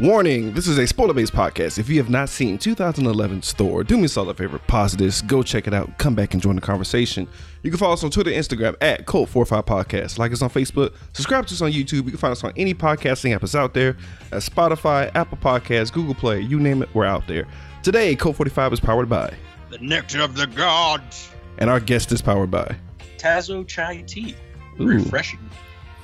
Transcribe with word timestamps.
Warning, 0.00 0.54
this 0.54 0.66
is 0.66 0.78
a 0.78 0.86
spoiler 0.86 1.12
based 1.12 1.34
podcast. 1.34 1.78
If 1.78 1.90
you 1.90 1.98
have 1.98 2.08
not 2.08 2.30
seen 2.30 2.56
2011's 2.56 3.52
Thor, 3.52 3.84
do 3.84 3.98
me 3.98 4.04
a 4.04 4.08
solid 4.08 4.38
favor, 4.38 4.58
pause 4.60 4.96
this, 4.96 5.20
go 5.20 5.42
check 5.42 5.66
it 5.66 5.74
out, 5.74 5.98
come 5.98 6.14
back 6.14 6.32
and 6.32 6.42
join 6.42 6.54
the 6.54 6.62
conversation. 6.62 7.28
You 7.62 7.70
can 7.70 7.78
follow 7.78 7.92
us 7.92 8.02
on 8.02 8.10
Twitter, 8.10 8.30
Instagram 8.30 8.76
at 8.80 9.04
Cult45 9.04 9.66
Podcast. 9.66 10.18
Like 10.18 10.32
us 10.32 10.40
on 10.40 10.48
Facebook, 10.48 10.94
subscribe 11.12 11.46
to 11.48 11.54
us 11.54 11.60
on 11.60 11.70
YouTube. 11.72 12.04
You 12.04 12.12
can 12.12 12.16
find 12.16 12.32
us 12.32 12.42
on 12.42 12.54
any 12.56 12.72
podcasting 12.72 13.34
app 13.34 13.42
that's 13.42 13.54
out 13.54 13.74
there 13.74 13.90
at 14.32 14.40
Spotify, 14.40 15.10
Apple 15.14 15.36
Podcasts, 15.36 15.92
Google 15.92 16.14
Play, 16.14 16.40
you 16.40 16.58
name 16.58 16.80
it, 16.82 16.88
we're 16.94 17.04
out 17.04 17.26
there. 17.28 17.46
Today, 17.82 18.16
Cult 18.16 18.36
45 18.36 18.72
is 18.72 18.80
powered 18.80 19.08
by, 19.10 19.34
The 19.68 19.78
nectar 19.78 20.22
of 20.22 20.34
the 20.34 20.46
gods. 20.46 21.28
and 21.58 21.68
our 21.68 21.78
guest 21.80 22.10
is 22.10 22.22
powered 22.22 22.50
by 22.50 22.74
Tazo 23.18 23.66
chai 23.66 24.02
tea. 24.06 24.34
Ooh. 24.80 24.86
Refreshing. 24.86 25.40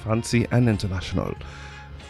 Fancy 0.04 0.46
and 0.50 0.68
International. 0.68 1.34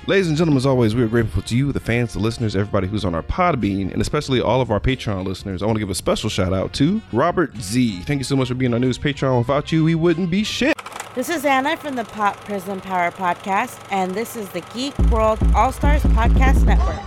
Ladies 0.08 0.28
and 0.28 0.36
gentlemen, 0.36 0.58
as 0.58 0.66
always, 0.66 0.94
we 0.94 1.02
are 1.02 1.08
grateful 1.08 1.42
to 1.42 1.56
you, 1.56 1.72
the 1.72 1.80
fans, 1.80 2.12
the 2.12 2.20
listeners, 2.20 2.54
everybody 2.54 2.86
who's 2.86 3.04
on 3.04 3.12
our 3.12 3.24
Podbean, 3.24 3.92
and 3.92 4.00
especially 4.00 4.40
all 4.40 4.60
of 4.60 4.70
our 4.70 4.78
Patreon 4.78 5.26
listeners. 5.26 5.64
I 5.64 5.66
want 5.66 5.74
to 5.76 5.80
give 5.80 5.90
a 5.90 5.96
special 5.96 6.30
shout 6.30 6.52
out 6.52 6.72
to 6.74 7.02
Robert 7.12 7.56
Z. 7.56 8.02
Thank 8.02 8.20
you 8.20 8.24
so 8.24 8.36
much 8.36 8.46
for 8.46 8.54
being 8.54 8.72
our 8.72 8.78
newest 8.78 9.00
Patreon. 9.00 9.36
Without 9.38 9.72
you, 9.72 9.82
we 9.82 9.96
wouldn't 9.96 10.30
be 10.30 10.44
shit. 10.44 10.76
This 11.16 11.28
is 11.28 11.44
Anna 11.44 11.76
from 11.76 11.96
the 11.96 12.04
Pop 12.04 12.36
Prison 12.44 12.80
Power 12.80 13.10
Podcast, 13.10 13.84
and 13.90 14.12
this 14.12 14.36
is 14.36 14.48
the 14.50 14.60
Geek 14.72 14.96
World 15.10 15.40
All 15.56 15.72
Stars 15.72 16.02
Podcast 16.02 16.64
Network. 16.64 17.02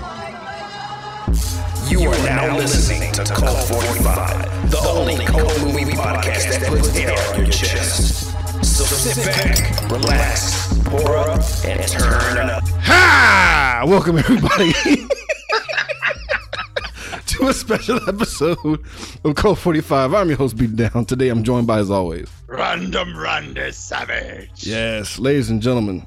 You 1.90 2.02
are 2.10 2.26
now 2.26 2.58
listening 2.58 3.14
to 3.14 3.24
Cult 3.24 3.66
45, 3.70 4.72
the 4.72 4.78
only 4.80 5.24
cult 5.24 5.58
movie 5.62 5.86
podcast 5.94 6.50
that 6.50 6.68
puts 6.68 6.94
air 6.98 7.18
on 7.34 7.46
your 7.46 7.50
chest. 7.50 8.39
So 8.80 8.86
sit 8.96 9.26
back, 9.26 9.92
relax, 9.92 10.74
pour 10.86 11.18
up, 11.18 11.42
and 11.66 11.86
turn 11.86 12.50
up. 12.50 12.64
Ha! 12.64 13.84
Welcome, 13.86 14.18
everybody, 14.18 14.72
to 17.26 17.50
a 17.50 17.54
special 17.54 18.00
episode 18.08 18.82
of 19.26 19.36
Cult 19.36 19.60
45. 19.60 20.14
I'm 20.14 20.30
your 20.30 20.38
host, 20.38 20.56
Beat 20.56 20.78
Down. 20.78 21.04
Today, 21.04 21.28
I'm 21.28 21.44
joined 21.44 21.68
by, 21.68 21.80
as 21.80 21.92
always, 21.92 22.30
Random 22.48 23.20
Randy 23.20 23.74
Savage. 23.74 24.66
Yes, 24.66 25.20
ladies 25.20 25.50
and 25.50 25.62
gentlemen, 25.62 26.06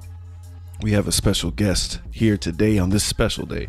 we 0.81 0.93
have 0.93 1.07
a 1.07 1.13
special 1.13 1.51
guest 1.51 2.01
here 2.11 2.39
today 2.39 2.79
on 2.79 2.89
this 2.89 3.05
special 3.05 3.45
day. 3.45 3.69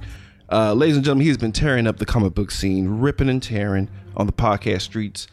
Uh, 0.49 0.73
ladies 0.73 0.95
and 0.95 1.03
gentlemen, 1.03 1.27
he's 1.27 1.35
been 1.35 1.51
tearing 1.51 1.87
up 1.87 1.97
the 1.97 2.05
comic 2.05 2.33
book 2.33 2.51
scene, 2.51 2.87
ripping 2.87 3.27
and 3.27 3.43
tearing 3.43 3.89
on 4.15 4.27
the 4.27 4.33
podcast 4.33 4.83
streets, 4.83 5.27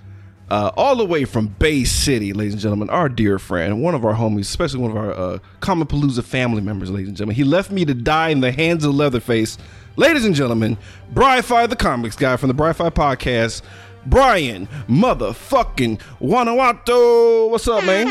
uh, 0.51 0.73
all 0.77 0.97
the 0.97 1.05
way 1.05 1.25
from 1.25 1.47
Bay 1.47 1.85
City, 1.85 2.33
ladies 2.33 2.55
and 2.55 2.63
gentlemen. 2.63 2.91
Our 2.91 3.09
dear 3.09 3.39
friend, 3.39 3.83
one 3.83 3.95
of 3.95 4.05
our 4.05 4.15
homies, 4.15 4.41
especially 4.41 4.81
one 4.81 4.91
of 4.91 4.97
our 4.97 5.13
uh, 5.13 5.39
Comic 5.61 5.89
Palooza 5.89 6.25
family 6.25 6.61
members, 6.61 6.91
ladies 6.91 7.09
and 7.09 7.17
gentlemen. 7.17 7.37
He 7.37 7.45
left 7.45 7.71
me 7.71 7.85
to 7.85 7.95
die 7.95 8.31
in 8.31 8.41
the 8.41 8.53
hands 8.53 8.85
of 8.85 8.95
Leatherface. 8.95 9.59
Ladies 9.97 10.25
and 10.25 10.35
gentlemen, 10.35 10.77
Bri-Fi 11.13 11.67
the 11.67 11.77
comics 11.77 12.17
guy 12.17 12.37
from 12.37 12.49
the 12.49 12.55
Bri-Fi 12.55 12.91
podcast, 12.91 13.63
Brian 14.07 14.67
motherfucking 14.89 16.01
Wanawato. 16.21 17.51
What's 17.51 17.69
up, 17.69 17.85
man? 17.85 18.07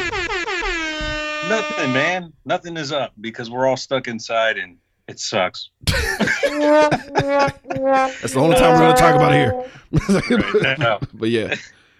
Nothing, 1.49 1.93
man. 1.93 2.33
Nothing 2.45 2.77
is 2.77 2.91
up 2.91 3.11
because 3.19 3.49
we're 3.49 3.65
all 3.65 3.77
stuck 3.77 4.07
inside 4.07 4.57
and 4.57 4.77
it 5.07 5.19
sucks. 5.19 5.71
That's 5.87 6.41
the 8.33 8.39
only 8.39 8.55
time 8.55 8.73
we're 8.73 8.79
gonna 8.79 8.95
talk 8.95 9.15
about 9.15 9.33
it 9.33 9.37
here. 9.37 9.65
No, 10.77 10.99
but 11.13 11.29
yeah, 11.29 11.55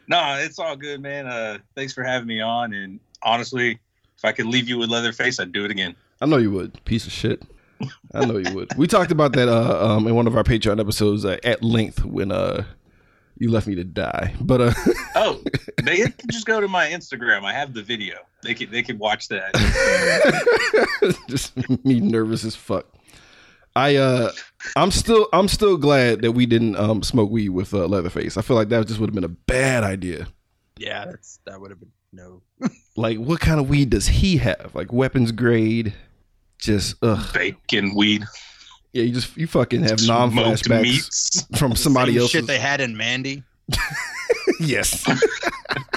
no, 0.10 0.36
it's 0.40 0.60
all 0.60 0.76
good, 0.76 1.02
man. 1.02 1.28
Uh, 1.28 1.60
thanks 1.76 1.94
for 1.94 2.04
having 2.04 2.28
me 2.28 2.42
on. 2.42 2.74
And 2.74 3.00
honestly, 3.22 3.80
if 4.18 4.26
I 4.26 4.32
could 4.32 4.48
leave 4.48 4.68
you 4.68 4.78
with 4.78 4.90
Leatherface, 4.90 5.40
I'd 5.40 5.52
do 5.52 5.64
it 5.64 5.72
again. 5.72 5.96
I 6.20 6.26
know 6.26 6.38
you 6.38 6.52
would. 6.52 6.84
Piece 6.84 7.06
of 7.06 7.14
shit. 7.14 7.44
I 8.14 8.26
know 8.26 8.38
you 8.38 8.54
would. 8.54 8.76
We 8.76 8.88
talked 8.88 9.12
about 9.12 9.34
that 9.34 9.48
uh, 9.48 9.88
um, 9.88 10.08
in 10.08 10.16
one 10.16 10.28
of 10.28 10.36
our 10.36 10.44
Patreon 10.44 10.80
episodes 10.80 11.24
uh, 11.24 11.38
at 11.46 11.64
length 11.64 12.04
when 12.04 12.32
uh, 12.32 12.66
you 13.38 13.50
left 13.52 13.68
me 13.68 13.76
to 13.76 13.86
die. 13.86 14.36
But 14.42 14.62
uh, 14.62 14.74
Oh, 15.16 15.42
they 15.84 15.98
can 15.98 16.14
just 16.30 16.46
go 16.46 16.60
to 16.60 16.68
my 16.68 16.88
Instagram. 16.88 17.44
I 17.46 17.54
have 17.54 17.74
the 17.74 17.82
video. 17.82 18.18
They 18.44 18.54
can 18.54 18.70
they 18.72 18.82
can 18.82 18.98
watch 18.98 19.28
that. 19.30 19.54
just 21.30 21.56
me 21.86 22.00
nervous 22.00 22.44
as 22.44 22.56
fuck. 22.56 22.86
I 23.76 23.96
uh, 23.96 24.32
I'm 24.76 24.92
still 24.92 25.28
I'm 25.34 25.48
still 25.48 25.78
glad 25.78 26.22
that 26.22 26.34
we 26.34 26.46
didn't 26.46 26.76
um, 26.76 27.02
smoke 27.04 27.30
weed 27.30 27.50
with 27.50 27.74
uh, 27.74 27.86
Leatherface. 27.88 28.38
I 28.38 28.42
feel 28.42 28.56
like 28.56 28.70
that 28.70 28.88
just 28.88 29.00
would 29.00 29.10
have 29.10 29.16
been 29.16 29.24
a 29.24 29.28
bad 29.30 29.84
idea. 29.84 30.28
Yeah, 30.78 31.06
that's 31.06 31.40
that 31.46 31.60
would 31.60 31.72
have 31.72 31.80
been 31.80 31.92
no. 32.12 32.42
Like, 32.98 33.18
what 33.18 33.40
kind 33.40 33.62
of 33.62 33.70
weed 33.70 33.92
does 33.92 34.08
he 34.08 34.36
have? 34.38 34.72
Like 34.74 34.92
weapons 34.92 35.32
grade? 35.32 35.94
Just 36.58 36.96
ugh. 37.02 37.34
Bacon 37.34 37.96
weed. 37.96 38.26
Yeah, 38.92 39.04
you 39.04 39.14
just 39.14 39.38
you 39.38 39.48
fucking 39.48 39.84
have 39.84 40.06
non 40.06 40.32
Smoked 40.32 40.48
flashbacks 40.66 40.82
meats. 40.82 41.46
from 41.58 41.76
somebody 41.78 42.18
else. 42.18 42.32
shit 42.32 42.46
they 42.48 42.60
had 42.60 42.82
in 42.82 42.98
Mandy. 42.98 43.44
yes. 44.60 45.06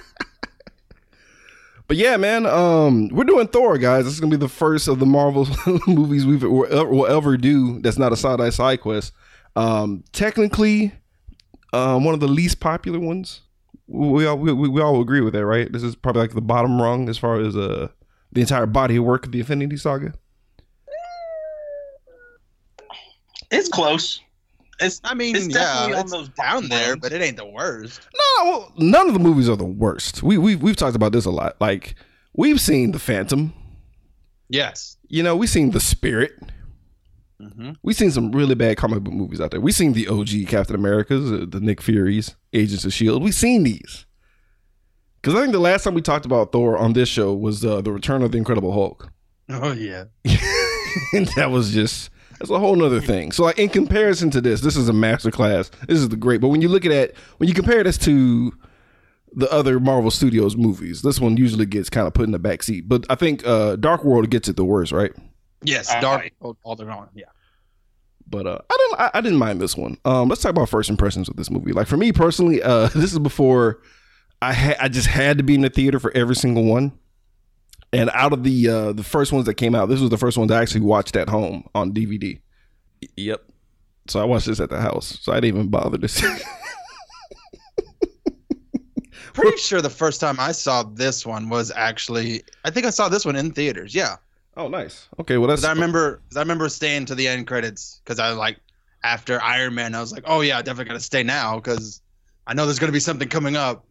but 1.93 1.99
yeah, 1.99 2.17
man, 2.17 2.47
um, 2.47 3.09
we're 3.09 3.25
doing 3.25 3.47
Thor, 3.49 3.77
guys. 3.77 4.07
This 4.07 4.15
is 4.15 4.21
gonna 4.21 4.31
be 4.31 4.39
the 4.39 4.49
first 4.49 4.89
of 4.89 4.99
the 4.99 5.05
Marvel 5.05 5.47
movies 5.87 6.25
we've 6.25 6.43
will 6.43 6.65
ever, 6.73 7.07
ever 7.07 7.37
do. 7.37 7.81
That's 7.81 7.99
not 7.99 8.15
a 8.15 8.17
side 8.17 8.41
eye 8.41 8.49
side 8.49 8.81
quest. 8.81 9.13
Um, 9.57 10.03
technically, 10.11 10.95
um, 11.75 12.03
one 12.05 12.15
of 12.15 12.21
the 12.21 12.29
least 12.29 12.61
popular 12.61 12.99
ones. 12.99 13.43
We 13.89 14.25
all 14.25 14.39
we, 14.39 14.55
we 14.55 14.81
all 14.81 15.03
agree 15.03 15.21
with 15.21 15.35
that, 15.35 15.45
right? 15.45 15.71
This 15.71 15.83
is 15.83 15.95
probably 15.95 16.23
like 16.23 16.33
the 16.33 16.41
bottom 16.41 16.81
rung 16.81 17.11
as 17.11 17.19
far 17.19 17.39
as 17.39 17.55
uh 17.55 17.89
the 18.33 18.41
entire 18.41 18.65
body 18.65 18.97
of 18.97 19.05
work 19.05 19.27
of 19.27 19.33
the 19.33 19.41
Infinity 19.41 19.77
Saga. 19.77 20.15
It's 23.51 23.69
close. 23.69 24.23
It's 24.81 25.01
I 25.05 25.15
mean, 25.15 25.37
It's 25.37 25.47
yeah, 25.49 25.55
definitely 25.55 25.95
on 25.95 26.01
it's 26.03 26.13
those 26.13 26.29
down 26.31 26.69
there, 26.69 26.89
lines. 26.91 27.01
but 27.01 27.13
it 27.13 27.23
ain't 27.23 27.37
the 27.37 27.47
worst. 27.47 28.01
No, 28.15 28.45
well, 28.51 28.73
none 28.79 29.07
of 29.09 29.15
the 29.15 29.21
movies 29.21 29.49
are 29.49 29.57
the 29.57 29.65
worst. 29.65 30.23
We 30.23 30.39
we 30.39 30.57
we've 30.57 30.77
talked 30.77 30.97
about 30.97 31.13
this 31.13 31.25
a 31.25 31.31
lot. 31.31 31.61
Like 31.61 31.95
we've 32.35 32.61
seen 32.61 32.93
the 32.93 32.99
Phantom. 32.99 33.53
Yes. 34.49 34.97
You 35.09 35.23
know, 35.23 35.37
we've 35.37 35.49
seen 35.51 35.71
the 35.71 35.81
Spirit. 35.81 36.33
Mm-hmm. 37.41 37.73
We've 37.83 37.97
seen 37.97 38.11
some 38.11 38.33
really 38.33 38.55
bad 38.55 38.77
comic 38.77 39.03
book 39.03 39.15
movies 39.15 39.41
out 39.41 39.51
there. 39.51 39.61
We've 39.61 39.75
seen 39.75 39.93
the 39.95 40.09
OG 40.09 40.47
Captain 40.49 40.77
Americas, 40.77 41.31
uh, 41.33 41.45
the 41.49 41.61
Nick 41.61 41.81
Furies, 41.81 42.37
Agents 42.53 42.85
of 42.85 42.93
Shield. 42.93 43.23
We've 43.23 43.35
seen 43.35 43.65
these. 43.65 44.07
Because 45.21 45.35
I 45.37 45.41
think 45.43 45.53
the 45.53 45.59
last 45.59 45.85
time 45.85 45.95
we 45.95 46.03
talked 46.03 46.25
about 46.25 46.53
Thor 46.53 46.77
on 46.77 46.93
this 46.93 47.09
show 47.09 47.33
was 47.35 47.65
uh, 47.65 47.81
the 47.81 47.93
Return 47.93 48.23
of 48.23 48.33
the 48.33 48.39
Incredible 48.39 48.73
Hulk, 48.73 49.11
Oh 49.49 49.73
yeah. 49.73 50.05
and 51.13 51.27
that 51.37 51.51
was 51.51 51.73
just 51.73 52.11
that's 52.43 52.51
a 52.51 52.59
whole 52.59 52.75
nother 52.75 53.01
thing. 53.01 53.31
So, 53.31 53.45
like 53.45 53.61
in 53.61 53.69
comparison 53.69 54.29
to 54.33 54.41
this, 54.41 54.63
this 54.63 54.77
is 54.77 54.89
a 54.89 54.93
masterclass. 54.93 55.71
This 55.87 55.99
is 55.99 56.09
the 56.09 56.17
great. 56.17 56.41
But 56.41 56.49
when 56.49 56.61
you 56.61 56.69
look 56.69 56.85
at 56.85 56.91
it, 56.91 57.17
when 57.37 57.49
you 57.49 57.55
compare 57.55 57.85
this 57.85 57.97
to 57.99 58.53
the 59.33 59.51
other 59.53 59.79
Marvel 59.79 60.11
Studios 60.11 60.57
movies, 60.57 61.03
this 61.03 61.21
one 61.21 61.37
usually 61.37 61.67
gets 61.67 61.89
kind 61.89 62.09
of 62.09 62.15
put 62.15 62.25
in 62.25 62.33
the 62.33 62.41
back 62.41 62.65
seat. 62.65 62.89
But 62.89 63.07
I 63.09 63.15
think 63.15 63.47
uh, 63.47 63.77
Dark 63.77 64.03
World 64.03 64.29
gets 64.29 64.49
it 64.49 64.57
the 64.57 64.65
worst, 64.65 64.91
right? 64.91 65.13
Yes. 65.63 65.89
Uh, 65.89 66.01
Dark. 66.01 66.33
all, 66.41 66.57
all 66.65 66.75
they're 66.75 66.91
on. 66.91 67.11
Yeah. 67.15 67.27
But 68.29 68.49
uh, 68.49 68.59
I 68.69 68.77
didn't. 68.77 69.01
I, 69.01 69.11
I 69.15 69.21
didn't 69.21 69.39
mind 69.39 69.61
this 69.61 69.77
one. 69.77 69.97
Um, 70.05 70.29
let's 70.29 70.43
talk 70.43 70.51
about 70.51 70.69
first 70.69 70.91
impressions 70.91 71.29
of 71.29 71.37
this 71.37 71.49
movie. 71.49 71.73
Like 71.73 71.87
for 71.87 71.97
me 71.97 72.11
personally, 72.11 72.61
uh, 72.61 72.89
this 72.95 73.13
is 73.13 73.21
before 73.21 73.83
I 74.41 74.53
had. 74.53 74.79
I 74.81 74.89
just 74.89 75.07
had 75.07 75.39
to 75.39 75.45
be 75.45 75.55
in 75.55 75.61
the 75.61 75.71
theater 75.71 76.01
for 76.01 76.11
every 76.17 76.35
single 76.35 76.65
one. 76.65 76.91
And 77.93 78.11
out 78.15 78.33
of 78.33 78.43
the 78.43 78.69
uh, 78.69 78.93
the 78.93 79.03
first 79.03 79.33
ones 79.33 79.45
that 79.47 79.55
came 79.55 79.75
out, 79.75 79.89
this 79.89 80.01
was 80.01 80.11
the 80.11 80.19
first 80.19 80.39
ones 80.39 80.51
I 80.51 80.63
actually 80.63 80.81
watched 80.81 81.15
at 81.15 81.29
home 81.29 81.69
on 81.75 81.93
DVD. 81.93 82.41
Yep. 83.17 83.43
So 84.09 84.21
I 84.21 84.25
watched 84.25 84.47
this 84.47 84.61
at 84.61 84.71
the 84.71 84.81
house. 84.81 85.19
So 85.21 85.33
I 85.33 85.37
didn't 85.37 85.57
even 85.57 85.69
bother 85.69 85.99
to 85.99 86.09
see. 86.09 86.27
Pretty 89.35 89.57
sure 89.57 89.81
the 89.81 89.91
first 89.91 90.21
time 90.21 90.39
I 90.39 90.53
saw 90.53 90.83
this 90.83 91.25
one 91.25 91.49
was 91.49 91.71
actually. 91.75 92.43
I 92.65 92.71
think 92.71 92.87
I 92.87 92.91
saw 92.91 93.09
this 93.09 93.25
one 93.25 93.37
in 93.37 93.51
theaters. 93.53 93.95
Yeah. 93.95 94.17
oh, 94.57 94.69
nice. 94.69 95.09
Okay. 95.21 95.39
Well, 95.39 95.49
that's. 95.49 95.63
Because 95.63 95.71
I 95.71 95.73
remember, 95.73 96.21
cause 96.29 96.37
I 96.37 96.41
remember 96.41 96.69
staying 96.69 97.07
to 97.07 97.15
the 97.15 97.29
end 97.29 97.47
credits 97.47 98.01
because 98.05 98.19
I 98.19 98.33
like 98.33 98.59
after 99.05 99.41
Iron 99.43 99.75
Man, 99.75 99.95
I 99.95 100.01
was 100.01 100.13
like, 100.13 100.25
oh 100.27 100.41
yeah, 100.41 100.59
I 100.59 100.63
definitely 100.63 100.91
gotta 100.91 101.01
stay 101.01 101.23
now 101.23 101.57
because 101.57 102.01
I 102.47 102.55
know 102.55 102.65
there's 102.67 102.79
gonna 102.79 102.93
be 102.93 103.01
something 103.01 103.29
coming 103.29 103.57
up. 103.57 103.85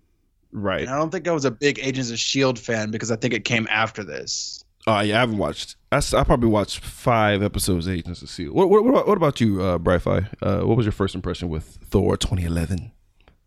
Right. 0.51 0.81
And 0.81 0.89
I 0.89 0.98
don't 0.98 1.12
think 1.12 1.27
I 1.27 1.31
was 1.31 1.45
a 1.45 1.51
big 1.51 1.80
Agents 1.80 2.12
of 2.12 2.19
Shield 2.19 2.59
fan 2.59 2.92
because 2.92 3.12
I 3.12 3.15
think 3.15 3.33
it 3.33 3.45
came 3.45 3.68
after 3.69 4.03
this. 4.03 4.63
Oh 4.88 5.00
yeah, 5.01 5.18
I 5.18 5.19
haven't 5.19 5.38
watched. 5.38 5.75
I 5.92 6.00
probably 6.24 6.50
watched 6.50 6.80
five 6.80 7.44
episodes 7.44 7.86
of 7.88 7.94
Agents 7.94 8.21
of 8.21 8.30
Shield. 8.30 8.56
What 8.56 8.69
what, 8.69 8.83
what, 8.83 8.89
about, 8.92 9.07
what 9.07 9.18
about 9.18 9.42
you, 9.42 9.62
uh, 9.62 9.77
Bri-Fi? 9.77 10.27
Uh, 10.42 10.62
what 10.62 10.77
was 10.77 10.86
your 10.86 10.94
first 10.94 11.13
impression 11.13 11.50
with 11.50 11.63
Thor 11.63 12.18
2011? 12.18 12.92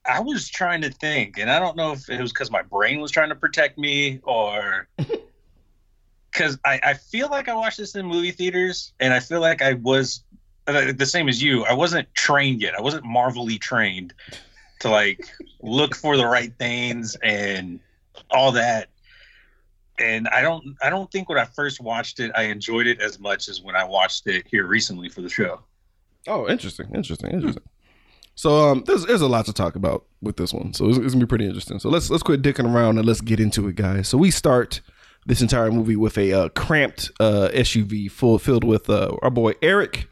I 0.07 0.21
was 0.21 0.49
trying 0.49 0.83
to 0.83 0.91
think, 0.91 1.39
and 1.39 1.51
I 1.51 1.59
don't 1.59 1.77
know 1.77 1.93
if 1.93 2.09
it 2.09 2.21
was 2.21 2.33
because 2.33 2.51
my 2.51 2.63
brain 2.63 3.01
was 3.01 3.11
trying 3.11 3.31
to 3.31 3.35
protect 3.35 3.79
me 3.79 4.21
or 4.23 4.87
because 6.31 6.59
I, 6.65 6.81
I 6.83 6.95
feel 6.95 7.29
like 7.29 7.49
I 7.49 7.55
watched 7.55 7.79
this 7.79 7.95
in 7.95 8.07
movie 8.07 8.31
theaters, 8.31 8.93
and 9.01 9.15
I 9.15 9.21
feel 9.21 9.41
like 9.41 9.63
I 9.63 9.75
was 9.75 10.23
uh, 10.67 10.93
the 10.93 11.07
same 11.07 11.29
as 11.29 11.43
you. 11.43 11.65
I 11.65 11.73
wasn't 11.73 12.13
trained 12.15 12.61
yet. 12.61 12.75
I 12.75 12.83
wasn't 12.83 13.05
marvelly 13.05 13.59
trained 13.59 14.13
to 14.85 14.91
like 14.91 15.27
look 15.63 15.97
for 15.97 16.17
the 16.17 16.27
right 16.27 16.53
things 16.59 17.17
and 17.23 17.81
all 18.31 18.53
that. 18.53 18.91
And 19.99 20.29
I 20.29 20.43
don't, 20.43 20.77
I 20.83 20.91
don't 20.91 21.11
think 21.11 21.29
when 21.29 21.39
I 21.39 21.45
first 21.45 21.81
watched 21.81 22.21
it, 22.21 22.31
I 22.37 22.45
enjoyed 22.45 22.87
it 22.87 23.01
as 23.01 23.19
much 23.19 23.49
as 23.49 23.63
when 23.63 23.77
I 23.77 23.85
watched 23.85 24.27
it 24.27 24.47
here 24.47 24.67
recently 24.67 25.09
for 25.09 25.23
the 25.23 25.29
show. 25.29 25.61
Oh, 26.27 26.49
interesting, 26.49 26.87
interesting, 26.95 27.31
interesting. 27.31 27.63
So 28.35 28.71
um, 28.71 28.83
there's 28.87 29.07
there's 29.07 29.21
a 29.21 29.29
lot 29.29 29.47
to 29.47 29.53
talk 29.53 29.77
about 29.77 30.07
with 30.21 30.37
this 30.37 30.53
one, 30.53 30.75
so 30.75 30.89
it's, 30.89 30.99
it's 30.99 31.15
gonna 31.15 31.25
be 31.25 31.29
pretty 31.29 31.47
interesting. 31.47 31.79
So 31.79 31.89
let's 31.89 32.11
let's 32.11 32.25
quit 32.25 32.43
dicking 32.43 32.69
around 32.69 32.99
and 32.99 33.07
let's 33.07 33.21
get 33.21 33.39
into 33.39 33.69
it, 33.69 33.77
guys. 33.77 34.09
So 34.09 34.19
we 34.19 34.33
start 34.33 34.81
this 35.25 35.41
entire 35.41 35.71
movie 35.71 35.95
with 35.95 36.19
a 36.19 36.33
uh, 36.33 36.49
cramped 36.49 37.13
uh, 37.21 37.51
SUV 37.53 38.11
full 38.11 38.41
filled 38.41 38.65
with 38.65 38.91
uh, 38.91 39.17
our 39.23 39.31
boy 39.31 39.53
Eric 39.63 40.09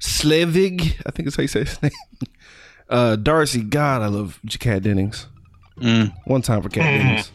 Slevig, 0.00 1.00
I 1.06 1.10
think 1.12 1.28
is 1.28 1.36
how 1.36 1.42
you 1.42 1.48
say 1.48 1.60
his 1.60 1.80
name. 1.82 1.92
Uh, 2.90 3.16
Darcy, 3.16 3.62
God, 3.62 4.02
I 4.02 4.08
love 4.08 4.38
Kat 4.58 4.82
Dennings. 4.82 5.26
Mm. 5.78 6.12
One 6.24 6.42
time 6.42 6.60
for 6.62 6.68
Kat 6.68 6.82
Dennings. 6.84 7.32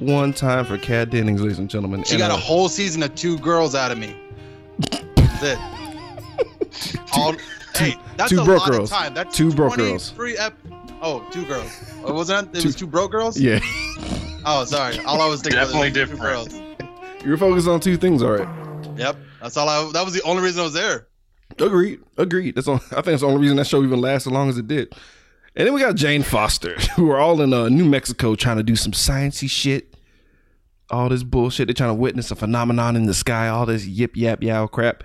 One 0.00 0.32
time 0.32 0.64
for 0.64 0.78
Kat 0.78 1.10
Dennings, 1.10 1.40
ladies 1.42 1.58
and 1.58 1.68
gentlemen. 1.70 2.02
She 2.04 2.14
And, 2.14 2.20
got 2.20 2.30
a 2.30 2.34
uh, 2.34 2.38
whole 2.38 2.68
season 2.68 3.02
of 3.02 3.14
two 3.14 3.38
girls 3.38 3.74
out 3.74 3.92
of 3.92 3.98
me. 3.98 4.16
That's 4.90 5.42
it. 5.42 5.58
All, 7.16 7.34
hey, 7.76 7.96
that's 8.16 8.30
two 8.30 8.40
a 8.40 8.44
broke 8.44 8.60
lot 8.62 8.70
girls. 8.72 8.90
Of 8.90 8.96
time. 8.98 9.14
That's 9.14 9.36
Two 9.36 9.52
broke 9.52 9.76
girls. 9.76 10.10
23 10.12 10.38
Ep- 10.38 10.54
oh, 11.02 11.24
two 11.30 11.44
girls. 11.44 11.70
Oh, 12.04 12.12
wasn't 12.14 12.50
that? 12.52 12.58
It 12.58 12.62
Two- 12.62 12.68
was 12.68 12.76
two 12.76 12.86
broke 12.86 13.12
girls. 13.12 13.38
Yeah, 13.38 13.60
Oh, 14.46 14.64
sorry. 14.64 14.98
All 15.04 15.20
I 15.22 15.26
was 15.28 15.40
thinking 15.42 15.58
Definitely 15.60 15.88
was 15.90 15.94
two 15.94 16.00
different. 16.00 16.20
girls. 16.22 17.24
you're 17.24 17.36
focused 17.38 17.68
on 17.68 17.80
two 17.80 17.96
things, 17.96 18.22
all 18.22 18.32
right. 18.32 18.48
Yep. 18.98 19.16
That's 19.40 19.56
all 19.56 19.68
I. 19.68 19.90
That 19.92 20.04
was 20.04 20.12
the 20.14 20.22
only 20.22 20.42
reason 20.42 20.60
I 20.60 20.64
was 20.64 20.72
there. 20.74 21.06
Agreed. 21.58 22.00
Agreed. 22.16 22.54
That's 22.54 22.68
all, 22.68 22.76
I 22.76 22.78
think 22.78 23.04
that's 23.06 23.20
the 23.22 23.28
only 23.28 23.40
reason 23.40 23.56
that 23.56 23.66
show 23.66 23.82
even 23.82 24.00
lasts 24.00 24.26
as 24.26 24.32
long 24.32 24.48
as 24.48 24.58
it 24.58 24.66
did. 24.66 24.94
And 25.56 25.66
then 25.66 25.74
we 25.74 25.80
got 25.80 25.94
Jane 25.94 26.22
Foster, 26.22 26.74
who 26.96 27.10
are 27.10 27.18
all 27.18 27.40
in 27.40 27.52
uh, 27.52 27.68
New 27.68 27.84
Mexico 27.84 28.34
trying 28.34 28.56
to 28.56 28.62
do 28.62 28.76
some 28.76 28.92
sciencey 28.92 29.48
shit. 29.48 29.94
All 30.90 31.08
this 31.08 31.22
bullshit. 31.22 31.66
They're 31.68 31.74
trying 31.74 31.90
to 31.90 31.94
witness 31.94 32.30
a 32.30 32.36
phenomenon 32.36 32.94
in 32.94 33.06
the 33.06 33.14
sky. 33.14 33.48
All 33.48 33.66
this 33.66 33.86
yip 33.86 34.16
yap 34.16 34.42
yow 34.42 34.66
crap. 34.66 35.02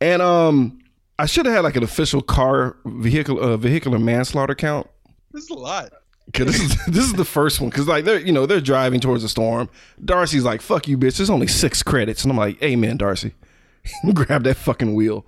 And 0.00 0.22
um, 0.22 0.78
I 1.18 1.26
should 1.26 1.46
have 1.46 1.54
had 1.54 1.64
like 1.64 1.76
an 1.76 1.82
official 1.82 2.22
car 2.22 2.76
vehicle 2.86 3.38
uh, 3.38 3.56
vehicular 3.56 3.98
manslaughter 3.98 4.54
count. 4.54 4.88
This 5.32 5.44
is 5.44 5.50
a 5.50 5.54
lot. 5.54 5.92
Cause 6.32 6.46
this 6.46 6.60
is 6.60 6.86
this 6.86 7.04
is 7.04 7.12
the 7.14 7.24
first 7.24 7.60
one. 7.60 7.70
Cause 7.70 7.88
like 7.88 8.04
they're 8.04 8.20
you 8.20 8.32
know 8.32 8.46
they're 8.46 8.60
driving 8.60 9.00
towards 9.00 9.24
a 9.24 9.28
storm. 9.28 9.68
Darcy's 10.04 10.44
like 10.44 10.60
fuck 10.60 10.86
you 10.86 10.96
bitch. 10.96 11.16
There's 11.16 11.30
only 11.30 11.46
six 11.46 11.82
credits, 11.82 12.22
and 12.22 12.30
I'm 12.30 12.36
like 12.36 12.62
amen 12.62 12.98
Darcy. 12.98 13.34
Grab 14.14 14.44
that 14.44 14.56
fucking 14.56 14.94
wheel, 14.94 15.26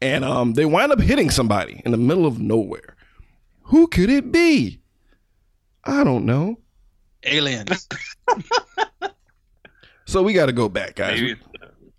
and 0.00 0.24
um 0.24 0.54
they 0.54 0.64
wind 0.64 0.92
up 0.92 1.00
hitting 1.00 1.30
somebody 1.30 1.82
in 1.84 1.90
the 1.90 1.96
middle 1.96 2.26
of 2.26 2.38
nowhere. 2.38 2.96
Who 3.64 3.86
could 3.86 4.10
it 4.10 4.32
be? 4.32 4.80
I 5.84 6.04
don't 6.04 6.24
know. 6.24 6.58
Aliens. 7.24 7.88
So 10.08 10.22
we 10.22 10.32
got 10.32 10.46
to 10.46 10.52
go 10.52 10.70
back, 10.70 10.94
guys. 10.94 11.20
Maybe 11.20 11.38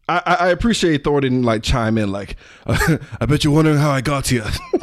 I, 0.10 0.22
I 0.26 0.34
I 0.34 0.48
appreciate 0.48 1.04
Thor 1.04 1.22
didn't 1.22 1.44
like 1.44 1.62
chime 1.62 1.96
in 2.00 2.12
like, 2.12 2.38
I 2.66 3.28
bet 3.28 3.44
you're 3.44 3.54
wondering 3.54 3.78
how 3.78 3.92
I 3.92 4.02
got 4.02 4.28
here. 4.28 4.48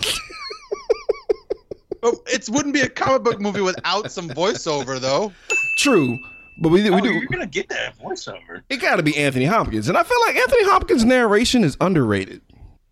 but 2.00 2.14
it 2.28 2.48
wouldn't 2.48 2.72
be 2.72 2.82
a 2.82 2.88
comic 2.88 3.24
book 3.24 3.40
movie 3.40 3.62
without 3.62 4.12
some 4.12 4.28
voiceover, 4.28 5.00
though. 5.00 5.32
True, 5.78 6.16
but 6.62 6.69
we 6.69 6.84
we 6.84 6.90
oh, 6.90 7.00
do. 7.00 7.12
you're 7.14 7.26
gonna 7.26 7.48
get 7.48 7.69
that 7.70 7.98
voiceover. 7.98 8.62
It 8.69 8.76
got 8.76 8.94
to 8.96 9.02
be 9.02 9.16
Anthony 9.16 9.46
Hopkins, 9.46 9.88
and 9.88 9.98
I 9.98 10.04
feel 10.04 10.20
like 10.28 10.36
Anthony 10.36 10.64
Hopkins' 10.66 11.04
narration 11.04 11.64
is 11.64 11.76
underrated. 11.80 12.42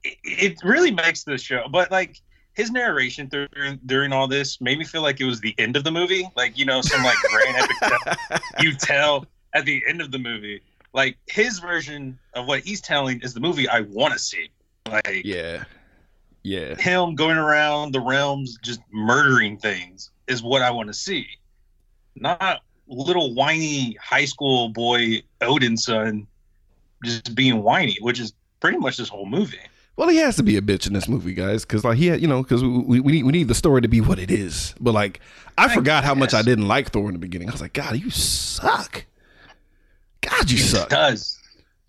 It, 0.05 0.59
really 0.63 0.91
makes 0.91 1.25
the 1.25 1.39
show, 1.39 1.67
but 1.71 1.91
like 1.91 2.21
his 2.53 2.71
narration 2.71 3.27
during 3.27 3.81
during 3.87 4.13
all 4.13 4.29
this 4.29 4.61
made 4.61 4.79
me 4.79 4.85
feel 4.85 5.03
like 5.03 5.21
it 5.21 5.25
was 5.25 5.41
the 5.41 5.55
end 5.59 5.77
of 5.77 5.85
the 5.85 5.91
movie. 5.91 6.29
Like 6.37 6.59
you 6.59 6.65
know, 6.65 6.81
some 6.81 7.03
like 7.03 7.17
grand 7.31 7.57
epic 7.57 8.41
you 8.61 8.75
tell 8.75 9.27
at 9.55 9.65
the 9.65 9.83
end 9.89 10.01
of 10.01 10.11
the 10.11 10.19
movie. 10.19 10.61
Like 10.93 11.19
his 11.27 11.59
version 11.59 12.19
of 12.35 12.47
what 12.47 12.61
he's 12.61 12.81
telling 12.81 13.21
is 13.23 13.35
the 13.35 13.41
movie 13.41 13.69
I 13.69 13.81
want 13.81 14.13
to 14.13 14.19
see. 14.19 14.49
Like 14.91 15.23
Yeah, 15.25 15.65
yeah. 16.43 16.77
him 16.77 17.15
going 17.15 17.39
around 17.39 17.93
the 17.93 18.01
realms 18.01 18.59
just 18.63 18.81
murdering 18.93 19.59
things 19.59 20.11
is 20.29 20.43
what 20.43 20.63
I 20.63 20.71
want 20.71 20.89
to 20.89 20.95
see. 20.95 21.27
Not 22.15 22.63
little 22.87 23.35
whiny 23.35 23.95
high 23.95 24.27
school 24.27 24.69
boy 24.69 25.23
Odin's 25.41 25.85
son 25.85 26.27
just 27.05 27.35
being 27.35 27.63
whiny, 27.63 27.97
which 28.01 28.21
is 28.21 28.35
pretty 28.61 28.79
much 28.79 28.97
this 28.97 29.09
whole 29.09 29.27
movie. 29.27 29.59
Well, 29.97 30.09
he 30.09 30.17
has 30.17 30.37
to 30.37 30.43
be 30.43 30.57
a 30.57 30.61
bitch 30.61 30.87
in 30.89 30.93
this 30.93 31.09
movie, 31.09 31.35
guys, 31.35 31.65
because 31.65 31.85
like 31.85 31.99
he, 31.99 32.09
had, 32.09 32.21
you 32.21 32.27
know, 32.27 32.43
because 32.43 32.65
we, 32.65 33.01
we 33.01 33.13
need 33.13 33.23
we 33.25 33.33
need 33.33 33.49
the 33.49 33.55
story 33.55 33.81
to 33.83 33.89
be 33.89 34.01
what 34.01 34.19
it 34.19 34.31
is. 34.31 34.75
But 34.81 34.93
like, 34.93 35.21
I, 35.57 35.67
I 35.67 35.75
forgot 35.75 36.05
how 36.05 36.15
much 36.15 36.35
I 36.35 36.43
didn't 36.43 36.67
like 36.67 36.91
Thor 36.91 37.07
in 37.07 37.13
the 37.13 37.19
beginning. 37.19 37.49
I 37.49 37.53
was 37.53 37.61
like, 37.61 37.75
God, 37.75 37.97
you 37.97 38.11
suck. 38.11 39.05
God, 40.21 40.51
you 40.51 40.59
suck. 40.59 40.89
Does 40.89 41.39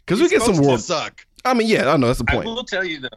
Because 0.06 0.22
we 0.22 0.30
get 0.30 0.44
some 0.44 0.58
world. 0.58 0.82
suck. 0.82 1.26
I 1.44 1.54
mean, 1.54 1.68
yeah, 1.68 1.92
I 1.92 1.98
know 1.98 2.08
that's 2.08 2.20
the 2.20 2.26
point. 2.26 2.48
I 2.48 2.50
will 2.50 2.64
tell 2.64 2.84
you 2.84 3.00
though. 3.00 3.10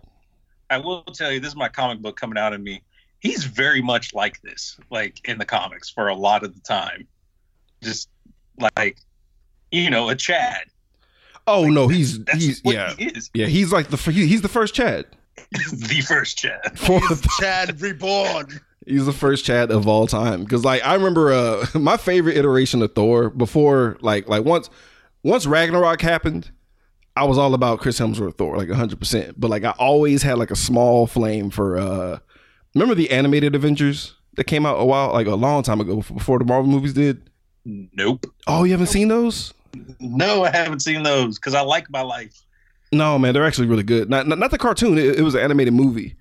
I 0.70 0.78
will 0.78 1.02
tell 1.02 1.32
you 1.32 1.40
this 1.40 1.50
is 1.50 1.56
my 1.56 1.68
comic 1.68 2.00
book 2.00 2.18
coming 2.18 2.38
out 2.38 2.52
of 2.52 2.60
me. 2.60 2.82
He's 3.20 3.44
very 3.44 3.82
much 3.82 4.14
like 4.14 4.40
this, 4.42 4.78
like 4.90 5.28
in 5.28 5.38
the 5.38 5.44
comics 5.44 5.90
for 5.90 6.08
a 6.08 6.14
lot 6.14 6.44
of 6.44 6.54
the 6.54 6.60
time. 6.60 7.06
Just 7.82 8.08
like 8.76 8.98
you 9.70 9.90
know, 9.90 10.08
a 10.08 10.14
Chad. 10.14 10.64
Oh 11.48 11.64
no, 11.68 11.88
he's 11.88 12.22
That's 12.24 12.44
he's 12.44 12.60
what 12.62 12.74
yeah 12.74 12.94
he 12.94 13.06
is. 13.06 13.30
yeah 13.34 13.46
he's 13.46 13.72
like 13.72 13.88
the 13.88 13.96
he, 13.96 14.26
he's 14.26 14.42
the 14.42 14.48
first 14.48 14.74
Chad. 14.74 15.06
the 15.50 16.04
first 16.06 16.36
Chad. 16.38 16.60
Fourth, 16.78 17.26
Chad 17.40 17.80
reborn. 17.80 18.60
he's 18.86 19.06
the 19.06 19.12
first 19.12 19.44
Chad 19.44 19.70
of 19.70 19.88
all 19.88 20.06
time. 20.06 20.44
Because 20.44 20.64
like 20.64 20.84
I 20.84 20.94
remember 20.94 21.32
uh 21.32 21.66
my 21.78 21.96
favorite 21.96 22.36
iteration 22.36 22.82
of 22.82 22.94
Thor 22.94 23.30
before 23.30 23.96
like 24.00 24.28
like 24.28 24.44
once 24.44 24.68
once 25.22 25.46
Ragnarok 25.46 26.00
happened, 26.02 26.50
I 27.16 27.24
was 27.24 27.38
all 27.38 27.54
about 27.54 27.80
Chris 27.80 27.98
Hemsworth 27.98 28.36
Thor 28.36 28.56
like 28.56 28.70
hundred 28.70 28.98
percent. 28.98 29.40
But 29.40 29.48
like 29.50 29.64
I 29.64 29.70
always 29.78 30.22
had 30.22 30.38
like 30.38 30.50
a 30.50 30.56
small 30.56 31.06
flame 31.06 31.50
for 31.50 31.78
uh 31.78 32.18
remember 32.74 32.94
the 32.94 33.10
animated 33.10 33.54
Avengers 33.54 34.14
that 34.36 34.44
came 34.44 34.66
out 34.66 34.74
a 34.78 34.84
while 34.84 35.12
like 35.12 35.26
a 35.26 35.34
long 35.34 35.62
time 35.62 35.80
ago 35.80 35.96
before 35.96 36.38
the 36.38 36.44
Marvel 36.44 36.70
movies 36.70 36.92
did. 36.92 37.30
Nope. 37.64 38.26
Oh, 38.46 38.64
you 38.64 38.70
haven't 38.72 38.86
seen 38.86 39.08
those? 39.08 39.52
No, 40.00 40.44
I 40.44 40.50
haven't 40.50 40.80
seen 40.80 41.02
those 41.02 41.38
because 41.38 41.54
I 41.54 41.60
like 41.60 41.90
my 41.90 42.00
life. 42.02 42.42
No, 42.92 43.18
man, 43.18 43.34
they're 43.34 43.44
actually 43.44 43.68
really 43.68 43.82
good. 43.82 44.08
Not 44.08 44.26
not, 44.26 44.38
not 44.38 44.50
the 44.50 44.58
cartoon. 44.58 44.96
It, 44.98 45.18
it 45.18 45.22
was 45.22 45.34
an 45.34 45.40
animated 45.42 45.74
movie. 45.74 46.16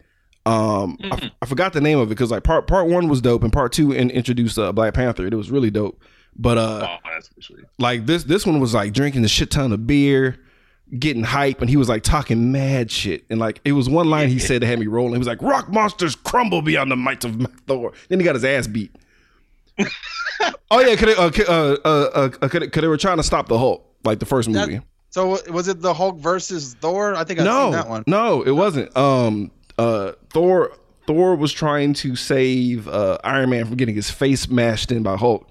Um, 0.45 0.97
I 1.03 1.07
f- 1.07 1.19
Mhm. 1.21 1.31
I, 1.41 1.45
forgot 1.45 1.73
the 1.73 1.81
name 1.81 1.99
of 1.99 2.07
it 2.07 2.09
because 2.09 2.31
like 2.31 2.43
part 2.43 2.67
part 2.67 2.87
one 2.87 3.07
was 3.09 3.19
dope 3.21 3.43
and 3.43 3.51
part 3.51 3.71
two 3.73 3.91
in, 3.91 4.09
introduced 4.09 4.57
uh, 4.57 4.71
Black 4.71 4.93
Panther. 4.93 5.25
It 5.27 5.33
was 5.33 5.51
really 5.51 5.69
dope. 5.71 6.01
But 6.37 6.57
uh, 6.57 6.87
oh, 7.03 7.09
that's 7.13 7.29
like 7.79 8.05
this 8.05 8.23
this 8.23 8.45
one 8.45 8.59
was 8.59 8.73
like 8.73 8.93
drinking 8.93 9.23
a 9.25 9.27
shit 9.27 9.49
ton 9.51 9.71
of 9.73 9.87
beer, 9.87 10.37
getting 10.99 11.23
hype, 11.23 11.61
and 11.61 11.69
he 11.69 11.75
was 11.77 11.89
like 11.89 12.03
talking 12.03 12.51
mad 12.51 12.91
shit. 12.91 13.25
And 13.29 13.39
like 13.39 13.59
it 13.65 13.71
was 13.73 13.89
one 13.89 14.09
line 14.09 14.29
he 14.29 14.39
said 14.39 14.61
that 14.61 14.67
had 14.67 14.79
me 14.79 14.87
rolling. 14.87 15.13
He 15.13 15.17
was 15.19 15.27
like, 15.27 15.41
"Rock 15.41 15.69
monsters 15.69 16.15
crumble 16.15 16.61
beyond 16.61 16.91
the 16.91 16.95
might 16.95 17.25
of 17.25 17.45
Thor." 17.65 17.91
Then 18.09 18.19
he 18.19 18.23
got 18.25 18.35
his 18.35 18.45
ass 18.45 18.67
beat. 18.67 18.91
oh 20.71 20.79
yeah, 20.79 20.95
cause 20.95 21.05
they, 21.05 21.15
uh, 21.15 21.31
c- 21.31 21.45
uh, 21.45 21.51
uh, 21.53 21.77
uh, 21.85 22.29
uh, 22.41 22.47
'cause 22.47 22.59
they- 22.61 22.67
'cause 22.67 22.81
they 22.81 22.87
were 22.87 22.97
trying 22.97 23.17
to 23.17 23.23
stop 23.23 23.47
the 23.47 23.57
Hulk, 23.57 23.85
like 24.03 24.19
the 24.19 24.25
first 24.25 24.51
That- 24.51 24.67
movie. 24.69 24.81
So 25.09 25.39
was 25.51 25.67
it 25.67 25.81
the 25.81 25.93
Hulk 25.93 26.19
versus 26.19 26.75
Thor? 26.81 27.15
I 27.15 27.23
think 27.23 27.39
I've 27.39 27.45
no, 27.45 27.63
seen 27.65 27.71
that 27.71 27.89
one. 27.89 28.03
No, 28.07 28.43
it 28.43 28.51
wasn't. 28.51 28.95
Um, 28.95 29.51
uh, 29.79 30.11
Thor 30.31 30.71
Thor 31.07 31.35
was 31.37 31.53
trying 31.53 31.93
to 31.95 32.15
save 32.17 32.87
uh, 32.89 33.17
Iron 33.23 33.49
Man 33.49 33.65
from 33.65 33.77
getting 33.77 33.95
his 33.95 34.11
face 34.11 34.49
mashed 34.49 34.91
in 34.91 35.03
by 35.03 35.15
Hulk. 35.15 35.47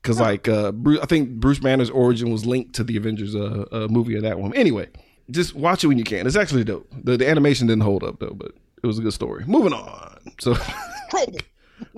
Because 0.00 0.20
like 0.20 0.46
uh, 0.48 0.70
Bruce, 0.70 1.00
I 1.02 1.06
think 1.06 1.30
Bruce 1.40 1.58
Banner's 1.58 1.90
origin 1.90 2.30
was 2.30 2.46
linked 2.46 2.76
to 2.76 2.84
the 2.84 2.96
Avengers 2.96 3.34
uh, 3.34 3.64
uh, 3.72 3.88
movie 3.90 4.14
of 4.16 4.22
that 4.22 4.38
one. 4.38 4.54
Anyway, 4.54 4.86
just 5.32 5.54
watch 5.56 5.82
it 5.82 5.88
when 5.88 5.98
you 5.98 6.04
can. 6.04 6.24
It's 6.26 6.36
actually 6.36 6.62
dope. 6.62 6.88
The, 7.02 7.16
the 7.16 7.28
animation 7.28 7.66
didn't 7.66 7.82
hold 7.82 8.04
up 8.04 8.20
though, 8.20 8.34
but 8.34 8.52
it 8.82 8.86
was 8.86 9.00
a 9.00 9.02
good 9.02 9.12
story. 9.14 9.44
Moving 9.48 9.72
on. 9.72 10.16
So. 10.38 10.54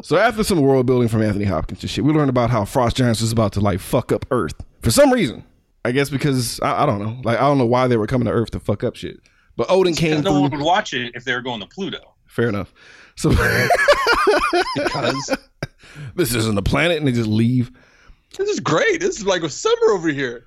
So 0.03 0.17
after 0.17 0.43
some 0.45 0.61
world 0.61 0.87
building 0.87 1.09
from 1.09 1.23
Anthony 1.23 1.45
Hopkins 1.45 1.83
and 1.83 1.91
shit, 1.91 2.05
we 2.05 2.13
learned 2.13 2.31
about 2.31 2.51
how 2.51 2.65
Frost 2.65 2.97
Giants 2.97 3.21
was 3.21 3.33
about 3.33 3.53
to 3.53 3.61
like 3.61 3.81
fuck 3.81 4.13
up 4.13 4.27
Earth 4.31 4.55
for 4.83 4.91
some 4.91 5.13
reason. 5.13 5.45
I 5.85 5.93
guess 5.93 6.11
because 6.11 6.61
I, 6.61 6.83
I 6.83 6.87
don't 6.87 6.99
know, 7.01 7.21
like 7.25 7.39
I 7.39 7.43
don't 7.43 7.59
know 7.59 7.67
why 7.67 7.87
they 7.87 7.97
were 7.97 8.07
coming 8.07 8.27
to 8.27 8.33
Earth 8.33 8.51
to 8.53 8.61
fuck 8.61 8.85
up 8.85 8.97
shit. 8.97 9.21
But 9.57 9.71
Odin 9.71 9.95
came 9.95 10.19
Because 10.19 10.25
no 10.25 10.41
one 10.41 10.51
would 10.51 10.61
watch 10.61 10.95
it 10.95 11.13
if 11.15 11.25
they 11.25 11.35
were 11.35 11.41
going 11.41 11.61
to 11.61 11.67
Pluto. 11.67 12.15
Fair 12.27 12.49
enough. 12.49 12.73
So 13.17 13.31
Because 14.77 15.37
this 16.15 16.35
isn't 16.35 16.59
a 16.59 16.63
planet, 16.63 16.99
and 16.99 17.07
they 17.07 17.13
just 17.13 17.29
leave. 17.29 17.71
this 18.37 18.49
is 18.49 18.61
great. 18.61 19.01
This 19.01 19.19
is 19.19 19.27
like 19.27 19.43
a 19.43 19.49
summer 19.49 19.91
over 19.91 20.09
here. 20.09 20.47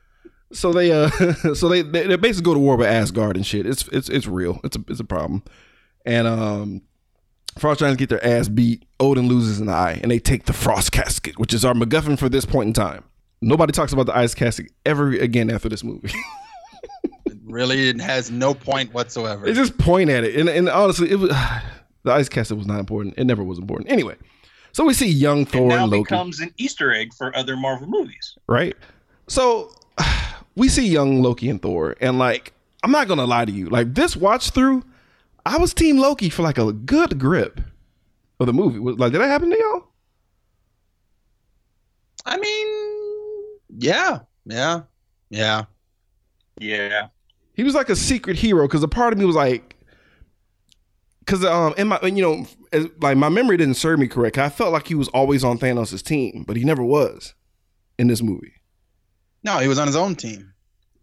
So 0.54 0.72
they 0.72 0.92
uh, 0.92 1.10
so 1.54 1.68
they 1.70 1.82
they, 1.82 2.08
they 2.08 2.16
basically 2.16 2.46
go 2.46 2.54
to 2.54 2.60
war 2.60 2.78
with 2.78 2.88
Asgard 2.88 3.36
and 3.36 3.46
shit. 3.46 3.66
It's 3.66 3.88
it's 3.90 4.10
it's 4.10 4.28
real. 4.28 4.60
It's 4.64 4.78
a 4.78 4.84
it's 4.88 5.00
a 5.00 5.06
problem. 5.06 5.44
And 6.06 6.28
um, 6.28 6.82
Frost 7.58 7.80
Giants 7.82 7.98
get 8.00 8.10
their 8.10 8.26
ass 8.26 8.48
beat. 8.48 8.86
Odin 9.00 9.28
loses 9.28 9.60
an 9.60 9.70
eye, 9.70 10.00
and 10.02 10.10
they 10.12 10.20
take 10.20 10.46
the 10.46 10.54
Frost 10.54 10.92
Casket, 10.92 11.38
which 11.40 11.54
is 11.54 11.66
our 11.66 11.74
MacGuffin 11.74 12.18
for 12.18 12.30
this 12.30 12.46
point 12.46 12.68
in 12.68 12.74
time. 12.74 13.04
Nobody 13.42 13.72
talks 13.72 13.92
about 13.92 14.06
the 14.06 14.16
ice 14.16 14.34
casket 14.36 14.72
ever 14.86 15.10
again 15.12 15.50
after 15.50 15.68
this 15.68 15.84
movie. 15.84 16.12
It 17.26 17.38
really 17.46 17.90
it 17.90 18.00
has 18.00 18.30
no 18.32 18.54
point 18.54 18.94
whatsoever. 18.94 19.46
they 19.46 19.54
just 19.54 19.78
point 19.78 20.10
at 20.10 20.24
it, 20.24 20.36
and, 20.36 20.48
and 20.48 20.70
honestly, 20.70 21.10
it 21.12 21.16
was 21.16 21.30
the 22.04 22.12
ice 22.12 22.30
casket 22.30 22.58
was 22.58 22.68
not 22.68 22.80
important. 22.80 23.16
It 23.18 23.26
never 23.26 23.44
was 23.44 23.58
important. 23.58 23.90
Anyway, 23.92 24.16
so 24.74 24.86
we 24.86 24.94
see 24.94 25.08
young 25.10 25.42
It 25.42 25.50
Thor 25.50 25.70
now 25.70 25.84
and 25.84 25.92
Loki. 25.92 26.04
becomes 26.04 26.40
an 26.40 26.54
Easter 26.58 26.94
egg 26.94 27.14
for 27.14 27.36
other 27.36 27.58
Marvel 27.58 27.88
movies. 27.88 28.38
right? 28.48 28.78
So 29.28 29.74
we 30.56 30.70
see 30.70 30.88
young 30.88 31.22
Loki 31.24 31.50
and 31.50 31.62
Thor, 31.62 31.96
and 32.00 32.20
like 32.20 32.54
I'm 32.84 32.92
not 32.92 33.08
gonna 33.08 33.26
lie 33.26 33.46
to 33.46 33.52
you, 33.52 33.70
like 33.70 33.96
this 33.96 34.16
watch 34.16 34.52
through, 34.52 34.84
I 35.46 35.58
was 35.58 35.74
Team 35.74 35.98
Loki 35.98 36.30
for 36.30 36.44
like 36.44 36.58
a 36.58 36.72
good 36.72 37.18
grip 37.20 37.62
of 38.40 38.48
the 38.48 38.54
movie. 38.54 38.80
Was- 38.80 38.98
Like, 38.98 39.12
did 39.12 39.22
that 39.22 39.28
happen 39.28 39.50
to 39.50 39.58
y'all? 39.58 39.88
I 42.26 42.38
mean, 42.38 43.60
yeah, 43.78 44.20
yeah, 44.46 44.82
yeah. 45.30 45.66
Yeah. 46.60 47.08
He 47.56 47.64
was 47.64 47.74
like 47.74 47.90
a 47.90 47.96
secret 47.96 48.38
hero 48.38 48.68
because 48.68 48.84
a 48.84 48.88
part 48.88 49.14
of 49.14 49.20
me 49.20 49.26
was 49.26 49.36
like, 49.36 49.76
because 51.20 51.44
um, 51.44 51.74
in 51.78 51.88
my 51.88 52.00
you 52.04 52.22
know, 52.22 52.46
as, 52.72 52.88
like 53.00 53.18
my 53.18 53.30
memory 53.30 53.58
didn't 53.58 53.76
serve 53.76 54.00
me 54.00 54.08
correct. 54.08 54.38
I 54.38 54.50
felt 54.50 54.72
like 54.72 54.88
he 54.88 54.96
was 54.96 55.08
always 55.10 55.44
on 55.44 55.58
Thanos' 55.58 56.04
team, 56.04 56.44
but 56.48 56.56
he 56.58 56.64
never 56.64 56.84
was 56.84 57.34
in 57.98 58.08
this 58.08 58.22
movie. 58.22 58.54
No, 59.44 59.58
he 59.58 59.68
was 59.68 59.80
on 59.80 59.88
his 59.88 59.96
own 59.96 60.16
team. 60.16 60.51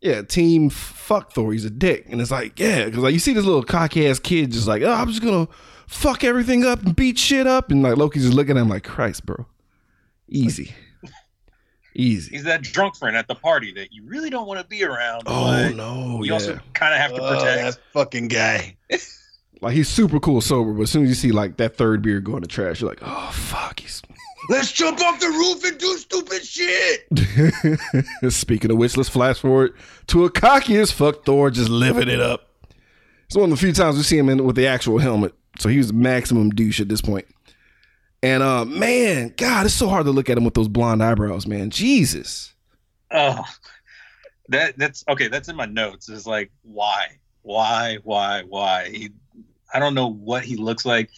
Yeah, 0.00 0.22
team 0.22 0.70
fuck 0.70 1.32
Thor. 1.32 1.52
He's 1.52 1.64
a 1.64 1.70
dick, 1.70 2.06
and 2.08 2.20
it's 2.20 2.30
like, 2.30 2.58
yeah, 2.60 2.84
because 2.84 3.00
like 3.02 3.12
you 3.12 3.18
see 3.18 3.32
this 3.32 3.44
little 3.44 3.64
cocky 3.64 4.06
ass 4.08 4.18
kid 4.20 4.52
just 4.52 4.68
like, 4.68 4.82
oh, 4.82 4.92
I'm 4.92 5.08
just 5.08 5.22
gonna 5.22 5.48
fuck 5.88 6.22
everything 6.22 6.64
up 6.64 6.82
and 6.84 6.94
beat 6.94 7.18
shit 7.18 7.46
up, 7.48 7.70
and 7.72 7.82
like 7.82 7.96
Loki's 7.96 8.22
just 8.24 8.34
looking 8.34 8.56
at 8.56 8.60
him 8.60 8.68
like, 8.68 8.84
Christ, 8.84 9.26
bro, 9.26 9.46
easy, 10.28 10.72
easy. 11.94 12.30
He's 12.30 12.44
that 12.44 12.62
drunk 12.62 12.94
friend 12.96 13.16
at 13.16 13.26
the 13.26 13.34
party 13.34 13.72
that 13.72 13.92
you 13.92 14.04
really 14.06 14.30
don't 14.30 14.46
want 14.46 14.60
to 14.60 14.66
be 14.66 14.84
around. 14.84 15.22
Oh 15.26 15.68
no, 15.70 16.18
You 16.22 16.26
yeah. 16.26 16.32
also 16.34 16.60
kind 16.74 16.94
of 16.94 17.00
have 17.00 17.14
to 17.14 17.20
Oh, 17.22 17.36
protect. 17.38 17.62
that 17.76 17.82
fucking 17.92 18.28
guy. 18.28 18.76
like 19.60 19.74
he's 19.74 19.88
super 19.88 20.20
cool 20.20 20.40
sober, 20.40 20.72
but 20.72 20.82
as 20.82 20.90
soon 20.90 21.02
as 21.04 21.08
you 21.08 21.14
see 21.16 21.32
like 21.32 21.56
that 21.56 21.76
third 21.76 22.02
beer 22.02 22.20
go 22.20 22.36
in 22.36 22.42
the 22.42 22.48
trash, 22.48 22.80
you're 22.80 22.88
like, 22.90 23.00
oh 23.02 23.30
fuck, 23.32 23.80
he's. 23.80 24.00
Let's 24.48 24.72
jump 24.72 25.00
off 25.02 25.20
the 25.20 25.28
roof 25.28 25.62
and 25.64 25.78
do 25.78 25.96
stupid 25.98 26.44
shit. 26.44 28.32
Speaking 28.32 28.70
of 28.70 28.78
which, 28.78 28.96
let's 28.96 29.08
flash 29.08 29.38
forward 29.40 29.74
to 30.06 30.24
a 30.24 30.30
cocky 30.30 30.76
as 30.78 30.90
fuck 30.90 31.24
Thor 31.24 31.50
just 31.50 31.68
living 31.68 32.08
it 32.08 32.20
up. 32.20 32.48
It's 33.26 33.36
one 33.36 33.44
of 33.44 33.50
the 33.50 33.56
few 33.56 33.74
times 33.74 33.98
we 33.98 34.02
see 34.04 34.16
him 34.16 34.30
in 34.30 34.44
with 34.44 34.56
the 34.56 34.66
actual 34.66 34.98
helmet, 34.98 35.34
so 35.58 35.68
he 35.68 35.76
was 35.76 35.92
maximum 35.92 36.48
douche 36.50 36.80
at 36.80 36.88
this 36.88 37.02
point. 37.02 37.26
And 38.22 38.42
uh, 38.42 38.64
man, 38.64 39.34
God, 39.36 39.66
it's 39.66 39.74
so 39.74 39.88
hard 39.88 40.06
to 40.06 40.12
look 40.12 40.30
at 40.30 40.38
him 40.38 40.44
with 40.44 40.54
those 40.54 40.68
blonde 40.68 41.02
eyebrows, 41.02 41.46
man. 41.46 41.68
Jesus. 41.68 42.54
Oh, 43.10 43.44
that 44.48 44.78
that's 44.78 45.04
okay. 45.08 45.28
That's 45.28 45.48
in 45.48 45.56
my 45.56 45.66
notes. 45.66 46.08
Is 46.08 46.26
like 46.26 46.50
why, 46.62 47.18
why, 47.42 47.98
why, 48.02 48.42
why? 48.48 48.88
He, 48.88 49.10
I 49.72 49.78
don't 49.78 49.94
know 49.94 50.08
what 50.08 50.42
he 50.42 50.56
looks 50.56 50.86
like. 50.86 51.10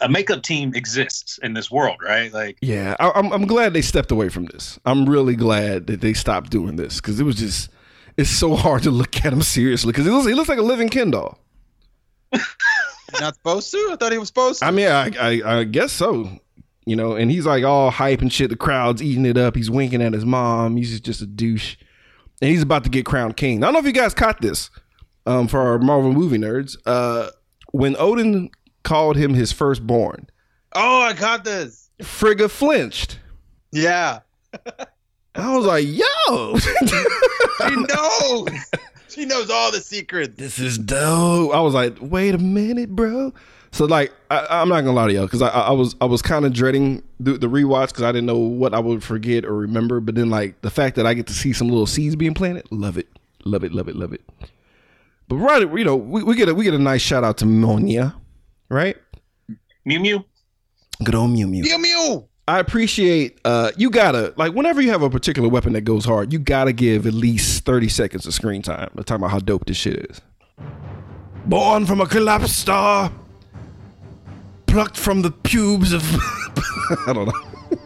A 0.00 0.08
makeup 0.08 0.42
team 0.42 0.72
exists 0.74 1.38
in 1.42 1.54
this 1.54 1.70
world, 1.70 1.98
right? 2.02 2.32
Like, 2.32 2.58
Yeah, 2.62 2.96
I, 2.98 3.10
I'm 3.14 3.32
I'm 3.32 3.46
glad 3.46 3.74
they 3.74 3.82
stepped 3.82 4.10
away 4.10 4.28
from 4.28 4.46
this. 4.46 4.78
I'm 4.84 5.08
really 5.08 5.36
glad 5.36 5.86
that 5.88 6.00
they 6.00 6.14
stopped 6.14 6.50
doing 6.50 6.76
this 6.76 7.00
because 7.00 7.20
it 7.20 7.24
was 7.24 7.36
just 7.36 7.70
it's 8.16 8.30
so 8.30 8.56
hard 8.56 8.82
to 8.84 8.90
look 8.90 9.24
at 9.24 9.32
him 9.32 9.42
seriously 9.42 9.92
because 9.92 10.04
he 10.04 10.10
looks 10.10 10.26
he 10.26 10.34
looks 10.34 10.48
like 10.48 10.58
a 10.58 10.62
living 10.62 10.88
Ken 10.88 11.10
doll. 11.10 11.38
Not 13.20 13.34
supposed 13.34 13.70
to? 13.72 13.88
I 13.92 13.96
thought 13.96 14.12
he 14.12 14.18
was 14.18 14.28
supposed 14.28 14.60
to. 14.60 14.66
I 14.66 14.70
mean, 14.70 14.86
I, 14.86 15.10
I 15.18 15.58
I 15.58 15.64
guess 15.64 15.92
so. 15.92 16.30
You 16.86 16.96
know, 16.96 17.14
and 17.14 17.30
he's 17.30 17.46
like 17.46 17.64
all 17.64 17.90
hype 17.90 18.22
and 18.22 18.32
shit. 18.32 18.50
The 18.50 18.56
crowd's 18.56 19.02
eating 19.02 19.26
it 19.26 19.36
up. 19.36 19.54
He's 19.54 19.70
winking 19.70 20.02
at 20.02 20.12
his 20.12 20.24
mom. 20.24 20.76
He's 20.76 20.90
just, 20.90 21.04
just 21.04 21.22
a 21.22 21.26
douche, 21.26 21.76
and 22.40 22.50
he's 22.50 22.62
about 22.62 22.84
to 22.84 22.90
get 22.90 23.04
crowned 23.04 23.36
king. 23.36 23.62
I 23.62 23.66
don't 23.66 23.74
know 23.74 23.80
if 23.80 23.86
you 23.86 23.92
guys 23.92 24.14
caught 24.14 24.40
this. 24.40 24.70
Um, 25.26 25.48
for 25.48 25.60
our 25.60 25.78
Marvel 25.78 26.12
movie 26.12 26.38
nerds, 26.38 26.76
uh, 26.86 27.30
when 27.72 27.94
Odin 27.98 28.50
called 28.82 29.16
him 29.16 29.34
his 29.34 29.52
firstborn, 29.52 30.28
oh, 30.74 31.02
I 31.02 31.12
got 31.12 31.44
this. 31.44 31.90
Frigga 32.02 32.48
flinched. 32.48 33.18
Yeah. 33.72 34.20
I 35.34 35.56
was 35.56 35.64
like, 35.66 35.86
"Yo, 35.86 36.58
She 37.68 37.76
knows. 37.76 38.48
she 39.08 39.24
knows 39.26 39.50
all 39.50 39.70
the 39.70 39.80
secrets. 39.80 40.34
this 40.36 40.58
is 40.58 40.76
dope." 40.78 41.54
I 41.54 41.60
was 41.60 41.74
like, 41.74 41.96
"Wait 42.00 42.34
a 42.34 42.38
minute, 42.38 42.90
bro." 42.90 43.32
So 43.72 43.84
like, 43.84 44.12
I, 44.30 44.46
I'm 44.50 44.68
not 44.68 44.80
gonna 44.80 44.92
lie 44.92 45.06
to 45.06 45.12
y'all 45.12 45.26
because 45.26 45.42
I, 45.42 45.48
I 45.48 45.60
I 45.68 45.70
was 45.70 45.94
I 46.00 46.06
was 46.06 46.20
kind 46.22 46.44
of 46.44 46.52
dreading 46.52 47.02
the, 47.20 47.38
the 47.38 47.46
rewatch 47.46 47.88
because 47.88 48.02
I 48.02 48.10
didn't 48.10 48.26
know 48.26 48.38
what 48.38 48.74
I 48.74 48.80
would 48.80 49.04
forget 49.04 49.44
or 49.44 49.54
remember. 49.54 50.00
But 50.00 50.16
then 50.16 50.30
like 50.30 50.60
the 50.62 50.70
fact 50.70 50.96
that 50.96 51.06
I 51.06 51.14
get 51.14 51.28
to 51.28 51.32
see 51.32 51.52
some 51.52 51.68
little 51.68 51.86
seeds 51.86 52.16
being 52.16 52.34
planted, 52.34 52.66
love 52.72 52.98
it, 52.98 53.06
love 53.44 53.62
it, 53.62 53.72
love 53.72 53.88
it, 53.88 53.94
love 53.94 54.12
it. 54.12 54.22
But 55.28 55.36
right, 55.36 55.60
you 55.62 55.84
know, 55.84 55.94
we, 55.94 56.24
we 56.24 56.34
get 56.34 56.48
a 56.48 56.54
we 56.54 56.64
get 56.64 56.74
a 56.74 56.78
nice 56.78 57.02
shout 57.02 57.22
out 57.22 57.36
to 57.38 57.44
Mjolnir, 57.44 58.12
right? 58.70 58.96
Mew 59.84 60.00
Mew. 60.00 60.24
Good 61.04 61.14
old 61.14 61.30
Mew 61.30 61.46
Mew. 61.46 61.62
Mew 61.62 61.78
mew. 61.78 62.26
I 62.48 62.58
appreciate 62.58 63.38
uh 63.44 63.70
you 63.76 63.90
gotta 63.90 64.34
like 64.36 64.54
whenever 64.54 64.80
you 64.80 64.90
have 64.90 65.02
a 65.02 65.10
particular 65.10 65.48
weapon 65.48 65.72
that 65.74 65.82
goes 65.82 66.04
hard, 66.04 66.32
you 66.32 66.38
gotta 66.38 66.72
give 66.72 67.06
at 67.06 67.14
least 67.14 67.64
30 67.64 67.88
seconds 67.88 68.26
of 68.26 68.34
screen 68.34 68.62
time 68.62 68.90
to 68.96 69.04
talk 69.04 69.18
about 69.18 69.30
how 69.30 69.38
dope 69.38 69.66
this 69.66 69.76
shit 69.76 70.10
is. 70.10 70.20
Born 71.46 71.86
from 71.86 72.00
a 72.00 72.06
collapsed 72.06 72.56
star, 72.58 73.12
plucked 74.66 74.96
from 74.96 75.22
the 75.22 75.30
pubes 75.30 75.92
of 75.92 76.02
I 77.06 77.12
don't 77.12 77.26
know. 77.26 77.78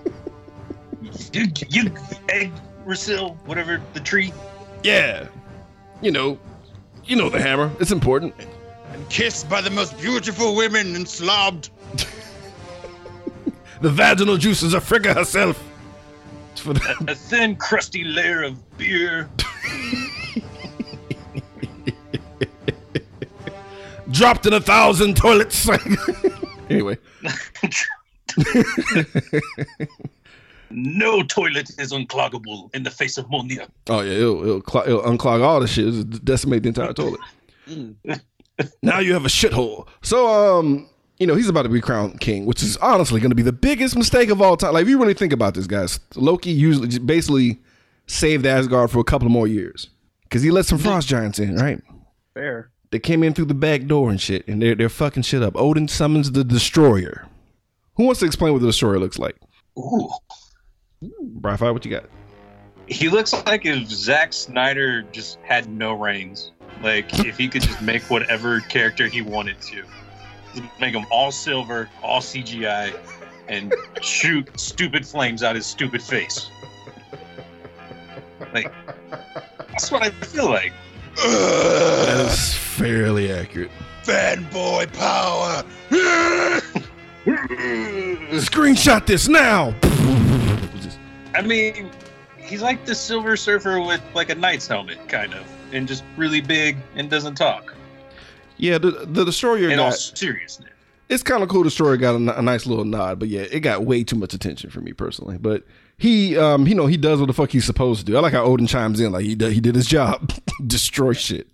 You, 1.33 1.47
you 1.69 1.93
egg 2.29 2.53
Rasil, 2.85 3.35
whatever 3.45 3.83
the 3.93 4.01
tree. 4.01 4.33
Yeah. 4.83 5.29
You 6.01 6.11
know, 6.11 6.39
you 7.05 7.17
know 7.17 7.29
the 7.29 7.41
hammer. 7.41 7.71
It's 7.81 7.91
important. 7.91 8.35
And 8.95 9.09
kissed 9.11 9.49
by 9.49 9.61
the 9.61 9.71
most 9.71 9.99
beautiful 10.01 10.57
women 10.57 10.97
and 10.97 11.07
slobbed. 11.07 11.71
The 13.81 13.91
vaginal 13.91 14.39
juices 14.39 14.73
of 14.73 14.83
Frigga 14.83 15.13
herself. 15.13 15.63
For 16.57 16.73
the- 16.73 17.05
A 17.09 17.15
thin, 17.15 17.55
crusty 17.57 18.03
layer 18.05 18.43
of 18.43 18.79
beer. 18.79 19.29
dropped 24.11 24.47
in 24.47 24.55
a 24.55 24.61
thousand 24.61 25.17
toilets. 25.19 25.69
anyway. 26.71 26.97
No 30.71 31.23
toilet 31.25 31.69
is 31.79 31.93
uncloggable 31.93 32.75
in 32.75 32.85
the 32.85 32.91
face 32.91 33.19
of 33.19 33.27
Mjolnir. 33.27 33.69
Oh 33.89 34.01
yeah, 34.01 34.13
it'll, 34.13 34.43
it'll, 34.43 34.63
clog, 34.63 34.87
it'll 34.89 35.03
unclog 35.03 35.43
all 35.43 35.61
the 35.61 35.67
shit, 35.67 35.89
it'll 35.89 36.05
decimate 36.05 36.63
the 36.63 36.69
entire 36.71 36.95
toilet. 36.95 37.21
Now 38.83 38.99
you 38.99 39.13
have 39.13 39.25
a 39.25 39.29
shithole. 39.29 39.89
So 40.03 40.59
um, 40.59 40.89
you 41.19 41.27
know 41.27 41.35
he's 41.35 41.49
about 41.49 41.63
to 41.63 41.69
be 41.69 41.81
crowned 41.81 42.21
king, 42.21 42.47
which 42.47 42.63
is 42.63 42.77
honestly 42.79 43.21
going 43.21 43.31
to 43.31 43.37
be 43.37 43.43
the 43.43 43.53
biggest 43.53 43.97
mistake 43.97 44.31
of 44.31 44.41
all 44.41 44.57
time. 44.57 44.75
Like 44.75 44.83
if 44.83 44.89
you 44.89 45.01
really 45.01 45.15
think 45.15 45.33
about 45.33 45.55
this, 45.55 45.67
guys, 45.67 46.01
Loki 46.15 46.51
usually 46.51 46.99
basically 46.99 47.61
saved 48.07 48.47
Asgard 48.47 48.91
for 48.91 48.99
a 48.99 49.05
couple 49.05 49.27
of 49.27 49.33
more 49.33 49.47
years 49.47 49.89
because 50.25 50.43
he 50.43 50.51
let 50.51 50.67
some 50.67 50.79
frost 50.79 51.09
giants 51.09 51.39
in, 51.39 51.57
right? 51.57 51.81
Fair. 52.35 52.71
They 52.91 52.99
came 52.99 53.25
in 53.25 53.35
through 53.35 53.47
the 53.47 53.55
back 53.55 53.87
door 53.87 54.11
and 54.11 54.21
shit, 54.21 54.47
and 54.47 54.63
they're 54.63 54.75
they're 54.75 54.89
fucking 54.89 55.25
shit 55.25 55.43
up. 55.43 55.57
Odin 55.57 55.89
summons 55.89 56.33
the 56.33 56.45
destroyer. 56.45 57.27
Who 57.97 58.05
wants 58.05 58.21
to 58.21 58.27
explain 58.27 58.53
what 58.53 58.61
the 58.61 58.69
destroyer 58.69 58.99
looks 58.99 59.19
like? 59.19 59.37
Ooh. 59.79 60.11
Bri-Fi, 61.01 61.71
what 61.71 61.85
you 61.85 61.91
got? 61.91 62.05
He 62.87 63.09
looks 63.09 63.33
like 63.47 63.65
if 63.67 63.89
Zack 63.89 64.33
Snyder 64.33 65.03
just 65.13 65.39
had 65.43 65.69
no 65.69 65.95
reins. 65.95 66.53
Like 66.85 67.19
if 67.21 67.39
he 67.39 67.49
could 67.49 67.63
just 67.63 67.81
make 67.81 68.03
whatever 68.11 68.61
character 68.61 69.09
he 69.09 69.23
wanted 69.23 69.59
to. 69.63 69.85
Make 70.79 70.93
them 70.93 71.07
all 71.11 71.33
silver, 71.33 71.89
all 72.03 72.21
CGI, 72.21 72.95
and 73.49 73.75
shoot 74.03 74.49
stupid 74.61 75.07
flames 75.07 75.43
out 75.43 75.57
his 75.57 75.65
stupid 75.65 76.03
face. 76.03 76.51
Like 78.53 78.71
that's 79.71 79.91
what 79.91 80.03
I 80.03 80.11
feel 80.11 80.51
like. 80.51 80.75
That 81.17 82.27
is 82.31 82.53
fairly 82.55 83.33
accurate. 83.33 83.71
fanboy 84.03 84.93
power. 84.93 85.65
Screenshot 88.37 89.07
this 89.07 89.27
now. 89.27 89.75
I 91.35 91.41
mean, 91.41 91.91
he's 92.37 92.61
like 92.61 92.85
the 92.85 92.95
Silver 92.95 93.39
Surfer 93.39 93.81
with 93.81 94.03
like 94.13 94.29
a 94.29 94.35
knight's 94.35 94.69
helmet, 94.69 95.09
kind 95.09 95.33
of, 95.33 95.47
and 95.75 95.87
just 95.89 96.05
really 96.17 96.41
big 96.41 96.77
and 96.95 97.11
doesn't 97.11 97.35
talk. 97.35 97.75
yeah, 98.57 98.79
the 98.79 98.91
the 99.07 99.25
destroyer 99.25 99.69
In 99.71 99.79
all 99.79 99.91
got. 99.91 99.99
seriousness, 99.99 100.71
It's 101.09 101.23
kind 101.23 101.43
of 101.43 101.49
cool. 101.49 101.65
The 101.65 101.71
story 101.71 101.99
got 101.99 102.15
a 102.15 102.43
nice 102.43 102.67
little 102.67 102.85
nod, 102.85 103.19
but 103.19 103.29
yeah, 103.29 103.43
it 103.51 103.61
got 103.61 103.85
way 103.85 104.05
too 104.05 104.17
much 104.17 104.33
attention 104.35 104.71
for 104.71 104.81
me 104.81 104.93
personally. 104.93 105.37
But 105.39 105.65
he, 105.99 106.37
um, 106.39 106.67
you 106.67 106.75
know, 106.75 106.87
he 106.87 106.97
does 106.97 107.21
what 107.21 107.27
the 107.27 107.33
fuck 107.33 107.51
he's 107.51 107.65
supposed 107.65 108.01
to 108.01 108.07
do. 108.07 108.17
I 108.17 108.21
like 108.21 108.33
how 108.33 108.45
Odin 108.45 108.67
chimes 108.67 109.01
in, 109.01 109.13
like 109.13 109.25
he 109.25 109.35
did, 109.35 109.53
he 109.53 109.61
did 109.61 109.75
his 109.75 109.87
job, 109.87 110.33
destroy 110.67 111.13
shit. 111.13 111.49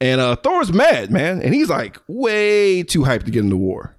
And 0.00 0.20
uh, 0.20 0.36
Thor's 0.36 0.72
mad, 0.72 1.10
man, 1.10 1.40
and 1.42 1.54
he's 1.54 1.68
like 1.68 1.98
way 2.08 2.82
too 2.82 3.00
hyped 3.02 3.24
to 3.24 3.30
get 3.30 3.44
into 3.44 3.56
war, 3.56 3.96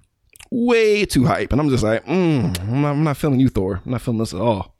way 0.50 1.04
too 1.04 1.24
hype. 1.24 1.52
And 1.52 1.60
I'm 1.60 1.68
just 1.70 1.82
like, 1.82 2.04
mm, 2.06 2.60
I'm, 2.60 2.82
not, 2.82 2.90
I'm 2.92 3.04
not 3.04 3.16
feeling 3.16 3.40
you, 3.40 3.48
Thor. 3.48 3.80
I'm 3.84 3.92
not 3.92 4.02
feeling 4.02 4.18
this 4.18 4.34
at 4.34 4.40
all. 4.40 4.74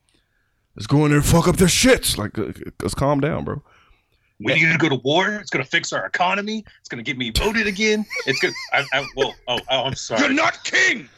Let's 0.76 0.86
go 0.86 1.04
in 1.04 1.10
there 1.10 1.18
and 1.20 1.26
fuck 1.26 1.48
up 1.48 1.56
their 1.56 1.68
shits. 1.68 2.18
Like, 2.18 2.38
uh, 2.38 2.52
let's 2.82 2.94
calm 2.94 3.20
down, 3.20 3.44
bro. 3.44 3.62
We 4.38 4.54
need 4.54 4.72
to 4.72 4.78
go 4.78 4.88
to 4.88 4.96
war. 4.96 5.34
It's 5.34 5.50
gonna 5.50 5.64
fix 5.64 5.92
our 5.92 6.06
economy. 6.06 6.64
It's 6.80 6.88
gonna 6.88 7.02
get 7.02 7.16
me 7.16 7.30
voted 7.30 7.66
again. 7.66 8.04
It's 8.26 8.40
gonna. 8.40 8.54
I, 8.72 8.84
I, 8.92 9.06
well, 9.16 9.34
oh, 9.48 9.58
oh, 9.70 9.84
I'm 9.84 9.94
sorry. 9.94 10.22
You're 10.22 10.32
not 10.32 10.62
king. 10.64 11.08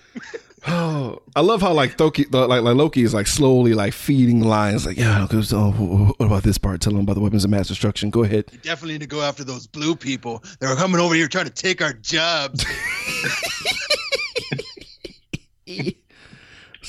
Oh, 0.66 1.20
I 1.37 1.40
love 1.40 1.60
how 1.60 1.72
like 1.72 1.98
Loki, 1.98 2.25
like 2.26 2.62
like 2.62 2.76
Loki 2.76 3.02
is 3.02 3.14
like 3.14 3.26
slowly 3.26 3.75
like 3.75 3.92
feeding 3.92 4.40
lines. 4.40 4.87
Like, 4.87 4.96
yeah, 4.96 5.25
okay, 5.25 5.42
so 5.42 5.72
oh, 5.76 6.14
what 6.16 6.26
about 6.26 6.42
this 6.44 6.58
part? 6.58 6.80
Tell 6.80 6.92
them 6.92 7.02
about 7.02 7.14
the 7.14 7.20
weapons 7.20 7.44
of 7.44 7.50
mass 7.50 7.68
destruction. 7.68 8.10
Go 8.10 8.22
ahead. 8.22 8.44
You 8.52 8.58
definitely 8.58 8.94
need 8.94 9.00
to 9.00 9.06
go 9.06 9.22
after 9.22 9.44
those 9.44 9.66
blue 9.66 9.96
people. 9.96 10.42
They're 10.60 10.75
coming 10.76 11.00
over 11.00 11.14
here 11.14 11.28
trying 11.28 11.46
to 11.46 11.52
take 11.52 11.82
our 11.82 11.92
jobs. 11.92 12.64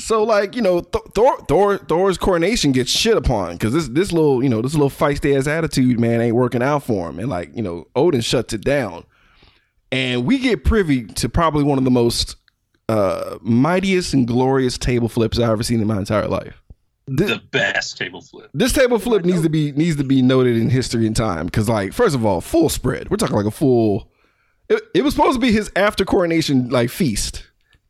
So 0.09 0.23
like 0.23 0.55
you 0.55 0.63
know 0.63 0.81
Th- 0.81 1.03
Thor 1.13 1.37
Thor 1.47 1.77
Thor's 1.77 2.17
coronation 2.17 2.71
gets 2.71 2.89
shit 2.89 3.15
upon 3.15 3.53
because 3.53 3.73
this 3.73 3.89
this 3.89 4.11
little 4.11 4.41
you 4.41 4.49
know 4.49 4.59
this 4.59 4.73
little 4.73 4.89
feisty 4.89 5.37
ass 5.37 5.45
attitude 5.45 5.99
man 5.99 6.19
ain't 6.19 6.35
working 6.35 6.63
out 6.63 6.81
for 6.81 7.07
him 7.07 7.19
and 7.19 7.29
like 7.29 7.55
you 7.55 7.61
know 7.61 7.85
Odin 7.95 8.21
shuts 8.21 8.51
it 8.51 8.61
down 8.61 9.05
and 9.91 10.25
we 10.25 10.39
get 10.39 10.63
privy 10.63 11.05
to 11.05 11.29
probably 11.29 11.63
one 11.63 11.77
of 11.77 11.83
the 11.83 11.91
most 11.91 12.37
uh 12.87 13.37
mightiest 13.41 14.15
and 14.15 14.25
glorious 14.25 14.79
table 14.79 15.09
flips 15.09 15.37
I've 15.37 15.51
ever 15.51 15.61
seen 15.61 15.79
in 15.79 15.85
my 15.85 15.99
entire 15.99 16.27
life. 16.27 16.59
This, 17.05 17.29
the 17.29 17.43
best 17.51 17.99
table 17.99 18.21
flip. 18.21 18.49
this 18.51 18.73
table 18.73 18.97
flip 18.97 19.23
needs 19.23 19.43
to 19.43 19.49
be 19.49 19.73
needs 19.73 19.97
to 19.97 20.03
be 20.03 20.23
noted 20.23 20.57
in 20.57 20.71
history 20.71 21.05
and 21.05 21.15
time 21.15 21.45
because 21.45 21.69
like 21.69 21.93
first 21.93 22.15
of 22.15 22.25
all 22.25 22.41
full 22.41 22.69
spread 22.69 23.11
we're 23.11 23.17
talking 23.17 23.35
like 23.35 23.45
a 23.45 23.51
full 23.51 24.09
it, 24.69 24.81
it 24.95 25.03
was 25.03 25.13
supposed 25.13 25.35
to 25.35 25.39
be 25.39 25.51
his 25.51 25.71
after 25.75 26.03
coronation 26.03 26.69
like 26.69 26.89
feast 26.89 27.43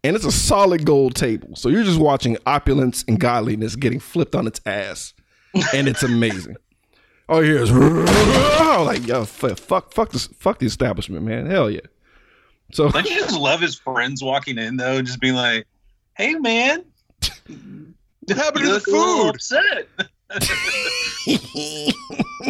and 0.04 0.16
it's 0.16 0.26
a 0.26 0.32
solid 0.32 0.86
gold 0.86 1.16
table. 1.16 1.56
So 1.56 1.70
you're 1.70 1.84
just 1.84 2.00
watching 2.00 2.38
opulence 2.46 3.04
and 3.08 3.20
godliness 3.20 3.76
getting 3.76 4.00
flipped 4.00 4.36
on 4.36 4.46
its 4.48 4.62
ass. 4.66 5.14
And 5.74 5.88
it's 5.88 6.04
amazing. 6.04 6.56
Oh 7.32 7.44
here's 7.44 7.72
like 7.72 9.06
yo 9.06 9.24
fuck 9.24 9.60
fuck 9.60 9.94
fuck 9.94 10.12
this 10.12 10.26
fuck 10.26 10.58
the 10.58 10.66
establishment 10.66 11.24
man. 11.24 11.46
Hell 11.46 11.70
yeah. 11.70 11.82
So 12.72 12.90
Don't 12.90 13.08
you 13.08 13.20
just 13.20 13.38
love 13.38 13.62
his 13.62 13.78
friends 13.78 14.24
walking 14.24 14.58
in 14.58 14.78
though, 14.78 15.00
just 15.04 15.20
being 15.20 15.36
like, 15.36 15.68
"Hey, 16.18 16.34
man, 16.34 16.86
What 17.20 18.36
happened 18.36 18.66
you 18.66 18.66
to 18.66 18.66
the 18.66 18.74
look 18.74 18.88
a 18.88 18.90
little 18.90 19.26
food? 19.26 19.36
upset." 19.36 19.88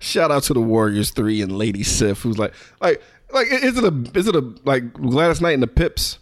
Shout 0.00 0.30
out 0.30 0.42
to 0.44 0.54
the 0.54 0.60
Warriors 0.60 1.10
three 1.10 1.40
and 1.40 1.56
Lady 1.56 1.82
Sif, 1.82 2.20
who's 2.22 2.38
like, 2.38 2.52
like, 2.80 3.02
like, 3.32 3.48
is 3.50 3.76
it 3.78 3.84
a, 3.84 4.18
is 4.18 4.26
it 4.28 4.36
a 4.36 4.54
like 4.64 4.92
Gladys 4.92 5.40
Knight 5.40 5.54
and 5.54 5.62
the 5.62 5.66
Pips 5.68 6.18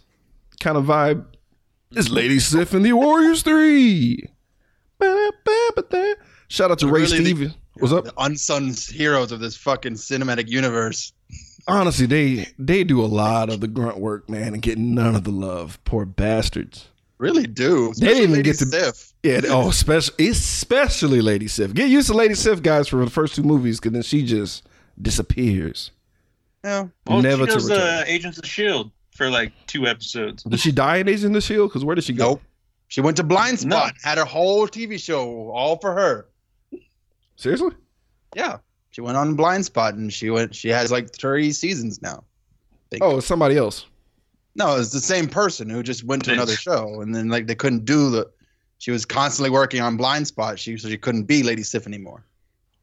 kind 0.59 0.77
of 0.77 0.85
vibe? 0.85 1.25
It's 1.91 2.09
Lady 2.09 2.39
Sif 2.39 2.73
and 2.73 2.83
the 2.85 2.93
Warriors 2.93 3.41
three. 3.41 4.27
Shout 6.47 6.71
out 6.71 6.79
to 6.79 6.87
Ray 6.87 7.01
Really, 7.01 7.23
Stevens. 7.23 7.55
What's 7.75 7.93
up? 7.93 8.05
The 8.05 8.13
unsung 8.17 8.73
heroes 8.73 9.31
of 9.31 9.39
this 9.39 9.57
fucking 9.57 9.93
cinematic 9.93 10.47
universe. 10.49 11.11
Honestly, 11.67 12.05
they 12.05 12.47
they 12.59 12.83
do 12.83 13.03
a 13.03 13.07
lot 13.07 13.49
of 13.49 13.59
the 13.59 13.67
grunt 13.67 13.97
work, 13.99 14.29
man, 14.29 14.53
and 14.53 14.61
get 14.61 14.77
none 14.77 15.15
of 15.15 15.23
the 15.23 15.31
love. 15.31 15.83
Poor 15.83 16.05
bastards. 16.05 16.87
Really 17.17 17.47
do. 17.47 17.93
They 17.97 18.07
didn't 18.07 18.23
even 18.23 18.31
Lady 18.35 18.49
get 18.51 18.59
to- 18.59 18.65
Sif. 18.65 19.13
Yeah, 19.23 19.41
oh, 19.45 19.69
especially 19.69 20.27
especially 20.29 21.21
Lady 21.21 21.47
Sif. 21.47 21.73
Get 21.73 21.89
used 21.89 22.07
to 22.07 22.13
Lady 22.13 22.35
Sif, 22.35 22.61
guys, 22.61 22.87
for 22.87 23.03
the 23.03 23.09
first 23.09 23.35
two 23.35 23.43
movies, 23.43 23.79
because 23.79 23.93
then 23.93 24.03
she 24.03 24.23
just 24.23 24.67
disappears. 25.01 25.91
Yeah. 26.65 26.87
Well, 27.05 27.21
Never 27.21 27.43
she 27.43 27.49
to 27.49 27.53
does 27.53 27.69
return. 27.69 27.87
uh, 27.99 28.03
Agents 28.07 28.37
of 28.37 28.41
the 28.43 28.49
Shield 28.49 28.91
for 29.15 29.29
like 29.29 29.53
two 29.67 29.85
episodes. 29.85 30.41
Did 30.43 30.59
she 30.59 30.71
die 30.71 30.97
in 30.97 31.07
Agents 31.07 31.25
of 31.25 31.33
the 31.33 31.41
Shield? 31.41 31.69
Because 31.69 31.85
where 31.85 31.95
did 31.95 32.03
she 32.03 32.13
go? 32.13 32.31
Nope. 32.31 32.41
She 32.87 33.01
went 33.01 33.17
to 33.17 33.23
Blind 33.23 33.63
No. 33.65 33.77
Spot, 33.77 33.93
had 34.03 34.17
a 34.17 34.25
whole 34.25 34.67
TV 34.67 34.99
show 34.99 35.49
all 35.51 35.77
for 35.77 35.93
her. 35.93 36.27
Seriously? 37.35 37.71
Yeah. 38.35 38.57
She 38.91 39.01
went 39.01 39.17
on 39.17 39.35
Blind 39.35 39.65
Spot 39.65 39.93
and 39.93 40.11
she 40.11 40.29
went 40.31 40.55
she 40.55 40.69
has 40.69 40.91
like 40.91 41.09
30 41.11 41.51
seasons 41.51 42.01
now. 42.01 42.23
Oh, 43.01 43.17
it's 43.17 43.27
somebody 43.27 43.57
else. 43.57 43.85
No, 44.55 44.77
it's 44.77 44.91
the 44.91 45.01
same 45.01 45.27
person 45.27 45.69
who 45.69 45.83
just 45.83 46.03
went 46.05 46.23
to 46.25 46.31
another 46.33 46.55
show 46.55 47.01
and 47.01 47.13
then 47.13 47.27
like 47.29 47.45
they 47.45 47.55
couldn't 47.55 47.85
do 47.85 48.09
the 48.09 48.31
she 48.77 48.89
was 48.91 49.05
constantly 49.05 49.49
working 49.49 49.81
on 49.81 49.97
Blind 49.97 50.27
Spot. 50.27 50.57
She 50.57 50.77
so 50.77 50.87
she 50.89 50.97
couldn't 50.97 51.23
be 51.23 51.43
Lady 51.43 51.61
Sif 51.63 51.85
anymore. 51.85 52.25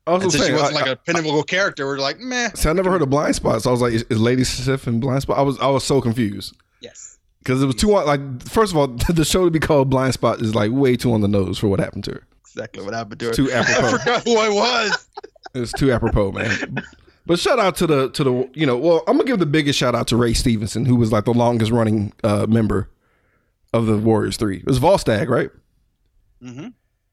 I 0.06 0.14
was 0.14 0.25
And 0.25 0.32
gonna 0.32 0.47
she 0.47 0.52
wasn't 0.52 0.76
I, 0.76 0.80
like 0.80 0.90
a 0.90 0.97
pinnacle 0.97 1.42
character, 1.44 1.87
we're 1.87 1.99
like, 1.99 2.18
meh. 2.18 2.50
I, 2.52 2.56
see, 2.56 2.68
I 2.68 2.73
never 2.73 2.90
heard 2.90 3.02
of 3.02 3.11
Blind 3.11 3.37
Spot, 3.37 3.62
so 3.62 3.71
I 3.71 3.73
was 3.73 3.80
like, 3.80 3.92
is, 3.92 4.02
is 4.11 4.18
Lady 4.21 4.42
Sif 4.44 4.87
in 4.88 4.99
Blind 5.00 5.23
Spot? 5.23 5.38
I 5.38 5.42
was 5.42 5.59
I 5.61 5.68
was 5.68 5.85
so 5.85 6.00
confused 6.00 6.56
Yes. 6.80 7.18
because 7.38 7.62
it 7.62 7.67
was 7.67 7.76
too 7.76 7.88
like. 7.88 8.43
First 8.49 8.73
of 8.73 8.78
all, 8.78 8.88
the 9.08 9.25
show 9.25 9.45
to 9.45 9.50
be 9.50 9.60
called 9.60 9.91
Blind 9.91 10.15
Spot 10.15 10.41
is 10.41 10.54
like 10.54 10.71
way 10.73 10.97
too 10.97 11.12
on 11.12 11.21
the 11.21 11.28
nose 11.28 11.58
for 11.58 11.69
what 11.69 11.78
happened 11.80 12.04
to 12.04 12.12
her. 12.12 12.26
Exactly 12.41 12.84
what 12.84 12.95
happened 12.95 13.21
to 13.21 13.26
her. 13.26 13.30
It's 13.30 13.36
too 13.36 13.50
I 13.52 13.56
apropos. 13.58 13.99
forgot 13.99 14.25
who 14.25 14.36
I 14.38 14.49
was. 14.49 15.08
It's 15.54 15.73
too 15.73 15.93
apropos, 15.93 16.32
man. 16.32 16.82
But 17.25 17.38
shout 17.38 17.60
out 17.60 17.76
to 17.76 17.86
the 17.86 18.10
to 18.10 18.25
the 18.25 18.50
you 18.54 18.67
know 18.67 18.76
well 18.76 19.04
I'm 19.06 19.17
gonna 19.17 19.28
give 19.28 19.38
the 19.38 19.47
biggest 19.47 19.78
shout 19.78 19.95
out 19.95 20.08
to 20.08 20.17
Ray 20.17 20.32
Stevenson 20.34 20.84
who 20.84 20.97
was 20.97 21.12
like 21.12 21.25
the 21.26 21.32
longest 21.32 21.71
running 21.71 22.12
uh, 22.25 22.47
member 22.49 22.91
of 23.73 23.86
the 23.86 23.97
Warriors 23.97 24.36
Three. 24.36 24.56
It 24.58 24.67
was 24.67 24.80
Volstagg, 24.80 25.28
right? 25.28 25.50
Mm 26.43 26.54
hmm 26.56 26.67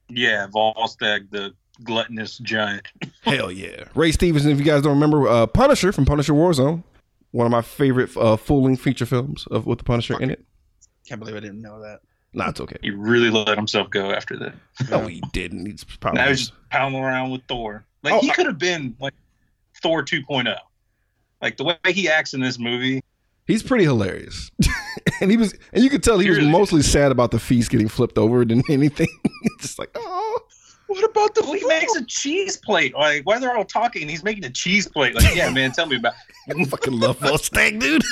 Yeah, 0.10 0.48
Volstagg, 0.48 1.30
the 1.30 1.54
gluttonous 1.84 2.38
giant. 2.40 2.88
Hell 3.22 3.52
yeah. 3.52 3.86
Ray 3.96 4.12
Stevenson, 4.12 4.52
if 4.52 4.60
you 4.60 4.66
guys 4.66 4.82
don't 4.82 4.94
remember, 4.94 5.28
uh, 5.28 5.46
Punisher 5.48 5.92
from 5.92 6.06
Punisher 6.06 6.34
Warzone, 6.34 6.84
one 7.32 7.46
of 7.46 7.52
my 7.52 7.62
favorite 7.62 8.16
uh, 8.18 8.38
full 8.38 8.64
length 8.64 8.82
feature 8.82 9.06
films 9.06 9.46
of 9.52 9.66
with 9.66 9.78
the 9.80 9.84
Punisher 9.84 10.20
in 10.22 10.30
it. 10.32 10.44
Can't 11.08 11.20
believe 11.20 11.36
I 11.36 11.40
didn't 11.40 11.62
know 11.62 11.82
that. 11.82 12.02
Nah, 12.34 12.50
it's 12.50 12.60
okay. 12.62 12.78
He 12.84 12.92
really 12.92 13.30
let 13.32 13.58
himself 13.58 13.90
go 13.90 14.12
after 14.12 14.38
that. 14.38 14.54
No, 14.90 15.08
he 15.08 15.22
didn't. 15.34 15.66
He's 15.66 15.84
probably 15.84 16.22
Now 16.22 16.28
he's 16.30 16.40
just 16.40 16.54
pounding 16.70 17.02
around 17.02 17.32
with 17.32 17.42
Thor. 17.48 17.84
Like 18.04 18.14
Oh, 18.14 18.20
he 18.20 18.30
could 18.32 18.46
have 18.46 18.60
been 18.60 18.96
like 19.00 19.16
Thor 19.82 20.04
2.0. 20.04 20.56
Like 21.42 21.58
the 21.58 21.64
way 21.64 21.76
he 21.88 22.08
acts 22.08 22.34
in 22.36 22.42
this 22.42 22.60
movie. 22.60 23.02
he's 23.48 23.64
pretty 23.64 23.84
hilarious. 23.86 24.52
and 25.22 25.32
he 25.32 25.38
was 25.38 25.56
and 25.74 25.84
you 25.84 25.90
could 25.90 26.04
tell 26.04 26.20
he 26.20 26.30
was 26.30 26.38
Seriously. 26.38 26.52
mostly 26.60 26.82
sad 26.84 27.12
about 27.12 27.32
the 27.32 27.40
feast 27.40 27.72
getting 27.72 27.88
flipped 27.88 28.18
over 28.20 28.46
than 28.46 28.62
anything. 28.70 29.08
It's 29.24 29.62
just 29.64 29.80
like, 29.80 29.90
oh 29.96 30.19
What 30.90 31.04
about 31.04 31.36
the 31.36 31.42
Well, 31.44 31.54
he 31.54 31.64
makes 31.68 31.96
a 31.96 32.04
cheese 32.06 32.58
plate. 32.58 32.96
Like 32.96 33.24
while 33.24 33.40
they're 33.40 33.56
all 33.56 33.64
talking, 33.64 34.10
he's 34.10 34.24
making 34.24 34.44
a 34.46 34.50
cheese 34.50 34.88
plate. 34.88 35.14
Like, 35.14 35.36
yeah, 35.36 35.52
man, 35.52 35.72
tell 35.72 35.86
me 35.86 35.98
about. 35.98 36.14
I 36.50 36.64
fucking 36.66 37.00
love 37.00 37.20
Volstagg, 37.22 37.80
dude. 37.80 38.02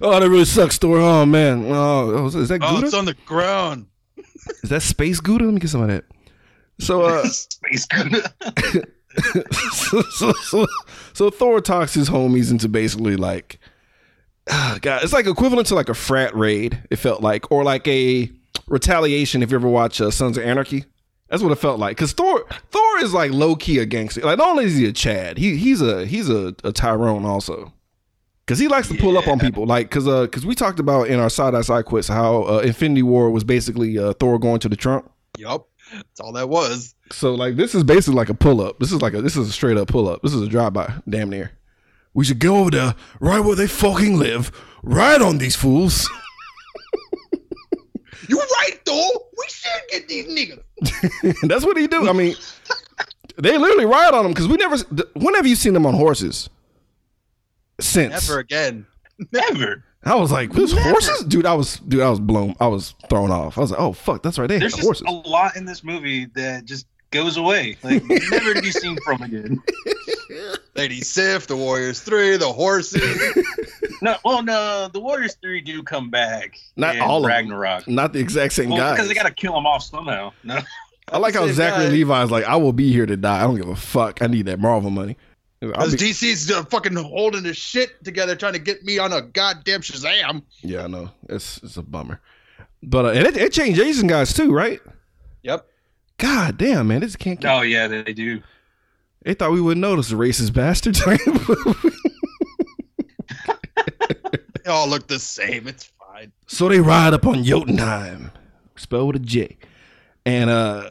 oh, 0.00 0.20
that 0.20 0.28
really 0.28 0.44
sucks, 0.44 0.78
Thor. 0.78 0.98
Oh 0.98 1.26
man. 1.26 1.64
Oh, 1.66 2.12
oh, 2.14 2.26
is 2.26 2.48
that 2.48 2.60
Oh, 2.62 2.80
it's 2.80 2.94
on 2.94 3.04
the 3.04 3.14
ground. 3.26 3.86
is 4.62 4.70
that 4.70 4.82
space 4.82 5.18
Gouda? 5.18 5.44
Let 5.44 5.54
me 5.54 5.60
get 5.60 5.70
some 5.70 5.82
of 5.82 5.88
that. 5.88 6.04
So 6.78 7.02
uh 7.02 7.24
Space 7.26 7.86
Gouda. 7.86 8.32
so, 9.72 10.02
so, 10.02 10.32
so, 10.32 10.66
so 11.14 11.30
Thor 11.30 11.60
talks 11.60 11.94
his 11.94 12.08
homies 12.08 12.52
into 12.52 12.68
basically 12.68 13.16
like, 13.16 13.58
God, 14.46 15.02
it's 15.02 15.12
like 15.12 15.26
equivalent 15.26 15.66
to 15.66 15.74
like 15.74 15.88
a 15.88 15.94
frat 15.94 16.32
raid. 16.36 16.80
It 16.90 16.96
felt 16.96 17.22
like, 17.22 17.50
or 17.50 17.64
like 17.64 17.88
a 17.88 18.30
retaliation. 18.66 19.42
If 19.42 19.50
you 19.50 19.56
ever 19.56 19.68
watch 19.68 20.00
uh, 20.00 20.10
Sons 20.10 20.36
of 20.36 20.44
Anarchy, 20.44 20.84
that's 21.28 21.42
what 21.42 21.52
it 21.52 21.56
felt 21.56 21.78
like. 21.78 21.96
Because 21.96 22.12
Thor, 22.12 22.44
Thor 22.70 22.98
is 22.98 23.14
like 23.14 23.32
low 23.32 23.56
key 23.56 23.78
a 23.78 23.86
gangster. 23.86 24.20
Like 24.20 24.38
not 24.38 24.48
only 24.50 24.64
is 24.64 24.76
he 24.76 24.86
a 24.86 24.92
Chad, 24.92 25.38
he 25.38 25.56
he's 25.56 25.80
a 25.80 26.04
he's 26.06 26.28
a, 26.28 26.54
a 26.64 26.72
Tyrone 26.72 27.24
also. 27.24 27.72
Cause 28.46 28.58
he 28.58 28.66
likes 28.66 28.88
to 28.88 28.94
pull 28.98 29.16
up 29.16 29.28
on 29.28 29.38
people, 29.38 29.64
like 29.66 29.88
cause 29.90 30.06
uh, 30.06 30.26
cause 30.26 30.44
we 30.44 30.54
talked 30.54 30.80
about 30.80 31.06
in 31.06 31.20
our 31.20 31.30
side 31.30 31.52
by 31.52 31.62
side 31.62 31.84
quits 31.84 32.08
how 32.08 32.42
uh, 32.42 32.58
Infinity 32.58 33.02
War 33.02 33.30
was 33.30 33.44
basically 33.44 33.96
uh, 33.96 34.12
Thor 34.14 34.38
going 34.38 34.58
to 34.60 34.68
the 34.68 34.76
trunk. 34.76 35.08
Yup. 35.38 35.68
That's 35.92 36.20
all 36.20 36.32
that 36.32 36.48
was. 36.48 36.94
So 37.12 37.34
like 37.34 37.56
this 37.56 37.74
is 37.74 37.84
basically 37.84 38.16
like 38.16 38.28
a 38.28 38.34
pull 38.34 38.60
up. 38.60 38.78
This 38.78 38.92
is 38.92 39.00
like 39.00 39.14
a 39.14 39.22
this 39.22 39.36
is 39.36 39.48
a 39.48 39.52
straight 39.52 39.76
up 39.76 39.88
pull 39.88 40.08
up. 40.08 40.22
This 40.22 40.34
is 40.34 40.42
a 40.42 40.48
drive 40.48 40.72
by, 40.72 40.92
damn 41.08 41.30
near. 41.30 41.52
We 42.14 42.24
should 42.24 42.40
go 42.40 42.56
over 42.56 42.70
there, 42.70 42.94
right 43.20 43.40
where 43.40 43.56
they 43.56 43.66
fucking 43.66 44.18
live, 44.18 44.52
right 44.82 45.20
on 45.20 45.38
these 45.38 45.56
fools. 45.56 46.10
You 48.28 48.38
right, 48.38 48.78
though. 48.84 49.08
We 49.38 49.44
should 49.48 49.82
get 49.90 50.08
these 50.08 50.26
niggas. 50.26 51.40
That's 51.48 51.64
what 51.64 51.76
he 51.76 51.86
do. 51.86 52.08
I 52.08 52.12
mean, 52.12 52.34
they 53.36 53.58
literally 53.58 53.86
ride 53.86 54.14
on 54.14 54.24
them 54.24 54.32
because 54.32 54.48
we 54.48 54.56
never. 54.56 54.76
When 55.14 55.34
have 55.34 55.46
you 55.46 55.56
seen 55.56 55.74
them 55.74 55.86
on 55.86 55.94
horses? 55.94 56.48
Since 57.80 58.28
Never 58.28 58.38
again. 58.40 58.86
Never. 59.32 59.84
I 60.04 60.14
was 60.16 60.30
like, 60.32 60.52
this 60.52 60.72
horses, 60.72 61.24
dude. 61.24 61.46
I 61.46 61.54
was, 61.54 61.78
dude. 61.78 62.00
I 62.00 62.10
was 62.10 62.20
blown. 62.20 62.54
I 62.60 62.66
was 62.66 62.94
thrown 63.08 63.30
off. 63.30 63.56
I 63.56 63.60
was 63.60 63.70
like, 63.70 63.80
oh 63.80 63.92
fuck, 63.92 64.22
that's 64.22 64.38
right. 64.38 64.48
They 64.48 64.58
There's 64.58 64.74
had 64.74 64.82
just 64.82 65.02
horses. 65.04 65.06
a 65.08 65.28
lot 65.28 65.56
in 65.56 65.64
this 65.64 65.82
movie 65.84 66.26
that 66.34 66.64
just 66.64 66.86
goes 67.10 67.36
away. 67.36 67.76
Like 67.82 68.02
never 68.04 68.54
to 68.54 68.62
be 68.62 68.70
seen 68.72 68.96
from 69.04 69.22
again. 69.22 69.60
Lady 70.74 71.00
Sif, 71.00 71.46
the 71.46 71.56
Warriors 71.56 72.00
Three, 72.00 72.36
the 72.36 72.52
horses. 72.52 73.02
No, 74.02 74.16
well, 74.24 74.42
no, 74.42 74.88
the 74.92 74.98
Warriors 74.98 75.36
three 75.40 75.60
do 75.60 75.80
come 75.84 76.10
back. 76.10 76.58
Not 76.74 76.98
all 76.98 77.18
of 77.18 77.22
them. 77.22 77.28
Ragnarok. 77.30 77.86
Not 77.86 78.12
the 78.12 78.18
exact 78.18 78.52
same 78.52 78.68
Well, 78.70 78.78
guys. 78.78 78.94
because 78.96 79.06
they 79.06 79.14
got 79.14 79.26
to 79.26 79.32
kill 79.32 79.54
them 79.54 79.64
off 79.64 79.84
somehow. 79.84 80.32
No, 80.42 80.58
I 81.12 81.18
like 81.18 81.34
how 81.34 81.46
Zachary 81.46 81.84
guy. 81.84 81.90
Levi's 81.92 82.28
like, 82.32 82.44
I 82.44 82.56
will 82.56 82.72
be 82.72 82.92
here 82.92 83.06
to 83.06 83.16
die. 83.16 83.38
I 83.38 83.42
don't 83.42 83.54
give 83.54 83.68
a 83.68 83.76
fuck. 83.76 84.20
I 84.20 84.26
need 84.26 84.46
that 84.46 84.58
Marvel 84.58 84.90
money. 84.90 85.16
Because 85.60 85.94
be- 85.94 86.10
DC's 86.10 86.50
uh, 86.50 86.64
fucking 86.64 86.96
holding 86.96 87.44
his 87.44 87.56
shit 87.56 88.02
together, 88.04 88.34
trying 88.34 88.54
to 88.54 88.58
get 88.58 88.82
me 88.82 88.98
on 88.98 89.12
a 89.12 89.22
goddamn 89.22 89.82
Shazam. 89.82 90.42
Yeah, 90.62 90.82
I 90.82 90.86
know. 90.88 91.10
It's 91.28 91.58
it's 91.62 91.76
a 91.76 91.82
bummer. 91.82 92.20
But 92.82 93.04
uh, 93.04 93.08
and 93.10 93.24
it, 93.28 93.36
it 93.36 93.52
changed 93.52 93.80
Asian 93.80 94.08
guys 94.08 94.32
too, 94.32 94.52
right? 94.52 94.80
Yep. 95.44 95.64
God 96.18 96.58
damn, 96.58 96.88
man, 96.88 97.02
this 97.02 97.14
can't. 97.14 97.38
Get, 97.40 97.54
oh 97.56 97.62
yeah, 97.62 97.86
they 97.86 98.12
do. 98.12 98.42
They 99.24 99.34
thought 99.34 99.52
we 99.52 99.60
wouldn't 99.60 99.80
notice 99.80 100.08
the 100.08 100.16
racist 100.16 100.52
bastards. 100.52 101.04
they 104.64 104.70
all 104.70 104.88
look 104.88 105.06
the 105.06 105.18
same. 105.18 105.68
It's 105.68 105.84
fine. 105.84 106.32
So 106.46 106.68
they 106.68 106.80
ride 106.80 107.14
up 107.14 107.26
on 107.26 107.44
Jotunheim, 107.44 108.32
spelled 108.76 109.14
with 109.14 109.22
a 109.22 109.24
J, 109.24 109.56
and 110.26 110.50
uh, 110.50 110.90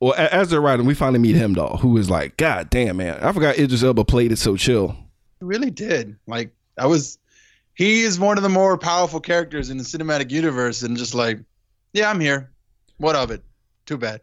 well, 0.00 0.14
as 0.14 0.50
they're 0.50 0.60
riding, 0.60 0.86
we 0.86 0.94
finally 0.94 1.18
meet 1.18 1.34
him, 1.34 1.54
Heimdall, 1.54 1.78
who 1.78 1.96
is 1.96 2.08
like, 2.08 2.36
God 2.36 2.70
damn 2.70 2.98
man, 2.98 3.18
I 3.20 3.32
forgot 3.32 3.58
Idris 3.58 3.82
Elba 3.82 4.04
played 4.04 4.30
it 4.30 4.38
so 4.38 4.56
chill. 4.56 4.96
He 5.40 5.44
really 5.44 5.70
did. 5.70 6.16
Like 6.26 6.52
I 6.78 6.86
was, 6.86 7.18
he 7.74 8.02
is 8.02 8.20
one 8.20 8.36
of 8.36 8.44
the 8.44 8.48
more 8.48 8.78
powerful 8.78 9.20
characters 9.20 9.70
in 9.70 9.78
the 9.78 9.84
cinematic 9.84 10.30
universe, 10.30 10.82
and 10.82 10.96
just 10.96 11.14
like, 11.14 11.40
yeah, 11.92 12.10
I'm 12.10 12.20
here. 12.20 12.52
What 12.98 13.16
of 13.16 13.30
it? 13.30 13.42
Too 13.86 13.98
bad. 13.98 14.20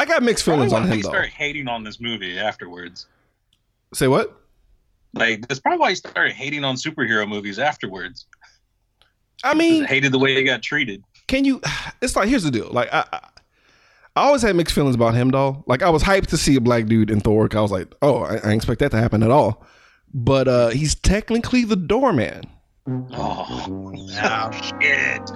I 0.00 0.06
got 0.06 0.22
mixed 0.22 0.44
feelings 0.46 0.72
on 0.72 0.88
why 0.88 0.96
he 0.96 1.02
started 1.02 1.30
hating 1.30 1.68
on 1.68 1.84
this 1.84 2.00
movie 2.00 2.38
afterwards. 2.38 3.06
Say 3.92 4.08
what? 4.08 4.34
Like 5.12 5.46
that's 5.46 5.60
probably 5.60 5.78
why 5.78 5.90
he 5.90 5.94
started 5.96 6.32
hating 6.32 6.64
on 6.64 6.76
superhero 6.76 7.28
movies 7.28 7.58
afterwards. 7.58 8.24
I 9.44 9.52
He 9.52 9.58
mean, 9.58 9.84
hated 9.84 10.12
the 10.12 10.18
way 10.18 10.34
he 10.34 10.42
got 10.42 10.62
treated. 10.62 11.04
can 11.28 11.44
you? 11.44 11.60
It's 12.00 12.16
like 12.16 12.30
here's 12.30 12.44
the 12.44 12.50
deal. 12.50 12.70
Like 12.70 12.88
I, 12.94 13.04
I, 13.12 13.18
I 14.16 14.22
always 14.22 14.40
had 14.40 14.56
mixed 14.56 14.74
feelings 14.74 14.94
about 14.94 15.12
him, 15.14 15.28
though. 15.28 15.62
Like 15.66 15.82
I 15.82 15.90
was 15.90 16.02
hyped 16.02 16.28
to 16.28 16.38
see 16.38 16.56
a 16.56 16.62
black 16.62 16.86
dude 16.86 17.10
in 17.10 17.20
Thor. 17.20 17.46
I 17.52 17.60
was 17.60 17.70
like, 17.70 17.94
oh, 18.00 18.22
I, 18.22 18.30
I 18.30 18.34
didn't 18.36 18.52
expect 18.52 18.80
that 18.80 18.90
to 18.92 18.96
happen 18.96 19.22
at 19.22 19.30
all. 19.30 19.66
But 20.14 20.48
uh 20.48 20.68
he's 20.68 20.94
technically 20.94 21.64
the 21.64 21.76
doorman. 21.76 22.44
Oh, 23.12 24.50
shit! 24.80 25.30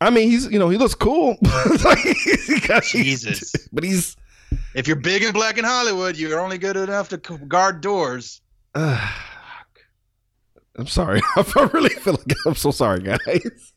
I 0.00 0.10
mean, 0.10 0.30
he's 0.30 0.46
you 0.50 0.58
know 0.58 0.68
he 0.68 0.76
looks 0.78 0.94
cool. 0.94 1.36
Like, 1.84 1.98
he 1.98 2.60
got- 2.60 2.82
Jesus. 2.84 3.52
but 3.72 3.84
he's. 3.84 4.16
If 4.74 4.86
you're 4.86 4.96
big 4.96 5.22
and 5.22 5.32
black 5.32 5.58
in 5.58 5.64
Hollywood, 5.64 6.16
you're 6.16 6.38
only 6.38 6.58
good 6.58 6.76
enough 6.76 7.08
to 7.08 7.16
guard 7.16 7.80
doors. 7.80 8.40
Uh, 8.74 9.10
I'm 10.78 10.86
sorry. 10.86 11.20
I 11.36 11.70
really 11.72 11.88
feel 11.90 12.14
like 12.14 12.36
I'm 12.46 12.54
so 12.54 12.70
sorry, 12.70 13.00
guys. 13.00 13.72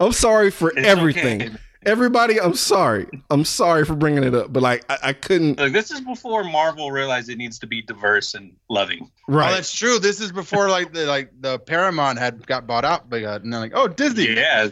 I'm 0.00 0.12
sorry 0.12 0.50
for 0.50 0.70
It's 0.70 0.86
everything. 0.86 1.42
okay. 1.42 1.56
Everybody, 1.84 2.40
I'm 2.40 2.54
sorry. 2.54 3.06
I'm 3.30 3.44
sorry 3.44 3.84
for 3.84 3.94
bringing 3.94 4.22
it 4.24 4.34
up, 4.34 4.52
but 4.52 4.62
like 4.62 4.84
I, 4.88 4.98
I 5.02 5.12
couldn't. 5.12 5.58
Look, 5.58 5.72
this 5.72 5.90
is 5.90 6.00
before 6.00 6.44
Marvel 6.44 6.90
realized 6.92 7.28
it 7.28 7.38
needs 7.38 7.58
to 7.60 7.66
be 7.66 7.82
diverse 7.82 8.34
and 8.34 8.54
loving. 8.68 9.10
Right. 9.28 9.50
that's 9.52 9.72
true. 9.76 9.98
This 9.98 10.20
is 10.20 10.30
before 10.32 10.68
like 10.68 10.92
the 10.92 11.06
like 11.06 11.30
the 11.40 11.58
Paramount 11.58 12.18
had 12.18 12.46
got 12.46 12.66
bought 12.66 12.84
out 12.84 13.10
by 13.10 13.20
God, 13.20 13.42
and 13.44 13.52
they're 13.52 13.60
like, 13.60 13.72
oh 13.74 13.88
Disney, 13.88 14.34
Yeah, 14.34 14.68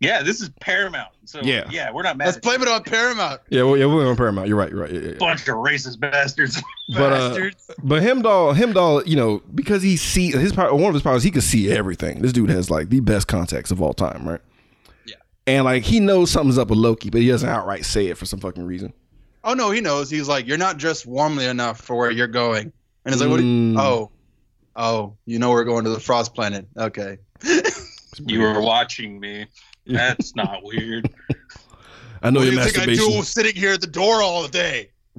yeah. 0.00 0.22
This 0.22 0.40
is 0.40 0.50
Paramount. 0.60 1.08
So 1.24 1.40
Yeah. 1.42 1.68
yeah, 1.70 1.90
we're 1.92 2.02
not 2.02 2.16
mad. 2.16 2.26
let's 2.26 2.36
at 2.36 2.42
blame 2.42 2.62
it 2.62 2.68
on 2.68 2.82
Paramount. 2.84 3.40
yeah, 3.48 3.62
well, 3.62 3.76
yeah, 3.76 3.86
we're 3.86 4.08
on 4.08 4.16
Paramount. 4.16 4.46
You're 4.48 4.56
right. 4.56 4.70
You're 4.70 4.80
right. 4.82 4.90
Yeah, 4.92 5.00
yeah, 5.00 5.08
yeah. 5.10 5.18
bunch 5.18 5.42
of 5.48 5.56
racist 5.56 5.98
bastards. 6.00 6.62
But 6.94 7.12
uh, 7.12 7.28
Bastards. 7.30 7.70
but 7.82 8.02
Heimdall, 8.02 8.52
Heimdall, 8.54 9.04
you 9.04 9.16
know, 9.16 9.40
because 9.54 9.82
he 9.82 9.96
see 9.96 10.30
his 10.32 10.52
power. 10.52 10.74
One 10.74 10.88
of 10.88 10.94
his 10.94 11.02
powers, 11.02 11.22
he 11.22 11.30
can 11.30 11.40
see 11.40 11.72
everything. 11.72 12.20
This 12.20 12.32
dude 12.32 12.50
has 12.50 12.70
like 12.70 12.90
the 12.90 13.00
best 13.00 13.28
contacts 13.28 13.70
of 13.70 13.80
all 13.80 13.94
time, 13.94 14.28
right? 14.28 14.40
Yeah. 15.46 15.54
And 15.54 15.64
like 15.64 15.82
he 15.82 16.00
knows 16.00 16.30
something's 16.30 16.58
up 16.58 16.68
with 16.68 16.78
Loki, 16.78 17.10
but 17.10 17.20
he 17.20 17.28
doesn't 17.28 17.48
outright 17.48 17.84
say 17.84 18.06
it 18.06 18.16
for 18.18 18.26
some 18.26 18.38
fucking 18.40 18.64
reason. 18.64 18.92
oh 19.44 19.54
no, 19.54 19.70
he 19.70 19.80
knows. 19.80 20.08
He's 20.10 20.28
like, 20.28 20.46
you're 20.46 20.58
not 20.58 20.78
dressed 20.78 21.06
warmly 21.06 21.46
enough 21.46 21.80
for 21.80 21.96
where 21.96 22.10
you're 22.10 22.26
going. 22.28 22.72
And 23.04 23.12
it's 23.12 23.20
like, 23.20 23.30
what? 23.30 23.40
You, 23.40 23.46
Mm. 23.74 23.78
oh, 23.80 24.10
oh, 24.76 25.16
you 25.26 25.38
know 25.40 25.50
we're 25.50 25.64
going 25.64 25.82
to 25.84 25.90
the 25.90 25.98
Frost 26.00 26.34
Planet. 26.34 26.66
Okay. 26.76 27.18
you 28.26 28.40
were 28.40 28.60
watching 28.60 29.18
me. 29.18 29.46
That's 29.86 30.36
not 30.36 30.62
weird. 30.62 31.10
I 32.22 32.30
know 32.30 32.38
what 32.38 32.44
do 32.46 32.52
your 32.52 32.62
you 32.62 32.68
think 32.70 32.88
I 32.88 32.94
do 32.94 33.22
sitting 33.24 33.56
here 33.56 33.72
at 33.72 33.80
the 33.80 33.88
door 33.88 34.22
all 34.22 34.46
day? 34.46 34.90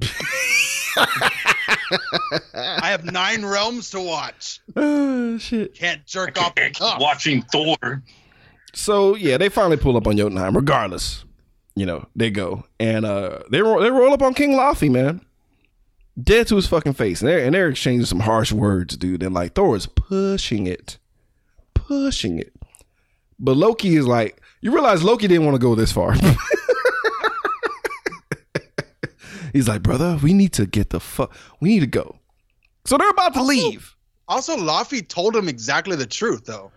I 0.96 2.80
have 2.90 3.04
nine 3.04 3.44
realms 3.44 3.90
to 3.90 4.00
watch. 4.00 4.60
oh 4.76 5.36
shit. 5.38 5.74
Can't 5.74 6.04
jerk 6.06 6.40
off 6.40 6.54
the 6.54 6.70
cup. 6.70 7.00
watching 7.00 7.42
Thor. 7.42 8.02
So 8.74 9.14
yeah, 9.16 9.38
they 9.38 9.48
finally 9.48 9.76
pull 9.76 9.96
up 9.96 10.06
on 10.06 10.16
Jotunheim. 10.16 10.54
Regardless, 10.56 11.24
you 11.76 11.86
know 11.86 12.06
they 12.16 12.30
go 12.30 12.64
and 12.78 13.04
uh 13.04 13.40
they 13.50 13.62
roll, 13.62 13.80
they 13.80 13.90
roll 13.90 14.12
up 14.12 14.22
on 14.22 14.34
King 14.34 14.52
Laufey, 14.52 14.90
man, 14.90 15.20
dead 16.20 16.46
to 16.48 16.56
his 16.56 16.66
fucking 16.66 16.94
face, 16.94 17.20
and 17.20 17.28
they're 17.28 17.44
and 17.44 17.54
they're 17.54 17.68
exchanging 17.68 18.06
some 18.06 18.20
harsh 18.20 18.52
words, 18.52 18.96
dude. 18.96 19.22
And 19.22 19.34
like 19.34 19.54
Thor 19.54 19.76
is 19.76 19.86
pushing 19.86 20.66
it, 20.66 20.98
pushing 21.74 22.38
it, 22.38 22.52
but 23.38 23.56
Loki 23.56 23.96
is 23.96 24.06
like, 24.06 24.40
you 24.60 24.72
realize 24.72 25.02
Loki 25.04 25.28
didn't 25.28 25.44
want 25.44 25.54
to 25.54 25.60
go 25.60 25.74
this 25.74 25.92
far. 25.92 26.14
He's 29.52 29.68
like, 29.68 29.82
brother, 29.84 30.18
we 30.20 30.32
need 30.32 30.52
to 30.54 30.66
get 30.66 30.90
the 30.90 30.98
fuck, 30.98 31.32
we 31.60 31.68
need 31.68 31.80
to 31.80 31.86
go. 31.86 32.16
So 32.86 32.98
they're 32.98 33.08
about 33.10 33.34
to 33.34 33.40
Also- 33.40 33.48
leave. 33.48 33.90
Also, 34.26 34.56
Laufey 34.56 35.06
told 35.06 35.36
him 35.36 35.48
exactly 35.48 35.96
the 35.96 36.06
truth, 36.06 36.44
though. 36.46 36.72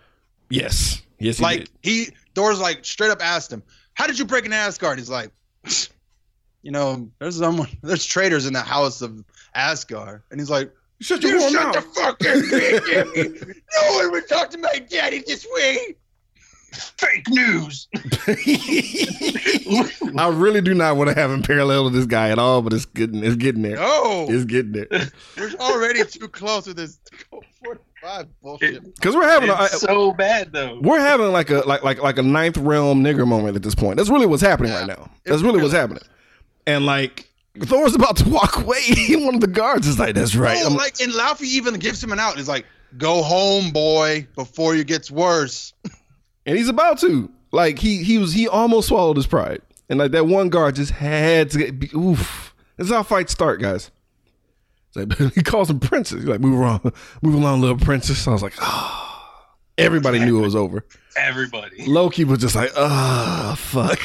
Yes, 0.49 1.01
yes, 1.19 1.37
he 1.37 1.43
like 1.43 1.59
did. 1.59 1.69
he 1.81 2.09
Thor's 2.35 2.59
like 2.59 2.85
straight 2.85 3.11
up 3.11 3.21
asked 3.21 3.51
him, 3.51 3.63
"How 3.93 4.07
did 4.07 4.17
you 4.19 4.25
break 4.25 4.45
into 4.45 4.57
Asgard?" 4.57 4.97
He's 4.99 5.09
like, 5.09 5.31
"You 6.63 6.71
know, 6.71 7.09
there's 7.19 7.37
someone, 7.37 7.69
there's 7.83 8.05
traitors 8.05 8.45
in 8.45 8.53
the 8.53 8.61
house 8.61 9.01
of 9.01 9.23
Asgard," 9.55 10.23
and 10.31 10.39
he's 10.39 10.49
like, 10.49 10.71
Shut 11.01 11.21
"You 11.23 11.29
your 11.29 11.39
whore 11.39 11.51
shut 11.51 11.63
mouth. 11.63 11.75
the 11.75 11.81
fuck 11.81 12.25
up, 12.25 13.57
No 13.75 13.97
one 13.97 14.11
would 14.11 14.27
talk 14.27 14.49
to 14.51 14.57
my 14.57 14.79
daddy 14.89 15.23
this 15.25 15.45
way." 15.55 15.95
Fake 16.97 17.27
news. 17.29 17.87
I 20.17 20.29
really 20.33 20.61
do 20.61 20.73
not 20.73 20.97
want 20.97 21.09
to 21.09 21.15
have 21.15 21.31
him 21.31 21.41
parallel 21.41 21.85
to 21.89 21.95
this 21.95 22.05
guy 22.05 22.29
at 22.29 22.37
all, 22.37 22.61
but 22.61 22.73
it's 22.73 22.85
getting 22.85 23.23
it's 23.23 23.37
getting 23.37 23.61
there. 23.61 23.77
No, 23.77 24.27
It's 24.29 24.43
getting 24.45 24.73
there 24.73 24.87
we're 25.37 25.51
already 25.59 26.03
too 26.05 26.27
close 26.27 26.67
with 26.67 26.75
this 26.77 26.99
45 28.07 28.41
bullshit. 28.41 28.95
because 28.95 29.15
we're 29.15 29.27
having 29.27 29.49
a, 29.49 29.67
so 29.69 30.11
bad 30.13 30.51
though. 30.51 30.79
we're 30.81 30.99
having 30.99 31.31
like 31.31 31.49
a 31.49 31.59
like 31.67 31.83
like 31.83 32.01
like 32.01 32.17
a 32.17 32.21
ninth 32.23 32.57
realm 32.57 33.03
nigger 33.03 33.27
moment 33.27 33.55
at 33.55 33.63
this 33.63 33.75
point. 33.75 33.97
That's 33.97 34.09
really 34.09 34.25
what's 34.25 34.41
happening 34.41 34.71
right 34.71 34.87
now. 34.87 35.09
That's 35.25 35.41
really 35.41 35.61
what's 35.61 35.73
happening. 35.73 36.03
And 36.65 36.85
like 36.85 37.29
Thor's 37.61 37.95
about 37.95 38.17
to 38.17 38.29
walk 38.29 38.57
away, 38.57 38.81
one 39.11 39.35
of 39.35 39.41
the 39.41 39.47
guards 39.47 39.87
is 39.87 39.97
like, 39.99 40.15
"That's 40.15 40.35
right." 40.35 40.57
Oh, 40.61 40.67
I'm- 40.69 40.75
like 40.75 40.99
and 41.01 41.11
Laufey 41.11 41.43
even 41.43 41.75
gives 41.75 42.03
him 42.03 42.11
an 42.11 42.19
out. 42.19 42.37
He's 42.37 42.47
like, 42.47 42.65
"Go 42.97 43.21
home, 43.23 43.71
boy, 43.71 44.27
before 44.35 44.75
you 44.75 44.83
gets 44.83 45.09
worse." 45.11 45.73
and 46.45 46.57
he's 46.57 46.69
about 46.69 46.99
to 46.99 47.29
like 47.51 47.79
he 47.79 48.03
he 48.03 48.17
was 48.17 48.33
he 48.33 48.47
almost 48.47 48.87
swallowed 48.89 49.17
his 49.17 49.27
pride, 49.27 49.61
and 49.89 49.99
like 49.99 50.11
that 50.11 50.27
one 50.27 50.49
guard 50.49 50.75
just 50.75 50.91
had 50.91 51.49
to 51.51 51.57
get, 51.71 51.93
oof. 51.93 52.53
This 52.77 52.87
is 52.87 52.93
how 52.93 53.01
fights 53.01 53.31
start, 53.31 53.59
guys. 53.59 53.89
Like, 54.97 55.33
he 55.33 55.43
calls 55.43 55.69
him 55.69 55.79
princess. 55.79 56.19
He's 56.19 56.27
like, 56.27 56.41
"Move 56.41 56.59
along, 56.59 56.91
move 57.21 57.35
along, 57.35 57.61
little 57.61 57.77
princess." 57.77 58.27
I 58.27 58.31
was 58.31 58.43
like, 58.43 58.55
"Ah." 58.59 59.07
Everybody 59.77 60.19
knew 60.19 60.39
it 60.39 60.41
was 60.41 60.55
over. 60.55 60.83
Everybody. 61.15 61.85
Loki 61.85 62.23
was 62.23 62.39
just 62.39 62.55
like, 62.55 62.71
ah, 62.75 63.55
fuck. 63.57 63.99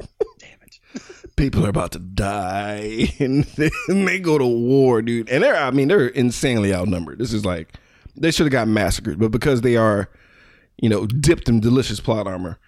Damn 0.38 0.58
it. 0.64 1.36
People 1.36 1.64
are 1.64 1.70
about 1.70 1.92
to 1.92 2.00
die. 2.00 3.14
And 3.20 3.44
then 3.56 4.04
they 4.04 4.18
go 4.18 4.38
to 4.38 4.46
war, 4.46 5.00
dude. 5.02 5.28
And 5.28 5.44
they're, 5.44 5.54
I 5.54 5.70
mean, 5.70 5.86
they're 5.86 6.08
insanely 6.08 6.74
outnumbered. 6.74 7.18
This 7.20 7.32
is 7.32 7.44
like, 7.44 7.74
they 8.16 8.32
should 8.32 8.46
have 8.46 8.52
got 8.52 8.66
massacred. 8.66 9.20
But 9.20 9.30
because 9.30 9.60
they 9.60 9.76
are, 9.76 10.08
you 10.78 10.88
know, 10.88 11.06
dipped 11.06 11.48
in 11.48 11.60
delicious 11.60 12.00
plot 12.00 12.26
armor, 12.26 12.58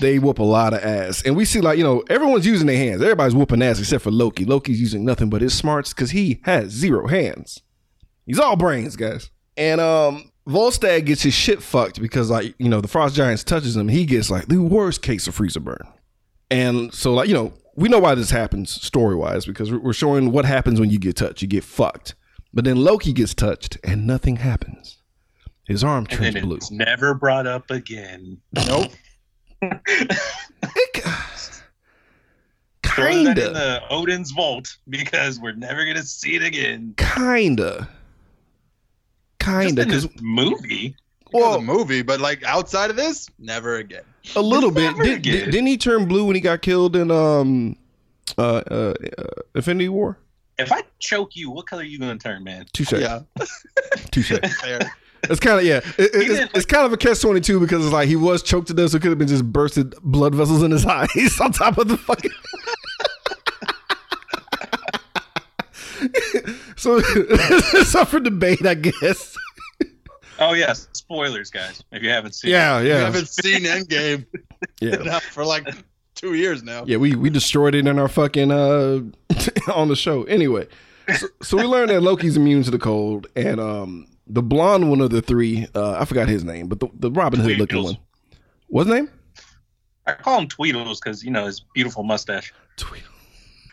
they 0.00 0.18
whoop 0.18 0.38
a 0.38 0.44
lot 0.44 0.72
of 0.72 0.84
ass. 0.84 1.22
And 1.22 1.36
we 1.36 1.44
see, 1.44 1.60
like, 1.60 1.78
you 1.78 1.84
know, 1.84 2.04
everyone's 2.08 2.46
using 2.46 2.66
their 2.66 2.76
hands. 2.76 3.02
Everybody's 3.02 3.34
whooping 3.34 3.62
ass 3.62 3.80
except 3.80 4.04
for 4.04 4.10
Loki. 4.10 4.44
Loki's 4.44 4.80
using 4.80 5.04
nothing 5.04 5.30
but 5.30 5.42
his 5.42 5.54
smarts 5.54 5.92
because 5.92 6.10
he 6.10 6.40
has 6.44 6.70
zero 6.70 7.08
hands. 7.08 7.60
He's 8.26 8.38
all 8.38 8.56
brains, 8.56 8.96
guys. 8.96 9.30
And 9.56 9.80
um 9.80 10.30
Volstagg 10.48 11.06
gets 11.06 11.22
his 11.22 11.34
shit 11.34 11.62
fucked 11.62 12.00
because 12.00 12.30
like, 12.30 12.54
you 12.58 12.68
know, 12.68 12.80
the 12.80 12.88
Frost 12.88 13.14
Giants 13.14 13.44
touches 13.44 13.76
him. 13.76 13.88
He 13.88 14.04
gets 14.04 14.30
like 14.30 14.46
the 14.46 14.58
worst 14.58 15.02
case 15.02 15.26
of 15.28 15.34
freezer 15.34 15.60
burn. 15.60 15.86
And 16.50 16.92
so 16.92 17.14
like, 17.14 17.28
you 17.28 17.34
know, 17.34 17.52
we 17.76 17.88
know 17.88 17.98
why 17.98 18.14
this 18.14 18.30
happens 18.30 18.70
story-wise 18.70 19.46
because 19.46 19.72
we're 19.72 19.92
showing 19.92 20.32
what 20.32 20.44
happens 20.44 20.80
when 20.80 20.90
you 20.90 20.98
get 20.98 21.16
touched. 21.16 21.42
You 21.42 21.48
get 21.48 21.64
fucked. 21.64 22.14
But 22.52 22.64
then 22.64 22.76
Loki 22.82 23.12
gets 23.12 23.32
touched 23.34 23.78
and 23.84 24.06
nothing 24.06 24.36
happens. 24.36 24.98
His 25.66 25.84
arm 25.84 26.06
turns 26.06 26.40
blue. 26.40 26.56
it's 26.56 26.72
never 26.72 27.14
brought 27.14 27.46
up 27.46 27.70
again. 27.70 28.38
Nope. 28.66 28.90
It, 29.62 31.04
Throw 32.84 33.24
that 33.24 33.38
in 33.38 33.52
the 33.52 33.82
Odin's 33.90 34.32
vault 34.32 34.76
because 34.88 35.38
we're 35.38 35.52
never 35.52 35.84
gonna 35.86 36.02
see 36.02 36.34
it 36.34 36.42
again. 36.42 36.94
Kinda. 36.96 37.88
Kinda. 39.38 39.84
Because 39.84 40.08
movie. 40.20 40.96
Well, 41.32 41.50
well, 41.50 41.58
the 41.58 41.64
movie, 41.64 42.02
but 42.02 42.20
like 42.20 42.42
outside 42.42 42.90
of 42.90 42.96
this, 42.96 43.28
never 43.38 43.76
again. 43.76 44.02
a 44.34 44.42
little 44.42 44.70
bit. 44.70 44.96
Did, 44.96 45.22
did, 45.22 45.50
didn't 45.52 45.66
he 45.66 45.78
turn 45.78 46.06
blue 46.06 46.24
when 46.24 46.34
he 46.34 46.40
got 46.40 46.62
killed 46.62 46.96
in 46.96 47.10
um 47.10 47.76
uh, 48.36 48.62
uh, 48.70 48.94
uh 49.18 49.24
Infinity 49.54 49.88
War? 49.88 50.18
If 50.58 50.72
I 50.72 50.82
choke 50.98 51.36
you, 51.36 51.50
what 51.50 51.66
color 51.66 51.82
are 51.82 51.84
you 51.84 51.98
gonna 51.98 52.18
turn, 52.18 52.42
man? 52.44 52.66
Touche. 52.72 52.92
Yeah, 52.92 53.20
Touche. 54.10 54.32
fair. 54.60 54.80
It's 55.24 55.40
kind 55.40 55.58
of 55.60 55.64
yeah. 55.66 55.76
It, 55.76 55.84
it- 55.98 56.14
it's, 56.14 56.26
didn't, 56.28 56.50
it's 56.56 56.66
kind 56.66 56.86
of 56.86 56.92
a 56.92 56.96
catch 56.96 57.20
twenty 57.20 57.40
two 57.40 57.60
because 57.60 57.84
it's 57.84 57.92
like 57.92 58.08
he 58.08 58.16
was 58.16 58.42
choked 58.42 58.68
to 58.68 58.74
death, 58.74 58.90
so 58.90 58.96
it 58.96 59.02
could 59.02 59.10
have 59.10 59.18
been 59.18 59.28
just 59.28 59.44
bursted 59.52 59.94
blood 60.02 60.34
vessels 60.34 60.62
in 60.62 60.70
his 60.70 60.86
eyes 60.86 61.40
on 61.40 61.52
top 61.52 61.78
of 61.78 61.88
the 61.88 61.96
fucking. 61.96 62.30
So 66.76 66.98
it's 67.06 67.94
up 67.94 68.08
for 68.08 68.20
debate, 68.20 68.64
I 68.64 68.72
guess. 68.74 69.36
Oh 70.38 70.54
yes, 70.54 70.88
spoilers, 70.92 71.50
guys. 71.50 71.84
If 71.92 72.02
you 72.02 72.08
haven't 72.08 72.34
seen, 72.34 72.52
Yeah, 72.52 72.76
I 72.76 72.82
yeah, 72.82 72.98
haven't 73.00 73.28
seen 73.28 73.64
Endgame 73.64 74.24
yeah. 74.80 74.96
now 74.96 75.18
for 75.20 75.44
like 75.44 75.68
two 76.14 76.32
years 76.34 76.62
now. 76.62 76.84
Yeah, 76.86 76.96
we 76.96 77.14
we 77.14 77.28
destroyed 77.28 77.74
it 77.74 77.86
in 77.86 77.98
our 77.98 78.08
fucking 78.08 78.50
uh 78.50 79.00
on 79.74 79.88
the 79.88 79.96
show. 79.96 80.22
Anyway, 80.24 80.66
so, 81.14 81.26
so 81.42 81.56
we 81.58 81.64
learned 81.64 81.90
that 81.90 82.00
Loki's 82.00 82.38
immune 82.38 82.62
to 82.62 82.70
the 82.70 82.78
cold, 82.78 83.26
and 83.36 83.60
um 83.60 84.06
the 84.32 84.42
blonde 84.42 84.88
one 84.90 85.00
of 85.00 85.10
the 85.10 85.20
three, 85.22 85.66
uh 85.74 85.92
I 85.98 86.04
forgot 86.04 86.28
his 86.28 86.44
name, 86.44 86.68
but 86.68 86.80
the, 86.80 86.88
the 86.94 87.10
Robin 87.10 87.40
Hood 87.40 87.58
looking 87.58 87.82
one. 87.82 87.98
What's 88.68 88.88
his 88.88 88.96
name? 89.00 89.10
I 90.06 90.12
call 90.14 90.40
him 90.40 90.48
Tweedles 90.48 91.00
because 91.00 91.22
you 91.24 91.30
know 91.30 91.46
his 91.46 91.60
beautiful 91.74 92.02
mustache. 92.02 92.52
Tweedle. 92.76 93.08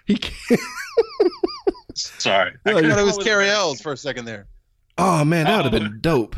He 0.06 0.16
can't. 0.18 0.60
Sorry, 1.96 2.52
Yeah, 2.66 2.72
I 2.72 2.76
couldn't 2.76 2.90
thought 2.92 3.00
it 3.00 3.06
was 3.06 3.16
come 3.18 3.26
Cary 3.26 3.50
Elwes 3.50 3.82
for 3.82 3.92
a 3.92 3.98
second 3.98 4.26
there. 4.26 4.46
Oh 4.98 5.26
man, 5.26 5.46
that 5.46 5.64
would 5.64 5.74
have 5.74 5.82
Oh. 5.82 5.90
been 5.90 6.00
dope. 6.02 6.36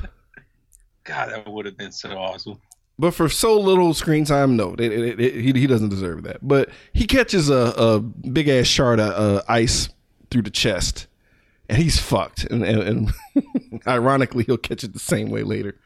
God, 1.04 1.32
that 1.32 1.48
would 1.48 1.66
have 1.66 1.78
been 1.78 1.92
so 1.92 2.12
awesome. 2.18 2.60
But 2.98 3.14
for 3.14 3.30
so 3.30 3.60
little 3.60 3.94
screen 3.94 4.26
time, 4.26 4.56
no, 4.58 4.74
it, 4.74 4.80
it, 4.92 5.20
it, 5.20 5.34
he 5.36 5.52
he 5.54 5.68
doesn't 5.68 5.90
deserve 5.90 6.24
that. 6.24 6.38
But 6.48 6.70
he 6.94 7.06
catches 7.08 7.50
a, 7.50 7.74
a 7.78 8.00
big 8.00 8.48
ass 8.48 8.68
shard 8.68 9.00
of 9.00 9.10
uh, 9.38 9.42
ice 9.48 9.90
through 10.32 10.44
the 10.44 10.50
chest, 10.50 11.08
and 11.70 11.78
he's 11.78 12.00
fucked. 12.00 12.46
And, 12.46 12.64
and, 12.64 13.14
and 13.36 13.82
ironically, 13.88 14.44
he'll 14.44 14.58
catch 14.58 14.84
it 14.84 14.94
the 14.94 15.00
same 15.00 15.30
way 15.30 15.44
later. 15.44 15.80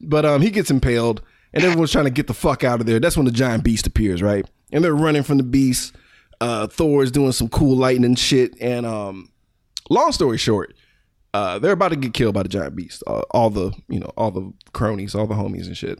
But 0.00 0.24
um, 0.24 0.42
he 0.42 0.50
gets 0.50 0.70
impaled, 0.70 1.22
and 1.52 1.62
everyone's 1.62 1.92
trying 1.92 2.04
to 2.06 2.10
get 2.10 2.26
the 2.26 2.34
fuck 2.34 2.64
out 2.64 2.80
of 2.80 2.86
there. 2.86 2.98
That's 2.98 3.16
when 3.16 3.26
the 3.26 3.32
giant 3.32 3.62
beast 3.62 3.86
appears, 3.86 4.22
right? 4.22 4.44
And 4.72 4.82
they're 4.82 4.94
running 4.94 5.22
from 5.22 5.36
the 5.36 5.44
beast. 5.44 5.94
Uh, 6.40 6.66
Thor 6.66 7.02
is 7.02 7.10
doing 7.10 7.32
some 7.32 7.48
cool 7.48 7.76
lightning 7.76 8.14
shit, 8.14 8.60
and 8.60 8.84
um, 8.84 9.30
long 9.88 10.12
story 10.12 10.36
short, 10.36 10.74
uh, 11.32 11.58
they're 11.58 11.72
about 11.72 11.90
to 11.90 11.96
get 11.96 12.12
killed 12.12 12.34
by 12.34 12.42
the 12.42 12.48
giant 12.48 12.76
beast. 12.76 13.02
Uh, 13.06 13.22
all 13.30 13.48
the 13.48 13.72
you 13.88 14.00
know, 14.00 14.12
all 14.18 14.30
the 14.30 14.52
cronies, 14.72 15.14
all 15.14 15.26
the 15.26 15.34
homies 15.34 15.66
and 15.66 15.76
shit. 15.76 15.98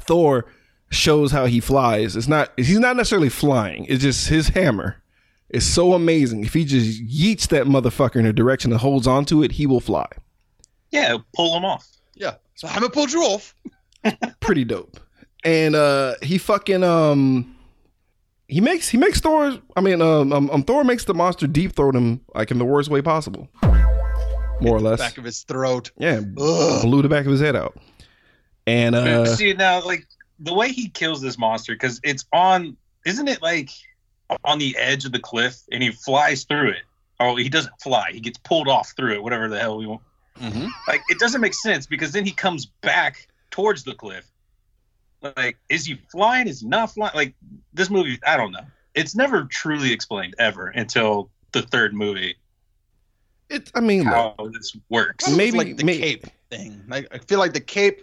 Thor 0.00 0.46
shows 0.90 1.32
how 1.32 1.44
he 1.44 1.60
flies. 1.60 2.16
It's 2.16 2.28
not 2.28 2.50
he's 2.56 2.78
not 2.78 2.96
necessarily 2.96 3.28
flying. 3.28 3.84
It's 3.86 4.02
just 4.02 4.28
his 4.28 4.48
hammer 4.48 5.01
is 5.52 5.66
so 5.70 5.92
amazing. 5.92 6.44
If 6.44 6.54
he 6.54 6.64
just 6.64 7.04
yeets 7.06 7.48
that 7.48 7.66
motherfucker 7.66 8.16
in 8.16 8.26
a 8.26 8.32
direction 8.32 8.72
and 8.72 8.80
holds 8.80 9.06
onto 9.06 9.42
it, 9.42 9.52
he 9.52 9.66
will 9.66 9.80
fly. 9.80 10.06
Yeah, 10.90 11.18
pull 11.34 11.56
him 11.56 11.64
off. 11.64 11.86
Yeah. 12.14 12.34
So 12.54 12.68
I'm 12.68 12.74
gonna 12.80 12.90
pull 12.90 13.08
you 13.08 13.20
off. 13.22 13.54
Pretty 14.40 14.64
dope. 14.64 14.98
And 15.44 15.74
uh 15.74 16.14
he 16.22 16.38
fucking 16.38 16.84
um 16.84 17.56
he 18.48 18.60
makes 18.60 18.88
he 18.88 18.98
makes 18.98 19.20
Thor 19.20 19.58
I 19.76 19.80
mean 19.80 20.02
um, 20.02 20.32
um, 20.32 20.50
um 20.50 20.62
Thor 20.62 20.84
makes 20.84 21.04
the 21.04 21.14
monster 21.14 21.46
deep 21.46 21.74
throat 21.74 21.94
him 21.96 22.20
like 22.34 22.50
in 22.50 22.58
the 22.58 22.64
worst 22.64 22.90
way 22.90 23.02
possible. 23.02 23.48
More 24.60 24.76
or 24.76 24.80
less. 24.80 25.00
Back 25.00 25.18
of 25.18 25.24
his 25.24 25.42
throat. 25.42 25.90
yeah. 25.98 26.20
Ugh. 26.38 26.82
Blew 26.82 27.02
the 27.02 27.08
back 27.08 27.24
of 27.24 27.32
his 27.32 27.40
head 27.40 27.56
out. 27.56 27.76
And 28.66 28.94
uh 28.94 29.26
See 29.26 29.52
now, 29.54 29.82
like 29.84 30.06
the 30.38 30.54
way 30.54 30.70
he 30.72 30.88
kills 30.88 31.20
this 31.20 31.38
monster, 31.38 31.72
because 31.74 32.00
it's 32.04 32.24
on, 32.32 32.76
isn't 33.06 33.28
it 33.28 33.42
like 33.42 33.70
on 34.44 34.58
the 34.58 34.76
edge 34.76 35.04
of 35.04 35.12
the 35.12 35.18
cliff, 35.18 35.56
and 35.70 35.82
he 35.82 35.90
flies 35.90 36.44
through 36.44 36.70
it. 36.70 36.82
Oh, 37.20 37.36
he 37.36 37.48
doesn't 37.48 37.74
fly; 37.80 38.10
he 38.12 38.20
gets 38.20 38.38
pulled 38.38 38.68
off 38.68 38.92
through 38.96 39.14
it. 39.14 39.22
Whatever 39.22 39.48
the 39.48 39.58
hell 39.58 39.78
we 39.78 39.86
want. 39.86 40.02
Mhm. 40.40 40.68
Like 40.88 41.02
it 41.08 41.18
doesn't 41.18 41.40
make 41.40 41.54
sense 41.54 41.86
because 41.86 42.12
then 42.12 42.24
he 42.24 42.32
comes 42.32 42.66
back 42.66 43.28
towards 43.50 43.84
the 43.84 43.94
cliff. 43.94 44.26
Like, 45.36 45.56
is 45.68 45.84
he 45.86 46.00
flying? 46.10 46.48
Is 46.48 46.60
he 46.62 46.66
not 46.68 46.92
flying? 46.92 47.14
Like 47.14 47.34
this 47.72 47.90
movie, 47.90 48.18
I 48.26 48.36
don't 48.36 48.50
know. 48.52 48.64
It's 48.94 49.14
never 49.14 49.44
truly 49.44 49.92
explained 49.92 50.34
ever 50.38 50.66
until 50.68 51.30
the 51.52 51.62
third 51.62 51.94
movie 51.94 52.36
it 53.50 53.70
I 53.74 53.80
mean 53.80 54.04
look, 54.04 54.34
how 54.38 54.48
this 54.52 54.74
works. 54.88 55.26
Well, 55.28 55.36
Maybe- 55.36 55.58
like 55.58 55.76
the 55.76 55.84
may- 55.84 55.98
cape 55.98 56.26
thing. 56.50 56.82
Like 56.88 57.06
I 57.12 57.18
feel 57.18 57.38
like 57.38 57.52
the 57.52 57.60
cape 57.60 58.02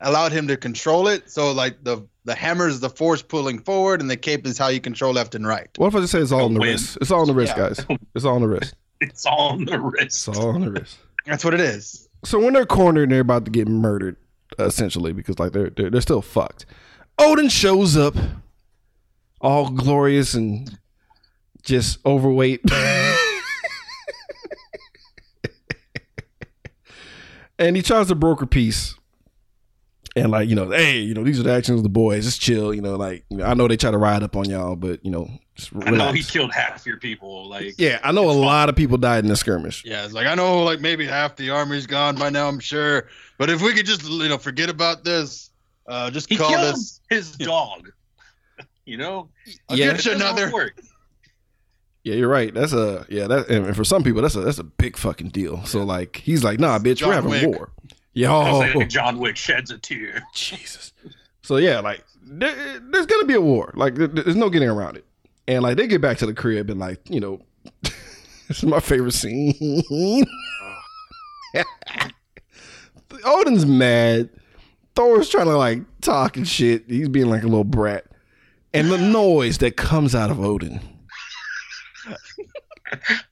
allowed 0.00 0.32
him 0.32 0.46
to 0.48 0.56
control 0.56 1.08
it. 1.08 1.30
So 1.30 1.52
like 1.52 1.82
the 1.84 2.06
the 2.24 2.34
hammer 2.34 2.68
is 2.68 2.80
the 2.80 2.90
force 2.90 3.22
pulling 3.22 3.58
forward, 3.58 4.00
and 4.00 4.10
the 4.10 4.16
cape 4.16 4.46
is 4.46 4.58
how 4.58 4.68
you 4.68 4.80
control 4.80 5.12
left 5.14 5.34
and 5.34 5.46
right. 5.46 5.68
what 5.76 5.88
if 5.88 5.94
I 5.96 6.00
just 6.00 6.12
say 6.12 6.20
it's 6.20 6.32
all 6.32 6.44
on 6.44 6.54
the 6.54 6.60
wrist? 6.60 6.98
It's 7.00 7.10
all 7.10 7.22
on 7.22 7.26
the 7.26 7.34
wrist, 7.34 7.54
Yeah. 7.56 7.68
guys. 7.68 7.86
It's 8.14 8.24
all 8.24 8.34
on 8.34 8.42
the 8.42 8.48
wrist. 8.48 8.74
It's 9.00 9.24
all 9.26 9.50
on 9.52 9.64
the 9.64 9.78
wrist. 9.78 10.02
It's 10.28 10.28
all 10.28 10.48
on 10.48 10.60
the 10.60 10.72
wrist. 10.72 10.98
That's 11.24 11.44
what 11.44 11.54
it 11.54 11.60
is. 11.60 12.08
So 12.24 12.40
when 12.40 12.52
they're 12.52 12.66
cornered 12.66 13.04
and 13.04 13.12
they're 13.12 13.20
about 13.20 13.44
to 13.44 13.50
get 13.52 13.68
murdered, 13.68 14.16
essentially, 14.58 15.12
because 15.12 15.38
like 15.38 15.52
they're 15.52 15.70
they're, 15.70 15.88
they're 15.88 16.00
still 16.00 16.20
fucked. 16.20 16.66
Odin 17.16 17.48
shows 17.48 17.96
up, 17.96 18.16
all 19.40 19.70
glorious 19.70 20.34
and 20.34 20.78
just 21.62 22.04
overweight. 22.04 22.60
and 27.58 27.76
he 27.76 27.82
tries 27.82 28.08
to 28.08 28.14
broker 28.14 28.46
peace. 28.46 28.94
And 30.22 30.30
like, 30.30 30.48
you 30.48 30.54
know, 30.54 30.70
hey, 30.70 30.98
you 30.98 31.14
know, 31.14 31.24
these 31.24 31.38
are 31.40 31.42
the 31.42 31.52
actions 31.52 31.78
of 31.78 31.82
the 31.82 31.88
boys. 31.88 32.24
Just 32.24 32.40
chill, 32.40 32.72
you 32.74 32.80
know, 32.80 32.96
like 32.96 33.24
you 33.30 33.38
know, 33.38 33.44
I 33.44 33.54
know 33.54 33.68
they 33.68 33.76
try 33.76 33.90
to 33.90 33.98
ride 33.98 34.22
up 34.22 34.36
on 34.36 34.48
y'all, 34.48 34.76
but 34.76 35.04
you 35.04 35.10
know, 35.10 35.28
just 35.54 35.70
I 35.82 35.90
know 35.90 36.12
he 36.12 36.22
killed 36.22 36.52
half 36.52 36.86
your 36.86 36.96
people. 36.98 37.48
Like, 37.48 37.74
Yeah, 37.78 37.98
I 38.02 38.12
know 38.12 38.30
a 38.30 38.32
lot 38.32 38.68
of 38.68 38.76
people 38.76 38.96
died 38.98 39.24
in 39.24 39.28
the 39.28 39.36
skirmish. 39.36 39.84
Yeah, 39.84 40.04
it's 40.04 40.14
like 40.14 40.26
I 40.26 40.34
know 40.34 40.62
like 40.64 40.80
maybe 40.80 41.06
half 41.06 41.36
the 41.36 41.50
army's 41.50 41.86
gone 41.86 42.16
by 42.16 42.30
now, 42.30 42.48
I'm 42.48 42.60
sure. 42.60 43.08
But 43.38 43.50
if 43.50 43.60
we 43.62 43.72
could 43.74 43.86
just 43.86 44.04
you 44.08 44.28
know 44.28 44.38
forget 44.38 44.68
about 44.70 45.04
this, 45.04 45.50
uh 45.86 46.10
just 46.10 46.28
he 46.28 46.36
call 46.36 46.50
this 46.52 47.00
his 47.10 47.32
dog. 47.32 47.90
You 48.84 48.96
know, 48.96 49.28
I'll 49.68 49.76
Yeah. 49.78 49.92
get 49.92 50.06
you 50.06 50.12
another. 50.12 50.50
Yeah, 52.04 52.14
you're 52.14 52.28
right. 52.28 52.54
That's 52.54 52.72
a 52.72 53.04
yeah. 53.10 53.26
That 53.26 53.48
and 53.50 53.76
for 53.76 53.84
some 53.84 54.02
people, 54.02 54.22
that's 54.22 54.34
a 54.34 54.40
that's 54.40 54.58
a 54.58 54.64
big 54.64 54.96
fucking 54.96 55.28
deal. 55.28 55.62
So 55.66 55.84
like, 55.84 56.16
he's 56.16 56.42
like, 56.42 56.58
nah, 56.58 56.78
bitch, 56.78 56.96
John 56.96 57.08
we're 57.10 57.14
having 57.16 57.30
Wick. 57.30 57.46
war. 57.46 57.70
Yo, 58.18 58.58
like, 58.74 58.88
John 58.88 59.18
Wick 59.18 59.36
sheds 59.36 59.70
a 59.70 59.78
tear. 59.78 60.22
Jesus. 60.34 60.92
So 61.42 61.56
yeah, 61.56 61.78
like 61.80 62.04
there, 62.22 62.80
there's 62.80 63.06
gonna 63.06 63.26
be 63.26 63.34
a 63.34 63.40
war. 63.40 63.72
Like 63.76 63.94
there- 63.94 64.08
there's 64.08 64.34
no 64.36 64.50
getting 64.50 64.68
around 64.68 64.96
it. 64.96 65.04
And 65.46 65.62
like 65.62 65.76
they 65.76 65.86
get 65.86 66.00
back 66.00 66.18
to 66.18 66.26
the 66.26 66.34
crib 66.34 66.68
and 66.68 66.80
like 66.80 67.00
you 67.08 67.20
know, 67.20 67.40
this 67.82 68.58
is 68.58 68.64
my 68.64 68.80
favorite 68.80 69.12
scene. 69.14 69.54
Odin's 73.24 73.66
mad. 73.66 74.30
Thor's 74.94 75.28
trying 75.28 75.46
to 75.46 75.56
like 75.56 75.82
talk 76.00 76.36
and 76.36 76.46
shit. 76.46 76.84
He's 76.88 77.08
being 77.08 77.30
like 77.30 77.42
a 77.42 77.46
little 77.46 77.64
brat. 77.64 78.04
And 78.74 78.90
the 78.90 78.98
noise 78.98 79.58
that 79.58 79.76
comes 79.76 80.14
out 80.14 80.30
of 80.30 80.40
Odin. 80.40 80.80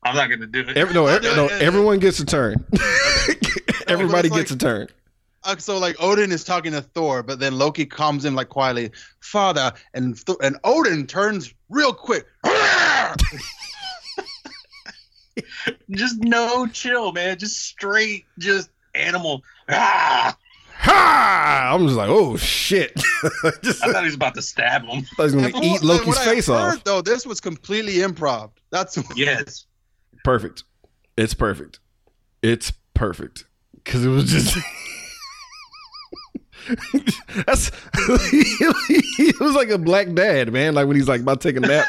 I'm 0.02 0.14
not 0.14 0.30
gonna 0.30 0.46
do 0.46 0.60
it. 0.60 0.76
Every, 0.76 0.94
no, 0.94 1.06
ev- 1.06 1.22
no, 1.22 1.46
everyone 1.48 1.98
gets 1.98 2.18
a 2.20 2.24
turn. 2.26 2.64
Everybody 3.88 4.28
it's 4.28 4.36
gets 4.36 4.50
a 4.50 4.56
turn. 4.56 4.88
Uh, 5.44 5.56
so 5.58 5.78
like 5.78 5.96
Odin 6.00 6.32
is 6.32 6.42
talking 6.42 6.72
to 6.72 6.82
Thor, 6.82 7.22
but 7.22 7.38
then 7.38 7.56
Loki 7.56 7.86
comes 7.86 8.24
in 8.24 8.34
like 8.34 8.48
quietly, 8.48 8.90
Father, 9.20 9.72
and 9.94 10.16
Th- 10.26 10.38
and 10.42 10.56
Odin 10.64 11.06
turns 11.06 11.54
real 11.68 11.92
quick. 11.92 12.26
just 15.90 16.18
no 16.20 16.66
chill, 16.66 17.12
man. 17.12 17.38
Just 17.38 17.62
straight, 17.64 18.24
just 18.38 18.70
animal. 18.94 19.42
Ah! 19.68 20.36
Ha! 20.78 21.70
I'm 21.72 21.86
just 21.86 21.96
like, 21.96 22.10
oh 22.10 22.36
shit. 22.36 22.94
just, 23.62 23.82
I 23.84 23.88
I 23.88 23.92
thought 23.92 24.02
he 24.02 24.06
was 24.06 24.14
about 24.14 24.34
to 24.34 24.42
stab 24.42 24.82
him. 24.84 25.02
thought 25.16 25.30
he 25.30 25.36
was 25.36 25.52
gonna 25.52 25.64
eat 25.64 25.82
Loki's 25.82 26.06
what 26.06 26.18
I 26.18 26.24
face 26.24 26.48
heard, 26.48 26.54
off. 26.54 26.84
Though 26.84 27.02
this 27.02 27.24
was 27.24 27.40
completely 27.40 27.94
improv. 27.94 28.50
That's 28.70 28.98
Yes. 29.16 29.66
Perfect. 30.24 30.64
It's 31.16 31.34
perfect. 31.34 31.78
It's 32.42 32.72
perfect. 32.94 33.45
Cause 33.86 34.04
it 34.04 34.08
was 34.08 34.30
just 34.30 34.56
That's 37.46 37.70
it 37.94 39.40
was 39.40 39.54
like 39.54 39.68
a 39.70 39.78
black 39.78 40.12
dad, 40.12 40.52
man. 40.52 40.74
Like 40.74 40.86
when 40.88 40.96
he's 40.96 41.08
like 41.08 41.20
about 41.20 41.40
to 41.40 41.48
take 41.52 41.56
a 41.56 41.60
nap 41.66 41.86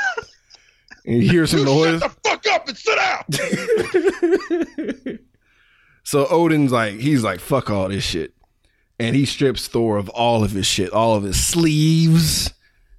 and 1.05 1.21
he 1.23 1.27
hears 1.27 1.51
some 1.51 1.63
noise. 1.65 1.99
shut 1.99 2.11
the 2.23 2.29
fuck 2.29 2.45
up 2.47 2.67
and 2.67 2.77
sit 2.77 2.95
down. 5.07 5.19
so 6.03 6.27
Odin's 6.29 6.71
like, 6.71 6.93
he's 6.99 7.23
like, 7.23 7.39
fuck 7.39 7.69
all 7.71 7.89
this 7.89 8.03
shit. 8.03 8.33
And 8.99 9.15
he 9.15 9.25
strips 9.25 9.67
Thor 9.67 9.97
of 9.97 10.09
all 10.09 10.43
of 10.43 10.51
his 10.51 10.65
shit, 10.67 10.91
all 10.91 11.15
of 11.15 11.23
his 11.23 11.43
sleeves, 11.43 12.53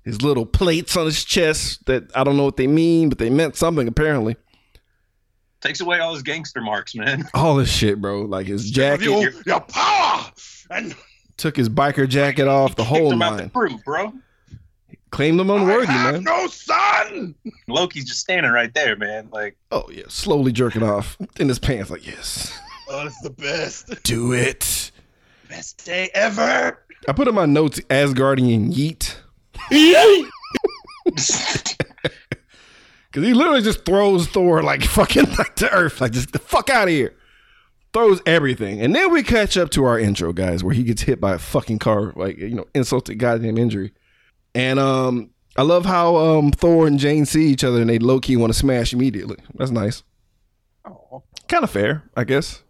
his 0.04 0.22
little 0.22 0.46
plates 0.46 0.96
on 0.96 1.06
his 1.06 1.24
chest 1.24 1.86
that 1.86 2.10
I 2.16 2.24
don't 2.24 2.36
know 2.36 2.44
what 2.44 2.56
they 2.56 2.66
mean, 2.66 3.08
but 3.08 3.18
they 3.18 3.30
meant 3.30 3.56
something 3.56 3.86
apparently. 3.86 4.36
Takes 5.60 5.80
away 5.80 5.98
all 5.98 6.14
his 6.14 6.22
gangster 6.22 6.60
marks, 6.60 6.94
man. 6.94 7.28
All 7.34 7.56
this 7.56 7.68
shit, 7.68 8.00
bro. 8.00 8.22
Like 8.22 8.46
his 8.46 8.70
jacket, 8.70 9.06
your, 9.06 9.32
your 9.44 9.60
power 9.60 10.30
and 10.70 10.94
took 11.36 11.56
his 11.56 11.68
biker 11.68 12.08
jacket 12.08 12.46
off, 12.46 12.76
the 12.76 12.84
whole 12.84 13.12
him 13.12 13.22
out 13.22 13.38
the 13.38 13.48
crew, 13.48 13.76
bro. 13.84 14.12
Claimed 15.10 15.40
him 15.40 15.50
unworthy, 15.50 15.88
man. 15.88 16.22
no 16.22 16.46
son. 16.46 17.34
Loki's 17.66 18.04
just 18.04 18.20
standing 18.20 18.52
right 18.52 18.72
there, 18.74 18.94
man. 18.94 19.28
Like, 19.32 19.56
Oh 19.72 19.88
yeah, 19.90 20.04
slowly 20.08 20.52
jerking 20.52 20.82
off 20.84 21.16
in 21.40 21.48
his 21.48 21.58
pants, 21.58 21.90
like 21.90 22.06
yes, 22.06 22.56
Oh, 22.88 23.06
it's 23.06 23.20
the 23.22 23.30
best, 23.30 24.02
do 24.04 24.32
it. 24.34 24.92
best 25.48 25.84
day 25.84 26.08
ever. 26.14 26.78
I 27.08 27.12
put 27.12 27.26
in 27.26 27.34
my 27.34 27.46
notes 27.46 27.80
Asgardian 27.88 28.72
yeet 28.72 29.16
Because 33.10 33.26
he 33.26 33.34
literally 33.34 33.62
just 33.62 33.84
throws 33.84 34.26
Thor 34.28 34.62
like 34.62 34.82
fucking 34.84 35.24
like 35.38 35.54
to 35.56 35.70
earth, 35.72 36.00
like 36.00 36.12
just 36.12 36.32
the 36.32 36.38
fuck 36.38 36.70
out 36.70 36.88
of 36.88 36.94
here. 36.94 37.14
Throws 37.94 38.20
everything. 38.26 38.82
And 38.82 38.94
then 38.94 39.10
we 39.10 39.22
catch 39.22 39.56
up 39.56 39.70
to 39.70 39.84
our 39.84 39.98
intro, 39.98 40.32
guys, 40.34 40.62
where 40.62 40.74
he 40.74 40.82
gets 40.84 41.02
hit 41.02 41.20
by 41.20 41.32
a 41.34 41.38
fucking 41.38 41.78
car, 41.78 42.12
like, 42.16 42.36
you 42.36 42.54
know, 42.54 42.66
insulted 42.74 43.14
goddamn 43.16 43.56
injury. 43.56 43.92
And 44.54 44.78
um 44.78 45.30
I 45.56 45.62
love 45.62 45.86
how 45.86 46.16
um 46.16 46.52
Thor 46.52 46.86
and 46.86 46.98
Jane 46.98 47.24
see 47.24 47.46
each 47.48 47.64
other 47.64 47.80
and 47.80 47.88
they 47.88 47.98
low 47.98 48.20
key 48.20 48.36
want 48.36 48.52
to 48.52 48.58
smash 48.58 48.92
immediately. 48.92 49.36
That's 49.54 49.70
nice. 49.70 50.02
Oh, 50.84 51.22
Kind 51.48 51.64
of 51.64 51.70
fair, 51.70 52.04
I 52.14 52.24
guess. 52.24 52.62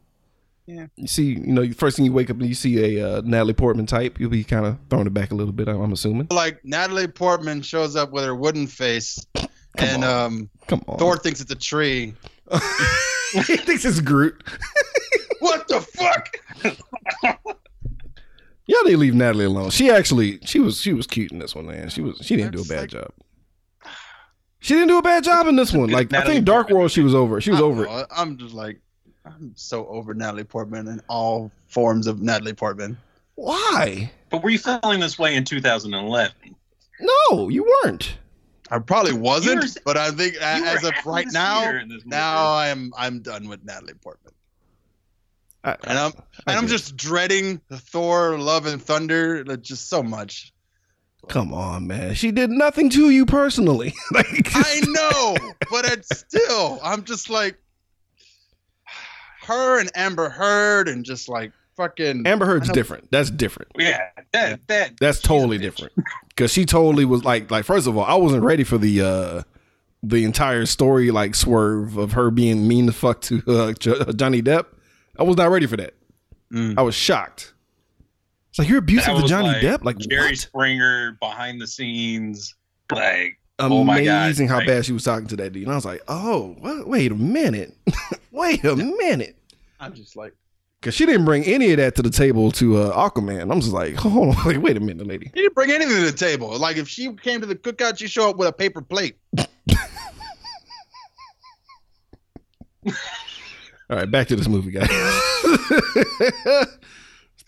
Yeah. 0.67 0.87
You 0.97 1.07
see, 1.09 1.25
you 1.31 1.53
know, 1.53 1.69
first 1.73 1.97
thing 1.97 2.05
you 2.05 2.13
wake 2.13 2.29
up 2.31 2.39
and 2.39 2.47
you 2.47 2.55
see 2.55 2.99
a 2.99 3.09
uh, 3.19 3.23
Natalie 3.25 3.55
Portman 3.55 3.87
type, 3.87 4.21
you'll 4.21 4.31
be 4.31 4.45
kind 4.45 4.67
of 4.67 4.79
throwing 4.91 5.07
it 5.07 5.15
back 5.15 5.31
a 5.33 5.35
little 5.35 5.53
bit. 5.53 5.67
I'm, 5.67 5.81
I'm 5.81 5.93
assuming. 5.93 6.29
like 6.31 6.63
Natalie 6.65 7.09
Portman 7.09 7.63
shows 7.63 7.97
up 7.97 8.13
with 8.13 8.23
her 8.25 8.35
wooden 8.35 8.67
face, 8.67 9.19
and 9.83 10.05
on. 10.05 10.27
um, 10.27 10.51
Come 10.67 10.83
on. 10.87 10.99
Thor 10.99 11.17
thinks 11.17 11.41
it's 11.41 11.51
a 11.53 11.57
tree. 11.57 12.15
he 13.33 13.57
thinks 13.57 13.85
it's 13.85 14.01
Groot. 14.01 14.43
What 15.41 15.69
the 15.69 15.81
fuck? 15.81 16.37
Y'all 18.67 18.83
need 18.85 18.91
to 18.91 18.97
leave 18.99 19.15
Natalie 19.15 19.45
alone. 19.45 19.71
She 19.71 19.89
actually, 19.89 20.41
she 20.45 20.59
was, 20.59 20.81
she 20.81 20.93
was 20.93 21.07
cute 21.07 21.31
in 21.33 21.39
this 21.39 21.55
one, 21.55 21.67
man. 21.67 21.89
She 21.89 22.03
was, 22.03 22.19
she 22.21 22.35
didn't 22.37 22.53
do 22.53 22.61
a 22.63 22.65
bad 22.65 22.81
like- 22.81 22.91
job. 22.91 23.13
She 24.61 24.75
didn't 24.75 24.89
do 24.89 24.99
a 24.99 25.03
bad 25.03 25.23
job 25.23 25.47
in 25.47 25.55
this 25.55 25.73
one. 25.73 25.91
Like 25.91 26.13
I 26.13 26.25
think 26.25 26.45
Dark 26.45 26.69
World, 26.71 26.91
she 26.91 27.01
was 27.03 27.15
over. 27.15 27.41
She 27.41 27.53
was 27.53 27.61
over 27.61 27.85
know. 27.85 28.05
I'm 28.11 28.37
just 28.37 28.53
like, 28.53 28.81
I'm 29.25 29.53
so 29.55 29.87
over 29.87 30.13
Natalie 30.13 30.43
Portman 30.43 30.89
and 30.89 31.01
all 31.09 31.53
forms 31.69 32.09
of 32.09 32.21
Natalie 32.21 32.53
Portman. 32.53 32.99
Why? 33.37 34.11
But 34.31 34.43
were 34.43 34.51
you 34.51 34.59
feeling 34.59 34.99
this 34.99 35.17
way 35.21 35.37
in 35.37 35.45
2011? 35.45 36.33
No, 37.31 37.49
you 37.49 37.65
weren't. 37.85 38.19
I 38.71 38.79
probably 38.79 39.13
wasn't, 39.15 39.63
were- 39.63 39.81
but 39.85 39.97
I 39.97 40.11
think 40.11 40.35
a- 40.41 40.57
You 40.59 40.63
were 40.63 40.69
as 40.69 40.85
of 40.85 40.93
right 41.07 41.27
now, 41.31 41.63
her 41.63 41.79
in 41.79 41.89
this 41.89 42.05
movie. 42.05 42.11
now 42.11 42.55
I'm 42.55 42.93
I'm 42.97 43.21
done 43.21 43.49
with 43.49 43.65
Natalie 43.65 43.95
Portman, 43.95 44.35
I, 45.65 45.77
and 45.85 45.99
I'm 45.99 46.13
I 46.47 46.53
and 46.53 46.59
I'm 46.59 46.67
just 46.69 46.97
dreading 46.97 47.61
the 47.69 47.79
Thor 47.79 48.39
Love 48.39 48.67
and 48.67 48.83
Thunder 48.83 49.43
just 49.57 49.89
so 49.89 50.03
much. 50.03 50.53
Come 51.29 51.53
on, 51.53 51.87
man. 51.87 52.15
She 52.15 52.31
did 52.31 52.49
nothing 52.51 52.89
to 52.91 53.11
you 53.11 53.27
personally. 53.27 53.93
like, 54.13 54.51
I 54.55 54.81
know, 54.87 55.37
but 55.71 55.85
it's 55.87 56.19
still 56.19 56.79
I'm 56.83 57.05
just 57.05 57.29
like 57.29 57.59
her 59.43 59.81
and 59.81 59.91
Amber 59.95 60.29
Heard 60.31 60.89
and 60.89 61.05
just 61.05 61.29
like 61.29 61.53
fucking 61.79 62.27
Amber 62.27 62.45
Heard's 62.45 62.69
different. 62.71 63.11
That's 63.11 63.31
different. 63.31 63.73
Yeah, 63.79 64.01
that 64.33 64.61
that 64.67 64.99
That's 65.01 65.21
totally 65.21 65.57
different. 65.57 65.93
Because 66.29 66.53
she 66.53 66.67
totally 66.67 67.07
was 67.07 67.25
like, 67.25 67.51
like 67.51 67.65
first 67.65 67.87
of 67.87 67.97
all, 67.97 68.05
I 68.05 68.15
wasn't 68.17 68.43
ready 68.45 68.65
for 68.65 68.77
the 68.77 69.01
uh 69.01 69.43
the 70.03 70.25
entire 70.25 70.67
story 70.67 71.11
like 71.11 71.35
swerve 71.35 71.97
of 71.97 72.13
her 72.13 72.31
being 72.31 72.69
mean 72.69 72.87
to 72.87 72.93
fuck 72.93 73.21
to 73.23 73.43
uh, 73.49 73.73
Johnny 74.13 74.43
Depp. 74.43 74.67
I 75.19 75.23
was 75.23 75.37
not 75.37 75.51
ready 75.51 75.67
for 75.67 75.77
that. 75.79 75.95
Mm. 76.53 76.79
I 76.79 76.83
was 76.83 76.95
shocked. 76.95 77.55
It's 78.51 78.59
like 78.59 78.69
you're 78.69 78.79
abusive 78.79 79.15
That 79.15 79.23
to 79.23 79.29
Johnny 79.29 79.49
like 79.49 79.63
Depp. 79.63 79.85
Like 79.85 79.99
Jerry 79.99 80.31
what? 80.31 80.39
Springer 80.39 81.17
behind 81.21 81.61
the 81.61 81.67
scenes, 81.67 82.55
like 82.93 83.39
oh 83.59 83.85
my 83.85 84.05
God, 84.05 84.25
Amazing 84.25 84.49
how 84.49 84.59
like- 84.59 84.67
bad 84.67 84.85
she 84.85 84.93
was 84.93 85.05
talking 85.05 85.27
to 85.29 85.37
that 85.37 85.53
dude. 85.53 85.65
And 85.65 85.73
I 85.73 85.75
was 85.75 85.85
like, 85.85 86.03
oh, 86.09 86.57
what? 86.61 86.87
wait 86.89 87.13
a 87.13 87.17
minute, 87.17 87.77
wait 88.31 88.65
a 88.65 88.77
minute. 88.77 89.37
I'm 89.81 89.95
just 89.95 90.17
like 90.17 90.35
Cause 90.81 90.95
she 90.95 91.07
didn't 91.07 91.25
bring 91.25 91.43
any 91.43 91.73
of 91.73 91.79
that 91.79 91.97
to 91.97 92.03
the 92.03 92.11
table 92.11 92.53
to 92.53 92.77
uh, 92.77 93.11
Aquaman. 93.11 93.51
I'm 93.51 93.61
just 93.61 93.73
like, 93.73 93.95
hold 93.97 94.37
on, 94.37 94.45
like, 94.45 94.63
wait 94.63 94.77
a 94.77 94.81
minute, 94.81 95.09
lady. 95.09 95.27
She 95.35 95.43
didn't 95.43 95.55
bring 95.55 95.73
anything 95.73 95.97
to 95.97 96.11
the 96.11 96.17
table. 96.17 96.57
Like 96.57 96.77
if 96.77 96.89
she 96.89 97.13
came 97.15 97.41
to 97.41 97.47
the 97.47 97.57
cookout, 97.57 97.99
she'd 97.99 98.11
show 98.11 98.31
up 98.31 98.37
with 98.37 98.47
a 98.47 98.53
paper 98.53 98.81
plate. 98.81 99.17
All 103.91 103.97
right, 103.97 104.11
back 104.11 104.29
to 104.29 104.37
this 104.37 104.47
movie, 104.47 104.71
guys. 104.71 104.89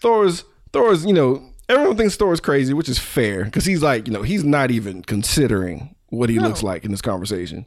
Thor's 0.01 0.45
Thor's, 0.73 1.05
you 1.05 1.13
know, 1.13 1.53
everyone 1.69 1.97
thinks 1.97 2.17
Thor's 2.17 2.41
crazy, 2.41 2.75
which 2.75 2.89
is 2.89 2.99
fair 2.99 3.45
because 3.45 3.65
he's 3.65 3.83
like, 3.83 4.09
you 4.09 4.13
know, 4.13 4.23
he's 4.23 4.43
not 4.43 4.73
even 4.73 5.03
considering 5.03 5.95
what 6.09 6.31
he 6.31 6.41
looks 6.41 6.65
like 6.65 6.85
in 6.85 6.91
this 6.91 7.03
conversation. 7.03 7.67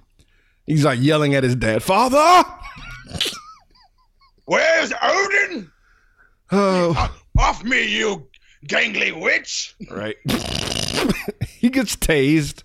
He's 0.66 0.84
like 0.84 1.00
yelling 1.02 1.36
at 1.36 1.44
his 1.44 1.56
dad, 1.56 1.84
"Father!" 1.84 2.44
Where's 4.46 4.94
Odin? 5.02 5.72
Oh, 6.52 7.16
Off 7.40 7.64
me, 7.64 7.88
you 7.88 8.28
gangly 8.68 9.20
witch! 9.20 9.76
right. 9.90 10.16
he 11.48 11.70
gets 11.70 11.96
tased. 11.96 12.64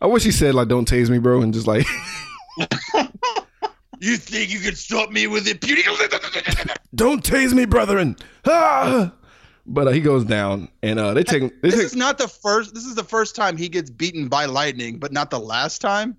I 0.00 0.06
wish 0.06 0.22
he 0.24 0.30
said 0.30 0.54
like, 0.54 0.68
"Don't 0.68 0.88
tase 0.88 1.10
me, 1.10 1.18
bro," 1.18 1.42
and 1.42 1.52
just 1.52 1.66
like, 1.66 1.86
You 4.00 4.16
think 4.16 4.50
you 4.52 4.60
could 4.60 4.78
stop 4.78 5.10
me 5.10 5.26
with 5.26 5.48
impunity? 5.48 5.82
"Don't 6.94 7.22
tase 7.24 7.52
me, 7.52 7.64
brethren." 7.64 8.16
Ah! 8.46 9.12
But 9.66 9.88
uh, 9.88 9.90
he 9.90 10.00
goes 10.00 10.24
down, 10.24 10.68
and 10.82 10.98
uh, 11.00 11.12
they 11.14 11.24
take 11.24 11.42
him. 11.42 11.50
They 11.62 11.70
This 11.70 11.78
take, 11.78 11.84
is 11.86 11.96
not 11.96 12.16
the 12.16 12.28
first. 12.28 12.74
This 12.74 12.84
is 12.84 12.94
the 12.94 13.04
first 13.04 13.34
time 13.36 13.56
he 13.56 13.68
gets 13.68 13.90
beaten 13.90 14.28
by 14.28 14.44
lightning, 14.46 14.98
but 14.98 15.12
not 15.12 15.30
the 15.30 15.40
last 15.40 15.80
time. 15.80 16.16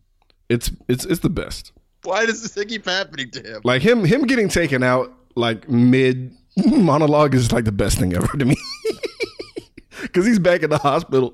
it's 0.50 0.70
it's 0.90 1.06
it's 1.06 1.22
the 1.22 1.30
best. 1.30 1.72
Why 2.04 2.26
does 2.26 2.42
this 2.42 2.54
thing 2.54 2.68
keep 2.68 2.86
happening 2.86 3.30
to 3.32 3.42
him? 3.42 3.62
Like 3.64 3.82
him, 3.82 4.06
him 4.06 4.24
getting 4.24 4.50
taken 4.50 4.84
out 4.84 5.14
like 5.36 5.70
mid 5.70 6.34
monologue 6.66 7.36
is 7.36 7.52
like 7.52 7.66
the 7.66 7.72
best 7.72 7.98
thing 7.98 8.14
ever 8.14 8.28
to 8.38 8.46
me. 8.46 8.56
Cause 10.14 10.26
he's 10.26 10.40
back 10.40 10.64
in 10.64 10.70
the 10.70 10.78
hospital. 10.78 11.34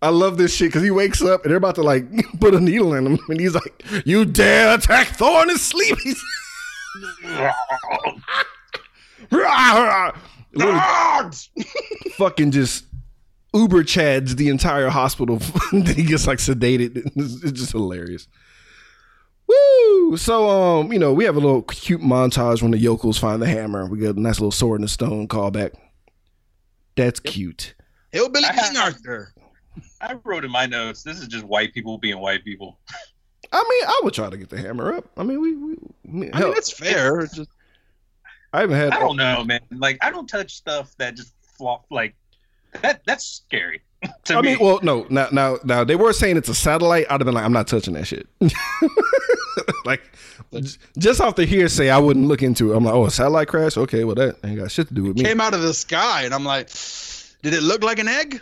I 0.00 0.10
love 0.10 0.38
this 0.38 0.54
shit 0.54 0.68
because 0.68 0.84
he 0.84 0.90
wakes 0.92 1.20
up 1.20 1.42
and 1.42 1.50
they're 1.50 1.58
about 1.58 1.74
to 1.74 1.82
like 1.82 2.04
put 2.40 2.54
a 2.54 2.60
needle 2.60 2.94
in 2.94 3.06
him, 3.06 3.18
and 3.28 3.40
he's 3.40 3.54
like, 3.54 3.82
"You 4.06 4.24
dare 4.24 4.74
attack 4.74 5.08
Thor 5.08 5.42
in 5.42 5.48
his 5.48 5.62
sleep?" 5.62 5.98
He's 6.04 6.22
Literally 9.32 10.12
Dogs! 10.56 11.50
fucking 12.16 12.52
just 12.52 12.84
uber 13.52 13.82
chads 13.82 14.36
the 14.36 14.48
entire 14.48 14.88
hospital. 14.90 15.40
he 15.72 16.04
gets 16.04 16.28
like 16.28 16.38
sedated. 16.38 17.10
It's 17.16 17.52
just 17.52 17.72
hilarious. 17.72 18.28
Woo! 19.54 20.16
So 20.16 20.48
um, 20.48 20.92
you 20.92 20.98
know, 20.98 21.12
we 21.12 21.24
have 21.24 21.36
a 21.36 21.40
little 21.40 21.62
cute 21.62 22.00
montage 22.00 22.62
when 22.62 22.70
the 22.70 22.78
yokels 22.78 23.18
find 23.18 23.40
the 23.42 23.46
hammer. 23.46 23.86
We 23.86 23.98
get 23.98 24.16
a 24.16 24.20
nice 24.20 24.38
little 24.40 24.50
sword 24.52 24.80
and 24.80 24.88
a 24.88 24.92
stone 24.92 25.28
callback. 25.28 25.72
That's 26.96 27.20
cute. 27.20 27.74
Hillbilly 28.12 28.44
I 28.46 28.52
have- 28.52 28.64
King 28.72 28.76
Arthur. 28.76 29.32
I 30.00 30.14
wrote 30.22 30.44
in 30.44 30.50
my 30.52 30.66
notes. 30.66 31.02
This 31.02 31.18
is 31.20 31.26
just 31.26 31.44
white 31.44 31.74
people 31.74 31.98
being 31.98 32.18
white 32.20 32.44
people. 32.44 32.78
I 33.52 33.64
mean, 33.68 33.84
I 33.88 34.00
would 34.04 34.14
try 34.14 34.30
to 34.30 34.36
get 34.36 34.48
the 34.48 34.60
hammer 34.60 34.94
up. 34.94 35.04
I 35.16 35.22
mean, 35.24 35.40
we, 35.40 35.54
we 35.56 36.30
I 36.32 36.36
hell, 36.38 36.48
mean, 36.48 36.56
it's 36.56 36.70
fair. 36.70 37.20
It's 37.20 37.34
just 37.34 37.50
I 38.52 38.60
haven't 38.60 38.76
had. 38.76 38.92
I 38.92 39.00
don't 39.00 39.16
know, 39.16 39.42
man. 39.44 39.60
Like 39.72 39.98
I 40.02 40.10
don't 40.10 40.28
touch 40.28 40.54
stuff 40.54 40.94
that 40.98 41.16
just 41.16 41.32
flop. 41.58 41.86
Like 41.90 42.14
that. 42.82 43.02
That's 43.04 43.24
scary. 43.26 43.82
to 44.24 44.34
I 44.36 44.40
me. 44.42 44.48
mean, 44.50 44.58
well, 44.60 44.78
no, 44.82 45.06
now, 45.10 45.28
now, 45.32 45.56
now 45.64 45.82
they 45.82 45.96
were 45.96 46.12
saying 46.12 46.36
it's 46.36 46.48
a 46.48 46.54
satellite. 46.54 47.06
I'd 47.10 47.20
have 47.20 47.24
been 47.26 47.34
like, 47.34 47.44
I'm 47.44 47.52
not 47.52 47.66
touching 47.66 47.94
that 47.94 48.06
shit. 48.06 48.28
like, 49.84 50.02
just 50.98 51.20
off 51.20 51.36
the 51.36 51.44
hearsay, 51.44 51.90
I 51.90 51.98
wouldn't 51.98 52.26
look 52.26 52.42
into 52.42 52.72
it. 52.72 52.76
I'm 52.76 52.84
like, 52.84 52.94
oh, 52.94 53.06
a 53.06 53.10
satellite 53.10 53.48
crash? 53.48 53.76
Okay, 53.76 54.04
well, 54.04 54.14
that 54.16 54.36
ain't 54.44 54.58
got 54.58 54.70
shit 54.70 54.88
to 54.88 54.94
do 54.94 55.04
with 55.04 55.16
me, 55.16 55.24
came 55.24 55.40
out 55.40 55.54
of 55.54 55.62
the 55.62 55.74
sky, 55.74 56.22
and 56.24 56.34
I'm 56.34 56.44
like, 56.44 56.68
did 57.42 57.54
it 57.54 57.62
look 57.62 57.82
like 57.82 57.98
an 57.98 58.08
egg? 58.08 58.40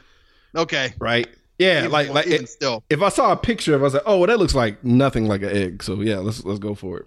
Okay. 0.54 0.94
right? 0.98 1.28
Yeah, 1.58 1.80
Even- 1.80 1.92
like, 1.92 2.08
like 2.08 2.26
it, 2.26 2.48
still. 2.48 2.82
if 2.90 3.02
I 3.02 3.08
saw 3.08 3.32
a 3.32 3.36
picture 3.36 3.74
of, 3.74 3.80
it, 3.80 3.84
I 3.84 3.84
was 3.84 3.94
like, 3.94 4.02
oh, 4.06 4.18
well, 4.18 4.26
that 4.26 4.38
looks 4.38 4.54
like 4.54 4.82
nothing 4.82 5.26
like 5.26 5.42
an 5.42 5.50
egg. 5.50 5.82
So 5.82 6.00
yeah, 6.00 6.18
let's 6.18 6.44
let's 6.44 6.58
go 6.58 6.74
for 6.74 6.98
it. 6.98 7.06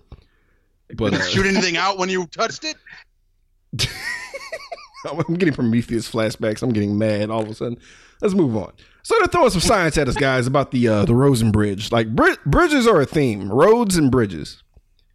But 0.96 1.12
Did 1.12 1.20
it 1.20 1.22
uh, 1.22 1.30
shoot 1.30 1.46
anything 1.46 1.78
out 1.78 1.98
when 1.98 2.10
you 2.10 2.28
touched 2.28 2.64
it? 2.64 2.78
I'm 5.06 5.36
getting 5.36 5.54
Prometheus 5.54 6.10
flashbacks. 6.10 6.62
I'm 6.62 6.72
getting 6.72 6.98
mad 6.98 7.30
all 7.30 7.42
of 7.42 7.50
a 7.50 7.54
sudden. 7.56 7.78
Let's 8.22 8.34
move 8.34 8.56
on. 8.56 8.72
So 9.06 9.14
they're 9.20 9.28
throwing 9.28 9.52
some 9.52 9.62
science 9.62 10.00
at 10.00 10.08
us, 10.08 10.16
guys, 10.16 10.48
about 10.48 10.72
the 10.72 10.88
uh, 10.88 11.06
the 11.06 11.14
Rosen 11.14 11.52
Bridge. 11.52 11.92
Like 11.92 12.16
bri- 12.16 12.38
bridges 12.48 12.88
are 12.88 13.00
a 13.00 13.06
theme. 13.06 13.52
Roads 13.52 13.98
and 13.98 14.10
bridges. 14.10 14.64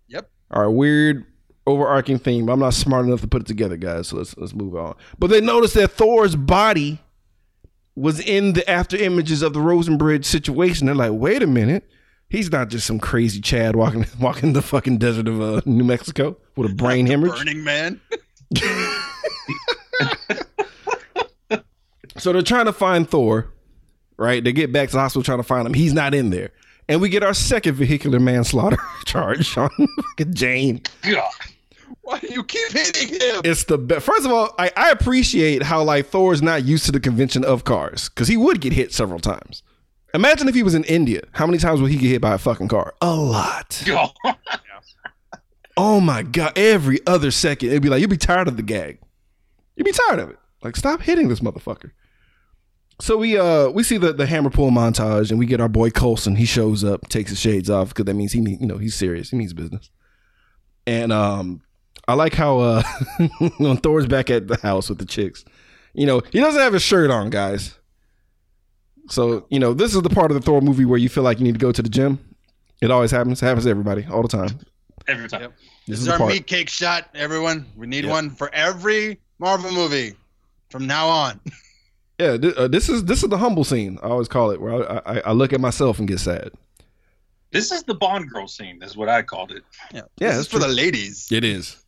Yep. 0.06 0.30
Are 0.52 0.62
a 0.62 0.70
weird 0.70 1.26
overarching 1.66 2.20
theme. 2.20 2.48
I'm 2.48 2.60
not 2.60 2.74
smart 2.74 3.04
enough 3.06 3.20
to 3.22 3.26
put 3.26 3.42
it 3.42 3.48
together, 3.48 3.76
guys. 3.76 4.06
So 4.06 4.18
let's 4.18 4.36
let's 4.36 4.54
move 4.54 4.76
on. 4.76 4.94
But 5.18 5.30
they 5.30 5.40
noticed 5.40 5.74
that 5.74 5.90
Thor's 5.90 6.36
body 6.36 7.00
was 7.96 8.20
in 8.20 8.52
the 8.52 8.70
after 8.70 8.96
images 8.96 9.42
of 9.42 9.54
the 9.54 9.60
Rosen 9.60 9.98
Bridge 9.98 10.24
situation. 10.24 10.86
They're 10.86 10.94
like, 10.94 11.10
wait 11.12 11.42
a 11.42 11.48
minute. 11.48 11.90
He's 12.28 12.52
not 12.52 12.68
just 12.68 12.86
some 12.86 13.00
crazy 13.00 13.40
Chad 13.40 13.74
walking 13.74 14.06
walking 14.20 14.52
the 14.52 14.62
fucking 14.62 14.98
desert 14.98 15.26
of 15.26 15.40
uh, 15.40 15.62
New 15.66 15.82
Mexico 15.82 16.36
with 16.54 16.70
a 16.70 16.74
brain 16.76 17.08
hemorrhage. 17.08 17.38
Burning 17.38 17.64
Man. 17.64 18.00
So 22.18 22.32
they're 22.34 22.42
trying 22.42 22.66
to 22.66 22.72
find 22.72 23.08
Thor, 23.08 23.50
right? 24.20 24.44
They 24.44 24.52
get 24.52 24.70
back 24.72 24.90
to 24.90 24.96
the 24.96 25.00
hospital 25.00 25.22
trying 25.22 25.38
to 25.38 25.42
find 25.44 25.66
him. 25.66 25.74
He's 25.74 25.94
not 25.94 26.14
in 26.14 26.30
there. 26.30 26.50
And 26.88 27.00
we 27.00 27.08
get 27.08 27.22
our 27.22 27.34
second 27.34 27.74
vehicular 27.74 28.20
manslaughter 28.20 28.76
charge 29.06 29.56
on 29.56 29.70
fucking 29.70 30.34
Jane. 30.34 30.82
God. 31.02 31.30
Why 32.02 32.18
do 32.18 32.28
you 32.32 32.44
keep 32.44 32.70
hitting 32.72 33.08
him? 33.08 33.40
It's 33.44 33.64
the 33.64 33.78
best. 33.78 34.04
First 34.04 34.26
of 34.26 34.32
all, 34.32 34.54
I, 34.58 34.70
I 34.76 34.90
appreciate 34.90 35.62
how 35.62 35.82
like 35.82 36.06
Thor's 36.06 36.42
not 36.42 36.64
used 36.64 36.84
to 36.86 36.92
the 36.92 37.00
convention 37.00 37.44
of 37.44 37.64
cars 37.64 38.08
because 38.08 38.28
he 38.28 38.36
would 38.36 38.60
get 38.60 38.72
hit 38.72 38.92
several 38.92 39.20
times. 39.20 39.62
Imagine 40.12 40.48
if 40.48 40.54
he 40.54 40.62
was 40.64 40.74
in 40.74 40.82
India. 40.84 41.22
How 41.32 41.46
many 41.46 41.58
times 41.58 41.80
would 41.80 41.90
he 41.90 41.96
get 41.96 42.08
hit 42.08 42.20
by 42.20 42.34
a 42.34 42.38
fucking 42.38 42.68
car? 42.68 42.94
A 43.00 43.14
lot. 43.14 43.82
Oh, 43.88 44.10
Oh 45.76 46.00
my 46.00 46.22
god! 46.22 46.58
Every 46.58 46.98
other 47.06 47.30
second, 47.30 47.70
it'd 47.70 47.82
be 47.82 47.88
like 47.88 48.00
you'd 48.00 48.10
be 48.10 48.16
tired 48.18 48.48
of 48.48 48.56
the 48.56 48.62
gag. 48.62 48.98
You'd 49.76 49.84
be 49.84 49.92
tired 49.92 50.18
of 50.18 50.30
it. 50.30 50.38
Like 50.62 50.76
stop 50.76 51.00
hitting 51.00 51.28
this 51.28 51.40
motherfucker. 51.40 51.92
So 53.00 53.16
we 53.16 53.38
uh 53.38 53.68
we 53.70 53.82
see 53.82 53.96
the 53.96 54.12
the 54.12 54.26
hammer 54.26 54.50
pull 54.50 54.70
montage, 54.70 55.30
and 55.30 55.38
we 55.38 55.46
get 55.46 55.60
our 55.60 55.68
boy 55.68 55.90
Coulson. 55.90 56.36
He 56.36 56.44
shows 56.44 56.84
up, 56.84 57.08
takes 57.08 57.30
his 57.30 57.40
shades 57.40 57.70
off 57.70 57.88
because 57.88 58.04
that 58.04 58.14
means 58.14 58.32
he 58.32 58.40
mean, 58.40 58.58
you 58.60 58.66
know 58.66 58.78
he's 58.78 58.94
serious. 58.94 59.30
He 59.30 59.36
means 59.36 59.52
business. 59.54 59.90
And 60.86 61.12
um, 61.12 61.62
I 62.08 62.14
like 62.14 62.34
how 62.34 62.58
uh 62.58 62.82
when 63.58 63.76
Thor's 63.78 64.06
back 64.06 64.28
at 64.30 64.48
the 64.48 64.56
house 64.58 64.88
with 64.88 64.98
the 64.98 65.06
chicks, 65.06 65.44
you 65.94 66.06
know 66.06 66.20
he 66.30 66.40
doesn't 66.40 66.60
have 66.60 66.72
his 66.74 66.82
shirt 66.82 67.10
on, 67.10 67.30
guys. 67.30 67.78
So 69.08 69.46
you 69.50 69.58
know 69.58 69.72
this 69.74 69.94
is 69.94 70.02
the 70.02 70.10
part 70.10 70.30
of 70.30 70.34
the 70.34 70.40
Thor 70.42 70.60
movie 70.60 70.84
where 70.84 70.98
you 70.98 71.08
feel 71.08 71.22
like 71.24 71.38
you 71.38 71.44
need 71.44 71.54
to 71.54 71.58
go 71.58 71.72
to 71.72 71.82
the 71.82 71.88
gym. 71.88 72.18
It 72.82 72.90
always 72.90 73.10
happens. 73.10 73.42
It 73.42 73.46
happens 73.46 73.64
to 73.64 73.70
everybody 73.70 74.06
all 74.10 74.22
the 74.22 74.28
time. 74.28 74.58
every 75.08 75.28
time. 75.28 75.42
Yep. 75.42 75.52
This 75.58 75.68
This 75.86 75.98
is 76.00 76.02
is 76.06 76.08
our 76.12 76.18
part. 76.18 76.32
meat 76.32 76.46
cake 76.46 76.68
shot, 76.68 77.08
everyone. 77.14 77.66
We 77.76 77.86
need 77.86 78.04
Yeah. 78.04 78.10
one 78.10 78.30
for 78.30 78.52
every 78.54 79.20
Marvel 79.38 79.70
movie 79.72 80.14
from 80.70 80.86
now 80.86 81.08
on. 81.08 81.40
Yeah, 82.20 82.36
th- 82.36 82.54
uh, 82.54 82.68
this 82.68 82.90
is 82.90 83.06
this 83.06 83.22
is 83.22 83.30
the 83.30 83.38
humble 83.38 83.64
scene. 83.64 83.98
I 84.02 84.08
always 84.08 84.28
call 84.28 84.50
it 84.50 84.60
where 84.60 84.74
I, 84.92 85.00
I, 85.06 85.20
I 85.20 85.32
look 85.32 85.54
at 85.54 85.60
myself 85.60 85.98
and 85.98 86.06
get 86.06 86.20
sad. 86.20 86.50
This 87.50 87.72
is 87.72 87.82
the 87.84 87.94
Bond 87.94 88.28
girl 88.30 88.46
scene. 88.46 88.82
Is 88.82 88.94
what 88.94 89.08
I 89.08 89.22
called 89.22 89.52
it. 89.52 89.62
Yeah, 89.94 90.02
Yeah, 90.18 90.28
this 90.28 90.36
that's 90.36 90.38
is 90.40 90.46
for 90.48 90.58
the 90.58 90.68
ladies. 90.68 91.32
It 91.32 91.44
is, 91.44 91.82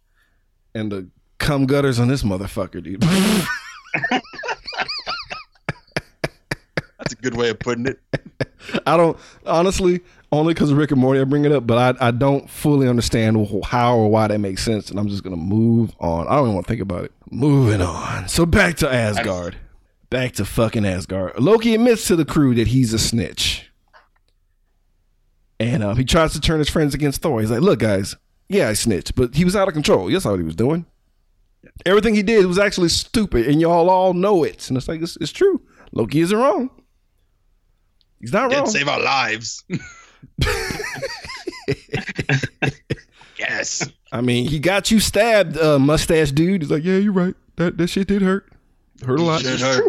and 0.74 0.90
the 0.90 1.06
cum 1.36 1.66
gutters 1.66 2.00
on 2.00 2.08
this 2.08 2.22
motherfucker, 2.22 2.82
dude. 2.82 3.02
That's 6.98 7.12
a 7.12 7.16
good 7.16 7.36
way 7.36 7.50
of 7.50 7.58
putting 7.58 7.84
it. 7.86 8.00
I 8.86 8.96
don't 8.96 9.18
honestly 9.44 10.00
only 10.30 10.54
because 10.54 10.70
of 10.70 10.78
Rick 10.78 10.92
and 10.92 11.00
Morty 11.00 11.20
I 11.20 11.24
bring 11.24 11.44
it 11.44 11.52
up, 11.52 11.66
but 11.66 11.98
I 12.00 12.08
I 12.08 12.10
don't 12.10 12.48
fully 12.48 12.88
understand 12.88 13.36
how 13.66 13.98
or 13.98 14.08
why 14.08 14.28
that 14.28 14.38
makes 14.38 14.64
sense, 14.64 14.88
and 14.88 14.98
I'm 14.98 15.08
just 15.08 15.22
gonna 15.22 15.36
move 15.36 15.94
on. 16.00 16.26
I 16.26 16.36
don't 16.36 16.44
even 16.44 16.54
want 16.54 16.66
to 16.68 16.72
think 16.72 16.80
about 16.80 17.04
it. 17.04 17.12
Moving 17.30 17.82
on. 17.82 18.28
So 18.28 18.46
back 18.46 18.76
to 18.76 18.90
Asgard. 18.90 19.56
Back 20.12 20.32
to 20.32 20.44
fucking 20.44 20.84
Asgard. 20.84 21.40
Loki 21.40 21.74
admits 21.74 22.06
to 22.08 22.16
the 22.16 22.26
crew 22.26 22.54
that 22.56 22.66
he's 22.66 22.92
a 22.92 22.98
snitch. 22.98 23.70
And 25.58 25.82
uh, 25.82 25.94
he 25.94 26.04
tries 26.04 26.34
to 26.34 26.40
turn 26.40 26.58
his 26.58 26.68
friends 26.68 26.94
against 26.94 27.22
Thor. 27.22 27.40
He's 27.40 27.50
like, 27.50 27.62
look, 27.62 27.78
guys, 27.78 28.14
yeah, 28.46 28.68
I 28.68 28.74
snitched, 28.74 29.14
but 29.14 29.34
he 29.34 29.46
was 29.46 29.56
out 29.56 29.68
of 29.68 29.74
control. 29.74 30.10
That's 30.10 30.26
what 30.26 30.36
he 30.36 30.44
was 30.44 30.54
doing. 30.54 30.84
Everything 31.86 32.14
he 32.14 32.22
did 32.22 32.44
was 32.44 32.58
actually 32.58 32.90
stupid, 32.90 33.48
and 33.48 33.58
y'all 33.58 33.88
all 33.88 34.12
know 34.12 34.44
it. 34.44 34.68
And 34.68 34.76
it's 34.76 34.86
like, 34.86 35.00
it's, 35.00 35.16
it's 35.18 35.32
true. 35.32 35.62
Loki 35.92 36.20
isn't 36.20 36.36
wrong. 36.36 36.68
He's 38.20 38.34
not 38.34 38.50
Did 38.50 38.58
wrong. 38.58 38.66
save 38.66 38.88
our 38.88 39.00
lives. 39.00 39.64
yes. 43.38 43.88
I 44.12 44.20
mean, 44.20 44.46
he 44.46 44.58
got 44.58 44.90
you 44.90 45.00
stabbed, 45.00 45.56
uh, 45.56 45.78
mustache 45.78 46.32
dude. 46.32 46.60
He's 46.60 46.70
like, 46.70 46.84
yeah, 46.84 46.98
you're 46.98 47.14
right. 47.14 47.34
That 47.56 47.78
that 47.78 47.86
shit 47.88 48.08
did 48.08 48.20
hurt. 48.20 48.51
Hurt 49.04 49.18
a 49.18 49.22
lot. 49.22 49.40
Shit 49.42 49.60
hurt. 49.60 49.84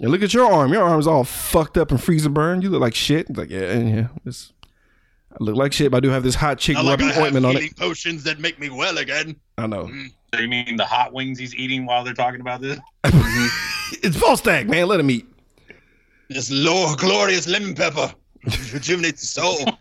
And 0.00 0.10
look 0.10 0.22
at 0.22 0.32
your 0.32 0.50
arm. 0.50 0.72
Your 0.72 0.82
arm's 0.84 1.06
all 1.06 1.24
fucked 1.24 1.76
up 1.76 1.90
and 1.90 2.00
freezer 2.02 2.28
burned. 2.28 2.62
You 2.62 2.70
look 2.70 2.80
like 2.80 2.94
shit. 2.94 3.26
He's 3.28 3.36
like, 3.36 3.50
yeah, 3.50 3.76
yeah. 3.78 4.08
It's, 4.24 4.52
I 5.32 5.36
look 5.40 5.56
like 5.56 5.72
shit, 5.72 5.90
but 5.90 5.96
I 5.98 6.00
do 6.00 6.10
have 6.10 6.22
this 6.22 6.36
hot 6.36 6.58
chick 6.58 6.74
Not 6.74 6.84
like 6.84 7.00
I 7.00 7.04
rubbing 7.04 7.14
have 7.14 7.22
ointment 7.24 7.46
on 7.46 7.56
it. 7.56 7.76
potions 7.76 8.22
that 8.24 8.38
make 8.38 8.58
me 8.60 8.70
well 8.70 8.98
again. 8.98 9.34
I 9.56 9.66
know. 9.66 9.86
Mm. 9.86 10.12
So 10.34 10.40
you 10.40 10.48
mean 10.48 10.76
the 10.76 10.84
hot 10.84 11.12
wings 11.12 11.38
he's 11.38 11.54
eating 11.54 11.84
while 11.86 12.04
they're 12.04 12.14
talking 12.14 12.40
about 12.40 12.60
this? 12.60 12.78
It's 14.02 14.18
Volstagg, 14.18 14.68
man. 14.68 14.86
Let 14.86 15.00
him 15.00 15.10
eat. 15.10 15.26
This 16.28 16.50
low 16.50 16.94
glorious 16.96 17.48
lemon 17.48 17.74
pepper 17.74 18.12
rejuvenates 18.72 19.22
the 19.22 19.26
soul. 19.26 19.56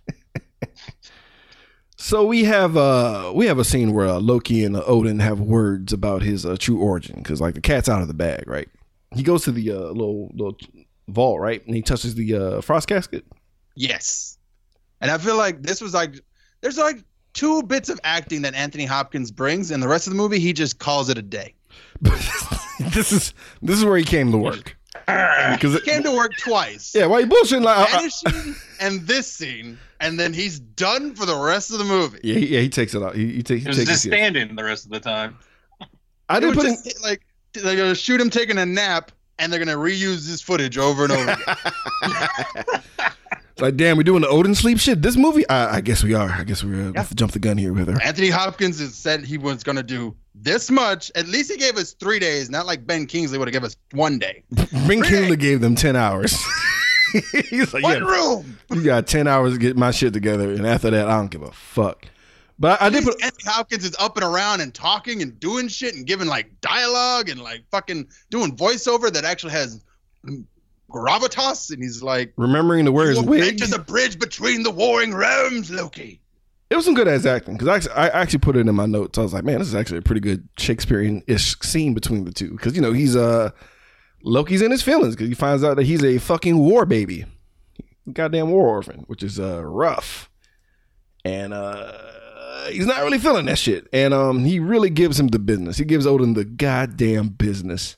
So 2.00 2.26
we 2.26 2.44
have 2.44 2.78
uh 2.78 3.32
we 3.36 3.48
have 3.48 3.58
a 3.60 3.64
scene 3.66 3.92
where 3.94 4.08
uh, 4.08 4.20
Loki 4.20 4.64
and 4.64 4.76
uh, 4.76 4.84
Odin 4.86 5.20
have 5.20 5.40
words 5.40 5.94
about 5.94 6.22
his 6.22 6.46
uh, 6.46 6.56
true 6.60 6.80
origin 6.80 7.16
because 7.18 7.42
like 7.42 7.56
the 7.56 7.62
cat's 7.62 7.90
out 7.90 8.02
of 8.02 8.08
the 8.08 8.14
bag, 8.14 8.44
right? 8.48 8.70
He 9.16 9.24
goes 9.24 9.44
to 9.46 9.52
the 9.52 9.72
uh, 9.72 9.80
little 9.80 10.30
little 10.34 10.58
vault, 11.08 11.40
right, 11.40 11.66
and 11.66 11.76
he 11.76 11.82
touches 11.82 12.14
the 12.16 12.36
uh, 12.36 12.62
frost 12.62 12.88
casket. 12.88 13.26
yes. 13.76 14.38
And 15.02 15.12
I 15.12 15.18
feel 15.20 15.38
like 15.38 15.62
this 15.62 15.80
was 15.82 15.94
like 15.94 16.20
there's 16.62 16.78
like 16.78 17.04
two 17.34 17.62
bits 17.64 17.90
of 17.90 18.00
acting 18.04 18.42
that 18.44 18.54
Anthony 18.56 18.86
Hopkins 18.86 19.32
brings, 19.32 19.70
and 19.72 19.82
the 19.82 19.88
rest 19.88 20.08
of 20.08 20.14
the 20.14 20.18
movie 20.18 20.40
he 20.40 20.54
just 20.54 20.80
calls 20.80 21.10
it 21.10 21.18
a 21.18 21.22
day. 21.22 21.54
this 22.02 23.12
is 23.12 23.34
this 23.62 23.78
is 23.78 23.86
where 23.86 23.98
he 23.98 24.04
came 24.04 24.32
to 24.32 24.38
work 24.38 24.76
because 25.06 25.80
Came 25.82 26.04
to 26.04 26.12
work 26.16 26.32
twice. 26.40 26.94
yeah, 26.96 27.06
why 27.06 27.20
you 27.20 27.28
bullshitting 27.28 27.64
like 27.64 27.88
I- 27.94 28.10
I- 28.28 28.54
and 28.80 29.02
this 29.02 29.32
scene, 29.32 29.78
and 30.00 30.20
then 30.20 30.34
he's 30.34 30.60
done 30.60 31.16
for 31.16 31.26
the 31.26 31.36
rest 31.36 31.72
of 31.72 31.80
the 31.80 31.86
movie. 31.86 32.20
yeah, 32.24 32.36
he, 32.36 32.46
yeah, 32.48 32.60
he 32.62 32.70
takes 32.70 32.94
it 32.94 33.02
out. 33.04 33.16
He, 33.16 33.34
he, 33.34 33.44
take, 33.44 33.60
he 33.60 33.66
It 33.66 33.70
was 33.70 33.78
takes 33.78 33.90
just 33.90 34.04
standing 34.04 34.56
the 34.56 34.64
rest 34.64 34.86
of 34.86 34.92
the 34.92 35.00
time. 35.00 35.38
I 36.30 36.38
It 36.38 36.42
didn't 36.42 36.56
was 36.58 36.66
put 36.84 36.96
in. 36.96 37.02
like 37.04 37.22
they're 37.54 37.76
gonna 37.78 37.96
shoot 37.96 38.20
him 38.22 38.30
taking 38.30 38.58
a 38.58 38.66
nap, 38.66 39.12
and 39.40 39.52
they're 39.52 39.60
gonna 39.64 39.78
reuse 39.78 40.28
this 40.28 40.42
footage 40.42 40.78
over 40.78 41.04
and 41.06 41.14
over. 41.14 41.32
again. 41.32 42.82
Like, 43.60 43.76
damn, 43.76 43.98
we're 43.98 44.04
doing 44.04 44.22
the 44.22 44.28
Odin 44.28 44.54
sleep 44.54 44.78
shit. 44.78 45.02
This 45.02 45.18
movie, 45.18 45.48
I, 45.50 45.78
I 45.78 45.82
guess 45.82 46.04
we 46.04 46.14
are. 46.14 46.30
I 46.30 46.44
guess 46.44 46.64
we're 46.64 46.96
uh, 46.96 47.04
jump 47.16 47.32
the 47.32 47.40
gun 47.40 47.58
here 47.58 47.74
with 47.74 47.88
her. 47.88 48.00
Anthony 48.04 48.30
Hopkins 48.30 48.80
has 48.80 48.94
said 48.94 49.26
he 49.26 49.40
was 49.40 49.64
gonna 49.64 49.82
do 49.82 50.16
this 50.36 50.70
much. 50.70 51.12
At 51.16 51.28
least 51.28 51.50
he 51.52 51.58
gave 51.58 51.76
us 51.76 51.94
three 51.94 52.20
days, 52.20 52.52
not 52.52 52.68
like 52.68 52.86
Ben 52.86 53.08
Kingsley 53.08 53.40
would 53.40 53.48
have 53.48 53.54
given 53.54 53.66
us 53.66 53.76
one 53.94 54.20
day. 54.20 54.44
Ben 54.52 55.02
Kingsley 55.02 55.38
gave 55.38 55.60
them 55.62 55.74
ten 55.74 55.96
hours. 55.96 56.38
He's 57.50 57.74
like, 57.74 57.84
One 57.84 57.94
yeah, 58.04 58.10
room. 58.10 58.58
you 58.72 58.84
got 58.84 59.08
ten 59.08 59.28
hours 59.28 59.54
to 59.54 59.60
get 59.60 59.78
my 59.78 59.92
shit 59.92 60.14
together, 60.14 60.52
and 60.52 60.66
after 60.68 60.90
that, 60.90 61.08
I 61.08 61.18
don't 61.18 61.30
give 61.32 61.42
a 61.42 61.52
fuck. 61.52 62.06
But 62.60 62.82
I, 62.82 62.88
I 62.88 62.90
did 62.90 63.04
put. 63.04 63.22
Anthony 63.24 63.44
Hopkins 63.52 63.86
is 63.86 63.96
up 64.00 64.18
and 64.18 64.24
around 64.26 64.62
and 64.62 64.74
talking 64.74 65.22
and 65.22 65.40
doing 65.40 65.68
shit 65.68 65.94
and 65.96 66.06
giving 66.06 66.28
like 66.28 66.50
dialogue 66.62 67.30
and 67.30 67.40
like 67.42 67.64
fucking 67.72 68.08
doing 68.32 68.56
voiceover 68.56 69.12
that 69.14 69.24
actually 69.26 69.52
has 69.54 69.84
gravitas. 70.90 71.72
And 71.72 71.84
he's 71.84 72.02
like, 72.02 72.34
Remembering 72.38 72.86
the 72.86 72.92
words. 72.92 73.18
his 73.18 73.20
"You're 73.26 73.30
wig, 73.30 73.58
to 73.60 73.68
the 73.68 73.80
bridge 73.80 74.20
between 74.20 74.64
the 74.64 74.72
warring 74.72 75.14
realms, 75.14 75.70
Loki." 75.72 76.22
it 76.70 76.76
was 76.76 76.84
some 76.84 76.94
good 76.96 77.08
ass 77.08 77.26
acting 77.26 77.54
because 77.56 77.70
I, 77.70 77.76
actually- 77.78 77.94
I 77.94 78.08
actually 78.08 78.40
put 78.40 78.58
it 78.58 78.68
in 78.68 78.76
my 78.76 78.86
notes. 78.86 79.18
I 79.18 79.22
was 79.22 79.34
like, 79.34 79.46
man, 79.46 79.60
this 79.60 79.70
is 79.70 79.76
actually 79.76 80.00
a 80.00 80.02
pretty 80.02 80.20
good 80.20 80.50
Shakespearean-ish 80.58 81.58
scene 81.62 81.94
between 81.94 82.26
the 82.26 82.32
two 82.34 82.52
because 82.52 82.76
you 82.76 82.82
know 82.82 82.92
he's 82.92 83.16
uh 83.16 83.52
Loki's 84.24 84.62
in 84.62 84.72
his 84.72 84.82
feelings 84.82 85.16
because 85.16 85.30
he 85.30 85.36
finds 85.36 85.64
out 85.64 85.78
that 85.78 85.86
he's 85.86 86.04
a 86.04 86.18
fucking 86.18 86.58
war 86.58 86.86
baby, 86.86 87.26
goddamn 88.12 88.50
war 88.50 88.68
orphan, 88.68 89.04
which 89.08 89.24
is 89.24 89.40
uh 89.40 89.64
rough, 89.64 90.30
and 91.24 91.54
uh 91.54 92.70
he's 92.70 92.86
not 92.86 93.04
really 93.04 93.20
feeling 93.20 93.46
that 93.46 93.58
shit, 93.58 93.88
and 93.94 94.14
um 94.14 94.44
he 94.46 94.60
really 94.60 94.90
gives 94.90 95.20
him 95.20 95.28
the 95.28 95.40
business. 95.40 95.78
He 95.78 95.86
gives 95.86 96.08
Odin 96.08 96.34
the 96.34 96.46
goddamn 96.46 97.30
business. 97.30 97.96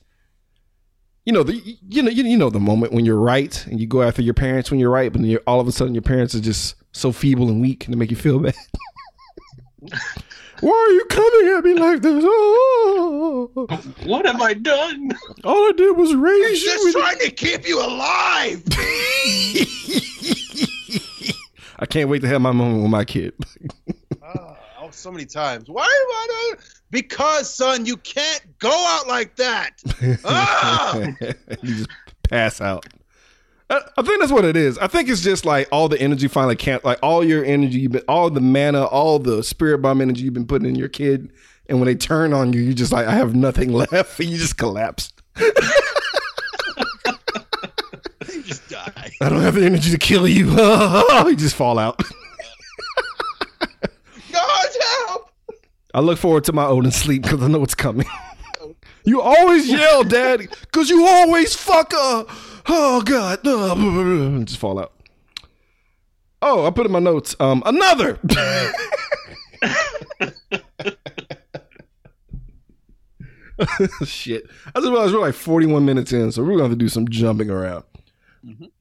You 1.24 1.32
know 1.32 1.42
the 1.42 1.54
you 1.88 2.02
know 2.02 2.10
you, 2.10 2.36
know 2.36 2.50
the 2.50 2.60
moment 2.60 2.92
when 2.92 3.04
you're 3.04 3.20
right 3.20 3.66
and 3.66 3.78
you 3.80 3.86
go 3.86 4.02
after 4.02 4.22
your 4.22 4.34
parents 4.34 4.70
when 4.70 4.80
you're 4.80 4.90
right, 4.90 5.12
but 5.12 5.22
then 5.22 5.36
all 5.46 5.60
of 5.60 5.68
a 5.68 5.72
sudden 5.72 5.94
your 5.94 6.02
parents 6.02 6.34
are 6.34 6.40
just 6.40 6.76
so 6.92 7.12
feeble 7.12 7.48
and 7.48 7.60
weak 7.60 7.84
and 7.84 7.94
they 7.94 7.98
make 7.98 8.10
you 8.10 8.16
feel 8.16 8.38
bad. 8.38 8.54
Why 10.60 10.72
are 10.72 10.92
you 10.92 11.04
coming 11.06 11.54
at 11.56 11.64
me 11.64 11.74
like 11.74 12.02
this? 12.02 12.22
Oh, 12.26 13.50
What 14.04 14.26
have 14.26 14.40
I 14.40 14.54
done? 14.54 15.10
all 15.44 15.68
I 15.68 15.72
did 15.76 15.96
was 15.96 16.14
raise 16.14 16.62
you. 16.62 16.70
just 16.70 16.84
with- 16.84 16.94
trying 16.94 17.18
to 17.18 17.30
keep 17.30 17.66
you 17.66 17.78
alive. 17.80 18.62
I 21.78 21.86
can't 21.86 22.08
wait 22.10 22.20
to 22.22 22.28
have 22.28 22.42
my 22.42 22.52
moment 22.52 22.82
with 22.82 22.90
my 22.90 23.04
kid. 23.06 23.32
oh, 24.22 24.56
oh, 24.82 24.90
so 24.90 25.10
many 25.10 25.24
times. 25.24 25.68
Why? 25.68 25.84
Why? 26.08 26.26
do- 26.52 26.58
Because, 26.90 27.52
son, 27.52 27.86
you 27.86 27.96
can't 27.96 28.42
go 28.58 28.70
out 28.70 29.08
like 29.08 29.36
that. 29.36 29.70
Ah! 30.24 30.94
you 31.62 31.74
just 31.74 31.88
pass 32.28 32.60
out. 32.60 32.84
I, 33.70 33.80
I 33.96 34.02
think 34.02 34.18
that's 34.20 34.32
what 34.32 34.44
it 34.44 34.56
is. 34.56 34.76
I 34.78 34.88
think 34.88 35.08
it's 35.08 35.20
just 35.20 35.44
like 35.46 35.68
all 35.70 35.88
the 35.88 36.00
energy 36.00 36.26
finally 36.26 36.56
can't 36.56 36.84
like 36.84 36.98
all 37.02 37.24
your 37.24 37.44
energy, 37.44 37.78
you've 37.78 37.92
been 37.92 38.02
all 38.08 38.28
the 38.28 38.40
mana, 38.40 38.84
all 38.84 39.20
the 39.20 39.44
spirit 39.44 39.78
bomb 39.78 40.00
energy 40.00 40.24
you've 40.24 40.34
been 40.34 40.46
putting 40.46 40.68
in 40.68 40.74
your 40.74 40.88
kid, 40.88 41.32
and 41.68 41.78
when 41.78 41.86
they 41.86 41.94
turn 41.94 42.32
on 42.32 42.52
you, 42.52 42.60
you 42.60 42.74
just 42.74 42.90
like 42.90 43.06
I 43.06 43.12
have 43.12 43.34
nothing 43.34 43.72
left, 43.92 44.18
and 44.18 44.28
you 44.28 44.36
just 44.36 44.58
collapse. 44.58 45.12
you 45.38 45.52
just 48.42 48.68
die. 48.68 49.12
I 49.20 49.28
don't 49.28 49.42
have 49.42 49.54
the 49.54 49.64
energy 49.64 49.92
to 49.92 49.98
kill 49.98 50.26
you. 50.26 50.50
you 51.28 51.36
just 51.36 51.54
fall 51.54 51.78
out. 51.78 52.02
God 54.32 54.68
help! 54.80 55.30
I 55.94 56.00
look 56.00 56.18
forward 56.18 56.44
to 56.44 56.52
my 56.52 56.64
Odin 56.64 56.90
sleep 56.90 57.22
because 57.22 57.40
I 57.40 57.46
know 57.46 57.62
it's 57.62 57.76
coming. 57.76 58.06
Oh. 58.60 58.74
you 59.04 59.20
always 59.20 59.68
yell, 59.68 60.02
Dad, 60.02 60.40
because 60.62 60.90
you 60.90 61.06
always 61.06 61.54
fuck 61.54 61.94
up. 61.94 62.28
Oh 62.66 63.02
God, 63.02 63.46
uh, 63.46 64.38
just 64.44 64.58
fall 64.58 64.78
out. 64.78 64.92
Oh, 66.42 66.66
I 66.66 66.70
put 66.70 66.86
in 66.86 66.92
my 66.92 66.98
notes. 66.98 67.36
Um, 67.38 67.62
another. 67.66 68.18
Shit, 74.04 74.46
I 74.74 74.80
just 74.80 74.90
realized 74.90 75.12
we're 75.12 75.20
like 75.20 75.34
41 75.34 75.84
minutes 75.84 76.12
in, 76.12 76.32
so 76.32 76.42
we're 76.42 76.52
gonna 76.52 76.62
have 76.62 76.72
to 76.72 76.76
do 76.76 76.88
some 76.88 77.06
jumping 77.08 77.50
around. 77.50 77.84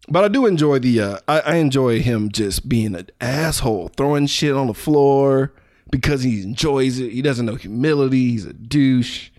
But 0.08 0.24
I 0.24 0.28
do 0.30 0.46
enjoy 0.46 0.80
the. 0.80 1.02
Uh, 1.02 1.18
I, 1.28 1.40
I 1.42 1.56
enjoy 1.56 2.00
him 2.02 2.30
just 2.32 2.70
being 2.70 2.96
an 2.96 3.10
asshole, 3.20 3.90
throwing 3.90 4.26
shit 4.28 4.54
on 4.56 4.68
the 4.68 4.74
floor 4.74 5.54
because 5.92 6.24
he 6.24 6.42
enjoys 6.44 6.98
it. 7.00 7.12
He 7.12 7.22
doesn't 7.22 7.46
know 7.46 7.56
humility. 7.56 8.30
He's 8.32 8.46
a 8.46 8.54
douche, 8.54 9.32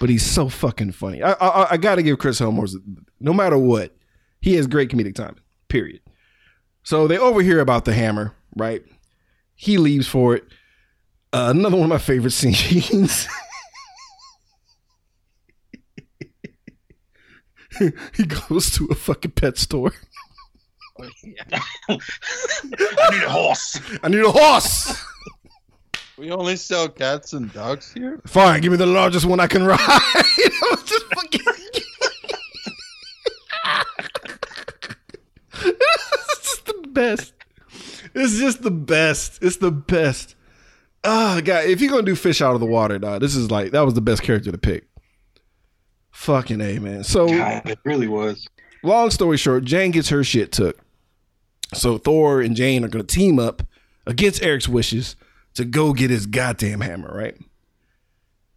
but 0.00 0.08
he's 0.08 0.24
so 0.24 0.48
fucking 0.48 0.92
funny. 0.92 1.22
I 1.22 1.32
I, 1.32 1.72
I 1.72 1.76
got 1.76 1.96
to 1.96 2.02
give 2.02 2.18
Chris 2.18 2.40
Hemsworth, 2.40 2.74
no 3.20 3.32
matter 3.32 3.58
what, 3.58 3.96
he 4.40 4.54
has 4.54 4.66
great 4.66 4.90
comedic 4.90 5.14
timing. 5.14 5.40
Period. 5.68 6.00
So 6.82 7.06
they 7.06 7.18
overhear 7.18 7.60
about 7.60 7.84
the 7.84 7.92
hammer, 7.92 8.34
right? 8.56 8.82
He 9.54 9.76
leaves 9.78 10.06
for 10.08 10.36
it. 10.36 10.44
Uh, 11.32 11.52
another 11.54 11.76
one 11.76 11.84
of 11.84 11.90
my 11.90 11.98
favorite 11.98 12.30
scenes. 12.32 13.28
he 18.14 18.24
goes 18.24 18.70
to 18.70 18.86
a 18.90 18.94
fucking 18.94 19.32
pet 19.32 19.58
store. 19.58 19.92
I 21.00 21.08
need 23.10 23.22
a 23.22 23.28
horse. 23.28 23.80
I 24.02 24.08
need 24.08 24.24
a 24.24 24.30
horse. 24.32 25.00
We 26.18 26.32
only 26.32 26.56
sell 26.56 26.88
cats 26.88 27.32
and 27.32 27.52
dogs 27.52 27.92
here. 27.92 28.20
Fine, 28.26 28.62
give 28.62 28.72
me 28.72 28.78
the 28.78 28.86
largest 28.86 29.24
one 29.24 29.38
I 29.38 29.46
can 29.46 29.64
ride. 29.64 29.78
I 29.80 30.68
was 30.70 30.82
just 30.82 31.04
fucking. 31.14 31.40
it's 35.62 36.40
just 36.42 36.66
the 36.66 36.88
best. 36.88 37.34
It's 38.14 38.38
just 38.38 38.62
the 38.62 38.72
best. 38.72 39.42
It's 39.42 39.58
the 39.58 39.70
best. 39.70 40.34
Ah, 41.04 41.40
God, 41.44 41.66
if 41.66 41.80
you're 41.80 41.90
gonna 41.90 42.02
do 42.02 42.16
fish 42.16 42.42
out 42.42 42.54
of 42.54 42.60
the 42.60 42.66
water, 42.66 42.98
dog, 42.98 43.20
this 43.20 43.36
is 43.36 43.52
like 43.52 43.70
that 43.70 43.82
was 43.82 43.94
the 43.94 44.00
best 44.00 44.22
character 44.22 44.50
to 44.50 44.58
pick. 44.58 44.88
Fucking 46.10 46.60
a 46.60 46.80
man. 46.80 47.04
So 47.04 47.28
God, 47.28 47.64
it 47.64 47.78
really 47.84 48.08
was. 48.08 48.44
long 48.82 49.10
story 49.10 49.36
short, 49.36 49.62
Jane 49.62 49.92
gets 49.92 50.08
her 50.08 50.24
shit 50.24 50.50
took. 50.50 50.80
So 51.74 51.96
Thor 51.96 52.40
and 52.40 52.56
Jane 52.56 52.84
are 52.84 52.88
going 52.88 53.06
to 53.06 53.14
team 53.14 53.38
up 53.38 53.62
against 54.04 54.42
Eric's 54.42 54.68
wishes 54.68 55.14
to 55.58 55.64
go 55.64 55.92
get 55.92 56.08
his 56.08 56.26
goddamn 56.26 56.80
hammer, 56.80 57.12
right? 57.12 57.36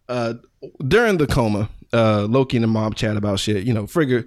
Uh, 0.08 0.34
during 0.86 1.18
the 1.18 1.26
coma, 1.26 1.68
uh, 1.92 2.26
Loki 2.30 2.56
and 2.56 2.62
the 2.64 2.68
mom 2.68 2.92
chat 2.94 3.16
about 3.16 3.40
shit. 3.40 3.64
You 3.64 3.74
know, 3.74 3.86
Frigga. 3.86 4.24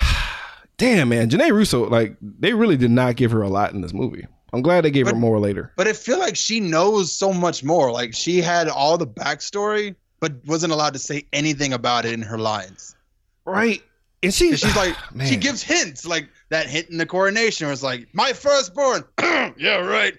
Damn, 0.76 1.10
man, 1.10 1.28
Rene 1.28 1.52
Russo, 1.52 1.88
like 1.88 2.16
they 2.20 2.52
really 2.52 2.76
did 2.76 2.90
not 2.90 3.14
give 3.14 3.30
her 3.30 3.42
a 3.42 3.48
lot 3.48 3.72
in 3.72 3.80
this 3.80 3.92
movie. 3.92 4.26
I'm 4.52 4.60
glad 4.60 4.84
they 4.84 4.90
gave 4.90 5.06
her 5.06 5.14
more 5.14 5.38
later. 5.38 5.72
But 5.76 5.86
I 5.86 5.92
feel 5.92 6.18
like 6.18 6.34
she 6.34 6.58
knows 6.58 7.12
so 7.16 7.32
much 7.32 7.62
more. 7.62 7.92
Like 7.92 8.12
she 8.12 8.40
had 8.40 8.68
all 8.68 8.98
the 8.98 9.06
backstory, 9.06 9.94
but 10.18 10.32
wasn't 10.46 10.72
allowed 10.72 10.94
to 10.94 10.98
say 10.98 11.26
anything 11.32 11.72
about 11.72 12.06
it 12.06 12.12
in 12.12 12.22
her 12.22 12.38
lines. 12.38 12.96
Right. 13.44 13.82
And 14.24 14.34
she, 14.34 14.56
she's 14.56 14.74
like, 14.74 14.96
Man. 15.14 15.28
she 15.28 15.36
gives 15.36 15.62
hints, 15.62 16.04
like 16.04 16.28
that 16.48 16.66
hint 16.66 16.88
in 16.88 16.98
the 16.98 17.06
coronation 17.06 17.68
was 17.68 17.84
like, 17.84 18.08
my 18.12 18.32
firstborn. 18.32 19.04
yeah, 19.56 19.76
right. 19.76 20.14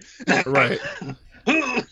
right. 0.46 0.80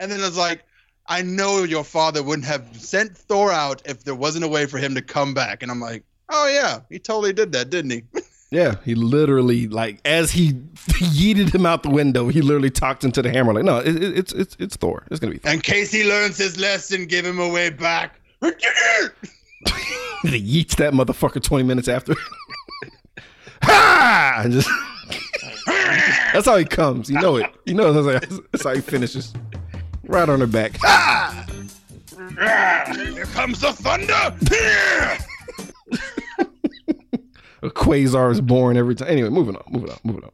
And 0.00 0.12
then 0.12 0.20
it's 0.20 0.36
like, 0.36 0.64
I 1.06 1.22
know 1.22 1.64
your 1.64 1.84
father 1.84 2.22
wouldn't 2.22 2.46
have 2.46 2.64
sent 2.76 3.16
Thor 3.16 3.50
out 3.50 3.82
if 3.84 4.04
there 4.04 4.14
wasn't 4.14 4.44
a 4.44 4.48
way 4.48 4.66
for 4.66 4.78
him 4.78 4.94
to 4.94 5.02
come 5.02 5.34
back. 5.34 5.62
And 5.62 5.72
I'm 5.72 5.80
like, 5.80 6.04
oh 6.28 6.48
yeah, 6.48 6.80
he 6.88 6.98
totally 6.98 7.32
did 7.32 7.52
that, 7.52 7.70
didn't 7.70 7.90
he? 7.90 8.02
Yeah, 8.50 8.76
he 8.82 8.94
literally 8.94 9.68
like 9.68 10.00
as 10.06 10.30
he 10.30 10.52
yeeted 10.86 11.54
him 11.54 11.66
out 11.66 11.82
the 11.82 11.90
window, 11.90 12.28
he 12.28 12.40
literally 12.40 12.70
talked 12.70 13.04
into 13.04 13.20
the 13.20 13.28
hammer 13.30 13.52
like, 13.52 13.64
no, 13.64 13.76
it, 13.76 14.02
it, 14.02 14.16
it's 14.16 14.32
it's 14.32 14.56
it's 14.58 14.74
Thor. 14.74 15.04
It's 15.10 15.20
gonna 15.20 15.34
be. 15.34 15.38
Thor. 15.38 15.52
In 15.52 15.60
case 15.60 15.92
he 15.92 16.08
learns 16.08 16.38
his 16.38 16.58
lesson, 16.58 17.04
give 17.04 17.26
him 17.26 17.38
a 17.40 17.48
way 17.50 17.68
back. 17.68 18.18
he 18.40 18.48
yeets 20.64 20.76
that 20.76 20.94
motherfucker 20.94 21.42
twenty 21.42 21.64
minutes 21.64 21.88
after. 21.88 22.14
Ha! 23.62 24.42
And 24.44 24.52
just 24.52 24.68
that's 26.32 26.46
how 26.46 26.56
he 26.56 26.64
comes. 26.64 27.10
You 27.10 27.20
know 27.20 27.36
it. 27.36 27.46
You 27.66 27.74
know 27.74 27.92
that's 27.92 28.30
how, 28.30 28.40
that's 28.52 28.64
how 28.64 28.74
he 28.74 28.80
finishes. 28.80 29.32
Right 30.04 30.28
on 30.28 30.40
her 30.40 30.46
back. 30.46 30.76
Ha! 30.78 31.46
Here 32.38 33.26
comes 33.26 33.60
the 33.60 33.72
thunder. 33.72 34.12
a 37.62 37.70
quasar 37.70 38.30
is 38.30 38.40
born 38.40 38.76
every 38.76 38.94
time. 38.94 39.08
Anyway, 39.08 39.28
moving 39.28 39.56
on, 39.56 39.64
moving 39.70 39.90
on, 39.90 39.98
moving 40.04 40.24
on. 40.24 40.30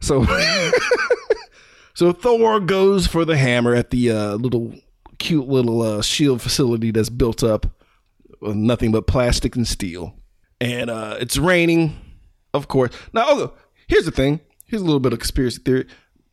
So, 0.00 0.24
so 1.94 2.12
Thor 2.12 2.60
goes 2.60 3.06
for 3.06 3.24
the 3.24 3.36
hammer 3.36 3.74
at 3.74 3.90
the 3.90 4.10
uh, 4.10 4.34
little 4.34 4.74
cute 5.18 5.48
little 5.48 5.82
uh, 5.82 6.02
shield 6.02 6.42
facility 6.42 6.90
that's 6.90 7.08
built 7.08 7.42
up 7.42 7.66
with 8.40 8.56
nothing 8.56 8.92
but 8.92 9.06
plastic 9.06 9.56
and 9.56 9.66
steel, 9.66 10.14
and 10.60 10.90
uh, 10.90 11.16
it's 11.20 11.38
raining, 11.38 11.96
of 12.54 12.68
course. 12.68 12.92
Now, 13.12 13.24
oh, 13.28 13.52
here's 13.86 14.04
the 14.04 14.10
thing. 14.10 14.40
Here's 14.66 14.82
a 14.82 14.84
little 14.84 15.00
bit 15.00 15.12
of 15.12 15.18
conspiracy 15.18 15.60
theory. 15.62 15.86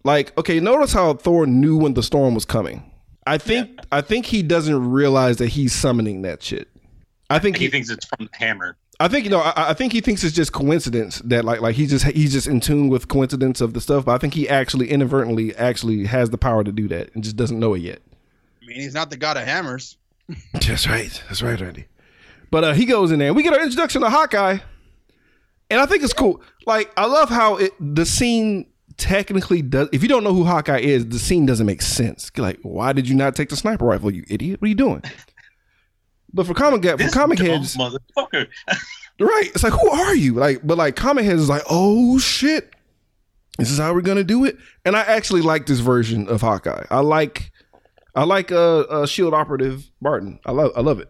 Like, 0.04 0.38
okay, 0.38 0.60
notice 0.60 0.94
how 0.94 1.14
Thor 1.14 1.46
knew 1.46 1.78
when 1.78 1.94
the 1.94 2.04
storm 2.04 2.34
was 2.36 2.46
coming. 2.46 2.90
I 3.28 3.38
think 3.38 3.80
I 3.92 4.02
think 4.02 4.26
he 4.26 4.42
doesn't 4.42 4.90
realize 4.90 5.38
that 5.38 5.48
he's 5.48 5.74
summoning 5.74 6.22
that 6.24 6.42
shit. 6.42 6.68
I 7.30 7.38
think 7.40 7.58
He 7.58 7.68
thinks 7.68 7.90
it's 7.90 8.06
from 8.06 8.28
the 8.32 8.38
hammer. 8.38 8.76
I 9.00 9.08
think 9.08 9.26
you 9.26 9.30
know. 9.30 9.40
I, 9.40 9.70
I 9.70 9.74
think 9.74 9.94
he 9.94 10.02
thinks 10.02 10.24
it's 10.24 10.36
just 10.36 10.52
coincidence 10.52 11.20
that 11.26 11.46
like 11.46 11.62
like 11.62 11.76
he 11.76 11.86
just 11.86 12.06
he's 12.06 12.34
just 12.34 12.48
in 12.48 12.60
tune 12.60 12.90
with 12.90 13.08
coincidence 13.08 13.62
of 13.62 13.74
the 13.74 13.82
stuff. 13.82 14.06
But 14.06 14.14
I 14.14 14.18
think 14.18 14.34
he 14.34 14.50
actually 14.50 14.90
inadvertently 14.90 15.56
actually 15.56 16.06
has 16.06 16.32
the 16.32 16.38
power 16.38 16.64
to 16.64 16.72
do 16.72 16.88
that 16.88 17.14
and 17.14 17.24
just 17.24 17.36
doesn't 17.36 17.60
know 17.60 17.76
it 17.76 17.80
yet. 17.80 18.02
I 18.62 18.66
mean, 18.66 18.82
he's 18.82 18.94
not 18.94 19.10
the 19.10 19.18
god 19.18 19.38
of 19.38 19.44
hammers. 19.44 19.96
That's 20.54 20.88
right. 20.88 21.24
That's 21.28 21.42
right, 21.42 21.60
Randy. 21.60 21.86
But 22.52 22.64
uh, 22.64 22.74
he 22.74 22.86
goes 22.86 23.12
in 23.12 23.20
there. 23.20 23.28
and 23.30 23.38
We 23.38 23.44
get 23.44 23.54
our 23.54 23.62
introduction 23.62 24.02
to 24.02 24.10
Hawkeye, 24.10 24.58
and 25.70 25.80
I 25.80 25.86
think 25.86 26.04
it's 26.04 26.14
cool. 26.14 26.42
Like 26.66 26.92
I 26.98 27.06
love 27.06 27.30
how 27.30 27.58
it 27.58 27.74
the 27.80 28.06
scene 28.06 28.68
technically 28.98 29.62
does. 29.62 29.90
If 29.92 30.04
you 30.04 30.10
don't 30.10 30.24
know 30.24 30.34
who 30.34 30.44
Hawkeye 30.44 30.80
is, 30.80 31.08
the 31.08 31.20
scene 31.20 31.46
doesn't 31.46 31.66
make 31.66 31.82
sense. 31.82 32.32
Like, 32.38 32.60
why 32.62 32.94
did 32.94 33.08
you 33.08 33.16
not 33.16 33.36
take 33.36 33.50
the 33.50 33.56
sniper 33.56 33.86
rifle, 33.86 34.12
you 34.12 34.24
idiot? 34.28 34.62
What 34.62 34.68
are 34.68 34.70
you 34.70 34.76
doing? 34.76 35.04
But 36.34 36.46
for 36.46 36.54
comic 36.54 36.84
for 36.84 36.98
This 36.98 37.14
comic 37.14 37.40
heads, 37.40 37.76
motherfucker. 37.76 38.48
Right. 39.22 39.50
It's 39.54 39.64
like, 39.64 39.74
who 39.74 39.90
are 39.90 40.16
you? 40.16 40.36
Like, 40.36 40.66
but 40.66 40.78
like 40.78 40.96
comic 40.96 41.26
heads 41.26 41.42
is 41.42 41.50
like, 41.50 41.64
oh 41.70 42.18
shit. 42.20 42.74
This 43.58 43.70
is 43.70 43.78
how 43.78 43.94
we're 43.94 44.00
gonna 44.00 44.24
do 44.24 44.46
it. 44.46 44.58
And 44.86 44.96
I 44.96 45.02
actually 45.02 45.42
like 45.42 45.66
this 45.66 45.80
version 45.82 46.30
of 46.30 46.40
Hawkeye. 46.40 46.86
I 46.90 47.02
like 47.02 47.52
I 48.16 48.24
like 48.24 48.50
uh, 48.52 48.80
uh 48.82 49.06
Shield 49.06 49.34
operative 49.34 49.92
Barton. 50.02 50.40
I 50.46 50.52
love 50.54 50.72
I 50.78 50.80
love 50.80 51.00
it. 51.02 51.10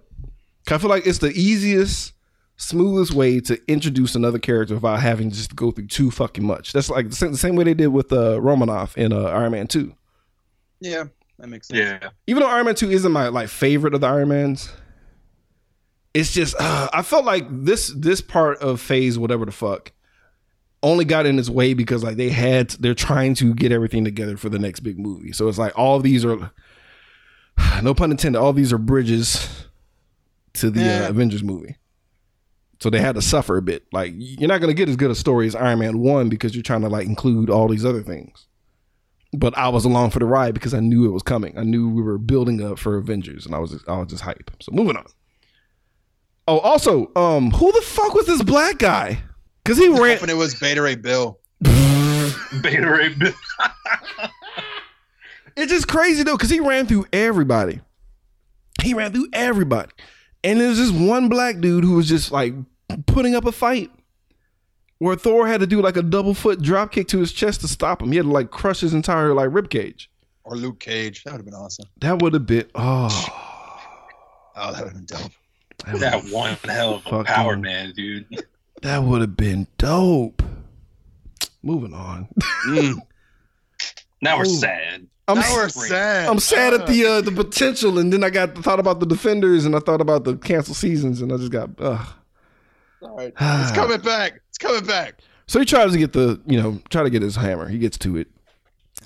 I 0.72 0.80
feel 0.80 0.90
like 0.90 1.06
it's 1.06 1.20
the 1.20 1.32
easiest, 1.32 2.14
smoothest 2.62 3.14
way 3.14 3.40
to 3.40 3.58
introduce 3.72 4.16
another 4.16 4.38
character 4.38 4.74
without 4.76 5.00
having 5.00 5.30
just 5.32 5.50
to 5.52 5.56
go 5.56 5.72
through 5.72 5.88
too 5.88 6.12
fucking 6.12 6.46
much. 6.46 6.74
That's 6.74 6.90
like 6.90 7.10
the 7.10 7.16
same, 7.16 7.32
the 7.32 7.38
same 7.38 7.56
way 7.56 7.64
they 7.64 7.74
did 7.74 7.88
with 7.88 8.12
uh 8.14 8.40
Romanoff 8.42 8.98
in 8.98 9.14
uh, 9.14 9.24
Iron 9.24 9.54
Man 9.54 9.66
2. 9.68 9.94
Yeah, 10.82 11.06
that 11.40 11.48
makes 11.48 11.68
sense. 11.70 11.80
Yeah. 11.80 12.10
Even 12.28 12.44
though 12.44 12.50
Iron 12.50 12.66
Man 12.66 12.76
2 12.76 12.92
isn't 12.92 13.12
my 13.12 13.30
like 13.30 13.48
favorite 13.50 13.94
of 13.94 14.02
the 14.02 14.08
Iron 14.08 14.28
Mans, 14.30 14.72
it's 16.14 16.34
just 16.34 16.56
uh, 16.60 16.90
I 16.94 17.02
felt 17.02 17.24
like 17.26 17.46
this 17.50 17.94
this 17.96 18.20
part 18.22 18.58
of 18.60 18.82
phase 18.82 19.18
whatever 19.18 19.46
the 19.46 19.52
fuck 19.52 19.92
only 20.82 21.06
got 21.06 21.26
in 21.26 21.38
its 21.40 21.50
way 21.50 21.74
because 21.74 22.04
like 22.04 22.16
they 22.18 22.30
had 22.30 22.70
they're 22.72 22.94
trying 22.94 23.36
to 23.36 23.54
get 23.54 23.72
everything 23.72 24.04
together 24.04 24.38
for 24.38 24.50
the 24.50 24.60
next 24.60 24.80
big 24.82 24.98
movie. 25.00 25.32
So 25.32 25.48
it's 25.48 25.58
like 25.58 25.78
all 25.78 25.96
of 25.98 26.04
these 26.04 26.26
are 26.26 26.52
no 27.84 27.94
pun 27.94 28.12
intended, 28.12 28.40
all 28.40 28.54
these 28.54 28.74
are 28.74 28.78
bridges 28.78 29.66
to 30.54 30.70
the 30.70 30.82
Yeah. 30.82 31.06
uh, 31.06 31.10
Avengers 31.10 31.44
movie. 31.44 31.76
So 32.80 32.90
they 32.90 33.00
had 33.02 33.16
to 33.16 33.22
suffer 33.22 33.58
a 33.58 33.62
bit. 33.62 33.86
Like 33.92 34.14
you're 34.16 34.48
not 34.48 34.62
gonna 34.62 34.74
get 34.74 34.90
as 34.90 34.96
good 34.96 35.12
a 35.12 35.16
story 35.16 35.48
as 35.48 35.56
Iron 35.56 35.80
Man 35.80 36.00
one 36.00 36.30
because 36.30 36.56
you're 36.56 36.64
trying 36.64 36.82
to 36.82 36.90
like 36.90 37.06
include 37.08 37.50
all 37.50 37.68
these 37.68 37.86
other 37.86 38.02
things. 38.02 38.46
But 39.34 39.56
I 39.58 39.70
was 39.70 39.86
along 39.86 40.10
for 40.12 40.20
the 40.20 40.26
ride 40.26 40.54
because 40.54 40.74
I 40.74 40.80
knew 40.80 41.06
it 41.06 41.12
was 41.12 41.22
coming. 41.22 41.58
I 41.58 41.64
knew 41.64 41.90
we 41.90 42.02
were 42.02 42.18
building 42.18 42.64
up 42.64 42.80
for 42.80 42.98
Avengers, 42.98 43.46
and 43.46 43.54
I 43.54 43.60
was 43.60 43.84
I 43.88 43.98
was 43.98 44.08
just 44.08 44.24
hype. 44.24 44.50
So 44.60 44.72
moving 44.72 44.96
on. 44.98 45.06
Oh, 46.48 46.60
also, 46.60 47.12
um, 47.16 47.52
who 47.52 47.72
the 47.72 47.82
fuck 47.82 48.16
was 48.16 48.26
this 48.26 48.42
black 48.42 48.80
guy? 48.80 49.22
Because 49.64 49.78
he 49.78 49.88
ran. 49.88 50.18
Hoping 50.18 50.32
it 50.32 50.38
was 50.38 50.56
Beta 50.56 50.82
Ray 50.82 50.96
Bill. 50.96 51.38
Beta 51.62 52.90
Ray 52.90 53.10
Bill. 53.10 53.34
It's 55.60 55.72
just 55.74 55.90
crazy 55.90 56.24
though, 56.24 56.38
because 56.38 56.50
he 56.50 56.62
ran 56.62 56.86
through 56.88 57.06
everybody. 57.12 57.82
He 58.82 58.94
ran 58.94 59.12
through 59.12 59.28
everybody, 59.34 59.92
and 60.42 60.62
there's 60.62 60.78
this 60.78 60.92
one 60.92 61.28
black 61.28 61.60
dude 61.60 61.84
who 61.84 61.96
was 61.96 62.08
just 62.08 62.32
like 62.32 62.54
putting 63.08 63.36
up 63.36 63.46
a 63.46 63.52
fight, 63.52 63.92
where 65.00 65.16
Thor 65.16 65.48
had 65.48 65.60
to 65.62 65.68
do 65.68 65.82
like 65.82 65.98
a 65.98 66.02
double 66.02 66.34
foot 66.34 66.62
drop 66.62 66.92
kick 66.92 67.08
to 67.10 67.20
his 67.20 67.32
chest 67.32 67.62
to 67.62 67.68
stop 67.68 68.02
him. 68.02 68.12
He 68.12 68.18
had 68.18 68.26
to 68.26 68.32
like 68.32 68.52
crush 68.52 68.82
his 68.82 68.94
entire 68.94 69.34
like 69.34 69.50
rib 69.52 69.70
cage. 69.70 70.10
Or 70.44 70.56
Luke 70.56 70.80
Cage. 70.80 71.24
That 71.24 71.34
would 71.34 71.40
have 71.40 71.46
been 71.46 71.54
awesome. 71.54 71.86
That 72.00 72.22
would 72.22 72.34
have 72.34 72.46
been 72.48 72.66
oh. 72.76 73.28
Oh, 74.56 74.74
that 74.74 74.84
would 74.84 74.94
have 74.94 75.06
been 75.06 75.06
dope. 75.06 76.00
That 76.02 76.24
one 76.26 76.56
hell 76.66 76.96
of 76.96 77.06
a 77.06 77.10
Fucking- 77.10 77.26
power 77.26 77.58
man, 77.58 77.94
dude. 77.96 78.26
That 78.82 79.04
would 79.04 79.20
have 79.20 79.36
been 79.36 79.68
dope. 79.78 80.42
Moving 81.62 81.94
on. 81.94 82.30
Mm. 82.68 82.96
Now 84.22 84.38
we're 84.38 84.44
Ooh. 84.48 84.56
sad. 84.56 85.08
I'm 85.30 85.38
now 85.40 85.54
we're 85.54 85.70
sad. 85.70 86.28
I'm 86.28 86.40
sad 86.40 86.74
at 86.74 86.88
the 86.88 87.06
uh, 87.06 87.22
the 87.30 87.32
potential, 87.32 88.00
and 88.00 88.12
then 88.12 88.24
I 88.24 88.30
got 88.30 88.58
thought 88.58 88.80
about 88.80 89.00
the 89.00 89.06
defenders, 89.06 89.66
and 89.66 89.76
I 89.76 89.80
thought 89.80 90.02
about 90.02 90.24
the 90.26 90.36
canceled 90.38 90.76
seasons, 90.78 91.22
and 91.22 91.32
I 91.32 91.38
just 91.38 91.52
got 91.52 91.70
ugh. 91.80 92.06
All 93.02 93.16
right. 93.16 93.34
It's 93.62 93.72
coming 93.72 94.02
back. 94.02 94.42
It's 94.50 94.58
coming 94.58 94.86
back. 94.86 95.20
So 95.48 95.60
he 95.60 95.66
tries 95.66 95.92
to 95.94 95.98
get 95.98 96.14
the, 96.14 96.40
you 96.46 96.62
know, 96.62 96.80
try 96.90 97.04
to 97.04 97.10
get 97.10 97.22
his 97.22 97.36
hammer. 97.36 97.68
He 97.68 97.80
gets 97.80 97.98
to 98.00 98.18
it. 98.18 98.28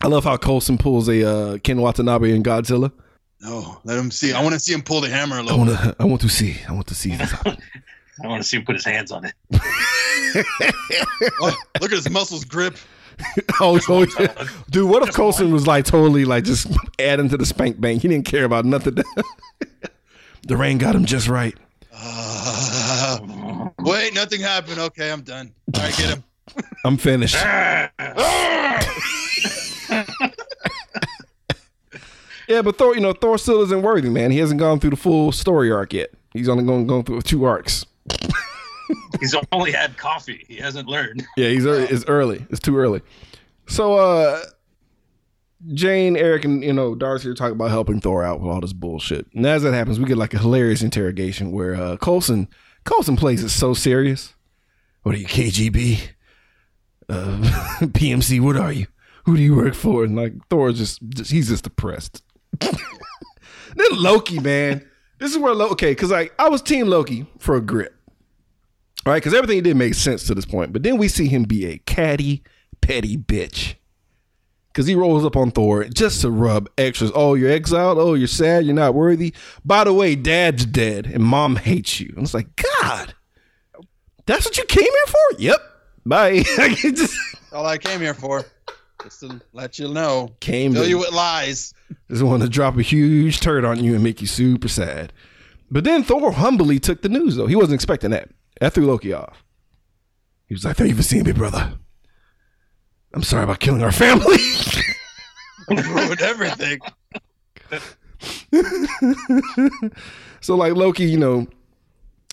I 0.02 0.08
love 0.08 0.24
how 0.26 0.36
Coulson 0.38 0.78
pulls 0.78 1.08
a 1.08 1.26
uh, 1.28 1.58
Ken 1.60 1.80
Watanabe 1.80 2.36
in 2.36 2.44
Godzilla. 2.44 2.92
No, 3.40 3.80
let 3.84 3.98
him 3.98 4.10
see. 4.12 4.34
I 4.34 4.42
want 4.42 4.54
to 4.54 4.60
see 4.60 4.74
him 4.74 4.82
pull 4.82 5.02
the 5.02 5.10
hammer 5.10 5.36
a 5.38 5.40
I 5.40 5.44
little. 5.44 5.58
want 5.60 5.70
to, 5.72 5.96
I 6.00 6.06
want 6.06 6.22
to 6.22 6.30
see, 6.30 6.58
I 6.68 6.72
want 6.72 6.88
to 6.88 6.96
see 6.96 7.16
this. 7.16 7.34
I 7.46 8.28
want 8.28 8.42
to 8.44 8.48
see 8.48 8.58
him 8.58 8.66
put 8.66 8.76
his 8.76 8.86
hands 8.86 9.12
on 9.12 9.26
it. 9.26 9.34
Oh, 11.40 11.56
look 11.80 11.92
at 11.92 11.98
his 11.98 12.10
muscles 12.10 12.44
grip. 12.44 12.76
oh, 13.62 13.80
oh, 13.88 14.08
yeah. 14.20 14.48
dude, 14.72 14.90
what 14.90 15.08
if 15.08 15.14
Coulson 15.14 15.52
was 15.52 15.68
like 15.68 15.86
totally 15.86 16.26
like 16.26 16.44
just 16.44 16.68
adding 16.98 17.30
to 17.30 17.38
the 17.38 17.46
spank 17.46 17.80
bank? 17.80 18.02
He 18.02 18.08
didn't 18.08 18.26
care 18.26 18.44
about 18.44 18.66
nothing. 18.66 18.96
the 20.48 20.58
rain 20.58 20.80
got 20.80 20.96
him 20.96 21.06
just 21.06 21.28
right. 21.28 21.56
Uh, 21.94 22.83
wait, 23.80 24.14
nothing 24.14 24.42
happened. 24.42 24.80
Okay, 24.80 25.12
I'm 25.12 25.22
done. 25.22 25.54
All 25.76 25.82
right, 25.82 25.96
get 25.98 26.10
him. 26.10 26.24
I'm 26.86 26.98
finished. 26.98 27.36
yeah, 27.36 27.90
but 32.62 32.78
Thor, 32.78 32.96
you 32.96 33.02
know, 33.02 33.14
Thor 33.14 33.38
still 33.38 33.62
isn't 33.62 33.82
worthy, 33.82 34.10
man. 34.10 34.32
He 34.32 34.40
hasn't 34.40 34.60
gone 34.60 34.80
through 34.80 34.92
the 34.92 34.98
full 34.98 35.32
story 35.32 35.72
arc 35.72 35.94
yet. 35.94 36.12
He's 36.34 36.50
only 36.50 36.64
going 36.64 36.88
going 36.88 37.04
through 37.04 37.22
two 37.22 37.46
arcs. 37.46 37.86
He's 39.20 39.36
only 39.52 39.72
had 39.72 39.98
coffee. 39.98 40.46
He 40.48 40.58
hasn't 40.58 40.88
learned. 40.88 41.26
Yeah, 41.38 41.50
he's 41.50 41.66
early. 41.66 41.84
It's 41.86 42.06
early. 42.08 42.46
It's 42.50 42.60
too 42.60 42.78
early. 42.78 43.02
So, 43.68 43.94
uh, 43.94 44.42
Jane, 45.74 46.18
Eric, 46.18 46.44
and 46.46 46.64
you 46.64 46.74
know 46.74 46.96
Darcy 46.96 47.30
are 47.30 47.34
talking 47.34 47.54
about 47.56 47.70
helping 47.70 48.02
Thor 48.02 48.24
out 48.24 48.42
with 48.42 48.52
all 48.52 48.60
this 48.60 48.74
bullshit. 48.74 49.28
And 49.34 49.46
as 49.46 49.64
that 49.64 49.74
happens, 49.74 50.00
we 50.00 50.06
get 50.06 50.18
like 50.18 50.34
a 50.34 50.40
hilarious 50.40 50.82
interrogation 50.82 51.52
where 51.52 51.76
uh, 51.76 51.98
Coulson 51.98 52.50
Coulson 52.86 53.16
plays 53.16 53.44
it 53.44 53.50
so 53.50 53.74
serious. 53.74 54.34
What 55.04 55.16
are 55.16 55.18
you, 55.18 55.26
KGB? 55.26 56.00
Uh, 57.10 57.38
PMC? 57.82 58.40
What 58.40 58.58
are 58.58 58.72
you? 58.72 58.88
Who 59.26 59.38
do 59.38 59.42
you 59.42 59.56
work 59.56 59.74
for? 59.74 60.04
And 60.04 60.16
like 60.16 60.34
Thor 60.50 60.72
just, 60.72 61.02
just 61.10 61.32
he's 61.32 61.50
just 61.50 61.64
depressed. 61.64 62.24
then 62.60 62.72
Loki, 63.92 64.40
man, 64.40 64.86
this 65.20 65.32
is 65.32 65.38
where 65.38 65.54
Loki. 65.54 65.72
Okay, 65.74 65.92
because 65.92 66.12
like 66.12 66.34
I 66.40 66.50
was 66.50 66.62
Team 66.62 66.88
Loki 66.88 67.26
for 67.38 67.56
a 67.56 67.62
grip. 67.62 67.96
All 69.06 69.12
right, 69.12 69.18
because 69.18 69.34
everything 69.34 69.58
he 69.58 69.62
did 69.62 69.76
makes 69.76 69.98
sense 69.98 70.26
to 70.28 70.36
this 70.36 70.46
point. 70.46 70.72
But 70.72 70.84
then 70.84 70.98
we 70.98 71.08
see 71.08 71.28
him 71.28 71.44
be 71.44 71.66
a 71.66 71.78
catty, 71.80 72.44
petty 72.82 73.18
bitch. 73.18 73.76
Because 74.74 74.88
he 74.88 74.96
rolls 74.96 75.24
up 75.24 75.38
on 75.38 75.52
Thor 75.52 75.84
just 75.84 76.22
to 76.22 76.32
rub 76.32 76.68
extras. 76.80 77.12
Oh, 77.14 77.36
you're 77.36 77.52
exiled. 77.52 78.00
Oh, 78.00 78.16
you're 78.16 78.28
sad. 78.28 78.66
You're 78.66 78.74
not 78.74 78.96
worthy. 78.96 79.32
By 79.64 79.84
the 79.84 79.94
way, 79.94 80.16
dad's 80.16 80.66
dead 80.66 81.06
and 81.06 81.24
mom 81.24 81.58
hates 81.58 82.00
you. 82.00 82.12
And 82.16 82.26
it's 82.26 82.34
like, 82.34 82.48
God, 82.82 83.14
that's 84.26 84.46
what 84.46 84.58
you 84.58 84.66
came 84.66 84.84
here 84.84 85.06
for? 85.06 85.40
Yep. 85.40 85.58
Bye. 86.08 86.40
just 86.76 87.16
All 87.52 87.68
I 87.68 87.78
came 87.78 88.02
here 88.02 88.16
for, 88.16 88.46
just 89.04 89.20
to 89.20 89.40
let 89.54 89.78
you 89.78 89.90
know, 89.90 90.32
came 90.40 90.74
fill 90.74 90.84
to 90.84 90.90
you 90.90 90.98
with 90.98 91.12
lies. 91.12 91.76
just 92.10 92.24
want 92.24 92.42
to 92.42 92.50
drop 92.50 92.76
a 92.76 92.82
huge 92.82 93.42
turd 93.42 93.66
on 93.66 93.84
you 93.84 93.94
and 93.94 94.04
make 94.04 94.22
you 94.22 94.28
super 94.28 94.68
sad. 94.68 95.14
But 95.70 95.84
then 95.84 96.04
Thor 96.04 96.32
humbly 96.32 96.80
took 96.80 97.04
the 97.04 97.10
news, 97.10 97.36
though. 97.36 97.48
He 97.48 97.56
wasn't 97.56 97.76
expecting 97.76 98.10
that. 98.10 98.30
That 98.60 98.74
threw 98.74 98.88
Loki 98.88 99.14
off. 99.14 99.44
He 100.48 100.56
was 100.56 100.66
like, 100.66 100.78
Thank 100.78 100.90
you 100.90 100.96
for 100.96 101.04
seeing 101.04 101.26
me, 101.26 101.32
brother. 101.32 101.74
I'm 103.14 103.24
sorry 103.24 103.44
about 103.44 103.60
killing 103.60 103.84
our 103.84 103.92
family. 103.92 104.38
Ruined 105.70 106.22
everything. 106.22 106.80
so, 110.42 110.56
like, 110.56 110.74
Loki, 110.74 111.06
you 111.06 111.18
know, 111.18 111.48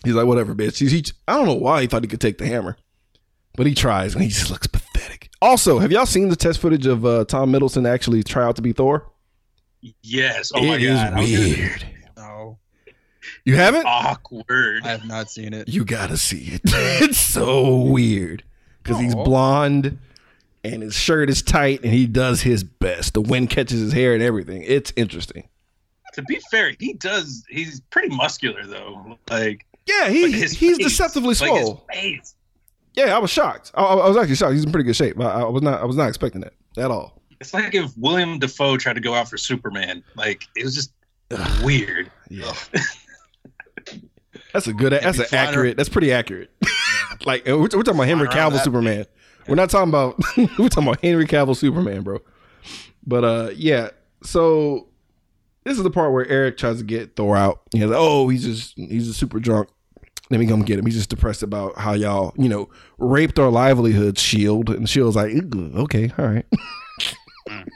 he's 0.04 0.14
like, 0.14 0.26
Whatever, 0.26 0.54
bitch. 0.54 0.78
He's, 0.78 0.92
he, 0.92 1.04
I 1.28 1.34
don't 1.34 1.46
know 1.46 1.54
why 1.54 1.82
he 1.82 1.86
thought 1.86 2.02
he 2.02 2.08
could 2.08 2.20
take 2.20 2.38
the 2.38 2.46
hammer, 2.46 2.76
but 3.56 3.66
he 3.66 3.74
tries 3.74 4.14
and 4.14 4.22
he 4.22 4.28
just 4.30 4.50
looks 4.50 4.66
pathetic. 4.66 5.30
Also, 5.42 5.78
have 5.78 5.90
y'all 5.92 6.06
seen 6.06 6.28
the 6.28 6.36
test 6.36 6.58
footage 6.60 6.86
of 6.86 7.04
uh, 7.04 7.24
Tom 7.24 7.52
Hiddleston 7.52 7.88
actually 7.88 8.22
try 8.22 8.44
out 8.44 8.56
to 8.56 8.62
be 8.62 8.72
Thor? 8.72 9.10
Yes. 10.02 10.52
Oh 10.54 10.62
my 10.62 10.74
It 10.76 10.82
is 10.82 10.98
god. 10.98 11.12
I'm 11.14 11.24
weird. 11.24 11.86
No, 12.16 12.58
You 13.44 13.56
haven't? 13.56 13.86
Awkward. 13.86 14.82
I 14.84 14.88
have 14.88 15.06
not 15.06 15.30
seen 15.30 15.54
it. 15.54 15.68
You 15.68 15.84
gotta 15.86 16.18
see 16.18 16.52
it. 16.52 16.60
it's 16.66 17.18
so 17.18 17.76
weird 17.76 18.44
because 18.82 19.00
he's 19.00 19.14
Aw. 19.14 19.24
blonde 19.24 19.98
and 20.64 20.82
his 20.82 20.94
shirt 20.94 21.30
is 21.30 21.42
tight 21.42 21.82
and 21.82 21.92
he 21.92 22.06
does 22.06 22.42
his 22.42 22.62
best. 22.64 23.14
The 23.14 23.20
wind 23.20 23.50
catches 23.50 23.80
his 23.80 23.92
hair 23.92 24.14
and 24.14 24.22
everything. 24.22 24.62
It's 24.66 24.92
interesting. 24.96 25.48
To 26.14 26.22
be 26.22 26.40
fair, 26.50 26.72
he 26.78 26.94
does. 26.94 27.44
He's 27.48 27.80
pretty 27.90 28.08
muscular 28.14 28.66
though. 28.66 29.18
Like 29.30 29.64
Yeah, 29.86 30.08
he 30.08 30.32
he's 30.32 30.56
face, 30.58 30.78
deceptively 30.78 31.28
like 31.28 31.36
swole. 31.36 31.84
face. 31.92 32.34
yeah, 32.94 33.14
I 33.16 33.18
was 33.18 33.30
shocked. 33.30 33.70
I, 33.74 33.82
I 33.84 34.08
was 34.08 34.16
actually 34.16 34.34
shocked. 34.34 34.54
He's 34.54 34.64
in 34.64 34.72
pretty 34.72 34.84
good 34.86 34.96
shape. 34.96 35.18
I, 35.20 35.42
I 35.42 35.44
was 35.44 35.62
not. 35.62 35.80
I 35.80 35.84
was 35.84 35.96
not 35.96 36.08
expecting 36.08 36.40
that 36.42 36.52
at 36.76 36.90
all. 36.90 37.22
It's 37.40 37.54
like 37.54 37.74
if 37.74 37.96
William 37.96 38.38
Dafoe 38.38 38.76
tried 38.76 38.94
to 38.94 39.00
go 39.00 39.14
out 39.14 39.28
for 39.30 39.38
Superman. 39.38 40.02
Like 40.16 40.46
it 40.56 40.64
was 40.64 40.74
just 40.74 40.92
weird. 41.62 42.10
Yeah, 42.28 42.52
that's 44.52 44.66
a 44.66 44.72
good. 44.72 44.92
That's 44.92 45.18
an 45.18 45.26
accurate. 45.32 45.76
That's 45.76 45.88
pretty 45.88 46.12
accurate. 46.12 46.50
like 47.24 47.46
we're, 47.46 47.56
we're 47.58 47.68
talking 47.68 47.94
about 47.94 48.08
Henry 48.08 48.28
Cavill 48.28 48.60
Superman. 48.62 49.06
We're 49.50 49.56
not 49.56 49.68
talking 49.68 49.88
about. 49.88 50.16
we're 50.36 50.68
talking 50.68 50.88
about 50.88 51.00
Henry 51.02 51.26
Cavill 51.26 51.56
Superman, 51.56 52.02
bro. 52.02 52.20
But 53.04 53.24
uh, 53.24 53.50
yeah. 53.56 53.90
So 54.22 54.86
this 55.64 55.76
is 55.76 55.82
the 55.82 55.90
part 55.90 56.12
where 56.12 56.26
Eric 56.28 56.56
tries 56.56 56.78
to 56.78 56.84
get 56.84 57.16
Thor 57.16 57.36
out. 57.36 57.62
He's 57.72 57.82
like, 57.82 57.98
"Oh, 57.98 58.28
he's 58.28 58.44
just 58.44 58.74
he's 58.76 59.08
just 59.08 59.18
super 59.18 59.40
drunk. 59.40 59.68
Let 60.30 60.38
me 60.38 60.46
come 60.46 60.62
get 60.62 60.78
him. 60.78 60.86
He's 60.86 60.94
just 60.94 61.10
depressed 61.10 61.42
about 61.42 61.76
how 61.76 61.94
y'all, 61.94 62.32
you 62.38 62.48
know, 62.48 62.68
raped 62.98 63.40
our 63.40 63.50
livelihood, 63.50 64.18
Shield." 64.18 64.70
And 64.70 64.88
Shield's 64.88 65.16
like, 65.16 65.32
"Okay, 65.52 66.12
all 66.16 66.28
right." 66.28 66.46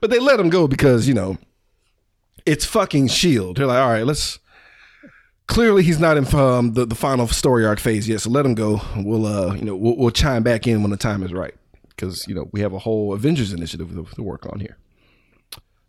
but 0.00 0.10
they 0.10 0.20
let 0.20 0.38
him 0.38 0.50
go 0.50 0.68
because 0.68 1.08
you 1.08 1.14
know 1.14 1.36
it's 2.46 2.64
fucking 2.64 3.08
Shield. 3.08 3.56
They're 3.56 3.66
like, 3.66 3.80
"All 3.80 3.90
right, 3.90 4.06
let's." 4.06 4.38
Clearly, 5.46 5.82
he's 5.82 6.00
not 6.00 6.16
in 6.16 6.34
um, 6.34 6.72
the 6.72 6.86
the 6.86 6.94
final 6.94 7.28
story 7.28 7.64
arc 7.64 7.78
phase 7.78 8.08
yet, 8.08 8.20
so 8.20 8.30
let 8.30 8.44
him 8.44 8.54
go. 8.54 8.80
We'll 8.96 9.26
uh, 9.26 9.54
you 9.54 9.64
know, 9.64 9.76
we'll, 9.76 9.96
we'll 9.96 10.10
chime 10.10 10.42
back 10.42 10.66
in 10.66 10.82
when 10.82 10.90
the 10.90 10.96
time 10.96 11.22
is 11.22 11.32
right 11.32 11.54
because 11.90 12.26
you 12.26 12.34
know 12.34 12.48
we 12.52 12.60
have 12.60 12.72
a 12.72 12.78
whole 12.78 13.12
Avengers 13.12 13.52
initiative 13.52 13.90
to, 13.90 14.04
to 14.14 14.22
work 14.22 14.46
on 14.46 14.60
here. 14.60 14.76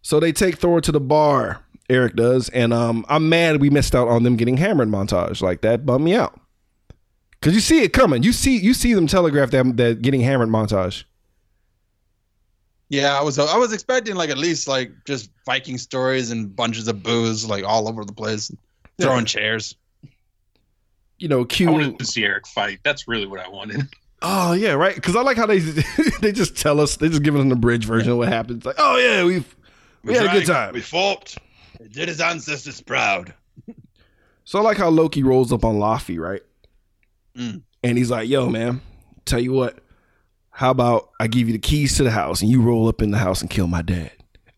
So 0.02 0.20
they 0.20 0.32
take 0.32 0.58
Thor 0.58 0.80
to 0.82 0.92
the 0.92 1.00
bar. 1.00 1.64
Eric 1.90 2.16
does, 2.16 2.50
and 2.50 2.74
um, 2.74 3.06
I'm 3.08 3.30
mad 3.30 3.62
we 3.62 3.70
missed 3.70 3.96
out 3.96 4.10
on 4.10 4.24
them 4.24 4.36
getting 4.36 4.58
hammered 4.58 4.90
montage. 4.90 5.42
Like 5.42 5.62
that 5.62 5.86
bummed 5.86 6.04
me 6.04 6.16
out. 6.16 6.40
Cause 7.42 7.54
you 7.54 7.62
see 7.62 7.84
it 7.84 7.94
coming. 7.94 8.24
You 8.24 8.34
see 8.34 8.58
you 8.58 8.74
see 8.74 8.94
them 8.94 9.08
telegraph 9.08 9.52
that 9.52 9.78
that 9.78 10.02
getting 10.02 10.22
hammered 10.22 10.50
montage. 10.50 11.06
Yeah, 12.90 13.18
I 13.18 13.22
was 13.22 13.38
I 13.38 13.58
was 13.58 13.74
expecting 13.74 14.16
like 14.16 14.30
at 14.30 14.38
least 14.38 14.68
like 14.68 14.92
just 15.06 15.30
Viking 15.46 15.78
stories 15.78 16.32
and 16.32 16.54
bunches 16.54 16.88
of 16.88 17.04
booze 17.04 17.46
like 17.46 17.64
all 17.64 17.88
over 17.88 18.04
the 18.04 18.14
place, 18.14 18.52
throwing 19.00 19.26
chairs. 19.26 19.76
You 21.20 21.28
know, 21.28 21.48
I 21.50 21.72
wanted 21.72 22.00
to 22.00 22.06
see 22.06 22.24
Eric 22.24 22.48
fight. 22.48 22.80
That's 22.84 23.08
really 23.08 23.26
what 23.26 23.40
I 23.40 23.50
wanted. 23.50 23.88
Oh 24.22 24.54
yeah, 24.54 24.72
right. 24.72 24.96
Because 24.96 25.16
I 25.16 25.22
like 25.22 25.38
how 25.38 25.46
they 25.46 25.60
they 26.22 26.32
just 26.32 26.58
tell 26.58 26.80
us. 26.80 26.98
They 26.98 27.08
just 27.08 27.22
give 27.22 27.36
us 27.36 27.42
an 27.42 27.52
abridged 27.52 27.86
version 27.86 28.12
of 28.12 28.18
what 28.18 28.30
happens. 28.30 28.66
Like, 28.66 28.78
oh 28.80 28.98
yeah, 28.98 29.24
we 29.24 29.44
we 30.04 30.16
had 30.16 30.26
a 30.26 30.32
good 30.32 30.48
time. 30.48 30.74
We 30.74 30.82
fought. 30.82 31.36
It 31.80 31.92
did 31.92 32.08
his 32.08 32.20
ancestors 32.20 32.82
proud. 32.82 33.34
So 34.44 34.58
I 34.58 34.62
like 34.64 34.78
how 34.78 34.90
Loki 34.90 35.22
rolls 35.22 35.54
up 35.54 35.64
on 35.64 35.76
Laufey, 35.76 36.20
right? 36.20 36.42
Mm. 37.38 37.62
And 37.84 37.98
he's 37.98 38.10
like, 38.10 38.28
"Yo, 38.28 38.50
man, 38.50 38.82
tell 39.26 39.40
you 39.40 39.52
what. 39.52 39.80
How 40.50 40.72
about 40.72 41.12
I 41.20 41.28
give 41.28 41.48
you 41.48 41.54
the 41.54 41.60
keys 41.60 41.98
to 41.98 42.04
the 42.04 42.10
house 42.10 42.42
and 42.42 42.50
you 42.50 42.62
roll 42.62 42.88
up 42.88 43.04
in 43.04 43.12
the 43.12 43.20
house 43.20 43.42
and 43.42 43.50
kill 43.52 43.68
my 43.68 43.84
dad?" 43.84 44.12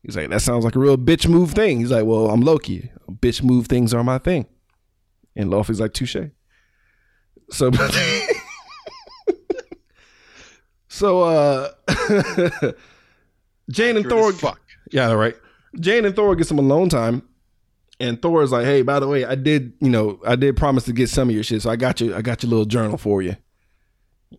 He's 0.04 0.16
like, 0.16 0.30
"That 0.30 0.42
sounds 0.42 0.64
like 0.64 0.76
a 0.76 0.80
real 0.80 0.98
bitch 0.98 1.28
move 1.28 1.52
thing." 1.52 1.80
He's 1.80 1.92
like, 1.92 2.06
"Well, 2.06 2.30
I'm 2.30 2.40
Loki. 2.40 2.90
Bitch 3.10 3.44
move 3.44 3.68
things 3.68 3.94
are 3.94 4.04
my 4.04 4.18
thing." 4.18 4.46
And 5.36 5.50
Laufey's 5.50 5.80
like, 5.80 5.94
"Touche." 5.94 6.16
So, 7.52 7.72
so 10.88 11.24
uh, 11.24 11.70
Jane 13.70 13.98
and 13.98 14.08
Thor, 14.08 14.32
Fuck. 14.34 14.60
yeah, 14.92 15.12
right. 15.12 15.36
Jane 15.80 16.06
and 16.06 16.16
Thor 16.16 16.36
get 16.36 16.48
some 16.48 16.60
alone 16.60 16.90
time, 16.90 17.22
and 18.00 18.22
Thor 18.22 18.44
is 18.44 18.52
like, 18.52 18.66
"Hey, 18.66 18.82
by 18.82 19.00
the 19.00 19.08
way, 19.08 19.26
I 19.26 19.36
did, 19.36 19.74
you 19.80 19.90
know, 19.90 20.20
I 20.26 20.36
did 20.36 20.58
promise 20.58 20.86
to 20.86 20.94
get 20.94 21.10
some 21.10 21.30
of 21.30 21.36
your 21.36 21.44
shit, 21.44 21.62
so 21.62 21.70
I 21.70 21.76
got 21.76 22.02
you, 22.02 22.16
I 22.16 22.22
got 22.22 22.44
your 22.44 22.50
little 22.50 22.66
journal 22.66 22.98
for 22.98 23.22
you." 23.22 23.36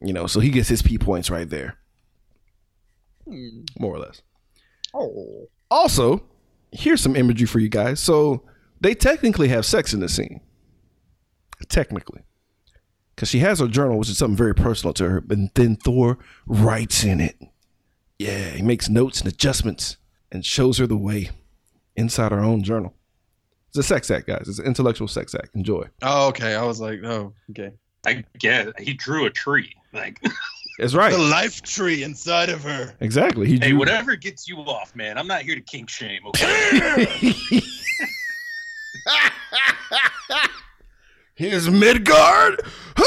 You 0.00 0.12
know, 0.12 0.26
so 0.26 0.40
he 0.40 0.50
gets 0.50 0.68
his 0.68 0.82
P 0.82 0.98
points 0.98 1.30
right 1.30 1.48
there, 1.48 1.76
more 3.26 3.94
or 3.94 3.98
less. 3.98 4.22
Oh. 4.94 5.48
Also, 5.70 6.22
here's 6.72 7.00
some 7.00 7.14
imagery 7.14 7.46
for 7.46 7.60
you 7.60 7.68
guys. 7.68 8.00
So 8.00 8.42
they 8.80 8.94
technically 8.94 9.48
have 9.48 9.66
sex 9.66 9.92
in 9.92 10.00
the 10.00 10.08
scene, 10.08 10.40
technically, 11.68 12.22
because 13.14 13.28
she 13.28 13.40
has 13.40 13.60
her 13.60 13.68
journal, 13.68 13.98
which 13.98 14.08
is 14.08 14.18
something 14.18 14.36
very 14.36 14.54
personal 14.54 14.92
to 14.94 15.08
her. 15.08 15.24
And 15.28 15.50
then 15.54 15.76
Thor 15.76 16.18
writes 16.46 17.04
in 17.04 17.20
it. 17.20 17.36
Yeah, 18.18 18.50
he 18.50 18.62
makes 18.62 18.88
notes 18.88 19.20
and 19.20 19.32
adjustments 19.32 19.96
and 20.30 20.44
shows 20.44 20.78
her 20.78 20.86
the 20.86 20.96
way 20.96 21.30
inside 21.96 22.32
her 22.32 22.40
own 22.40 22.62
journal. 22.62 22.94
It's 23.68 23.78
a 23.78 23.82
sex 23.82 24.10
act, 24.10 24.26
guys. 24.26 24.46
It's 24.48 24.58
an 24.58 24.66
intellectual 24.66 25.08
sex 25.08 25.34
act. 25.34 25.54
Enjoy. 25.54 25.86
Oh, 26.02 26.28
okay. 26.28 26.54
I 26.54 26.64
was 26.64 26.80
like, 26.80 27.00
oh, 27.04 27.32
okay. 27.50 27.70
I 28.04 28.24
get 28.38 28.78
he 28.80 28.94
drew 28.94 29.26
a 29.26 29.30
tree. 29.30 29.74
Like, 29.92 30.20
That's 30.78 30.94
right. 30.94 31.12
The 31.16 31.18
life 31.18 31.62
tree 31.62 32.02
inside 32.02 32.48
of 32.48 32.62
her. 32.64 32.94
Exactly. 33.00 33.46
He 33.46 33.58
hey, 33.58 33.72
whatever 33.72 34.16
gets 34.16 34.48
you 34.48 34.56
off, 34.58 34.96
man. 34.96 35.18
I'm 35.18 35.26
not 35.26 35.42
here 35.42 35.54
to 35.54 35.60
kink 35.60 35.88
shame. 35.88 36.20
Okay. 36.26 37.32
Here's 41.34 41.70
Midgard. 41.70 42.60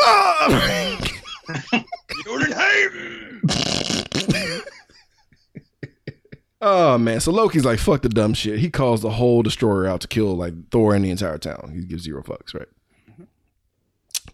oh 6.62 6.98
man, 6.98 7.20
so 7.20 7.32
Loki's 7.32 7.66
like, 7.66 7.80
fuck 7.80 8.02
the 8.02 8.10
dumb 8.10 8.34
shit. 8.34 8.60
He 8.60 8.70
calls 8.70 9.02
the 9.02 9.12
whole 9.12 9.44
destroyer 9.44 9.86
out 9.86 10.02
to 10.02 10.08
kill 10.08 10.36
like 10.36 10.54
Thor 10.72 10.96
and 10.96 11.06
the 11.06 11.12
entire 11.12 11.38
town. 11.38 11.72
He 11.76 11.86
gives 11.86 12.04
zero 12.04 12.24
fucks, 12.24 12.54
right? 12.54 12.68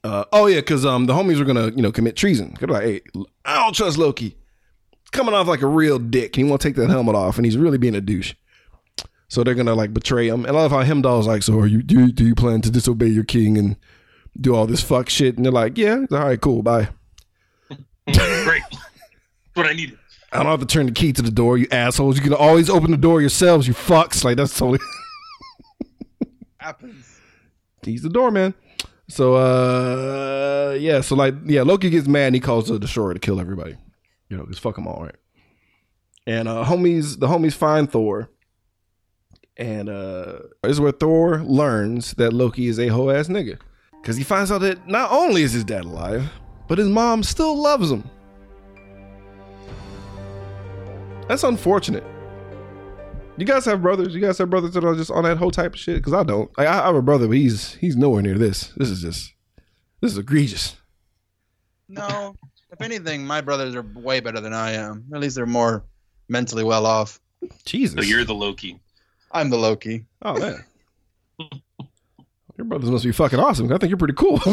Uh, 0.03 0.24
oh 0.32 0.45
yeah, 0.45 0.60
because 0.60 0.86
um 0.86 1.05
the 1.07 1.14
homies 1.14 1.39
were 1.39 1.45
gonna 1.45 1.72
you 1.76 1.82
know 1.82 1.91
commit 1.91 2.16
treason. 2.16 2.55
They're 2.60 2.70
like, 2.70 2.84
hey, 2.84 3.01
I 3.43 3.55
don't 3.55 3.76
trust 3.76 3.97
Loki. 3.97 4.38
He's 5.01 5.10
coming 5.12 5.34
off 5.34 5.47
like 5.47 5.62
a 5.62 5.68
real 5.68 5.99
dick. 5.99 6.36
He 6.36 6.43
won't 6.43 6.62
take 6.62 6.76
that 6.76 6.89
helmet 6.89 7.16
off, 7.16 7.38
and 7.38 7.45
he's 7.45 7.57
really 7.57 7.78
being 7.78 7.95
a 7.95 8.01
douche. 8.01 8.34
So 9.30 9.43
they're 9.43 9.55
gonna 9.55 9.75
like 9.75 9.93
betray 9.93 10.27
him. 10.27 10.45
And 10.45 10.57
I 10.57 10.59
love 10.59 10.71
how 10.71 10.84
Heimdall's 10.84 11.27
like, 11.27 11.43
so 11.43 11.57
are 11.59 11.67
you 11.67 11.82
do 11.82 12.07
you, 12.07 12.11
do 12.11 12.25
you 12.25 12.36
plan 12.36 12.61
to 12.61 12.71
disobey 12.71 13.07
your 13.07 13.23
king 13.23 13.57
and 13.57 13.77
do 14.39 14.55
all 14.55 14.65
this 14.67 14.82
fuck 14.82 15.07
shit? 15.09 15.38
And 15.38 15.45
they're 15.45 15.51
like, 15.51 15.77
yeah, 15.77 16.05
all 16.11 16.17
right, 16.19 16.41
cool, 16.41 16.63
bye. 16.63 16.89
Great. 17.69 18.63
That's 18.71 19.53
what 19.53 19.67
I 19.67 19.73
needed. 19.73 19.97
I 20.32 20.38
don't 20.38 20.47
have 20.47 20.59
to 20.59 20.65
turn 20.65 20.88
the 20.88 20.91
key 20.91 21.13
to 21.13 21.21
the 21.21 21.32
door, 21.32 21.57
you 21.57 21.67
assholes. 21.71 22.15
You 22.17 22.23
can 22.23 22.34
always 22.34 22.69
open 22.69 22.91
the 22.91 22.97
door 22.97 23.21
yourselves, 23.21 23.67
you 23.67 23.73
fucks. 23.73 24.23
Like 24.23 24.38
that's 24.38 24.57
totally 24.57 24.80
Happens. 26.57 27.19
he's 27.84 28.01
the 28.01 28.09
doorman. 28.09 28.53
So 29.09 29.36
uh 29.36 30.73
yeah, 30.80 31.01
so 31.01 31.15
like 31.15 31.36
yeah, 31.45 31.61
Loki 31.61 31.89
gets 31.89 32.07
mad 32.07 32.27
and 32.27 32.36
he 32.36 32.41
calls 32.41 32.67
the 32.67 32.80
destroyer 32.80 33.13
to 33.13 33.19
kill 33.19 33.39
everybody. 33.39 33.75
You 34.30 34.38
know, 34.38 34.43
because 34.43 34.59
fuck 34.59 34.75
them 34.75 34.88
all, 34.88 35.03
right? 35.03 35.15
And 36.25 36.47
uh 36.47 36.63
homies 36.65 37.19
the 37.19 37.27
homies 37.27 37.53
find 37.53 37.91
Thor. 37.91 38.30
And 39.60 39.89
uh 39.89 40.39
this 40.64 40.72
is 40.72 40.82
where 40.82 40.93
Thor 40.93 41.43
learns 41.43 42.14
that 42.14 42.34
Loki 42.34 42.68
is 42.68 42.80
a 42.80 42.88
hoe 42.88 43.10
ass 43.10 43.28
nigga. 43.28 43.60
Cause 44.03 44.16
he 44.16 44.24
finds 44.24 44.51
out 44.51 44.62
that 44.62 44.88
not 44.88 45.12
only 45.12 45.43
is 45.43 45.51
his 45.51 45.66
dad 45.66 45.84
alive, 45.84 46.32
but 46.70 46.78
his 46.78 46.88
mom 46.88 47.22
still 47.22 47.62
loves 47.62 47.91
him. 47.91 48.10
That's 51.28 51.43
unfortunate. 51.43 52.05
You 53.38 53.45
guys 53.45 53.66
have 53.66 53.82
brothers? 53.82 54.16
You 54.16 54.22
guys 54.22 54.38
have 54.38 54.49
brothers 54.49 54.74
that 54.74 54.84
are 54.84 54.95
just 54.95 55.12
on 55.12 55.24
that 55.24 55.38
whole 55.38 55.51
type 55.51 55.74
of 55.74 55.80
shit? 55.80 55.97
Because 55.97 56.14
I 56.14 56.24
don't. 56.24 56.49
Like, 56.57 56.68
I 56.68 56.82
I 56.82 56.86
have 56.88 56.95
a 56.95 57.01
brother, 57.01 57.28
but 57.28 57.38
he's 57.38 57.76
he's 57.76 57.95
nowhere 57.95 58.22
near 58.22 58.38
this. 58.38 58.74
This 58.78 58.89
is 58.89 59.01
just 59.01 59.34
this 60.01 60.14
is 60.14 60.18
egregious. 60.18 60.76
No. 61.88 62.36
if 62.72 62.82
anything, 62.82 63.26
my 63.26 63.41
brothers 63.41 63.76
are 63.76 63.86
way 63.95 64.20
better 64.20 64.39
than 64.39 64.53
I 64.53 64.72
am. 64.72 65.05
At 65.14 65.20
least 65.20 65.36
they're 65.36 65.45
more 65.45 65.84
mentally 66.30 66.64
well 66.64 66.86
off. 66.86 67.20
Jesus. 67.66 67.95
So 67.95 68.01
you're 68.01 68.26
the 68.26 68.34
Loki. 68.34 68.80
I'm 69.32 69.49
the 69.49 69.57
Loki. 69.57 70.05
oh 70.23 70.38
man. 70.39 70.63
Your 72.57 72.65
brothers 72.65 72.89
must 72.91 73.05
be 73.05 73.11
fucking 73.13 73.39
awesome. 73.39 73.71
I 73.71 73.77
think 73.77 73.89
you're 73.89 73.97
pretty 73.97 74.15
cool. 74.15 74.38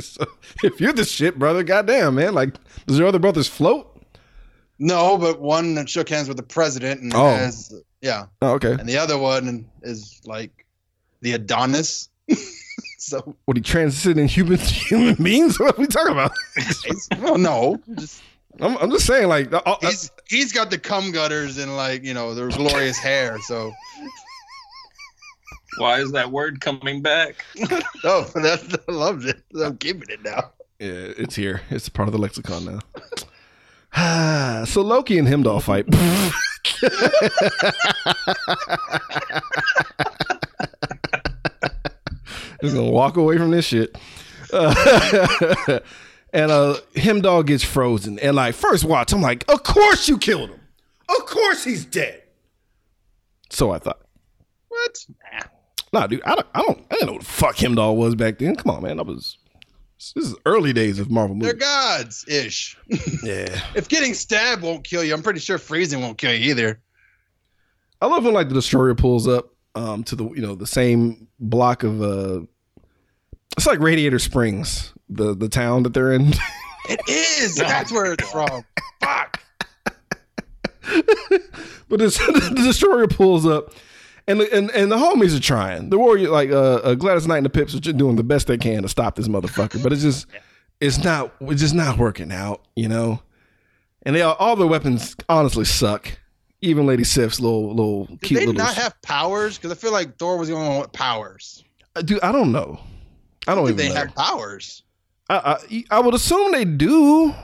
so, 0.00 0.24
if 0.62 0.80
you're 0.80 0.92
the 0.92 1.04
shit, 1.04 1.38
brother, 1.38 1.62
goddamn 1.62 2.14
man. 2.16 2.34
Like, 2.34 2.54
does 2.86 2.98
your 2.98 3.08
other 3.08 3.18
brothers 3.18 3.48
float? 3.48 3.86
No, 4.78 5.18
but 5.18 5.40
one 5.40 5.74
that 5.74 5.88
shook 5.88 6.08
hands 6.08 6.28
with 6.28 6.36
the 6.36 6.42
president 6.42 7.00
and 7.02 7.12
Oh. 7.14 7.30
has 7.34 7.74
yeah, 8.00 8.26
Oh, 8.40 8.52
okay. 8.52 8.72
and 8.72 8.88
the 8.88 8.96
other 8.96 9.18
one 9.18 9.68
is 9.82 10.20
like 10.24 10.64
the 11.20 11.32
Adonis. 11.32 12.08
so 12.98 13.34
What 13.44 13.56
he 13.58 13.62
transcending 13.62 14.26
human 14.28 14.58
human 14.60 15.16
beings? 15.22 15.58
What 15.60 15.76
are 15.76 15.80
we 15.80 15.86
talking 15.86 16.12
about? 16.12 16.32
well, 17.20 17.36
no, 17.36 17.78
just 17.98 18.22
I'm, 18.58 18.76
I'm 18.78 18.90
just 18.90 19.06
saying, 19.06 19.28
like, 19.28 19.52
uh, 19.52 19.62
uh, 19.64 19.76
he's 19.80 20.10
he's 20.28 20.52
got 20.52 20.70
the 20.70 20.78
cum 20.78 21.12
gutters 21.12 21.58
and 21.58 21.76
like 21.76 22.04
you 22.04 22.14
know 22.14 22.34
the 22.34 22.48
glorious 22.48 22.98
hair. 22.98 23.38
So 23.42 23.72
Why 25.78 26.00
is 26.00 26.12
that 26.12 26.30
word 26.30 26.60
coming 26.60 27.00
back? 27.00 27.44
oh, 28.04 28.30
that's 28.34 28.76
I 28.88 28.92
loved 28.92 29.26
it. 29.26 29.42
I'm 29.62 29.76
keeping 29.78 30.08
it 30.10 30.22
now. 30.22 30.50
Yeah, 30.78 31.12
it's 31.16 31.36
here. 31.36 31.62
It's 31.70 31.88
part 31.88 32.08
of 32.08 32.12
the 32.12 32.18
lexicon 32.18 32.80
now. 33.94 34.64
so 34.64 34.82
Loki 34.82 35.18
and 35.18 35.28
Heimdall 35.28 35.60
fight. 35.60 35.86
Just 42.62 42.74
gonna 42.74 42.90
walk 42.90 43.16
away 43.16 43.38
from 43.38 43.50
this 43.50 43.64
shit. 43.64 43.96
Uh, 44.52 45.78
and 46.32 46.50
uh 46.50 46.76
dog 47.20 47.46
gets 47.46 47.64
frozen. 47.64 48.18
And 48.18 48.36
like 48.36 48.54
first 48.54 48.84
watch, 48.84 49.12
I'm 49.12 49.20
like, 49.20 49.44
of 49.50 49.62
course 49.62 50.08
you 50.08 50.18
killed 50.18 50.50
him. 50.50 50.60
Of 51.08 51.26
course 51.26 51.64
he's 51.64 51.84
dead. 51.84 52.22
So 53.50 53.70
I 53.70 53.78
thought. 53.78 54.00
What? 54.68 55.06
Nah, 55.92 56.06
dude, 56.06 56.22
I 56.22 56.36
don't, 56.36 56.46
I 56.54 56.62
don't, 56.62 56.78
I 56.90 56.94
didn't 56.94 57.06
know 57.06 57.12
what 57.14 57.22
the 57.22 57.28
fuck 57.28 57.56
Heimdall 57.58 57.96
was 57.96 58.14
back 58.14 58.38
then. 58.38 58.54
Come 58.54 58.72
on, 58.72 58.82
man, 58.84 58.98
that 58.98 59.06
was 59.06 59.38
this 60.14 60.28
is 60.28 60.34
early 60.46 60.72
days 60.72 60.98
of 60.98 61.10
Marvel 61.10 61.36
They're 61.38 61.52
gods 61.52 62.24
ish. 62.26 62.78
Yeah, 63.22 63.60
if 63.74 63.88
getting 63.88 64.14
stabbed 64.14 64.62
won't 64.62 64.84
kill 64.84 65.04
you, 65.04 65.12
I'm 65.12 65.22
pretty 65.22 65.40
sure 65.40 65.58
freezing 65.58 66.00
won't 66.00 66.16
kill 66.16 66.32
you 66.32 66.50
either. 66.50 66.80
I 68.00 68.06
love 68.06 68.24
when 68.24 68.32
like 68.32 68.48
the 68.48 68.54
destroyer 68.54 68.94
pulls 68.94 69.28
up 69.28 69.52
um 69.74 70.02
to 70.04 70.16
the 70.16 70.24
you 70.30 70.40
know 70.40 70.54
the 70.54 70.66
same 70.66 71.28
block 71.38 71.82
of 71.82 72.00
uh, 72.00 72.40
it's 73.56 73.66
like 73.66 73.80
Radiator 73.80 74.18
Springs, 74.18 74.94
the 75.10 75.34
the 75.34 75.48
town 75.48 75.82
that 75.84 75.94
they're 75.94 76.12
in. 76.12 76.32
It 76.88 77.00
is. 77.08 77.54
That's 77.56 77.92
where 77.92 78.12
it's 78.12 78.30
from. 78.30 78.64
Fuck. 79.00 79.40
but 81.88 81.98
this, 81.98 82.18
the 82.26 82.52
destroyer 82.64 83.06
pulls 83.06 83.46
up. 83.46 83.72
And 84.26 84.40
the, 84.40 84.52
and, 84.54 84.70
and 84.70 84.92
the 84.92 84.96
homies 84.96 85.36
are 85.36 85.40
trying. 85.40 85.90
The 85.90 85.98
warrior, 85.98 86.30
like 86.30 86.50
uh, 86.50 86.74
uh, 86.76 86.94
Gladys 86.94 87.26
Knight 87.26 87.38
and 87.38 87.46
the 87.46 87.50
Pips, 87.50 87.74
are 87.74 87.80
just 87.80 87.96
doing 87.96 88.16
the 88.16 88.22
best 88.22 88.46
they 88.46 88.58
can 88.58 88.82
to 88.82 88.88
stop 88.88 89.16
this 89.16 89.26
motherfucker. 89.28 89.82
But 89.82 89.92
it's 89.92 90.02
just, 90.02 90.26
it's 90.80 91.02
not, 91.02 91.32
it's 91.40 91.60
just 91.60 91.74
not 91.74 91.98
working 91.98 92.30
out, 92.30 92.62
you 92.76 92.88
know. 92.88 93.22
And 94.02 94.14
they 94.14 94.22
all, 94.22 94.34
all 94.38 94.54
their 94.56 94.66
weapons 94.68 95.16
honestly 95.28 95.64
suck. 95.64 96.16
Even 96.60 96.86
Lady 96.86 97.04
Sif's 97.04 97.40
little 97.40 97.68
little 97.74 98.04
Did 98.06 98.20
cute 98.22 98.40
they 98.40 98.46
little. 98.46 98.62
not 98.62 98.74
have 98.74 99.00
powers? 99.02 99.56
Because 99.56 99.72
I 99.72 99.74
feel 99.74 99.92
like 99.92 100.16
Thor 100.18 100.36
was 100.36 100.48
the 100.48 100.54
only 100.54 100.68
one 100.68 100.80
with 100.80 100.92
powers. 100.92 101.64
Uh, 101.96 102.02
Dude, 102.02 102.20
I 102.20 102.30
don't 102.30 102.52
know. 102.52 102.78
I 103.48 103.54
don't 103.54 103.64
Did 103.64 103.72
even 103.72 103.76
they 103.76 103.88
know. 103.88 104.00
have 104.06 104.14
powers? 104.14 104.82
I, 105.30 105.52
I 105.70 105.84
I 105.90 106.00
would 106.00 106.14
assume 106.14 106.52
they 106.52 106.64
do. 106.64 107.34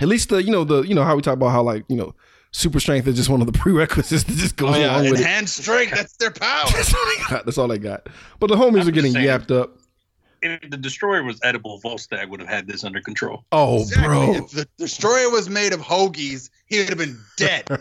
At 0.00 0.08
least 0.08 0.28
the 0.30 0.42
you 0.42 0.50
know 0.50 0.64
the 0.64 0.82
you 0.82 0.94
know 0.94 1.04
how 1.04 1.14
we 1.16 1.22
talk 1.22 1.34
about 1.34 1.50
how 1.50 1.62
like 1.62 1.84
you 1.88 1.96
know 1.96 2.14
super 2.52 2.80
strength 2.80 3.06
is 3.06 3.16
just 3.16 3.28
one 3.28 3.40
of 3.42 3.46
the 3.46 3.52
prerequisites 3.58 4.24
that 4.24 4.36
just 4.36 4.56
goes 4.56 4.74
Oh, 4.76 4.78
yeah. 4.78 4.92
along 4.92 5.04
with 5.10 5.20
it. 5.20 5.22
Enhanced 5.22 5.56
strength. 5.58 5.90
That's 5.94 6.16
their 6.16 6.30
power. 6.30 6.64
That's 6.72 6.94
all 6.94 7.04
they 7.06 7.22
got. 7.28 7.44
That's 7.44 7.58
all 7.58 7.68
they 7.68 7.78
got. 7.78 8.08
But 8.40 8.46
the 8.48 8.56
homies 8.56 8.82
I'm 8.82 8.88
are 8.88 8.92
getting 8.92 9.12
saying. 9.12 9.26
yapped 9.26 9.50
up. 9.50 9.76
If 10.40 10.70
the 10.70 10.76
destroyer 10.76 11.24
was 11.24 11.40
edible, 11.42 11.80
Volstagg 11.80 12.28
would 12.28 12.38
have 12.38 12.48
had 12.48 12.68
this 12.68 12.84
under 12.84 13.00
control. 13.00 13.44
Oh, 13.50 13.80
Exactly. 13.80 14.06
bro. 14.06 14.34
If 14.36 14.50
the 14.52 14.68
destroyer 14.78 15.28
was 15.30 15.50
made 15.50 15.72
of 15.72 15.80
hoagies, 15.80 16.48
he 16.66 16.78
would 16.78 16.88
have 16.90 16.98
been 16.98 17.18
dead. 17.36 17.66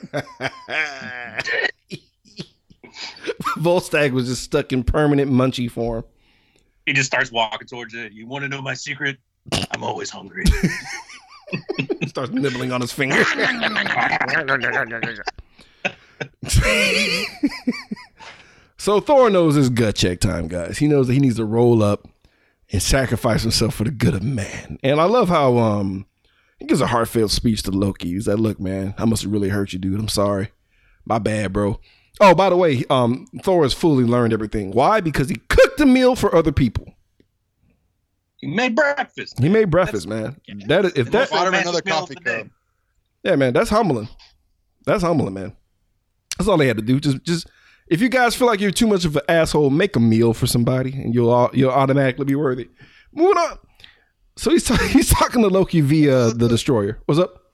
Volstagg 3.58 4.12
was 4.12 4.28
just 4.28 4.44
stuck 4.44 4.74
in 4.74 4.84
permanent 4.84 5.32
munchie 5.32 5.70
form. 5.70 6.04
He 6.88 6.94
just 6.94 7.08
starts 7.08 7.34
walking 7.34 7.68
towards 7.68 7.94
it. 7.94 8.14
You 8.14 8.26
want 8.28 8.44
to 8.44 8.48
know 8.48 8.62
my 8.62 8.74
secret? 8.74 9.18
I'm 9.72 9.84
always 9.84 10.10
hungry. 10.10 10.46
Starts 12.08 12.32
nibbling 12.32 12.72
on 12.72 12.80
his 12.80 12.94
finger. 12.94 13.26
so 18.78 19.02
Thor 19.02 19.30
knows 19.30 19.58
it's 19.58 19.68
gut 19.68 19.96
check 19.96 20.22
time, 20.22 20.48
guys. 20.48 20.78
He 20.78 20.88
knows 20.88 21.08
that 21.08 21.14
he 21.14 21.20
needs 21.20 21.36
to 21.36 21.44
roll 21.44 21.84
up 21.84 22.08
and 22.72 22.82
sacrifice 22.82 23.42
himself 23.42 23.76
for 23.76 23.84
the 23.84 23.92
good 23.92 24.14
of 24.14 24.24
man. 24.24 24.80
And 24.82 25.02
I 25.02 25.04
love 25.04 25.28
how 25.28 25.58
um 25.58 26.06
he 26.58 26.66
gives 26.66 26.80
a 26.80 26.88
heartfelt 26.88 27.32
speech 27.32 27.64
to 27.64 27.72
Loki. 27.72 28.14
He's 28.14 28.30
like, 28.30 28.38
"Look, 28.38 28.62
man, 28.62 28.96
I 28.98 29.04
must 29.04 29.24
have 29.24 29.32
really 29.34 29.50
hurt 29.50 29.74
you, 29.74 29.80
dude. 29.80 30.00
I'm 30.00 30.08
sorry. 30.08 30.52
My 31.04 31.20
bad, 31.20 31.52
bro." 31.52 31.82
Oh, 32.20 32.34
by 32.34 32.50
the 32.50 32.56
way, 32.56 32.84
um, 32.90 33.28
Thor 33.44 33.64
has 33.64 33.74
fully 33.74 34.04
learned 34.04 34.34
everything. 34.34 34.72
Why? 34.72 35.02
Because 35.02 35.30
he 35.30 35.36
cooked 35.50 35.80
a 35.80 35.86
meal 35.86 36.16
for 36.16 36.34
other 36.36 36.52
people. 36.52 36.96
he 38.38 38.48
made 38.48 38.76
breakfast. 38.76 39.40
He 39.40 39.50
made 39.50 39.70
breakfast, 39.70 40.08
man. 40.08 40.40
That 40.68 40.86
is, 40.86 40.94
if 40.96 41.12
that, 41.12 41.30
Bought 41.30 41.48
him 41.48 41.54
another 41.54 41.82
coffee 41.82 42.16
cup. 42.16 42.48
Yeah, 43.24 43.36
man, 43.36 43.54
that's 43.54 43.70
humbling. 43.70 44.10
That's 44.86 45.04
humbling, 45.04 45.34
man. 45.34 45.56
That's 46.38 46.48
all 46.48 46.58
they 46.58 46.68
had 46.68 46.78
to 46.78 46.84
do. 46.84 47.00
Just, 47.00 47.24
just 47.24 47.48
if 47.88 48.02
you 48.02 48.10
guys 48.10 48.36
feel 48.36 48.48
like 48.48 48.60
you're 48.62 48.72
too 48.72 48.88
much 48.88 49.06
of 49.06 49.16
an 49.16 49.24
asshole, 49.28 49.70
make 49.70 49.96
a 49.96 50.00
meal 50.00 50.34
for 50.34 50.48
somebody, 50.48 50.94
and 50.94 51.14
you'll 51.14 51.30
all, 51.30 51.50
you'll 51.54 51.72
automatically 51.72 52.26
be 52.26 52.36
worthy. 52.36 52.70
Moving 53.14 53.38
on. 53.38 53.58
So 54.38 54.52
he's 54.52 54.64
talking. 54.64 54.88
He's 54.94 55.10
talking 55.10 55.42
to 55.42 55.48
Loki 55.50 55.82
via 55.82 56.30
the 56.30 56.48
destroyer. 56.48 57.00
What's 57.06 57.20
up? 57.20 57.47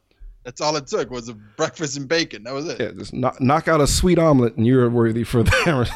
That's 0.43 0.59
all 0.59 0.75
it 0.75 0.87
took 0.87 1.09
was 1.09 1.29
a 1.29 1.33
breakfast 1.33 1.97
and 1.97 2.07
bacon. 2.07 2.43
That 2.43 2.53
was 2.53 2.67
it. 2.67 2.79
Yeah, 2.79 2.91
just 2.91 3.13
knock, 3.13 3.39
knock 3.39 3.67
out 3.67 3.81
a 3.81 3.87
sweet 3.87 4.19
omelet, 4.19 4.57
and 4.57 4.67
you're 4.67 4.89
worthy 4.89 5.23
for 5.23 5.43
the 5.43 5.89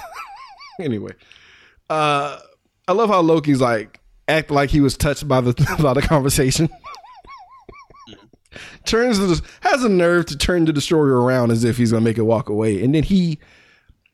anyway, 0.79 1.11
uh, 1.89 2.39
I 2.87 2.93
love 2.93 3.09
how 3.09 3.21
Loki's 3.21 3.61
like 3.61 3.99
act 4.27 4.51
like 4.51 4.69
he 4.69 4.81
was 4.81 4.95
touched 4.97 5.27
by 5.27 5.41
the 5.41 5.53
by 5.81 5.93
the 5.93 6.01
conversation. 6.01 6.69
Turns 8.85 9.19
the, 9.19 9.41
has 9.61 9.83
a 9.83 9.89
nerve 9.89 10.25
to 10.27 10.37
turn 10.37 10.65
the 10.65 10.73
destroyer 10.73 11.21
around 11.21 11.51
as 11.51 11.63
if 11.63 11.77
he's 11.77 11.91
gonna 11.91 12.03
make 12.03 12.17
it 12.17 12.23
walk 12.23 12.49
away, 12.49 12.81
and 12.83 12.95
then 12.95 13.03
he, 13.03 13.37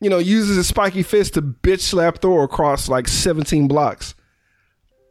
you 0.01 0.09
know, 0.09 0.17
uses 0.17 0.57
his 0.57 0.67
spiky 0.67 1.03
fist 1.03 1.35
to 1.35 1.41
bitch 1.41 1.81
slap 1.81 2.17
Thor 2.17 2.43
across 2.43 2.89
like 2.89 3.07
seventeen 3.07 3.67
blocks, 3.67 4.15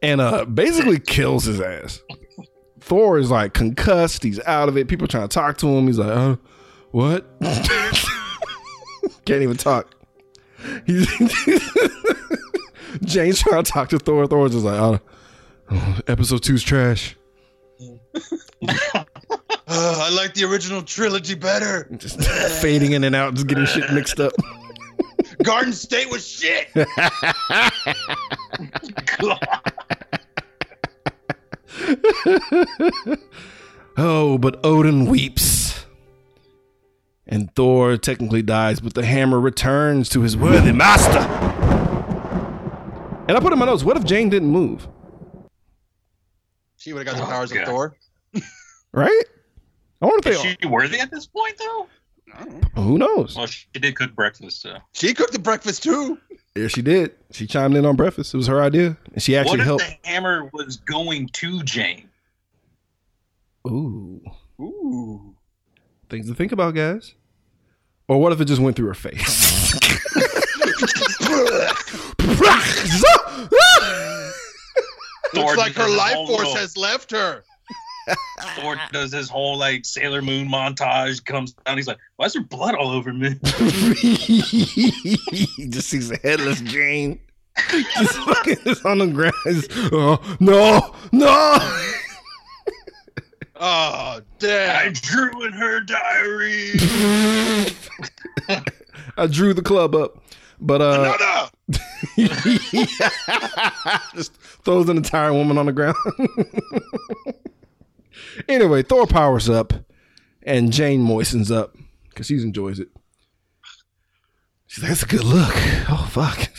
and 0.01 0.19
uh 0.19 0.45
basically 0.45 0.99
kills 0.99 1.45
his 1.45 1.61
ass. 1.61 2.01
Thor 2.83 3.17
is 3.17 3.31
like 3.31 3.53
concussed. 3.53 4.23
He's 4.23 4.41
out 4.41 4.67
of 4.67 4.77
it. 4.77 4.89
People 4.89 5.07
trying 5.07 5.27
to 5.27 5.33
talk 5.33 5.57
to 5.59 5.67
him. 5.67 5.87
He's 5.87 5.97
like, 5.97 6.09
uh, 6.09 6.35
what? 6.91 7.25
Can't 9.25 9.41
even 9.41 9.55
talk. 9.55 9.95
He's 10.85 11.07
Jane's 13.01 13.39
trying 13.39 13.63
to 13.63 13.71
talk 13.71 13.87
to 13.89 13.99
Thor. 13.99 14.27
Thor's 14.27 14.51
just 14.51 14.65
like, 14.65 14.79
oh, 14.79 14.99
oh, 15.71 15.99
episode 16.07 16.43
two's 16.43 16.61
trash. 16.61 17.15
Uh, 18.61 19.05
I 19.67 20.09
like 20.13 20.33
the 20.33 20.43
original 20.43 20.81
trilogy 20.81 21.35
better. 21.35 21.87
Just 21.95 22.21
fading 22.61 22.91
in 22.91 23.05
and 23.05 23.15
out, 23.15 23.33
just 23.33 23.47
getting 23.47 23.65
shit 23.65 23.91
mixed 23.93 24.19
up. 24.19 24.33
Garden 25.41 25.71
State 25.71 26.11
was 26.11 26.27
shit. 26.27 26.67
Oh, 33.95 34.39
but 34.39 34.59
Odin 34.65 35.05
weeps. 35.05 35.85
And 37.27 37.53
Thor 37.55 37.95
technically 37.97 38.41
dies, 38.41 38.79
but 38.79 38.95
the 38.95 39.05
hammer 39.05 39.39
returns 39.39 40.09
to 40.09 40.21
his 40.21 40.35
worthy 40.35 40.71
master. 40.71 41.19
And 43.27 43.37
I 43.37 43.39
put 43.39 43.53
in 43.53 43.59
my 43.59 43.65
notes, 43.65 43.83
what 43.83 43.95
if 43.95 44.03
Jane 44.03 44.29
didn't 44.29 44.49
move? 44.49 44.87
She 46.77 46.91
would 46.91 47.05
have 47.07 47.15
got 47.15 47.21
the 47.23 47.27
Oh, 47.27 47.31
powers 47.31 47.51
God. 47.51 47.61
of 47.61 47.67
Thor. 47.67 47.97
Right? 48.91 49.23
I 50.01 50.05
wonder 50.05 50.27
if 50.29 50.35
Is 50.35 50.41
they 50.43 50.57
she 50.59 50.67
worthy 50.67 50.99
at 50.99 51.09
this 51.11 51.25
point, 51.27 51.55
though? 51.57 51.87
I 52.35 52.45
don't 52.45 52.75
know. 52.75 52.81
who 52.83 52.97
knows? 52.97 53.35
Well, 53.35 53.45
she 53.45 53.65
did 53.73 53.95
cook 53.95 54.15
breakfast, 54.15 54.61
so. 54.61 54.77
She 54.93 55.13
cooked 55.13 55.33
the 55.33 55.39
breakfast 55.39 55.83
too. 55.83 56.17
Yeah, 56.55 56.67
she 56.67 56.81
did. 56.81 57.13
She 57.31 57.47
chimed 57.47 57.75
in 57.75 57.85
on 57.85 57.95
breakfast. 57.95 58.33
It 58.33 58.37
was 58.37 58.47
her 58.47 58.61
idea. 58.61 58.97
And 59.13 59.21
she 59.21 59.35
actually 59.35 59.59
What 59.59 59.59
actually 59.59 59.61
if 59.61 59.65
helped. 59.65 60.03
the 60.03 60.09
hammer 60.09 60.49
was 60.53 60.77
going 60.77 61.29
to 61.33 61.63
Jane? 61.63 62.09
Ooh. 63.67 64.21
Ooh. 64.59 65.35
Things 66.09 66.27
to 66.27 66.35
think 66.35 66.51
about, 66.51 66.75
guys. 66.75 67.15
Or 68.07 68.19
what 68.19 68.31
if 68.33 68.41
it 68.41 68.45
just 68.45 68.61
went 68.61 68.75
through 68.75 68.87
her 68.87 68.93
face? 68.93 69.73
Looks 75.33 75.57
like 75.57 75.73
her 75.73 75.89
life 75.89 76.15
force 76.27 76.53
has 76.53 76.77
left 76.77 77.11
her. 77.11 77.43
Thor 78.55 78.77
does 78.91 79.11
his 79.13 79.29
whole 79.29 79.57
like 79.57 79.85
Sailor 79.85 80.21
Moon 80.21 80.47
montage. 80.47 81.23
Comes 81.25 81.53
down, 81.53 81.77
he's 81.77 81.87
like, 81.87 81.99
"Why 82.17 82.25
is 82.25 82.33
there 82.33 82.43
blood 82.43 82.75
all 82.75 82.91
over 82.91 83.13
me?" 83.13 83.35
he 84.01 85.67
just 85.69 85.89
sees 85.89 86.11
a 86.11 86.17
headless 86.17 86.61
Jane. 86.61 87.19
Just 87.69 88.15
fucking 88.17 88.57
just 88.63 88.85
on 88.85 88.97
the 88.97 89.07
ground. 89.07 89.35
Just, 89.45 89.69
oh, 89.91 90.19
no, 90.39 90.95
no. 91.11 91.57
Oh, 93.55 94.21
damn. 94.39 94.87
I 94.87 94.89
drew 94.91 95.45
in 95.45 95.53
her 95.53 95.79
diary. 95.81 96.71
I 99.17 99.27
drew 99.27 99.53
the 99.53 99.61
club 99.61 99.95
up. 99.95 100.17
But 100.59 100.81
uh 100.81 101.17
no, 101.19 101.47
just 104.15 104.33
throws 104.63 104.87
an 104.87 104.97
entire 104.97 105.33
woman 105.33 105.57
on 105.57 105.65
the 105.65 105.73
ground. 105.73 105.97
Anyway, 108.47 108.83
Thor 108.83 109.07
powers 109.07 109.49
up 109.49 109.73
and 110.43 110.71
Jane 110.73 111.01
moistens 111.01 111.51
up 111.51 111.75
because 112.09 112.27
she 112.27 112.35
enjoys 112.35 112.79
it. 112.79 112.89
She's 114.67 114.83
like, 114.83 114.89
that's 114.89 115.03
a 115.03 115.07
good 115.07 115.23
look. 115.23 115.53
Oh 115.89 116.07
fuck. 116.11 116.49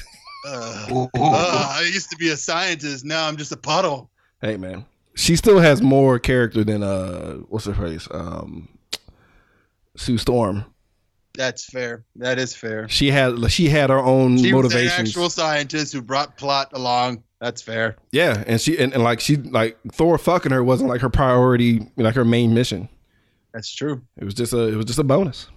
Uh, 0.47 1.07
uh, 1.19 1.75
I 1.79 1.91
used 1.93 2.11
to 2.11 2.17
be 2.17 2.29
a 2.31 2.37
scientist. 2.37 3.05
Now 3.05 3.27
I'm 3.27 3.37
just 3.37 3.51
a 3.53 3.57
puddle. 3.57 4.11
Hey 4.41 4.57
man. 4.57 4.85
She 5.15 5.37
still 5.37 5.59
has 5.59 5.81
more 5.81 6.19
character 6.19 6.65
than 6.65 6.83
uh 6.83 7.35
what's 7.49 7.65
her 7.67 7.75
face? 7.75 8.07
Um 8.11 8.69
Sue 9.97 10.19
Storm. 10.19 10.65
That's 11.37 11.65
fair. 11.65 12.05
That 12.17 12.39
is 12.39 12.55
fair. 12.55 12.89
She 12.89 13.11
had 13.11 13.51
she 13.51 13.69
had 13.69 13.91
her 13.91 13.99
own 13.99 14.37
She 14.37 14.53
was 14.53 14.67
an 14.67 14.73
motivations. 14.73 15.09
actual 15.09 15.31
scientist 15.31 15.93
who 15.93 16.03
brought 16.03 16.37
plot 16.37 16.69
along. 16.73 17.23
That's 17.45 17.61
fair. 17.61 17.97
yeah, 18.11 18.43
and 18.47 18.59
she 18.59 18.79
and, 18.79 18.95
and 18.95 19.03
like 19.03 19.21
she 19.21 19.37
like 19.37 19.77
Thor 19.93 20.17
fucking 20.17 20.51
her 20.51 20.65
wasn't 20.65 20.89
like 20.89 21.03
her 21.03 21.11
priority, 21.11 21.87
like 21.99 22.15
her 22.15 22.25
main 22.25 22.55
mission. 22.55 22.89
That's 23.53 23.71
true. 23.71 24.01
It 24.17 24.25
was 24.25 24.33
just 24.33 24.55
a 24.55 24.69
it 24.69 24.77
was 24.77 24.87
just 24.87 24.99
a 24.99 25.05
bonus. 25.05 25.49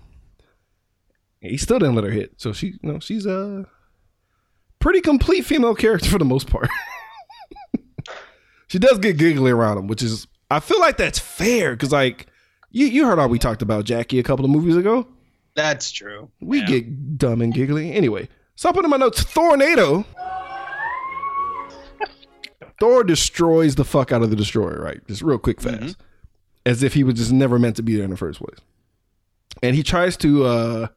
He 1.39 1.55
still 1.55 1.79
didn't 1.79 1.95
let 1.95 2.03
her 2.03 2.09
hit, 2.11 2.33
so 2.35 2.51
she 2.51 2.77
you 2.81 2.91
know 2.91 2.99
she's 2.99 3.25
a 3.25 3.65
pretty 4.79 4.99
complete 4.99 5.45
female 5.45 5.75
character 5.75 6.09
for 6.09 6.17
the 6.17 6.25
most 6.25 6.49
part. 6.49 6.67
she 8.67 8.79
does 8.79 8.99
get 8.99 9.17
giggly 9.17 9.51
around 9.51 9.77
him, 9.77 9.87
which 9.87 10.03
is 10.03 10.27
I 10.51 10.59
feel 10.59 10.81
like 10.81 10.97
that's 10.97 11.19
fair 11.19 11.71
because 11.71 11.93
like 11.93 12.27
you 12.69 12.87
you 12.87 13.05
heard 13.05 13.17
how 13.17 13.29
we 13.29 13.39
talked 13.39 13.61
about 13.61 13.85
Jackie 13.85 14.19
a 14.19 14.23
couple 14.23 14.43
of 14.43 14.51
movies 14.51 14.75
ago. 14.75 15.07
That's 15.55 15.89
true. 15.89 16.29
We 16.41 16.65
get 16.65 17.17
dumb 17.17 17.41
and 17.41 17.53
giggly 17.53 17.93
anyway. 17.93 18.27
So 18.55 18.67
I 18.67 18.73
put 18.73 18.83
in 18.83 18.91
my 18.91 18.97
notes 18.97 19.23
Thornado. 19.23 20.05
Thor 22.79 23.03
destroys 23.03 23.75
the 23.75 23.83
fuck 23.85 24.11
out 24.11 24.21
of 24.21 24.29
the 24.29 24.35
destroyer, 24.35 24.81
right? 24.81 25.05
Just 25.07 25.21
real 25.21 25.37
quick, 25.39 25.59
fast, 25.61 25.97
as 26.65 26.83
if 26.83 26.93
he 26.93 27.03
was 27.03 27.15
just 27.15 27.31
never 27.31 27.57
meant 27.57 27.75
to 27.77 27.83
be 27.83 27.95
there 27.95 28.03
in 28.05 28.11
the 28.11 28.17
first 28.17 28.39
place. 28.39 28.59
And 29.63 29.75
he 29.75 29.83
tries 29.83 30.15
to. 30.17 30.45
uh 30.45 30.87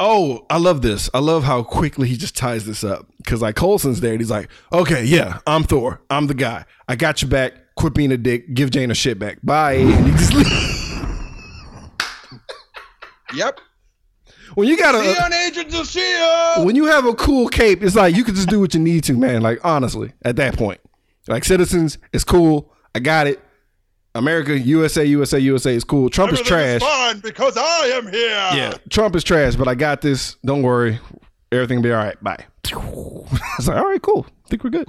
Oh, 0.00 0.44
I 0.50 0.58
love 0.58 0.82
this. 0.82 1.08
I 1.14 1.20
love 1.20 1.44
how 1.44 1.62
quickly 1.62 2.08
he 2.08 2.16
just 2.16 2.36
ties 2.36 2.66
this 2.66 2.82
up 2.82 3.06
because 3.18 3.40
like 3.40 3.54
Coulson's 3.54 4.00
there 4.00 4.10
and 4.10 4.20
he's 4.20 4.30
like, 4.30 4.48
"Okay, 4.72 5.04
yeah, 5.04 5.38
I'm 5.46 5.62
Thor. 5.62 6.00
I'm 6.10 6.26
the 6.26 6.34
guy. 6.34 6.64
I 6.88 6.96
got 6.96 7.22
your 7.22 7.28
back. 7.30 7.54
Quit 7.76 7.94
being 7.94 8.10
a 8.10 8.16
dick. 8.16 8.52
Give 8.54 8.70
Jane 8.70 8.88
her 8.88 8.94
shit 8.96 9.20
back. 9.20 9.38
Bye." 9.44 9.74
And 9.74 10.06
he 10.06 10.10
just 10.12 10.32
Yep. 13.34 13.60
when 14.54 14.68
you 14.68 14.76
got 14.76 14.94
See 14.94 15.10
you 15.10 15.16
a 15.16 15.24
on 15.24 15.32
Agents 15.32 15.74
of 15.74 15.80
S.H.I.E.L.D. 15.82 16.64
when 16.66 16.76
you 16.76 16.84
have 16.86 17.04
a 17.06 17.14
cool 17.14 17.48
cape, 17.48 17.82
it's 17.82 17.96
like 17.96 18.14
you 18.16 18.22
can 18.24 18.34
just 18.34 18.48
do 18.48 18.60
what 18.60 18.74
you 18.74 18.80
need 18.80 19.04
to, 19.04 19.12
man. 19.14 19.42
Like 19.42 19.58
honestly, 19.64 20.12
at 20.24 20.36
that 20.36 20.56
point, 20.56 20.80
like 21.28 21.44
citizens, 21.44 21.98
it's 22.12 22.24
cool. 22.24 22.72
I 22.94 23.00
got 23.00 23.26
it. 23.26 23.40
America, 24.16 24.56
USA, 24.56 25.04
USA, 25.04 25.40
USA 25.40 25.74
is 25.74 25.82
cool. 25.82 26.08
Trump 26.08 26.32
is 26.32 26.40
trash. 26.40 26.80
fine 26.80 27.18
because 27.18 27.56
I 27.56 27.90
am 27.94 28.04
here. 28.04 28.50
Yeah, 28.54 28.74
Trump 28.88 29.16
is 29.16 29.24
trash, 29.24 29.56
but 29.56 29.66
I 29.66 29.74
got 29.74 30.02
this. 30.02 30.36
Don't 30.44 30.62
worry, 30.62 31.00
everything 31.50 31.78
will 31.78 31.82
be 31.82 31.92
all 31.92 31.98
right. 31.98 32.22
Bye. 32.22 32.44
I 32.72 32.76
was 33.58 33.68
like, 33.68 33.76
all 33.76 33.86
right, 33.86 34.00
cool. 34.00 34.24
I 34.44 34.48
think 34.48 34.62
we're 34.62 34.70
good. 34.70 34.88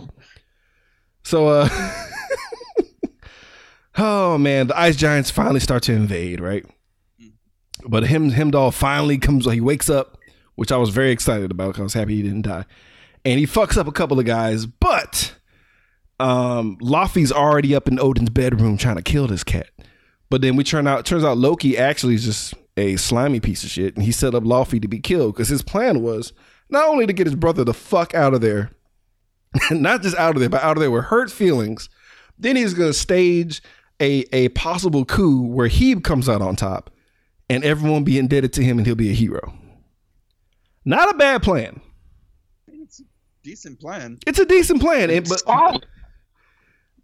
So, 1.24 1.48
uh, 1.48 1.70
oh 3.98 4.38
man, 4.38 4.68
the 4.68 4.80
ice 4.80 4.96
giants 4.96 5.32
finally 5.32 5.60
start 5.60 5.82
to 5.84 5.94
invade, 5.94 6.40
right? 6.40 6.66
But 7.88 8.06
him, 8.06 8.30
Heimdall 8.30 8.72
finally 8.72 9.18
comes. 9.18 9.52
He 9.52 9.62
wakes 9.62 9.90
up, 9.90 10.20
which 10.54 10.72
I 10.72 10.78
was 10.78 10.90
very 10.90 11.12
excited 11.12 11.50
about 11.50 11.70
because 11.70 11.80
I 11.80 11.84
was 11.84 11.94
happy 11.96 12.16
he 12.16 12.22
didn't 12.22 12.44
die, 12.44 12.66
and 13.24 13.40
he 13.40 13.48
fucks 13.48 13.76
up 13.76 13.88
a 13.88 13.92
couple 13.92 14.20
of 14.20 14.26
guys, 14.26 14.68
but 14.68 15.34
um 16.20 16.78
Laufey's 16.78 17.32
already 17.32 17.76
up 17.76 17.88
in 17.88 18.00
Odin's 18.00 18.30
bedroom 18.30 18.78
trying 18.78 18.96
to 18.96 19.02
kill 19.02 19.28
this 19.28 19.44
cat. 19.44 19.70
But 20.30 20.42
then 20.42 20.56
we 20.56 20.64
turn 20.64 20.88
out 20.88 21.06
turns 21.06 21.24
out 21.24 21.38
Loki 21.38 21.78
actually 21.78 22.16
is 22.16 22.26
just 22.26 22.54
a 22.78 22.96
slimy 22.98 23.40
piece 23.40 23.64
of 23.64 23.70
shit 23.70 23.96
and 23.96 24.04
he 24.04 24.12
set 24.12 24.36
up 24.36 24.44
Laufey 24.44 24.82
to 24.82 24.88
be 24.88 25.00
killed 25.00 25.34
because 25.34 25.50
his 25.50 25.62
plan 25.62 26.02
was 26.02 26.34
not 26.70 26.88
only 26.88 27.06
to 27.06 27.14
get 27.14 27.28
his 27.28 27.36
brother 27.36 27.64
the 27.64 27.74
fuck 27.74 28.14
out 28.14 28.34
of 28.34 28.42
there, 28.42 28.72
not 29.72 30.02
just 30.02 30.18
out 30.18 30.36
of 30.36 30.40
there, 30.40 30.50
but 30.50 30.64
out 30.64 30.78
of 30.78 30.82
there 30.82 30.92
with 30.92 31.06
hurt 31.06 31.32
feelings. 31.32 31.90
Then 32.38 32.56
he's 32.56 32.74
gonna 32.74 32.94
stage 32.94 33.62
a 34.02 34.26
a 34.34 34.50
possible 34.50 35.06
coup 35.06 35.42
where 35.42 35.68
he 35.68 36.00
comes 36.00 36.28
out 36.28 36.42
on 36.42 36.56
top 36.56 36.90
and 37.50 37.64
everyone 37.64 38.04
be 38.04 38.18
indebted 38.18 38.54
to 38.54 38.64
him 38.64 38.78
and 38.78 38.86
he'll 38.86 38.96
be 38.96 39.10
a 39.12 39.14
hero. 39.14 39.54
Not 40.84 41.14
a 41.14 41.18
bad 41.18 41.44
plan. 41.44 41.82
It's 42.68 43.00
a 43.00 43.04
decent 43.44 43.80
plan. 43.80 44.20
It's 44.28 44.40
a 44.40 44.46
decent 44.46 44.82
plan, 44.82 45.10
and, 45.10 45.28
but 45.28 45.40
Solid. 45.40 45.86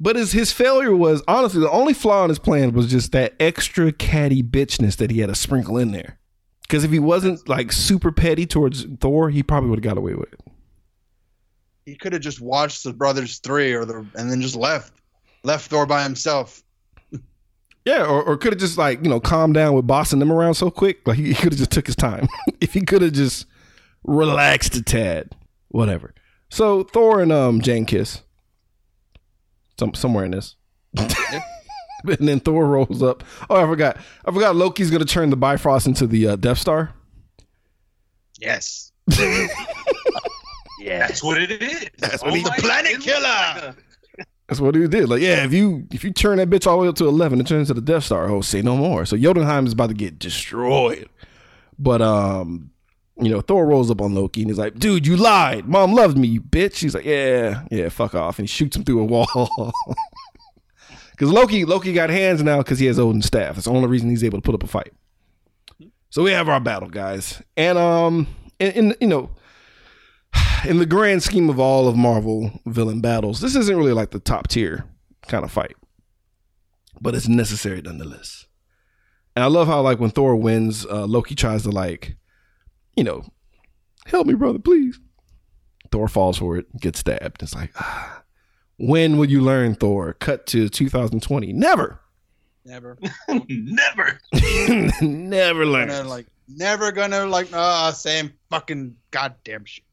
But 0.02 0.16
his 0.16 0.32
his 0.32 0.52
failure 0.52 0.96
was 0.96 1.22
honestly 1.28 1.62
the 1.62 1.70
only 1.70 1.94
flaw 1.94 2.24
in 2.24 2.30
his 2.30 2.40
plan 2.40 2.72
was 2.72 2.88
just 2.90 3.12
that 3.12 3.36
extra 3.40 3.92
catty 3.92 4.42
bitchness 4.42 4.98
that 4.98 5.12
he 5.12 5.20
had 5.20 5.30
to 5.30 5.36
sprinkle 5.36 5.78
in 5.78 5.92
there. 5.92 6.18
Because 6.64 6.84
if 6.84 6.90
he 6.90 6.98
wasn't 6.98 7.48
like 7.48 7.72
super 7.72 8.12
petty 8.12 8.48
towards 8.48 8.84
Thor, 9.00 9.30
he 9.30 9.44
probably 9.44 9.70
would 9.70 9.78
have 9.78 9.84
got 9.84 10.00
away 10.00 10.16
with 10.16 10.34
it. 10.34 10.40
He 11.86 11.96
could 11.96 12.14
have 12.14 12.22
just 12.24 12.42
watched 12.42 12.84
the 12.84 12.94
Brothers 12.94 13.38
Three 13.38 13.74
or 13.74 13.86
the 13.86 14.04
and 14.16 14.32
then 14.32 14.42
just 14.42 14.56
left. 14.56 14.92
Left 15.44 15.70
Thor 15.70 15.86
by 15.86 16.04
himself. 16.04 16.64
Yeah, 17.84 18.06
or, 18.06 18.22
or 18.22 18.38
could 18.38 18.54
have 18.54 18.60
just 18.60 18.78
like 18.78 19.04
you 19.04 19.10
know 19.10 19.20
calmed 19.20 19.56
down 19.56 19.74
with 19.74 19.88
bossing 19.88 20.20
them 20.20 20.32
around 20.32 20.54
so 20.54 20.70
quick. 20.70 21.08
Like 21.08 21.18
he, 21.18 21.30
he 21.30 21.34
could 21.34 21.52
have 21.52 21.58
just 21.58 21.72
took 21.72 21.88
his 21.88 21.96
time. 21.96 22.28
if 22.62 22.74
he 22.76 22.82
could 22.82 23.02
have 23.02 23.14
just 23.14 23.48
relaxed 24.04 24.76
a 24.76 24.84
tad, 24.84 25.36
whatever. 25.70 26.14
So 26.52 26.84
Thor 26.84 27.22
and 27.22 27.32
um 27.32 27.60
Jane 27.60 27.86
kiss. 27.86 28.22
Some 29.82 29.96
somewhere 29.96 30.26
in 30.26 30.30
this. 30.32 30.56
and 30.96 31.10
then 32.04 32.40
Thor 32.40 32.68
rolls 32.68 33.02
up. 33.02 33.24
Oh, 33.50 33.56
I 33.56 33.66
forgot. 33.66 33.98
I 34.24 34.32
forgot 34.32 34.56
Loki's 34.56 34.92
gonna 34.92 35.06
turn 35.06 35.32
the 35.32 35.36
Bifrost 35.36 35.88
into 35.88 36.06
the 36.06 36.28
uh, 36.28 36.36
Death 36.36 36.60
Star. 36.60 36.94
Yes. 38.40 38.92
yeah, 39.10 39.48
That's 41.00 41.24
what 41.24 41.42
it 41.42 41.64
is. 41.64 41.88
That's 41.98 42.22
what 42.22 42.36
he- 42.36 42.44
my 42.44 42.56
The 42.58 42.62
planet 42.62 42.94
God, 42.94 43.02
killer. 43.02 43.76
That's 44.48 44.62
what 44.62 44.76
he 44.76 44.88
did. 44.88 45.10
Like, 45.10 45.22
yeah, 45.24 45.46
if 45.46 45.52
you 45.52 45.88
if 45.92 46.04
you 46.04 46.14
turn 46.14 46.38
that 46.38 46.52
bitch 46.52 46.68
all 46.68 46.78
the 46.78 46.84
way 46.84 46.88
up 46.90 46.96
to 46.98 47.08
eleven, 47.08 47.40
it 47.42 47.48
turns 47.48 47.70
to 47.70 47.74
the 47.74 47.82
Death 47.82 48.04
Star. 48.04 48.30
Oh, 48.30 48.42
say 48.42 48.62
no 48.62 48.78
more. 48.78 49.08
So 49.08 49.18
Jotunheim 49.18 49.66
is 49.66 49.74
about 49.74 49.88
to 49.88 49.96
get 49.96 50.20
destroyed. 50.20 51.10
But 51.80 52.04
um, 52.04 52.70
you 53.22 53.30
know, 53.30 53.42
Thor 53.42 53.66
rolls 53.66 53.92
up 53.92 54.02
on 54.02 54.14
Loki 54.16 54.42
and 54.42 54.50
he's 54.50 54.58
like, 54.58 54.80
"Dude, 54.80 55.06
you 55.06 55.16
lied. 55.16 55.68
Mom 55.68 55.94
loved 55.94 56.18
me, 56.18 56.28
you 56.28 56.42
bitch." 56.42 56.80
He's 56.80 56.96
like, 56.96 57.06
"Yeah, 57.06 57.64
yeah, 57.72 57.90
fuck 57.90 58.16
off," 58.16 58.40
and 58.40 58.48
he 58.48 58.52
shoots 58.52 58.76
him 58.76 58.84
through 58.84 59.02
a 59.02 59.06
wall. 59.06 59.74
Because 61.22 61.36
Loki 61.36 61.66
Loki 61.66 61.94
got 61.94 62.10
hands 62.10 62.42
now 62.42 62.58
because 62.58 62.80
he 62.80 62.88
has 62.88 62.98
Odin's 62.98 63.28
staff. 63.28 63.54
That's 63.54 63.66
the 63.66 63.72
only 63.72 63.88
reason 63.88 64.10
he's 64.10 64.24
able 64.24 64.40
to 64.40 64.42
put 64.42 64.56
up 64.56 64.64
a 64.64 64.68
fight. 64.68 64.92
So 66.10 66.24
we 66.24 66.32
have 66.32 66.50
our 66.50 66.60
battle, 66.60 66.90
guys, 66.90 67.44
and 67.56 67.78
um, 67.78 68.26
in 68.60 68.96
you 69.00 69.06
know, 69.06 69.30
in 70.68 70.80
the 70.80 70.88
grand 70.88 71.22
scheme 71.22 71.48
of 71.48 71.60
all 71.60 71.88
of 71.88 71.96
Marvel 71.96 72.60
villain 72.66 73.02
battles, 73.02 73.40
this 73.40 73.56
isn't 73.56 73.78
really 73.78 73.94
like 73.94 74.10
the 74.10 74.20
top 74.20 74.48
tier 74.48 74.86
kind 75.28 75.44
of 75.44 75.52
fight, 75.52 75.76
but 77.00 77.14
it's 77.14 77.28
necessary 77.28 77.84
nonetheless. 77.84 78.48
And 79.36 79.44
I 79.44 79.48
love 79.48 79.68
how 79.68 79.82
like 79.82 80.00
when 80.00 80.10
Thor 80.10 80.36
wins, 80.36 80.88
uh, 80.88 81.06
Loki 81.06 81.36
tries 81.36 81.62
to 81.64 81.70
like, 81.70 82.16
you 82.96 83.04
know, 83.04 83.24
help 84.06 84.28
me, 84.28 84.34
brother, 84.34 84.60
please. 84.60 85.00
Thor 85.92 86.08
falls 86.08 86.38
for 86.38 86.58
it, 86.58 86.66
gets 86.80 87.00
stabbed. 87.00 87.44
It's 87.44 87.54
like, 87.54 87.72
ah, 87.78 88.24
when 88.78 89.18
will 89.18 89.30
you 89.30 89.42
learn, 89.42 89.76
Thor? 89.76 90.14
Cut 90.14 90.48
to 90.48 90.70
2020. 90.70 91.52
Never, 91.54 92.02
Never. 92.66 92.98
Never. 93.50 94.20
never 95.02 95.66
learn. 95.66 95.88
Gonna, 95.88 96.08
like 96.08 96.28
never 96.48 96.92
gonna 96.92 97.26
like 97.26 97.48
ah 97.54 97.92
same 97.92 98.32
fucking 98.50 98.96
goddamn 99.10 99.66
shit. 99.66 99.84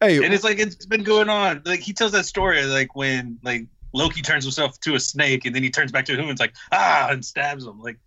Hey, 0.00 0.22
And 0.24 0.34
it's 0.34 0.42
like 0.42 0.58
it's 0.58 0.84
been 0.86 1.04
going 1.04 1.28
on. 1.28 1.62
Like 1.64 1.80
he 1.80 1.92
tells 1.92 2.12
that 2.12 2.24
story 2.24 2.64
like 2.64 2.96
when 2.96 3.38
like 3.44 3.66
Loki 3.92 4.20
turns 4.20 4.44
himself 4.44 4.80
to 4.80 4.94
a 4.96 5.00
snake 5.00 5.44
and 5.44 5.54
then 5.54 5.62
he 5.62 5.70
turns 5.70 5.92
back 5.92 6.04
to 6.06 6.12
a 6.12 6.16
human. 6.16 6.32
It's 6.32 6.40
like 6.40 6.54
ah 6.72 7.08
and 7.10 7.24
stabs 7.24 7.64
him. 7.64 7.80
Like 7.80 7.98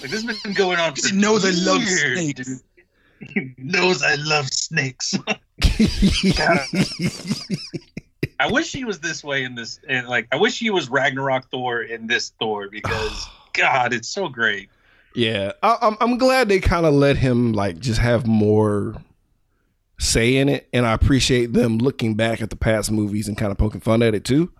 like 0.00 0.10
this 0.10 0.24
has 0.24 0.42
been 0.42 0.54
going 0.54 0.78
on. 0.78 0.94
For 0.96 1.08
He 1.08 1.16
knows 1.16 1.44
I 1.44 1.50
love 1.70 1.82
snakes. 1.82 2.46
dude. 2.46 2.60
He 3.20 3.54
knows 3.58 4.02
I 4.02 4.14
love 4.16 4.48
snakes. 4.52 5.14
I 8.40 8.50
wish 8.50 8.72
he 8.72 8.84
was 8.84 9.00
this 9.00 9.24
way 9.24 9.44
in 9.44 9.54
this, 9.54 9.80
and 9.88 10.06
like 10.08 10.28
I 10.32 10.36
wish 10.36 10.58
he 10.58 10.70
was 10.70 10.88
Ragnarok 10.88 11.50
Thor 11.50 11.82
in 11.82 12.06
this 12.06 12.32
Thor 12.38 12.68
because 12.68 13.26
God, 13.52 13.92
it's 13.92 14.08
so 14.08 14.28
great. 14.28 14.68
Yeah, 15.14 15.52
I, 15.62 15.76
I'm 15.82 15.96
I'm 16.00 16.18
glad 16.18 16.48
they 16.48 16.60
kind 16.60 16.86
of 16.86 16.94
let 16.94 17.16
him 17.16 17.52
like 17.52 17.78
just 17.78 18.00
have 18.00 18.26
more 18.26 18.96
say 19.98 20.36
in 20.36 20.48
it, 20.48 20.68
and 20.72 20.86
I 20.86 20.92
appreciate 20.92 21.52
them 21.52 21.78
looking 21.78 22.14
back 22.14 22.40
at 22.40 22.50
the 22.50 22.56
past 22.56 22.90
movies 22.90 23.26
and 23.26 23.36
kind 23.36 23.50
of 23.50 23.58
poking 23.58 23.80
fun 23.80 24.02
at 24.02 24.14
it 24.14 24.24
too. 24.24 24.52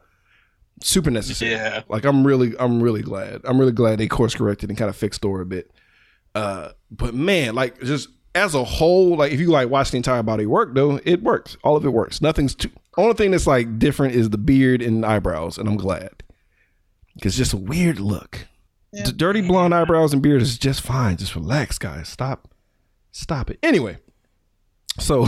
Super 0.83 1.11
necessary. 1.11 1.53
Yeah. 1.53 1.83
Like 1.89 2.05
I'm 2.05 2.27
really 2.27 2.55
I'm 2.59 2.83
really 2.83 3.03
glad. 3.03 3.43
I'm 3.45 3.59
really 3.59 3.73
glad 3.73 3.99
they 3.99 4.09
course 4.09 4.35
corrected 4.35 4.69
and 4.69 4.79
kind 4.79 4.89
of 4.89 4.97
fixed 4.97 5.23
Thor 5.23 5.41
a 5.41 5.47
bit. 5.47 5.71
Uh, 6.35 6.71
but 6.91 7.15
man, 7.15 7.55
like 7.55 7.81
just 7.81 8.09
as 8.35 8.55
a 8.55 8.65
whole, 8.65 9.17
like 9.17 9.33
if 9.33 9.41
you 9.41 9.49
like 9.49 9.69
watch 9.69 9.91
the 9.91 9.97
entire 9.97 10.23
body 10.23 10.47
work 10.47 10.75
though, 10.75 11.01
it 11.05 11.23
works. 11.23 11.57
All 11.63 11.77
of 11.77 11.85
it 11.85 11.93
works. 11.93 12.21
Nothing's 12.21 12.55
too. 12.55 12.71
Only 12.97 13.15
thing 13.15 13.31
that's 13.31 13.47
like 13.47 13.79
different 13.79 14.15
is 14.15 14.31
the 14.31 14.39
beard 14.39 14.83
and 14.83 15.05
eyebrows, 15.05 15.59
and 15.59 15.69
I'm 15.69 15.77
glad 15.77 16.23
because 17.15 17.37
just 17.37 17.53
a 17.53 17.57
weird 17.57 18.01
look. 18.01 18.47
D- 18.93 19.13
dirty 19.13 19.43
blonde 19.43 19.75
eyebrows 19.75 20.13
and 20.13 20.23
beard 20.23 20.41
is 20.41 20.57
just 20.57 20.81
fine. 20.81 21.17
Just 21.17 21.35
relax, 21.35 21.79
guys. 21.79 22.09
Stop, 22.09 22.49
stop 23.11 23.51
it. 23.51 23.59
Anyway, 23.63 23.99
so 24.99 25.27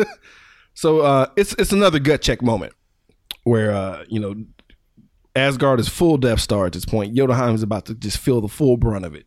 so 0.74 1.00
uh, 1.00 1.26
it's 1.36 1.54
it's 1.54 1.72
another 1.72 1.98
gut 1.98 2.20
check 2.22 2.42
moment 2.42 2.72
where 3.44 3.72
uh, 3.72 4.04
you 4.08 4.20
know 4.20 4.34
Asgard 5.36 5.78
is 5.80 5.88
full 5.88 6.16
Death 6.16 6.40
Star 6.40 6.66
at 6.66 6.72
this 6.72 6.84
point. 6.84 7.14
Jotunheim 7.14 7.54
is 7.54 7.62
about 7.62 7.86
to 7.86 7.94
just 7.94 8.18
feel 8.18 8.40
the 8.40 8.48
full 8.48 8.76
brunt 8.76 9.04
of 9.04 9.14
it. 9.14 9.26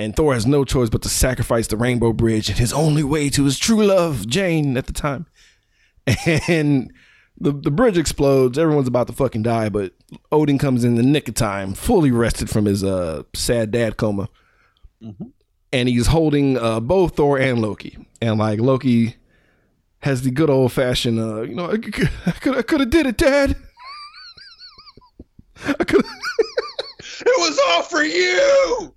And 0.00 0.16
Thor 0.16 0.32
has 0.32 0.46
no 0.46 0.64
choice 0.64 0.88
but 0.88 1.02
to 1.02 1.10
sacrifice 1.10 1.66
the 1.66 1.76
Rainbow 1.76 2.14
Bridge 2.14 2.48
and 2.48 2.58
his 2.58 2.72
only 2.72 3.04
way 3.04 3.28
to 3.28 3.44
his 3.44 3.58
true 3.58 3.84
love, 3.84 4.26
Jane, 4.26 4.78
at 4.78 4.86
the 4.86 4.94
time. 4.94 5.26
And 6.48 6.90
the, 7.38 7.52
the 7.52 7.70
bridge 7.70 7.98
explodes. 7.98 8.58
Everyone's 8.58 8.88
about 8.88 9.08
to 9.08 9.12
fucking 9.12 9.42
die, 9.42 9.68
but 9.68 9.92
Odin 10.32 10.56
comes 10.56 10.84
in 10.84 10.94
the 10.94 11.02
nick 11.02 11.28
of 11.28 11.34
time, 11.34 11.74
fully 11.74 12.10
rested 12.10 12.48
from 12.48 12.64
his 12.64 12.82
uh, 12.82 13.24
sad 13.34 13.70
dad 13.72 13.98
coma. 13.98 14.30
And 15.70 15.88
he's 15.88 16.06
holding 16.06 16.56
uh, 16.56 16.80
both 16.80 17.16
Thor 17.16 17.38
and 17.38 17.60
Loki. 17.60 17.98
And 18.22 18.38
like 18.38 18.58
Loki 18.58 19.16
has 19.98 20.22
the 20.22 20.30
good 20.30 20.48
old 20.48 20.72
fashioned, 20.72 21.20
uh, 21.20 21.42
you 21.42 21.54
know, 21.54 21.70
I 21.70 21.76
could 21.76 22.10
I 22.26 22.30
could 22.32 22.56
I 22.56 22.62
could 22.62 22.80
have 22.80 22.90
did 22.90 23.06
it, 23.06 23.18
Dad. 23.18 23.54
I 25.66 25.84
could. 25.84 26.04
It 27.22 27.38
was 27.38 27.60
all 27.68 27.82
for 27.82 28.02
you. 28.02 28.94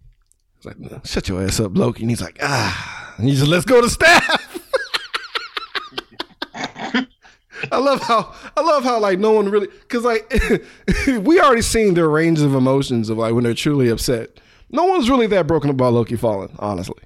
It's 0.66 0.92
like, 0.92 1.06
shut 1.06 1.28
your 1.28 1.44
ass 1.44 1.60
up, 1.60 1.76
Loki. 1.76 2.04
And 2.04 2.10
he's 2.10 2.22
like, 2.22 2.38
ah. 2.42 3.14
And 3.18 3.28
he 3.28 3.36
just 3.36 3.48
let's 3.48 3.66
go 3.66 3.82
to 3.82 3.90
staff. 3.90 4.60
I 7.72 7.78
love 7.78 8.02
how 8.02 8.36
I 8.58 8.62
love 8.62 8.84
how 8.84 9.00
like 9.00 9.20
no 9.20 9.32
one 9.32 9.50
really 9.50 9.68
because 9.68 10.04
like 10.04 10.32
we 11.08 11.40
already 11.40 11.62
seen 11.62 11.94
their 11.94 12.10
range 12.10 12.42
of 12.42 12.56
emotions 12.56 13.10
of 13.10 13.18
like 13.18 13.34
when 13.34 13.46
they're 13.46 13.54
truly 13.54 13.90
upset. 13.90 14.40
No 14.70 14.84
one's 14.86 15.10
really 15.10 15.28
that 15.28 15.48
broken 15.48 15.70
about 15.70 15.94
Loki 15.94 16.16
falling, 16.16 16.54
honestly. 16.60 17.02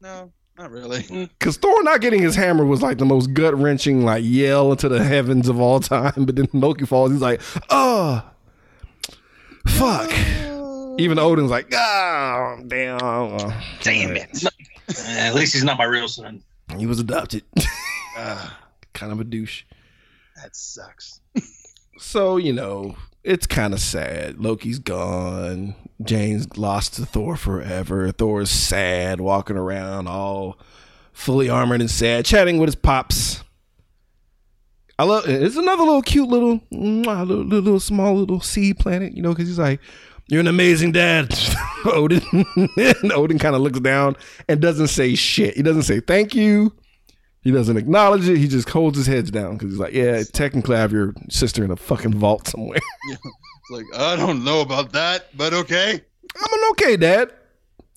No, 0.00 0.32
not 0.56 0.70
really. 0.70 1.28
Because 1.38 1.56
Thor 1.56 1.82
not 1.82 2.00
getting 2.00 2.22
his 2.22 2.36
hammer 2.36 2.64
was 2.64 2.82
like 2.82 2.98
the 2.98 3.04
most 3.04 3.32
gut 3.32 3.58
wrenching 3.58 4.04
like 4.04 4.22
yell 4.24 4.70
into 4.70 4.88
the 4.88 5.02
heavens 5.02 5.48
of 5.48 5.60
all 5.60 5.80
time. 5.80 6.12
But 6.26 6.36
then 6.36 6.48
Loki 6.52 6.86
falls, 6.86 7.12
he's 7.12 7.20
like, 7.20 7.40
oh, 7.70 8.22
fuck. 9.66 10.12
Even 10.98 11.18
Odin's 11.18 11.50
like, 11.50 11.68
oh, 11.72 12.58
damn. 12.66 13.52
Damn 13.82 14.16
it. 14.16 14.44
At 15.08 15.34
least 15.34 15.52
he's 15.54 15.64
not 15.64 15.78
my 15.78 15.84
real 15.84 16.08
son. 16.08 16.42
He 16.78 16.86
was 16.86 17.00
adopted. 17.00 17.42
Ah, 18.18 18.58
kind 18.94 19.12
of 19.12 19.20
a 19.20 19.24
douche. 19.24 19.64
that 20.42 20.56
sucks. 20.56 21.20
So, 21.98 22.38
you 22.38 22.50
know, 22.54 22.96
it's 23.22 23.46
kind 23.46 23.74
of 23.74 23.80
sad. 23.80 24.38
Loki's 24.40 24.78
gone. 24.78 25.74
Jane's 26.02 26.56
lost 26.56 26.94
to 26.94 27.04
Thor 27.04 27.36
forever. 27.36 28.10
Thor's 28.10 28.50
sad, 28.50 29.20
walking 29.20 29.58
around 29.58 30.08
all 30.08 30.58
fully 31.12 31.50
armored 31.50 31.82
and 31.82 31.90
sad, 31.90 32.24
chatting 32.24 32.56
with 32.56 32.68
his 32.68 32.74
pops. 32.74 33.44
I 34.98 35.04
love 35.04 35.28
it's 35.28 35.56
another 35.56 35.82
little 35.82 36.00
cute 36.00 36.28
little, 36.30 36.62
little, 36.70 37.24
little, 37.26 37.44
little 37.44 37.80
small 37.80 38.14
little 38.16 38.40
seed 38.40 38.78
planet, 38.78 39.12
you 39.14 39.20
know, 39.20 39.34
because 39.34 39.46
he's 39.46 39.58
like, 39.58 39.80
You're 40.28 40.40
an 40.40 40.48
amazing 40.48 40.92
dad, 40.92 41.32
Odin. 41.84 42.20
and 42.76 43.12
Odin 43.12 43.38
kind 43.38 43.54
of 43.54 43.62
looks 43.62 43.78
down 43.80 44.16
and 44.48 44.60
doesn't 44.60 44.88
say 44.88 45.14
shit. 45.14 45.54
He 45.56 45.62
doesn't 45.62 45.84
say 45.84 46.00
thank 46.00 46.34
you. 46.34 46.72
He 47.42 47.52
doesn't 47.52 47.76
acknowledge 47.76 48.28
it. 48.28 48.38
He 48.38 48.48
just 48.48 48.68
holds 48.68 48.98
his 48.98 49.06
head 49.06 49.30
down 49.30 49.52
because 49.56 49.70
he's 49.70 49.78
like, 49.78 49.92
Yeah, 49.92 50.24
technically 50.32 50.74
I 50.76 50.80
have 50.80 50.90
your 50.92 51.14
sister 51.30 51.64
in 51.64 51.70
a 51.70 51.76
fucking 51.76 52.14
vault 52.14 52.48
somewhere. 52.48 52.80
It's 53.68 53.70
like 53.92 54.00
I 54.00 54.14
don't 54.14 54.44
know 54.44 54.60
about 54.60 54.92
that, 54.92 55.36
but 55.36 55.52
okay. 55.52 55.90
I'm 55.94 56.52
an 56.52 56.60
okay 56.70 56.96
dad. 56.96 57.32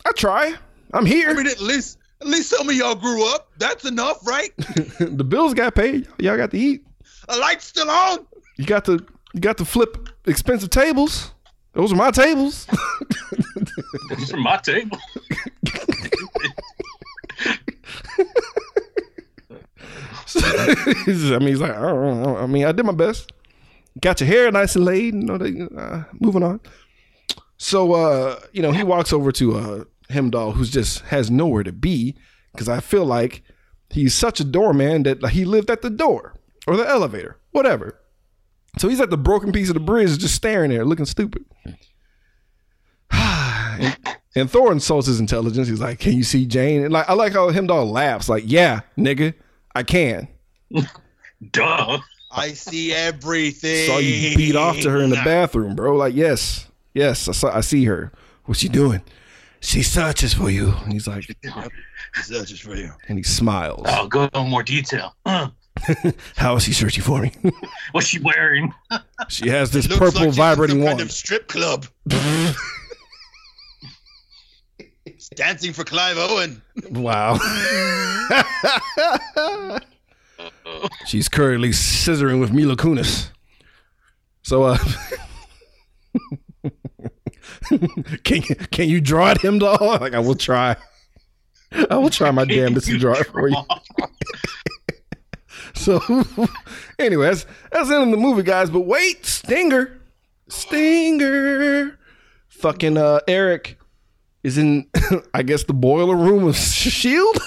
I 0.03 0.11
try. 0.13 0.55
I'm 0.95 1.05
I 1.05 1.07
here. 1.07 1.35
mean, 1.35 1.45
at 1.45 1.59
least 1.61 1.99
at 2.21 2.27
least 2.27 2.49
some 2.49 2.67
of 2.67 2.73
y'all 2.75 2.95
grew 2.95 3.23
up. 3.35 3.51
That's 3.59 3.85
enough, 3.85 4.25
right? 4.25 4.49
the 4.57 5.23
bills 5.23 5.53
got 5.53 5.75
paid. 5.75 6.07
Y'all 6.17 6.37
got 6.37 6.49
to 6.51 6.57
eat. 6.57 6.83
A 7.27 7.37
light's 7.37 7.65
still 7.65 7.87
on. 7.89 8.25
You 8.57 8.65
got 8.65 8.85
to 8.85 8.93
you 9.33 9.41
got 9.41 9.57
to 9.59 9.65
flip 9.65 10.09
expensive 10.25 10.71
tables. 10.71 11.33
Those 11.73 11.93
are 11.93 11.95
my 11.95 12.11
tables. 12.11 12.67
Those 14.09 14.33
are 14.33 14.37
my 14.37 14.57
table. 14.57 14.97
I 20.35 21.37
mean, 21.39 21.47
he's 21.47 21.61
like, 21.61 21.71
I, 21.71 21.81
don't 21.81 22.21
know. 22.21 22.37
I 22.37 22.45
mean, 22.45 22.65
I 22.65 22.71
did 22.71 22.85
my 22.85 22.93
best. 22.93 23.31
Got 24.01 24.21
your 24.21 24.27
hair 24.27 24.51
nice 24.51 24.75
and 24.75 24.85
laid. 24.85 25.13
You 25.13 25.21
know, 25.21 25.37
they, 25.37 25.67
uh, 25.75 26.03
moving 26.19 26.43
on. 26.43 26.59
So, 27.57 27.93
uh, 27.93 28.39
you 28.53 28.61
know, 28.61 28.71
he 28.71 28.83
walks 28.83 29.11
over 29.11 29.31
to 29.33 29.57
uh, 29.57 29.83
Heimdall, 30.11 30.53
who's 30.53 30.69
just 30.69 31.01
has 31.01 31.29
nowhere 31.29 31.63
to 31.63 31.71
be, 31.71 32.15
because 32.53 32.69
I 32.69 32.79
feel 32.79 33.05
like 33.05 33.43
he's 33.89 34.15
such 34.15 34.39
a 34.39 34.43
doorman 34.43 35.03
that 35.03 35.29
he 35.29 35.45
lived 35.45 35.69
at 35.69 35.81
the 35.81 35.89
door 35.89 36.35
or 36.67 36.77
the 36.77 36.87
elevator, 36.87 37.37
whatever. 37.51 37.99
So 38.77 38.87
he's 38.87 39.01
at 39.01 39.09
the 39.09 39.17
broken 39.17 39.51
piece 39.51 39.69
of 39.69 39.73
the 39.73 39.79
bridge, 39.79 40.17
just 40.17 40.35
staring 40.35 40.69
there, 40.69 40.85
looking 40.85 41.05
stupid. 41.05 41.43
and, 43.11 43.97
and 44.35 44.49
Thor 44.51 44.71
insults 44.71 45.07
his 45.07 45.19
intelligence. 45.19 45.67
He's 45.67 45.81
like, 45.81 45.99
"Can 45.99 46.13
you 46.13 46.23
see 46.23 46.45
Jane?" 46.45 46.83
And 46.83 46.93
like, 46.93 47.09
I 47.09 47.13
like 47.13 47.33
how 47.33 47.49
him 47.49 47.67
dog 47.67 47.87
laughs, 47.89 48.29
like, 48.29 48.43
"Yeah, 48.45 48.81
nigga, 48.97 49.33
I 49.75 49.83
can." 49.83 50.27
Duh. 51.51 51.99
I 52.31 52.49
see 52.49 52.93
everything. 52.93 53.87
Saw 53.87 53.97
you 53.97 54.35
beat 54.35 54.55
off 54.55 54.79
to 54.81 54.89
her 54.91 55.01
in 55.01 55.09
the 55.09 55.15
bathroom, 55.15 55.75
bro. 55.75 55.95
Like, 55.95 56.13
yes, 56.13 56.67
yes, 56.93 57.27
I 57.27 57.31
saw, 57.31 57.55
I 57.55 57.61
see 57.61 57.85
her. 57.85 58.11
What's 58.45 58.59
she 58.59 58.69
doing? 58.69 59.01
She 59.61 59.81
searches 59.81 60.33
for 60.33 60.49
you. 60.49 60.73
And 60.83 60.93
he's 60.93 61.07
like, 61.07 61.25
That's 62.15 62.27
just 62.27 62.61
for 62.63 62.75
you. 62.75 62.91
and 63.07 63.17
he 63.17 63.23
smiles. 63.23 63.85
Oh, 63.87 64.07
go 64.07 64.23
into 64.23 64.43
more 64.43 64.63
detail. 64.63 65.15
Uh, 65.25 65.49
How 66.35 66.55
is 66.55 66.63
she 66.63 66.73
searching 66.73 67.03
for 67.03 67.21
me? 67.21 67.31
what's 67.91 68.07
she 68.07 68.19
wearing? 68.19 68.73
she 69.29 69.49
has 69.49 69.71
this 69.71 69.87
purple 69.87 70.25
like 70.25 70.33
vibrating 70.33 70.77
some 70.77 70.85
wand. 70.85 70.99
Kind 70.99 71.09
of 71.09 71.13
strip 71.13 71.47
club. 71.47 71.85
It's 75.05 75.29
dancing 75.29 75.73
for 75.73 75.83
Clive 75.83 76.17
Owen. 76.17 76.61
Wow. 76.91 77.37
She's 81.05 81.27
currently 81.27 81.69
scissoring 81.69 82.39
with 82.39 82.51
Mila 82.53 82.75
Kunis. 82.75 83.31
So, 84.43 84.63
uh, 84.63 84.77
can 88.23 88.41
can 88.41 88.89
you 88.89 89.01
draw 89.01 89.29
at 89.29 89.41
him, 89.41 89.59
dog? 89.59 89.81
Like 89.81 90.13
I 90.13 90.19
will 90.19 90.35
try. 90.35 90.75
I 91.89 91.97
will 91.97 92.09
try 92.09 92.31
my 92.31 92.45
damnedest 92.45 92.87
to 92.87 92.97
draw 92.97 93.13
it 93.13 93.27
for 93.27 93.47
you. 93.47 93.55
So, 95.75 95.99
anyway, 96.99 97.27
that's 97.27 97.45
that's 97.71 97.89
the 97.89 97.95
end 97.95 98.05
of 98.05 98.11
the 98.11 98.17
movie, 98.17 98.43
guys. 98.43 98.69
But 98.69 98.81
wait, 98.81 99.25
Stinger, 99.25 100.01
Stinger, 100.47 101.97
fucking 102.47 102.97
uh, 102.97 103.19
Erik 103.27 103.79
is 104.43 104.57
in, 104.57 104.89
I 105.33 105.43
guess, 105.43 105.63
the 105.63 105.73
boiler 105.73 106.15
room 106.15 106.47
of 106.47 106.55
Shield. 106.55 107.37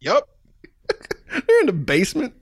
Yep. 0.00 0.28
They're 1.30 1.60
in 1.60 1.66
the 1.66 1.72
basement. 1.72 2.34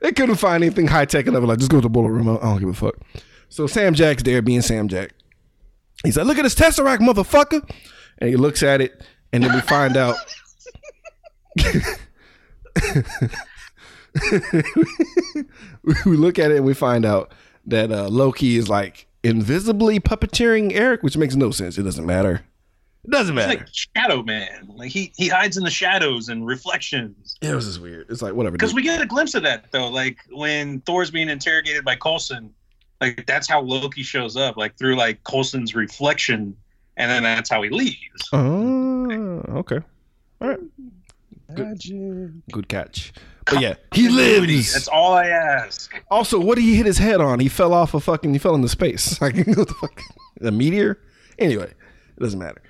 They 0.00 0.12
couldn't 0.12 0.36
find 0.36 0.62
anything 0.62 0.86
high 0.86 1.06
tech 1.06 1.26
enough. 1.26 1.44
Like, 1.44 1.58
just 1.58 1.70
go 1.70 1.78
to 1.78 1.82
the 1.82 1.88
boiler 1.88 2.12
room. 2.12 2.28
I 2.28 2.40
don't 2.40 2.60
give 2.60 2.68
a 2.68 2.74
fuck. 2.74 2.96
So 3.48 3.66
Sam 3.66 3.94
Jack's 3.94 4.22
there 4.22 4.42
being 4.42 4.62
Sam 4.62 4.88
Jack. 4.88 5.12
He's 6.04 6.16
like, 6.16 6.26
look 6.26 6.38
at 6.38 6.42
this 6.42 6.54
Tesseract, 6.54 6.98
motherfucker. 6.98 7.68
And 8.18 8.30
he 8.30 8.36
looks 8.36 8.62
at 8.62 8.80
it, 8.80 9.02
and 9.32 9.42
then 9.42 9.54
we 9.54 9.60
find 9.62 9.96
out. 9.96 10.16
we 16.06 16.16
look 16.16 16.38
at 16.38 16.50
it 16.50 16.56
and 16.56 16.66
we 16.66 16.74
find 16.74 17.04
out 17.04 17.32
that 17.66 17.92
uh, 17.92 18.08
Loki 18.08 18.56
is 18.56 18.68
like 18.68 19.06
invisibly 19.22 20.00
puppeteering 20.00 20.74
Erik, 20.74 21.02
which 21.02 21.16
makes 21.16 21.36
no 21.36 21.50
sense. 21.50 21.78
It 21.78 21.82
doesn't 21.82 22.06
matter. 22.06 22.44
It 23.04 23.10
doesn't 23.10 23.34
matter. 23.34 23.50
He's 23.50 23.60
like 23.60 23.68
Shadow 23.72 24.22
Man. 24.22 24.72
Like 24.74 24.90
he 24.90 25.12
he 25.16 25.28
hides 25.28 25.56
in 25.56 25.64
the 25.64 25.70
shadows 25.70 26.28
and 26.28 26.46
reflections. 26.46 27.36
it 27.40 27.54
was 27.54 27.66
just 27.66 27.80
weird. 27.80 28.06
It's 28.10 28.22
like 28.22 28.34
whatever. 28.34 28.54
Because 28.54 28.74
we 28.74 28.82
get 28.82 29.00
a 29.00 29.06
glimpse 29.06 29.34
of 29.34 29.42
that 29.44 29.70
though, 29.72 29.88
like 29.88 30.18
when 30.30 30.80
Thor's 30.80 31.10
being 31.10 31.28
interrogated 31.28 31.84
by 31.84 31.96
Coulson, 31.96 32.52
like 33.00 33.24
that's 33.26 33.48
how 33.48 33.60
Loki 33.60 34.02
shows 34.02 34.36
up, 34.36 34.56
like 34.56 34.76
through 34.76 34.96
like 34.96 35.22
Coulson's 35.24 35.74
reflection, 35.74 36.56
and 36.96 37.10
then 37.10 37.22
that's 37.22 37.48
how 37.48 37.62
he 37.62 37.70
leaves. 37.70 38.28
Oh, 38.32 39.42
okay. 39.58 39.80
All 40.40 40.48
right. 40.48 40.60
Good, 41.54 42.42
good 42.52 42.68
catch. 42.68 43.12
But 43.46 43.60
yeah, 43.60 43.74
he 43.94 44.08
lives. 44.08 44.72
That's 44.74 44.88
all 44.88 45.14
I 45.14 45.28
ask. 45.28 45.90
Also, 46.10 46.38
what 46.38 46.56
did 46.56 46.62
he 46.64 46.74
hit 46.74 46.84
his 46.86 46.98
head 46.98 47.20
on? 47.20 47.40
He 47.40 47.48
fell 47.48 47.72
off 47.72 47.94
a 47.94 48.00
fucking. 48.00 48.32
He 48.32 48.38
fell 48.38 48.54
into 48.54 48.68
space. 48.68 49.20
Like 49.20 49.36
what 49.36 49.68
the 49.68 49.74
fuck? 49.80 50.00
A 50.42 50.50
meteor. 50.50 50.98
Anyway, 51.38 51.64
it 51.70 52.20
doesn't 52.20 52.38
matter. 52.38 52.60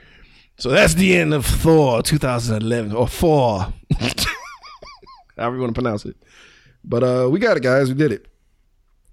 So 0.59 0.71
that's 0.71 0.95
the 0.95 1.17
end 1.17 1.35
of 1.35 1.47
Thor 1.47 2.03
2011 2.03 2.93
or 2.93 3.07
Thor, 3.09 3.73
however 5.37 5.57
you 5.57 5.63
want 5.63 5.75
to 5.75 5.81
pronounce 5.81 6.05
it. 6.05 6.17
But 6.85 7.03
uh, 7.05 7.29
we 7.31 7.39
got 7.39 7.57
it, 7.57 7.63
guys. 7.63 7.89
We 7.89 7.95
did 7.95 8.13
it. 8.13 8.27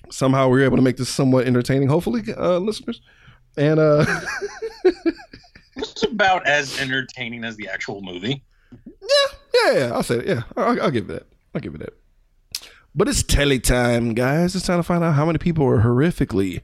Somehow 0.10 0.48
we 0.48 0.60
were 0.60 0.66
able 0.66 0.78
to 0.78 0.84
make 0.84 0.98
this 0.98 1.10
somewhat 1.10 1.46
entertaining, 1.48 1.88
hopefully, 1.88 2.24
uh, 2.36 2.58
listeners. 2.60 3.02
And 3.58 3.80
uh, 3.80 4.06
It's 5.76 6.04
about 6.04 6.48
as 6.48 6.80
entertaining 6.80 7.44
as 7.44 7.58
the 7.58 7.68
actual 7.68 8.02
movie. 8.02 8.44
Yeah, 8.86 9.38
yeah, 9.54 9.72
yeah. 9.78 9.94
I'll 9.94 10.04
say 10.04 10.18
it. 10.20 10.28
Yeah, 10.28 10.42
I'll, 10.58 10.82
I'll 10.84 10.92
give 10.92 11.10
it 11.10 11.14
that. 11.14 11.28
I'll 11.54 11.62
give 11.62 11.76
it 11.76 11.80
that. 11.80 11.94
But 12.94 13.08
it's 13.10 13.24
telly 13.24 13.60
time, 13.60 14.14
guys. 14.14 14.56
It's 14.56 14.66
time 14.66 14.80
to 14.80 14.84
find 14.84 15.04
out 15.04 15.16
how 15.16 15.26
many 15.26 15.38
people 15.38 15.66
were 15.66 15.82
horrifically 15.82 16.62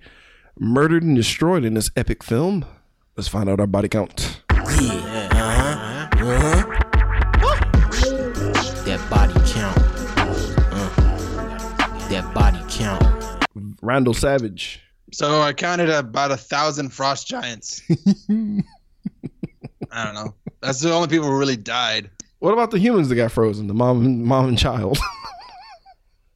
murdered 0.58 1.04
and 1.04 1.16
destroyed 1.16 1.66
in 1.66 1.74
this 1.74 1.92
epic 1.96 2.24
film. 2.24 2.66
Let's 3.18 3.28
find 3.28 3.50
out 3.50 3.60
our 3.60 3.68
body 3.68 3.90
count. 3.90 4.42
Yeah. 4.52 5.30
Uh-huh. 5.34 6.08
Uh-huh. 6.24 6.78
That 8.86 9.10
body 9.10 9.34
count. 9.52 9.78
Uh, 10.72 12.10
that 12.10 12.34
body 12.34 12.60
count. 12.70 13.04
Randall 13.82 14.14
Savage. 14.14 14.82
So 15.12 15.42
I 15.42 15.52
counted 15.54 15.90
about 15.90 16.32
a 16.32 16.38
thousand 16.38 16.90
frost 16.90 17.28
giants. 17.28 17.82
I 19.92 20.06
don't 20.06 20.16
know. 20.16 20.34
That's 20.62 20.80
the 20.80 20.94
only 20.94 21.08
people 21.08 21.28
who 21.28 21.38
really 21.38 21.58
died. 21.58 22.10
What 22.40 22.54
about 22.54 22.72
the 22.72 22.80
humans 22.80 23.10
that 23.10 23.16
got 23.16 23.32
frozen? 23.32 23.68
The 23.68 23.74
mom, 23.74 24.24
mom 24.24 24.48
and 24.50 24.58
child. 24.58 24.98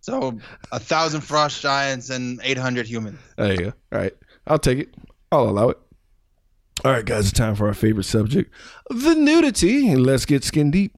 So 0.02 0.38
a 0.72 0.80
thousand 0.80 1.22
frost 1.22 1.64
giants 1.64 2.12
and 2.12 2.40
800 2.44 2.86
humans. 2.86 3.18
there 3.38 3.52
you 3.54 3.58
go. 3.58 3.74
All 3.92 4.00
right, 4.00 4.14
I'll 4.46 4.60
take 4.60 4.78
it. 4.78 4.94
I'll 5.32 5.50
allow 5.50 5.70
it. 5.70 5.80
All 6.84 6.92
right, 6.92 7.04
guys, 7.04 7.28
it's 7.28 7.32
time 7.36 7.56
for 7.56 7.66
our 7.66 7.74
favorite 7.74 8.04
subject, 8.04 8.54
the 8.92 9.16
nudity. 9.16 9.96
Let's 9.96 10.26
get 10.28 10.44
skin 10.44 10.70
deep. 10.70 10.94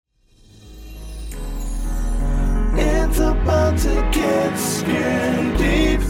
It's 2.74 3.20
about 3.20 3.78
to 3.78 4.10
get 4.12 4.58
skin 4.58 5.56
deep. 5.56 6.02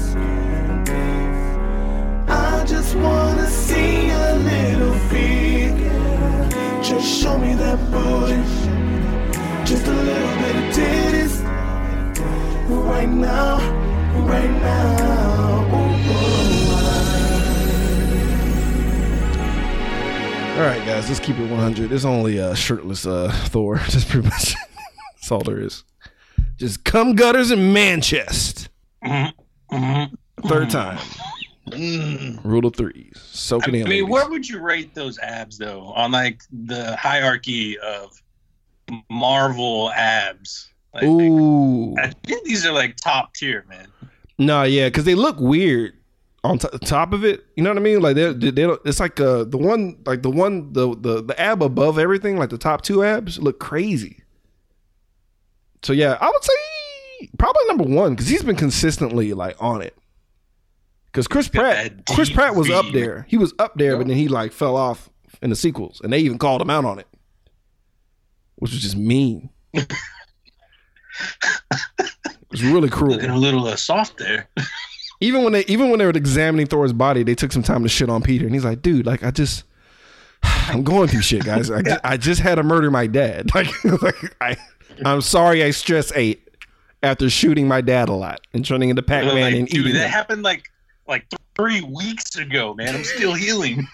Just 6.97 7.21
show 7.21 7.37
me 7.37 7.53
that 7.53 7.77
booty. 7.91 8.41
Just 9.69 9.85
a 9.85 9.93
little 9.93 10.37
bit 10.39 10.55
of 10.55 10.63
titties. 10.73 11.43
Right 12.89 13.07
now, 13.07 13.57
right 14.25 14.49
now. 14.49 15.63
Ooh, 15.75 15.93
ooh, 16.09 16.57
All 20.57 20.65
right, 20.65 20.83
guys, 20.87 21.07
let's 21.07 21.19
keep 21.19 21.37
it 21.37 21.47
100. 21.51 21.91
It's 21.91 22.03
only 22.03 22.39
a 22.39 22.55
shirtless 22.55 23.05
uh, 23.05 23.31
Thor. 23.49 23.75
That's 23.91 24.03
pretty 24.03 24.27
much 24.27 24.55
that's 25.13 25.31
all 25.31 25.41
there 25.41 25.59
is. 25.61 25.83
Just 26.55 26.83
cum 26.83 27.13
gutters 27.13 27.51
and 27.51 27.75
man 27.75 28.01
chest. 28.01 28.69
Mhm. 29.03 30.17
Third 30.47 30.71
time. 30.71 30.97
Mm. 31.71 32.43
Rule 32.43 32.65
of 32.65 32.75
threes. 32.75 33.19
Soak 33.21 33.63
I 33.63 33.65
it 33.65 33.67
in. 33.67 33.73
mean, 33.73 33.83
ladies. 33.89 34.05
where 34.09 34.29
would 34.29 34.47
you 34.47 34.59
rate 34.59 34.93
those 34.95 35.19
abs 35.19 35.57
though 35.57 35.81
on 35.95 36.11
like 36.11 36.41
the 36.51 36.95
hierarchy 36.95 37.77
of 37.79 38.21
Marvel 39.09 39.91
abs? 39.91 40.69
Like, 40.93 41.03
Ooh. 41.03 41.95
I 41.97 42.11
think 42.23 42.43
these 42.45 42.65
are 42.65 42.71
like 42.73 42.95
top 42.95 43.33
tier, 43.33 43.65
man. 43.69 43.87
No, 44.37 44.63
yeah, 44.63 44.87
because 44.87 45.03
they 45.03 45.15
look 45.15 45.39
weird 45.39 45.93
on 46.43 46.59
t- 46.59 46.67
top 46.85 47.11
of 47.13 47.25
it. 47.25 47.45
You 47.55 47.63
know 47.63 47.69
what 47.71 47.77
I 47.77 47.81
mean? 47.81 48.01
Like 48.01 48.15
they, 48.15 48.31
they, 48.33 48.51
they 48.51 48.61
don't, 48.63 48.81
it's 48.85 48.99
like 48.99 49.19
uh 49.19 49.43
the 49.43 49.57
one 49.57 49.97
like 50.05 50.21
the 50.21 50.29
one 50.31 50.71
the 50.73 50.95
the 50.95 51.23
the 51.23 51.39
ab 51.39 51.61
above 51.61 51.99
everything, 51.99 52.37
like 52.37 52.49
the 52.49 52.57
top 52.57 52.81
two 52.81 53.03
abs, 53.03 53.39
look 53.39 53.59
crazy. 53.59 54.23
So 55.83 55.93
yeah, 55.93 56.17
I 56.19 56.27
would 56.29 56.43
say 56.43 57.29
probably 57.37 57.63
number 57.67 57.83
one 57.83 58.13
because 58.13 58.27
he's 58.27 58.43
been 58.43 58.55
consistently 58.55 59.33
like 59.33 59.55
on 59.59 59.81
it. 59.81 59.95
Because 61.17 61.27
Chris 61.27 61.47
Pratt, 61.47 62.05
Chris 62.13 62.29
Pratt 62.29 62.53
was 62.53 62.69
up 62.69 62.85
there. 62.93 63.25
He 63.27 63.37
was 63.37 63.51
up 63.57 63.73
there, 63.73 63.97
but 63.97 64.05
then 64.05 64.15
he 64.15 64.27
like 64.27 64.51
fell 64.51 64.75
off 64.77 65.09
in 65.41 65.49
the 65.49 65.55
sequels, 65.55 65.99
and 66.03 66.13
they 66.13 66.19
even 66.19 66.37
called 66.37 66.61
him 66.61 66.69
out 66.69 66.85
on 66.85 66.99
it, 66.99 67.07
which 68.57 68.71
was 68.71 68.79
just 68.79 68.95
mean. 68.95 69.49
it 69.73 69.91
was 72.51 72.63
really 72.63 72.87
cruel. 72.91 73.13
Looking 73.13 73.31
a 73.31 73.35
little 73.35 73.65
uh, 73.65 73.75
soft 73.75 74.19
there. 74.19 74.47
even 75.19 75.43
when 75.43 75.53
they 75.53 75.65
even 75.65 75.89
when 75.89 75.97
they 75.97 76.05
were 76.05 76.11
examining 76.11 76.67
Thor's 76.67 76.93
body, 76.93 77.23
they 77.23 77.33
took 77.33 77.51
some 77.51 77.63
time 77.63 77.81
to 77.81 77.89
shit 77.89 78.11
on 78.11 78.21
Peter, 78.21 78.45
and 78.45 78.53
he's 78.53 78.63
like, 78.65 78.83
"Dude, 78.83 79.07
like 79.07 79.23
I 79.23 79.31
just, 79.31 79.63
I'm 80.43 80.83
going 80.83 81.07
through 81.07 81.23
shit, 81.23 81.45
guys. 81.45 81.71
I, 81.71 81.81
just, 81.81 81.99
I 82.03 82.17
just 82.17 82.41
had 82.41 82.55
to 82.55 82.63
murder 82.63 82.91
my 82.91 83.07
dad. 83.07 83.49
Like, 83.55 83.83
like 84.03 84.35
I, 84.39 84.55
I'm 85.03 85.21
sorry, 85.21 85.63
I 85.63 85.71
stress 85.71 86.11
ate 86.15 86.47
after 87.01 87.27
shooting 87.27 87.67
my 87.67 87.81
dad 87.81 88.07
a 88.07 88.13
lot 88.13 88.41
and 88.53 88.63
turning 88.63 88.89
into 88.89 89.01
Pac-Man 89.01 89.33
Like, 89.33 89.55
and 89.55 89.67
dude, 89.67 89.79
eating 89.79 89.93
that 89.93 90.05
him. 90.05 90.11
happened 90.11 90.43
like 90.43 90.69
like 91.07 91.25
three 91.55 91.81
weeks 91.81 92.35
ago, 92.35 92.73
man. 92.73 92.95
I'm 92.95 93.03
still 93.03 93.33
healing. 93.33 93.87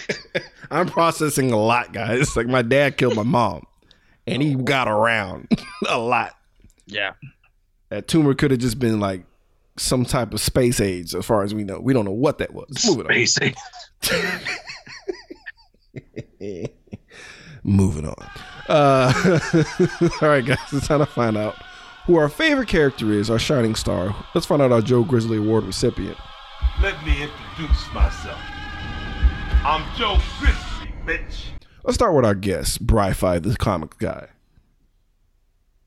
I'm 0.70 0.86
processing 0.86 1.50
a 1.52 1.56
lot, 1.56 1.92
guys. 1.92 2.36
Like 2.36 2.46
my 2.46 2.62
dad 2.62 2.96
killed 2.96 3.16
my 3.16 3.22
mom, 3.22 3.64
and 4.26 4.42
he 4.42 4.54
got 4.54 4.88
around 4.88 5.48
a 5.88 5.98
lot. 5.98 6.36
Yeah. 6.86 7.12
That 7.88 8.06
tumor 8.06 8.34
could 8.34 8.50
have 8.52 8.60
just 8.60 8.78
been 8.78 9.00
like 9.00 9.24
some 9.76 10.04
type 10.04 10.32
of 10.34 10.40
space 10.40 10.80
age, 10.80 11.14
as 11.14 11.24
far 11.24 11.42
as 11.42 11.54
we 11.54 11.64
know. 11.64 11.80
We 11.80 11.92
don't 11.92 12.04
know 12.04 12.10
what 12.12 12.38
that 12.38 12.52
was. 12.54 12.68
Moving 12.86 13.06
on. 13.06 13.26
Space 13.26 13.56
age. 16.40 16.70
Moving 17.62 18.06
on. 18.06 18.30
Uh, 18.68 19.12
all 20.22 20.28
right, 20.28 20.44
guys, 20.44 20.58
it's 20.72 20.86
time 20.86 21.00
to 21.00 21.06
find 21.06 21.36
out 21.36 21.56
who 22.06 22.16
our 22.16 22.28
favorite 22.28 22.68
character 22.68 23.12
is, 23.12 23.28
our 23.28 23.38
shining 23.38 23.74
star. 23.74 24.14
Let's 24.34 24.46
find 24.46 24.62
out 24.62 24.72
our 24.72 24.80
Joe 24.80 25.02
Grizzly 25.04 25.38
Award 25.38 25.64
recipient. 25.64 26.16
Let 26.82 27.04
me 27.04 27.24
introduce 27.24 27.92
myself. 27.92 28.40
I'm 29.66 29.84
Joe 29.98 30.16
Grizzly, 30.38 30.90
bitch. 31.04 31.44
Let's 31.84 31.96
start 31.96 32.14
with 32.14 32.24
our 32.24 32.34
guest, 32.34 32.86
Bri-Fi, 32.86 33.38
the 33.40 33.54
comic 33.56 33.98
guy. 33.98 34.28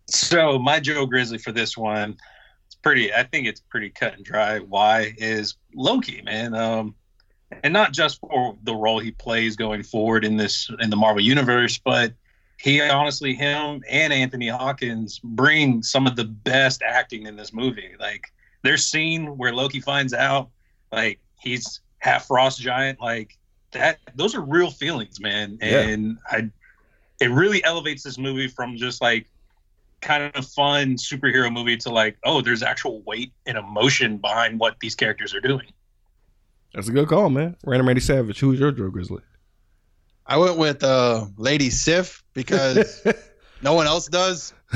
So 0.06 0.60
my 0.60 0.80
Joe 0.80 1.07
Grizzly 1.07 1.40
for 1.40 1.52
this 1.52 1.76
one, 1.76 2.15
it's 2.68 2.76
pretty. 2.76 3.11
I 3.11 3.24
think 3.24 3.48
it's 3.48 3.60
pretty 3.60 3.90
cut 3.90 4.14
and 4.14 4.24
dry. 4.24 4.60
Why 4.60 5.15
is 5.18 5.56
Loki, 5.74 6.22
man? 6.22 6.53
Um, 6.53 6.94
and 7.64 7.74
not 7.74 7.91
just 7.91 8.20
for 8.20 8.56
the 8.61 8.76
role 8.76 8.99
he 8.99 9.10
plays 9.10 9.56
going 9.56 9.82
forward 9.82 10.24
in 10.24 10.38
this 10.38 10.70
in 10.80 10.91
the 10.91 10.95
Marvel 10.95 11.24
universe, 11.24 11.80
but 11.84 12.14
he 12.57 12.80
honestly, 12.82 13.34
him 13.34 13.82
and 13.90 14.14
Anthony 14.14 14.48
Hopkins 14.48 15.20
bring 15.24 15.82
some 15.82 16.06
of 16.06 16.15
the 16.15 16.26
best 16.26 16.84
acting 16.84 17.26
in 17.26 17.36
this 17.36 17.52
movie. 17.52 17.95
Like 17.99 18.32
their 18.61 18.78
scene 18.78 19.40
where 19.40 19.53
Loki 19.53 19.80
finds 19.80 20.14
out, 20.14 20.52
like 20.94 21.20
he's 21.40 21.82
half 21.99 22.28
frost 22.28 22.60
giant, 22.60 22.99
like 23.02 23.38
that. 23.72 23.99
Those 24.15 24.36
are 24.36 24.41
real 24.41 24.70
feelings, 24.70 25.20
man. 25.20 25.57
Yeah. 25.61 25.82
And 25.82 26.18
I, 26.30 26.49
it 27.20 27.32
really 27.32 27.64
elevates 27.64 28.03
this 28.03 28.18
movie 28.18 28.48
from 28.48 28.78
just 28.78 29.02
like 29.02 29.28
kind 30.02 30.36
of 30.36 30.45
fun 30.45 30.95
superhero 30.95 31.52
movie 31.52 31.78
to 31.78 31.90
like, 31.90 32.18
oh, 32.24 32.41
there's 32.41 32.61
actual 32.61 33.02
weight 33.02 33.34
and 33.45 33.57
emotion 33.57 34.18
behind 34.18 34.60
what 34.60 34.80
these 34.80 34.95
characters 34.95 35.34
are 35.34 35.41
doing. 35.41 35.68
That's 36.74 36.90
a 36.90 36.91
good 36.91 37.07
call, 37.07 37.30
man. 37.30 37.56
Random 37.65 37.88
Randy 37.88 38.02
Savage. 38.02 38.40
Who's 38.40 38.60
your 38.60 38.72
Joe 38.72 38.90
Grizzly? 38.90 39.22
I 40.26 40.38
went 40.38 40.57
with 40.57 40.84
uh, 40.84 41.26
Lady 41.38 41.70
Sif 41.70 42.24
because 42.34 43.06
no 43.61 43.74
one 43.74 43.88
else 43.88 44.07
does. 44.07 44.53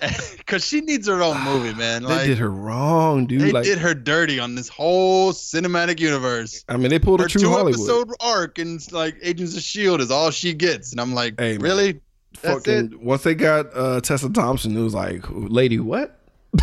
Because 0.38 0.64
she 0.64 0.80
needs 0.80 1.06
her 1.06 1.22
own 1.22 1.38
movie, 1.44 1.74
man. 1.74 2.02
they 2.04 2.26
did 2.26 2.38
her 2.38 2.50
wrong, 2.50 3.26
dude. 3.26 3.42
they 3.42 3.52
like, 3.52 3.64
did 3.64 3.76
her 3.78 3.92
dirty 3.92 4.38
on 4.40 4.54
this 4.54 4.68
whole 4.68 5.32
cinematic 5.32 6.00
universe. 6.00 6.64
I 6.68 6.76
mean, 6.78 6.88
they 6.90 6.98
pulled 6.98 7.20
a 7.20 7.24
Her 7.24 7.28
true 7.28 7.40
two 7.42 7.50
Hollywood. 7.50 7.74
episode 7.74 8.10
arc 8.20 8.58
and 8.58 8.80
like 8.92 9.16
Agents 9.22 9.54
of 9.56 9.62
Shield 9.62 10.00
is 10.00 10.10
all 10.10 10.30
she 10.30 10.54
gets, 10.54 10.92
and 10.92 11.00
I'm 11.02 11.12
like, 11.12 11.38
Hey, 11.38 11.52
man. 11.58 11.60
really? 11.60 12.00
That's 12.40 12.64
Fucking 12.66 12.92
it. 12.92 13.00
once 13.00 13.22
they 13.24 13.34
got 13.34 13.66
uh, 13.76 14.00
Tessa 14.00 14.30
Thompson, 14.30 14.76
it 14.76 14.80
was 14.80 14.94
like, 14.94 15.24
lady, 15.28 15.78
what? 15.80 16.18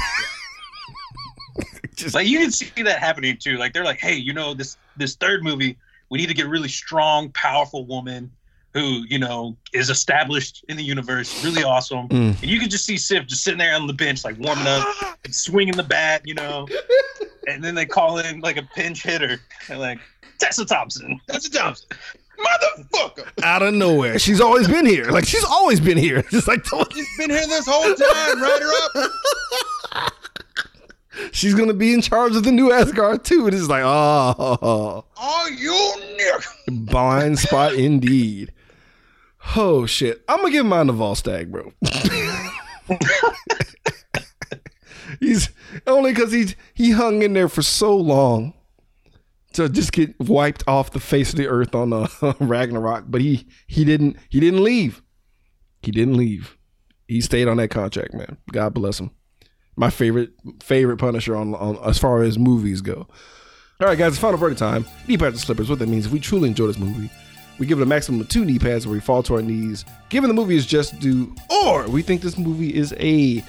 Just 1.96 2.14
like 2.16 2.28
you 2.28 2.40
can 2.40 2.52
see 2.52 2.84
that 2.84 3.00
happening 3.00 3.38
too. 3.38 3.58
Like 3.58 3.74
they're 3.74 3.86
like, 3.86 4.00
hey, 4.00 4.16
you 4.16 4.34
know, 4.34 4.54
this 4.54 4.76
this 4.98 5.16
third 5.16 5.44
movie, 5.44 5.78
we 6.10 6.18
need 6.18 6.28
to 6.28 6.34
get 6.34 6.46
a 6.46 6.50
really 6.50 6.68
strong, 6.68 7.30
powerful 7.32 7.86
woman 7.86 8.32
who 8.76 9.04
you 9.10 9.18
know 9.18 9.58
is 9.74 9.90
established 9.90 10.64
in 10.70 10.78
the 10.78 10.84
universe, 10.84 11.44
really 11.44 11.64
awesome. 11.64 12.08
Mm. 12.10 12.40
And 12.42 12.44
you 12.46 12.60
can 12.60 12.70
just 12.70 12.86
see 12.86 12.98
Sif 12.98 13.26
just 13.26 13.44
sitting 13.44 13.58
there 13.58 13.74
on 13.74 13.88
the 13.88 13.94
bench, 13.94 14.24
like 14.24 14.38
warming 14.38 14.68
up, 14.68 14.86
and 15.26 15.34
swinging 15.34 15.76
the 15.76 15.84
bat, 15.84 16.22
you 16.26 16.36
know. 16.36 16.68
and 17.48 17.64
then 17.64 17.74
they 17.74 17.86
call 17.86 18.20
in 18.20 18.42
like 18.42 18.58
a 18.58 18.64
pinch 18.76 19.02
hitter, 19.02 19.40
and 19.70 19.80
like 19.80 20.00
Tessa 20.40 20.66
Thompson. 20.66 21.20
Tessa 21.30 21.50
Thompson. 21.50 21.88
Motherfucker. 22.38 23.30
out 23.44 23.62
of 23.62 23.74
nowhere. 23.74 24.20
She's 24.20 24.42
always 24.42 24.68
been 24.68 24.86
here. 24.86 25.06
Like 25.06 25.26
she's 25.26 25.46
always 25.46 25.80
been 25.80 25.98
here. 25.98 26.22
Just 26.30 26.48
like 26.50 26.66
She's 26.94 27.08
been 27.18 27.30
here 27.30 27.48
this 27.48 27.66
whole 27.66 27.96
time. 27.96 28.42
Write 28.42 28.62
her 28.62 29.00
up. 29.02 30.12
she's 31.32 31.54
gonna 31.54 31.74
be 31.74 31.94
in 31.94 32.02
charge 32.02 32.36
of 32.36 32.44
the 32.44 32.52
new 32.52 32.74
Asgard 32.74 33.24
too. 33.24 33.46
And 33.48 33.56
it's 33.56 33.70
like, 33.70 33.84
oh, 33.86 35.06
Oh, 35.18 35.50
you 35.58 36.18
nick. 36.18 36.86
blind 36.86 37.40
spot 37.40 37.74
indeed. 37.76 38.52
Oh 39.56 39.86
shit! 39.86 40.24
I'm 40.28 40.38
gonna 40.38 40.52
give 40.52 40.66
mine 40.66 40.88
to 40.88 40.94
Volstagg, 40.94 41.52
bro. 41.52 41.72
he's 45.20 45.50
only 45.88 46.14
because 46.14 46.32
he 46.32 46.48
he 46.74 46.92
hung 46.92 47.22
in 47.22 47.34
there 47.34 47.50
for 47.50 47.62
so 47.62 47.96
long 47.96 48.54
to 49.54 49.70
just 49.70 49.94
get 49.94 50.20
wiped 50.20 50.64
off 50.68 50.92
the 50.92 51.00
face 51.00 51.32
of 51.32 51.38
the 51.38 51.48
earth 51.48 51.74
on 51.74 51.94
uh, 51.94 52.08
Ragnarok, 52.40 53.06
but 53.08 53.22
he 53.22 53.48
he 53.68 53.86
didn't 53.86 54.18
he 54.30 54.40
didn't 54.40 54.64
leave. 54.64 55.02
He 55.82 55.92
didn't 55.92 56.18
leave. 56.18 56.58
He 57.08 57.22
stayed 57.22 57.48
on 57.48 57.58
that 57.58 57.70
contract, 57.70 58.14
man. 58.14 58.38
God 58.52 58.74
bless 58.74 59.00
him. 59.00 59.12
My 59.76 59.90
favorite 59.90 60.32
favorite 60.62 60.98
Punisher 60.98 61.36
on, 61.36 61.54
on 61.56 61.78
as 61.88 61.98
far 61.98 62.24
as 62.24 62.40
movies 62.40 62.82
go. 62.82 63.08
All 63.82 63.88
right, 63.88 63.98
guys, 63.98 64.14
it's 64.14 64.22
final 64.22 64.38
verdict 64.38 64.60
time. 64.60 64.86
Deep 65.06 65.20
pads 65.20 65.36
and 65.36 65.42
slippers. 65.42 65.70
What 65.70 65.80
that 65.80 65.90
means, 65.90 66.06
if 66.06 66.12
we 66.12 66.20
truly 66.20 66.48
enjoy 66.48 66.68
this 66.68 66.80
movie, 66.80 67.10
we 67.58 67.66
give 67.66 67.80
it 67.80 67.84
a 67.84 67.86
maximum 67.86 68.22
of 68.22 68.30
two 68.30 68.46
knee 68.46 68.60
pads 68.60 68.86
where 68.86 68.94
we 68.94 69.00
fall 69.00 69.24
to 69.24 69.36
our 69.36 69.42
knees, 69.42 69.86
given 70.10 70.28
the 70.28 70.34
movie 70.34 70.56
is 70.56 70.66
just 70.66 71.00
due, 71.00 71.34
or 71.64 71.88
we 71.88 72.02
think 72.02 72.22
this 72.22 72.38
movie 72.38 72.74
is 72.74 72.94
a, 72.94 73.44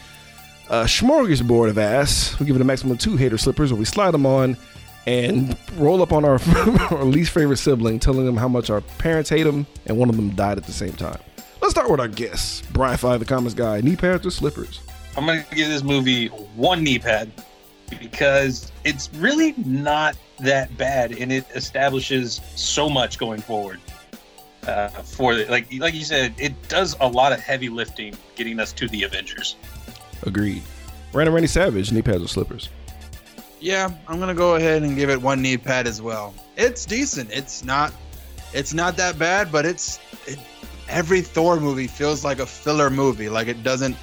a 0.69 0.85
smorgasbord 0.85 1.71
of 1.71 1.79
ass. 1.79 2.39
We 2.39 2.47
give 2.47 2.57
it 2.57 2.63
a 2.63 2.65
maximum 2.65 2.93
of 2.93 2.99
two 2.99 3.17
hater 3.17 3.39
slippers 3.39 3.73
where 3.73 3.79
we 3.79 3.85
slide 3.85 4.13
them 4.13 4.27
on 4.27 4.57
and 5.07 5.57
roll 5.77 6.03
up 6.03 6.13
on 6.13 6.25
our, 6.25 6.41
our 6.91 7.05
least 7.05 7.33
favorite 7.33 7.59
sibling, 7.59 7.99
telling 7.99 8.27
them 8.27 8.37
how 8.37 8.49
much 8.49 8.71
our 8.71 8.81
parents 8.81 9.31
hate 9.31 9.45
them 9.45 9.67
and 9.87 9.97
one 9.97 10.09
of 10.09 10.17
them 10.17 10.31
died 10.31 10.59
at 10.59 10.65
the 10.65 10.73
same 10.73 10.93
time. 10.93 11.19
Let's 11.61 11.73
start 11.73 11.91
with 11.91 12.01
our 12.01 12.09
guests. 12.09 12.63
Brian 12.73 12.99
Five, 12.99 13.21
the 13.21 13.27
comments 13.27 13.55
guy, 13.55 13.81
knee 13.81 13.97
pads 13.97 14.27
or 14.27 14.31
slippers? 14.31 14.81
I'm 15.17 15.25
gonna 15.27 15.45
give 15.55 15.69
this 15.69 15.83
movie 15.83 16.29
one 16.29 16.85
knee 16.85 16.99
pad 16.99 17.31
because 17.89 18.71
it's 18.85 19.13
really 19.15 19.55
not 19.65 20.17
that 20.41 20.77
bad, 20.77 21.13
and 21.13 21.33
it 21.33 21.47
establishes 21.55 22.41
so 22.55 22.89
much 22.89 23.19
going 23.19 23.41
forward. 23.41 23.81
Uh, 24.67 24.89
for 24.89 25.35
the, 25.35 25.47
like 25.47 25.73
like 25.79 25.95
you 25.95 26.05
said, 26.05 26.35
it 26.39 26.69
does 26.69 26.97
a 27.01 27.07
lot 27.07 27.33
of 27.33 27.41
heavy 27.41 27.69
lifting, 27.69 28.15
getting 28.35 28.59
us 28.59 28.73
to 28.73 28.89
the 28.89 29.05
Avengers. 29.05 29.57
Agreed. 30.25 30.63
Random 31.13 31.35
Randy 31.35 31.47
Savage, 31.47 31.93
knee 31.93 32.03
pads 32.03 32.23
or 32.23 32.29
slippers? 32.29 32.69
Yeah, 33.61 33.91
I'm 34.09 34.19
gonna 34.19 34.35
go 34.35 34.57
ahead 34.57 34.83
and 34.83 34.97
give 34.97 35.09
it 35.09 35.21
one 35.21 35.41
knee 35.41 35.57
pad 35.57 35.87
as 35.87 36.03
well. 36.03 36.35
It's 36.57 36.85
decent. 36.85 37.31
It's 37.33 37.65
not. 37.65 37.93
It's 38.53 38.75
not 38.75 38.97
that 38.97 39.19
bad, 39.19 39.51
but 39.51 39.65
it's. 39.65 39.99
It, 40.27 40.39
every 40.89 41.21
Thor 41.21 41.59
movie 41.59 41.87
feels 41.87 42.25
like 42.25 42.39
a 42.39 42.47
filler 42.47 42.91
movie. 42.91 43.29
Like 43.29 43.49
it 43.49 43.63
doesn't. 43.63 43.97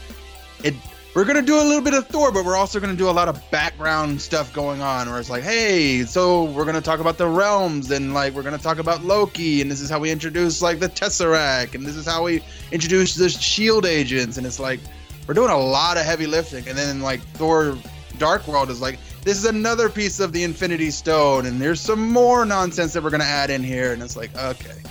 It. 0.63 0.73
We're 1.15 1.25
gonna 1.25 1.43
do 1.43 1.57
a 1.57 1.61
little 1.61 1.81
bit 1.81 1.93
of 1.93 2.07
Thor, 2.07 2.31
but 2.31 2.43
we're 2.43 2.55
also 2.55 2.79
gonna 2.79 2.95
do 2.95 3.07
a 3.07 3.11
lot 3.11 3.29
of 3.29 3.39
background 3.51 4.19
stuff 4.19 4.51
going 4.51 4.81
on. 4.81 5.07
Where 5.07 5.19
it's 5.19 5.29
like, 5.29 5.43
hey, 5.43 6.05
so 6.05 6.45
we're 6.45 6.65
gonna 6.65 6.81
talk 6.81 6.99
about 6.99 7.19
the 7.19 7.27
realms, 7.27 7.91
and 7.91 8.15
like 8.15 8.33
we're 8.33 8.41
gonna 8.41 8.57
talk 8.57 8.79
about 8.79 9.03
Loki, 9.03 9.61
and 9.61 9.69
this 9.69 9.79
is 9.79 9.91
how 9.91 9.99
we 9.99 10.09
introduce 10.09 10.63
like 10.63 10.79
the 10.79 10.89
Tesseract, 10.89 11.75
and 11.75 11.85
this 11.85 11.95
is 11.95 12.07
how 12.07 12.23
we 12.23 12.43
introduce 12.71 13.13
the 13.13 13.29
Shield 13.29 13.85
agents, 13.85 14.37
and 14.37 14.47
it's 14.47 14.59
like 14.59 14.79
we're 15.27 15.35
doing 15.35 15.51
a 15.51 15.57
lot 15.57 15.97
of 15.97 16.03
heavy 16.03 16.25
lifting, 16.25 16.67
and 16.67 16.75
then 16.75 17.01
like 17.01 17.21
Thor 17.35 17.77
Dark 18.17 18.47
World 18.47 18.71
is 18.71 18.81
like, 18.81 18.97
this 19.21 19.37
is 19.37 19.45
another 19.45 19.89
piece 19.89 20.19
of 20.19 20.33
the 20.33 20.43
Infinity 20.43 20.89
Stone, 20.89 21.45
and 21.45 21.61
there's 21.61 21.79
some 21.79 22.11
more 22.11 22.43
nonsense 22.43 22.91
that 22.93 23.03
we're 23.03 23.11
gonna 23.11 23.23
add 23.23 23.51
in 23.51 23.61
here, 23.63 23.93
and 23.93 24.01
it's 24.01 24.17
like, 24.17 24.35
okay. 24.35 24.81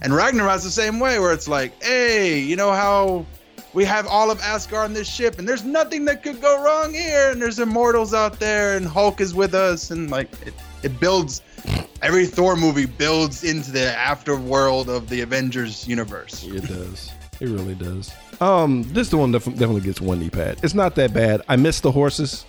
And 0.00 0.14
Ragnarok's 0.14 0.64
the 0.64 0.70
same 0.70 0.98
way, 0.98 1.18
where 1.18 1.34
it's 1.34 1.46
like, 1.46 1.82
hey, 1.82 2.40
you 2.40 2.56
know 2.56 2.72
how 2.72 3.26
we 3.76 3.84
have 3.84 4.06
all 4.06 4.30
of 4.30 4.40
Asgard 4.40 4.86
on 4.86 4.94
this 4.94 5.06
ship, 5.06 5.38
and 5.38 5.46
there's 5.46 5.62
nothing 5.62 6.06
that 6.06 6.22
could 6.22 6.40
go 6.40 6.64
wrong 6.64 6.94
here, 6.94 7.30
and 7.30 7.42
there's 7.42 7.58
immortals 7.58 8.14
out 8.14 8.40
there, 8.40 8.74
and 8.74 8.86
Hulk 8.86 9.20
is 9.20 9.34
with 9.34 9.52
us, 9.52 9.90
and 9.90 10.10
like 10.10 10.32
it, 10.46 10.54
it 10.82 10.98
builds. 10.98 11.42
Every 12.00 12.24
Thor 12.24 12.56
movie 12.56 12.86
builds 12.86 13.44
into 13.44 13.70
the 13.70 13.94
afterworld 13.98 14.88
of 14.88 15.10
the 15.10 15.20
Avengers 15.20 15.86
universe. 15.86 16.42
It 16.44 16.66
does. 16.66 17.12
It 17.38 17.50
really 17.50 17.74
does. 17.74 18.14
Um, 18.40 18.82
this 18.94 19.08
is 19.08 19.10
the 19.10 19.18
one 19.18 19.32
def- 19.32 19.44
definitely 19.44 19.82
gets 19.82 20.00
one 20.00 20.20
knee 20.20 20.30
pad. 20.30 20.58
It's 20.62 20.74
not 20.74 20.94
that 20.94 21.12
bad. 21.12 21.42
I 21.46 21.56
miss 21.56 21.80
the 21.80 21.92
horses. 21.92 22.46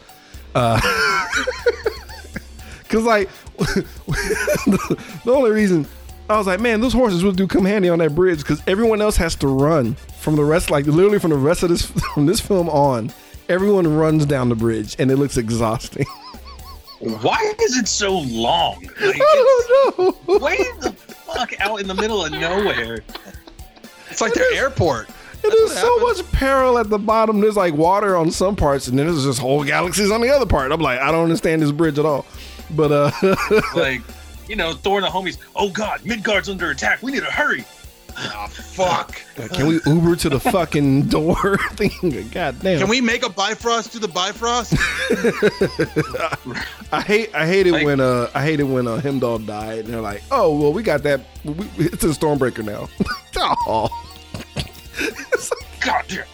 Uh, 0.55 0.79
cause 2.87 3.03
like 3.03 3.29
the, 3.57 5.03
the 5.25 5.33
only 5.33 5.51
reason 5.51 5.85
I 6.29 6.37
was 6.37 6.45
like, 6.47 6.59
man, 6.59 6.81
those 6.81 6.93
horses 6.93 7.23
would 7.23 7.37
do 7.37 7.47
come 7.47 7.63
handy 7.65 7.89
on 7.89 7.99
that 7.99 8.13
bridge 8.13 8.39
because 8.39 8.61
everyone 8.67 9.01
else 9.01 9.15
has 9.17 9.35
to 9.37 9.47
run 9.47 9.95
from 10.19 10.35
the 10.35 10.43
rest, 10.43 10.69
like 10.69 10.85
literally 10.85 11.19
from 11.19 11.31
the 11.31 11.37
rest 11.37 11.63
of 11.63 11.69
this 11.69 11.85
from 12.13 12.25
this 12.25 12.39
film 12.39 12.69
on. 12.69 13.11
Everyone 13.49 13.95
runs 13.95 14.25
down 14.25 14.49
the 14.49 14.55
bridge 14.55 14.95
and 14.99 15.09
it 15.09 15.15
looks 15.15 15.37
exhausting. 15.37 16.05
Why 16.99 17.53
is 17.61 17.77
it 17.77 17.87
so 17.87 18.17
long? 18.19 18.81
Like, 18.99 19.21
I 19.21 19.93
don't 19.97 20.27
know. 20.27 20.37
way 20.39 20.57
the 20.81 20.91
fuck 20.91 21.53
out 21.61 21.79
in 21.79 21.87
the 21.87 21.93
middle 21.93 22.25
of 22.25 22.31
nowhere. 22.31 23.01
It's 24.09 24.19
like 24.19 24.33
their 24.33 24.51
airport. 24.53 25.07
And 25.43 25.51
there's 25.53 25.73
so 25.77 25.97
much 25.99 26.29
peril 26.31 26.77
at 26.79 26.89
the 26.89 26.97
bottom. 26.97 27.39
There's 27.39 27.55
like 27.55 27.75
water 27.75 28.17
on 28.17 28.31
some 28.31 28.55
parts, 28.55 28.87
and 28.87 28.97
then 28.97 29.05
there's 29.05 29.23
just 29.23 29.39
whole 29.39 29.63
galaxies 29.63 30.09
on 30.11 30.21
the 30.21 30.29
other 30.29 30.47
part. 30.47 30.71
I'm 30.71 30.81
like, 30.81 30.99
I 30.99 31.11
don't 31.11 31.23
understand 31.23 31.61
this 31.61 31.71
bridge 31.71 31.99
at 31.99 32.05
all. 32.05 32.25
But 32.71 32.91
uh, 32.91 33.11
Like, 33.75 34.01
you 34.49 34.55
know, 34.55 34.73
Thor 34.73 34.97
and 34.99 35.05
the 35.05 35.09
homies. 35.09 35.37
Oh 35.55 35.69
God, 35.69 36.05
Midgard's 36.05 36.49
under 36.49 36.69
attack. 36.71 37.01
We 37.01 37.11
need 37.11 37.21
to 37.23 37.31
hurry. 37.31 37.65
Ah, 38.19 38.47
fuck. 38.47 39.21
can 39.53 39.67
we 39.67 39.79
Uber 39.85 40.15
to 40.15 40.29
the 40.29 40.39
fucking 40.39 41.03
door 41.09 41.57
thing? 41.73 41.91
God 42.31 42.59
damn. 42.61 42.79
Can 42.79 42.89
we 42.89 42.99
make 42.99 43.23
a 43.23 43.29
Bifrost 43.29 43.91
to 43.91 43.99
the 43.99 44.07
Bifrost? 44.07 44.73
I 46.91 47.01
hate 47.01 47.33
I 47.35 47.45
hate 47.45 47.67
it 47.67 47.73
Like- 47.73 47.85
when 47.85 47.99
uh 47.99 48.29
I 48.33 48.43
hate 48.43 48.59
it 48.59 48.63
when 48.63 48.87
uh 48.87 48.99
Heimdall 49.01 49.39
died 49.39 49.85
and 49.85 49.93
they're 49.93 50.01
like, 50.01 50.23
oh 50.31 50.57
well 50.57 50.73
we 50.73 50.81
got 50.83 51.03
that 51.03 51.21
we, 51.43 51.53
it's 51.77 52.03
a 52.03 52.07
Stormbreaker 52.07 52.63
now. 52.65 52.89
oh. 53.67 53.89
God 55.81 56.03
damn. 56.07 56.25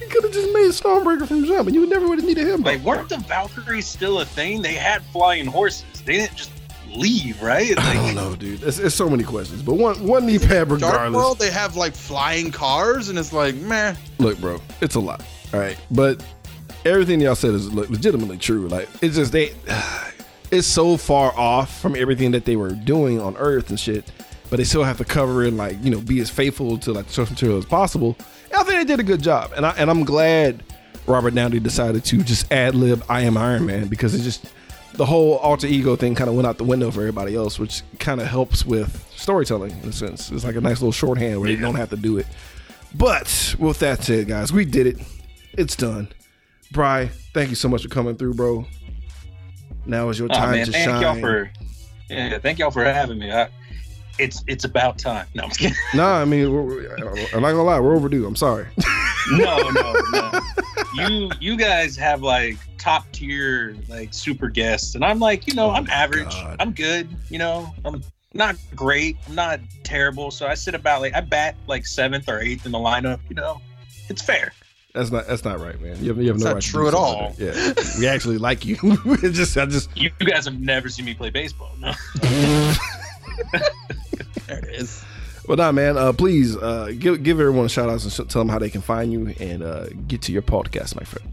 You 0.00 0.06
could 0.08 0.24
have 0.24 0.32
just 0.32 0.52
made 0.52 0.66
a 0.66 0.70
Stormbreaker 0.70 1.26
from 1.26 1.44
jump, 1.44 1.66
and 1.66 1.74
you 1.74 1.86
never 1.86 2.06
would 2.08 2.18
have 2.18 2.26
needed 2.26 2.46
him. 2.46 2.62
Like, 2.62 2.80
weren't 2.82 3.08
the 3.08 3.18
Valkyries 3.18 3.86
still 3.86 4.20
a 4.20 4.24
thing? 4.24 4.62
They 4.62 4.74
had 4.74 5.02
flying 5.06 5.46
horses. 5.46 5.84
They 6.04 6.14
didn't 6.18 6.36
just 6.36 6.50
leave, 6.96 7.40
right? 7.42 7.78
I 7.78 7.94
don't 7.94 8.14
know, 8.14 8.34
dude. 8.34 8.62
It's, 8.62 8.78
it's 8.78 8.94
so 8.94 9.08
many 9.08 9.24
questions, 9.24 9.62
but 9.62 9.74
one 9.74 10.06
one 10.06 10.26
knee 10.26 10.38
pad 10.38 10.68
Dark 10.68 10.70
regardless. 10.70 11.16
World, 11.16 11.38
they 11.38 11.50
have 11.50 11.76
like 11.76 11.94
flying 11.94 12.50
cars, 12.50 13.08
and 13.08 13.18
it's 13.18 13.32
like, 13.32 13.54
meh. 13.54 13.94
Look, 14.18 14.38
bro, 14.38 14.60
it's 14.80 14.94
a 14.94 15.00
lot. 15.00 15.24
All 15.52 15.60
right, 15.60 15.76
but 15.90 16.24
everything 16.84 17.20
y'all 17.20 17.34
said 17.34 17.54
is 17.54 17.72
legitimately 17.72 18.38
true. 18.38 18.68
Like 18.68 18.88
it's 19.02 19.16
just 19.16 19.32
they, 19.32 19.54
it's 20.50 20.66
so 20.66 20.96
far 20.96 21.36
off 21.36 21.80
from 21.80 21.96
everything 21.96 22.30
that 22.32 22.44
they 22.44 22.56
were 22.56 22.70
doing 22.70 23.20
on 23.20 23.36
Earth 23.36 23.70
and 23.70 23.78
shit. 23.78 24.10
But 24.48 24.58
they 24.58 24.64
still 24.64 24.84
have 24.84 24.98
to 24.98 25.04
cover 25.04 25.42
it, 25.42 25.48
and 25.48 25.56
like 25.56 25.82
you 25.82 25.90
know, 25.90 26.00
be 26.00 26.20
as 26.20 26.30
faithful 26.30 26.78
to 26.78 26.92
like 26.92 27.06
the 27.06 27.12
source 27.12 27.30
material 27.30 27.58
as 27.58 27.64
possible. 27.64 28.16
And 28.50 28.54
I 28.54 28.62
think 28.62 28.78
they 28.78 28.84
did 28.84 29.00
a 29.00 29.04
good 29.04 29.22
job, 29.22 29.52
and 29.56 29.66
I 29.66 29.70
and 29.70 29.90
I'm 29.90 30.04
glad 30.04 30.62
Robert 31.06 31.34
Downey 31.34 31.58
decided 31.58 32.04
to 32.06 32.18
just 32.22 32.50
ad 32.52 32.74
lib 32.74 33.04
"I 33.08 33.22
am 33.22 33.36
Iron 33.36 33.66
Man" 33.66 33.88
because 33.88 34.14
it 34.14 34.22
just 34.22 34.46
the 34.96 35.06
whole 35.06 35.36
alter 35.38 35.66
ego 35.66 35.96
thing 35.96 36.14
kind 36.14 36.28
of 36.28 36.36
went 36.36 36.46
out 36.46 36.58
the 36.58 36.64
window 36.64 36.90
for 36.90 37.00
everybody 37.00 37.34
else, 37.34 37.58
which 37.58 37.82
kind 37.98 38.20
of 38.20 38.26
helps 38.26 38.64
with 38.64 39.06
storytelling 39.14 39.72
in 39.82 39.90
a 39.90 39.92
sense. 39.92 40.30
It's 40.30 40.44
like 40.44 40.56
a 40.56 40.60
nice 40.60 40.80
little 40.80 40.92
shorthand 40.92 41.40
where 41.40 41.50
you 41.50 41.58
don't 41.58 41.74
have 41.74 41.90
to 41.90 41.96
do 41.96 42.18
it. 42.18 42.26
But 42.94 43.54
with 43.58 43.78
that 43.80 44.02
said, 44.02 44.28
guys, 44.28 44.52
we 44.52 44.64
did 44.64 44.86
it. 44.86 44.98
It's 45.52 45.76
done. 45.76 46.08
Bry, 46.72 47.08
thank 47.34 47.50
you 47.50 47.56
so 47.56 47.68
much 47.68 47.82
for 47.82 47.88
coming 47.88 48.16
through, 48.16 48.34
bro. 48.34 48.66
Now 49.84 50.08
is 50.08 50.18
your 50.18 50.28
oh, 50.30 50.34
time 50.34 50.52
man, 50.52 50.66
to 50.66 50.72
thank 50.72 50.84
shine. 50.84 51.02
y'all 51.02 51.20
for, 51.20 51.50
yeah, 52.08 52.38
thank 52.38 52.58
y'all 52.58 52.70
for 52.70 52.84
having 52.84 53.18
me. 53.18 53.30
I, 53.30 53.48
it's 54.18 54.42
it's 54.46 54.64
about 54.64 54.98
time. 54.98 55.26
No, 55.34 55.44
I'm 55.44 55.50
just 55.50 55.60
kidding. 55.60 55.76
Nah, 55.94 56.20
I 56.20 56.24
mean, 56.24 56.46
I'm 56.46 57.42
not 57.42 57.50
gonna 57.50 57.62
lie, 57.62 57.78
we're 57.78 57.94
overdue. 57.94 58.26
I'm 58.26 58.36
sorry. 58.36 58.66
no, 59.30 59.68
no, 59.70 59.92
no. 60.12 60.40
You 60.94 61.30
you 61.40 61.56
guys 61.56 61.96
have 61.96 62.22
like 62.22 62.56
top 62.78 63.10
tier 63.12 63.76
like 63.88 64.12
super 64.14 64.48
guests, 64.48 64.94
and 64.94 65.04
I'm 65.04 65.18
like, 65.18 65.46
you 65.46 65.54
know, 65.54 65.66
Oh 65.70 65.74
I'm 65.74 65.88
average. 65.90 66.28
God. 66.30 66.56
I'm 66.60 66.72
good. 66.72 67.08
You 67.30 67.38
know, 67.38 67.72
I'm 67.84 68.02
not 68.34 68.56
great. 68.74 69.16
I'm 69.28 69.34
not 69.34 69.60
terrible. 69.82 70.30
So 70.30 70.46
I 70.46 70.54
sit 70.54 70.74
about 70.74 71.00
like 71.00 71.14
I 71.14 71.20
bat 71.20 71.56
like 71.66 71.86
seventh 71.86 72.28
or 72.28 72.40
eighth 72.40 72.66
in 72.66 72.72
the 72.72 72.78
lineup. 72.78 73.20
You 73.28 73.36
know, 73.36 73.60
it's 74.08 74.22
fair. 74.22 74.52
That's 74.94 75.10
not 75.10 75.26
that's 75.26 75.44
not 75.44 75.60
right, 75.60 75.78
man. 75.80 76.02
You 76.02 76.08
have, 76.08 76.18
you 76.22 76.28
have 76.28 76.38
no 76.38 76.44
That's 76.44 76.44
not 76.44 76.54
right 76.54 76.62
to 76.62 76.68
true 76.70 76.82
do 76.84 76.88
at 76.88 76.94
all. 76.94 77.34
like. 77.38 77.38
Yeah, 77.38 77.72
we 77.98 78.06
actually 78.06 78.38
like 78.38 78.64
you. 78.64 78.76
It's 79.22 79.36
just 79.36 79.56
I 79.58 79.66
just 79.66 79.94
You, 79.96 80.10
you 80.20 80.26
guys 80.26 80.46
have 80.46 80.58
never 80.58 80.88
seen 80.88 81.04
me 81.04 81.12
play 81.14 81.28
baseball. 81.30 81.72
No. 81.78 81.92
There 84.46 84.58
it 84.60 84.74
is. 84.76 85.04
But 85.46 85.58
nah, 85.58 85.72
man. 85.72 85.96
Uh, 85.96 86.12
please 86.12 86.56
uh, 86.56 86.92
give 86.98 87.22
give 87.22 87.40
everyone 87.40 87.66
a 87.66 87.68
shout 87.68 87.88
out 87.88 88.02
and 88.02 88.12
sh- 88.12 88.16
tell 88.28 88.40
them 88.40 88.48
how 88.48 88.58
they 88.58 88.70
can 88.70 88.80
find 88.80 89.12
you 89.12 89.34
and 89.38 89.62
uh, 89.62 89.86
get 90.08 90.22
to 90.22 90.32
your 90.32 90.42
podcast, 90.42 90.96
my 90.96 91.04
friend. 91.04 91.30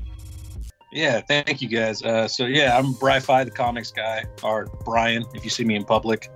Yeah, 0.92 1.22
thank 1.22 1.62
you 1.62 1.68
guys. 1.68 2.04
Uh, 2.04 2.28
so 2.28 2.46
yeah, 2.46 2.78
I'm 2.78 2.94
Bri-Fi, 2.94 3.44
the 3.46 3.52
comics 3.52 3.92
guy, 3.92 4.26
or 4.44 4.68
Brian, 4.86 5.26
if 5.34 5.44
you 5.44 5.50
see 5.50 5.64
me 5.64 5.76
in 5.76 5.84
public. 5.84 6.30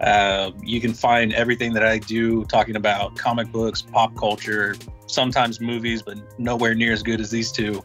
Uh, 0.00 0.52
you 0.62 0.80
can 0.80 0.94
find 0.94 1.34
everything 1.34 1.74
that 1.74 1.84
I 1.84 1.98
do 1.98 2.46
talking 2.46 2.76
about 2.76 3.16
comic 3.16 3.52
books, 3.52 3.82
pop 3.82 4.16
culture, 4.16 4.74
sometimes 5.06 5.60
movies, 5.60 6.00
but 6.00 6.16
nowhere 6.38 6.74
near 6.74 6.94
as 6.94 7.02
good 7.02 7.20
as 7.20 7.30
these 7.30 7.52
two. 7.52 7.82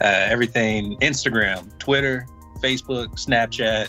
Uh, 0.00 0.26
everything 0.28 0.98
Instagram, 0.98 1.78
Twitter, 1.78 2.26
Facebook, 2.58 3.10
Snapchat, 3.10 3.88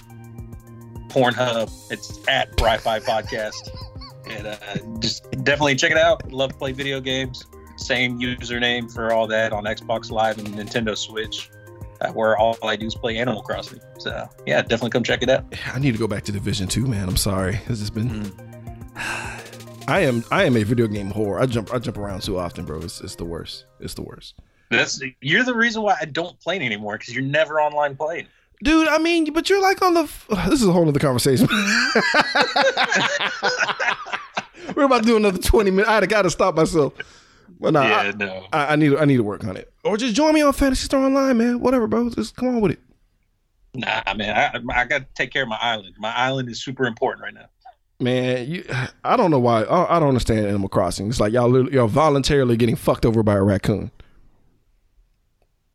Pornhub. 1.07 1.72
It's 1.91 2.20
at 2.28 2.56
Bri-Fi 2.57 2.99
Podcast. 2.99 3.72
And 4.28 4.48
uh, 4.48 4.58
just 5.00 5.30
definitely 5.44 5.76
check 5.76 5.92
it 5.92 5.98
out. 5.98 6.32
Love 6.32 6.52
to 6.52 6.58
play 6.58 6.72
video 6.72 7.00
games 7.00 7.46
same 7.78 8.20
username 8.20 8.92
for 8.92 9.12
all 9.12 9.28
that 9.28 9.54
on 9.54 9.64
Xbox 9.66 10.12
Live 10.12 10.38
and 10.38 10.48
Nintendo 10.48 10.98
Switch, 10.98 11.50
uh, 12.02 12.12
where 12.12 12.38
all 12.38 12.58
I 12.64 12.76
do 12.76 12.88
is 12.88 12.96
play 12.96 13.18
Animal 13.18 13.42
Crossing. 13.42 13.80
So 14.00 14.28
yeah, 14.46 14.62
definitely 14.62 14.92
come 14.92 15.04
check 15.04 15.22
it 15.22 15.30
out. 15.30 15.46
I 15.74 15.80
need 15.80 15.92
to 15.92 15.98
go 15.98 16.08
back 16.08 16.24
to 16.26 16.32
Division 16.32 16.68
Two, 16.68 16.88
man. 16.88 17.08
I'm 17.08 17.18
sorry. 17.18 17.60
This 17.68 17.80
has 17.80 17.90
been. 17.90 18.10
Mm. 18.10 18.92
I 19.88 20.00
am 20.00 20.24
I 20.32 20.46
am 20.46 20.58
a 20.58 20.64
video 20.64 20.88
game 20.88 21.12
whore. 21.12 21.40
I 21.40 21.46
jump 21.46 21.74
I 21.74 21.80
jump 21.80 21.98
around 21.98 22.22
too 22.24 22.40
often, 22.40 22.66
bro. 22.66 22.80
It's, 22.80 23.02
it's 23.02 23.16
the 23.16 23.26
worst. 23.26 23.66
It's 23.80 23.94
the 23.94 24.02
worst. 24.02 24.36
That's 24.72 25.00
you're 25.22 25.44
the 25.44 25.54
reason 25.54 25.84
why 25.84 25.96
I 26.02 26.06
don't 26.06 26.40
play 26.40 26.56
anymore 26.56 26.98
because 26.98 27.14
you're 27.14 27.24
never 27.24 27.62
online 27.62 27.96
playing. 27.96 28.28
Dude, 28.66 28.88
I 28.88 28.98
mean, 28.98 29.32
but 29.32 29.48
you're 29.48 29.62
like 29.62 29.80
on 29.84 29.94
the. 29.94 30.10
This 30.50 30.62
is 30.62 30.68
a 30.68 30.72
whole 30.72 30.90
other 30.90 31.00
conversation. 31.00 31.48
We're 34.76 34.86
about 34.86 35.04
to 35.04 35.08
do 35.08 35.18
another 35.18 35.38
20 35.38 35.70
minutes. 35.70 35.88
I 35.88 35.94
had 35.96 36.10
got 36.10 36.24
to 36.24 36.32
stop 36.32 36.56
myself. 36.56 36.94
But 37.60 37.74
nah, 37.74 37.84
yeah, 37.84 38.12
no. 38.18 38.48
I, 38.52 38.66
I, 38.66 38.74
I 38.74 38.76
need 38.76 38.96
I 38.98 39.06
need 39.06 39.18
to 39.18 39.24
work 39.24 39.44
on 39.44 39.56
it. 39.56 39.72
Or 39.84 39.98
just 39.98 40.16
join 40.16 40.34
me 40.34 40.42
on 40.42 40.52
Phantasy 40.52 40.86
Star 40.86 41.00
Online, 41.06 41.38
man. 41.38 41.60
Whatever, 41.60 41.86
bro. 41.86 42.10
Just 42.10 42.36
come 42.36 42.48
on 42.50 42.60
with 42.60 42.72
it. 42.72 42.80
Nah, 43.76 44.02
man, 44.16 44.36
I, 44.36 44.82
I 44.82 44.86
got 44.86 45.02
to 45.02 45.08
take 45.14 45.32
care 45.32 45.44
of 45.44 45.50
my 45.50 45.60
island. 45.62 45.96
My 46.00 46.14
island 46.16 46.50
is 46.50 46.64
super 46.64 46.86
important 46.86 47.24
right 47.24 47.36
now. 47.36 47.46
Man, 48.00 48.50
you, 48.50 48.66
I 49.04 49.16
don't 49.16 49.30
know 49.30 49.40
why. 49.40 49.62
I, 49.62 49.98
I 49.98 50.00
don't 50.00 50.10
understand 50.10 50.48
Animal 50.48 50.70
Crossing. 50.70 51.08
It's 51.08 51.20
like 51.20 51.34
y'all 51.34 51.72
y'all 51.72 51.88
voluntarily 51.88 52.58
getting 52.58 52.76
fucked 52.76 53.06
over 53.06 53.22
by 53.22 53.36
a 53.36 53.44
raccoon. 53.44 53.92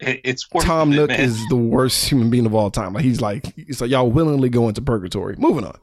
It, 0.00 0.20
it's 0.24 0.50
worth 0.50 0.64
Tom 0.64 0.92
it, 0.92 0.96
Nook 0.96 1.08
man. 1.10 1.20
is 1.20 1.38
the 1.48 1.56
worst 1.56 2.08
human 2.08 2.30
being 2.30 2.46
of 2.46 2.54
all 2.54 2.70
time. 2.70 2.92
Like 2.94 3.04
he's 3.04 3.20
like, 3.20 3.52
it's 3.56 3.80
like 3.80 3.90
y'all 3.90 4.10
willingly 4.10 4.48
go 4.48 4.68
into 4.68 4.80
purgatory. 4.82 5.36
Moving 5.36 5.64
on. 5.64 5.78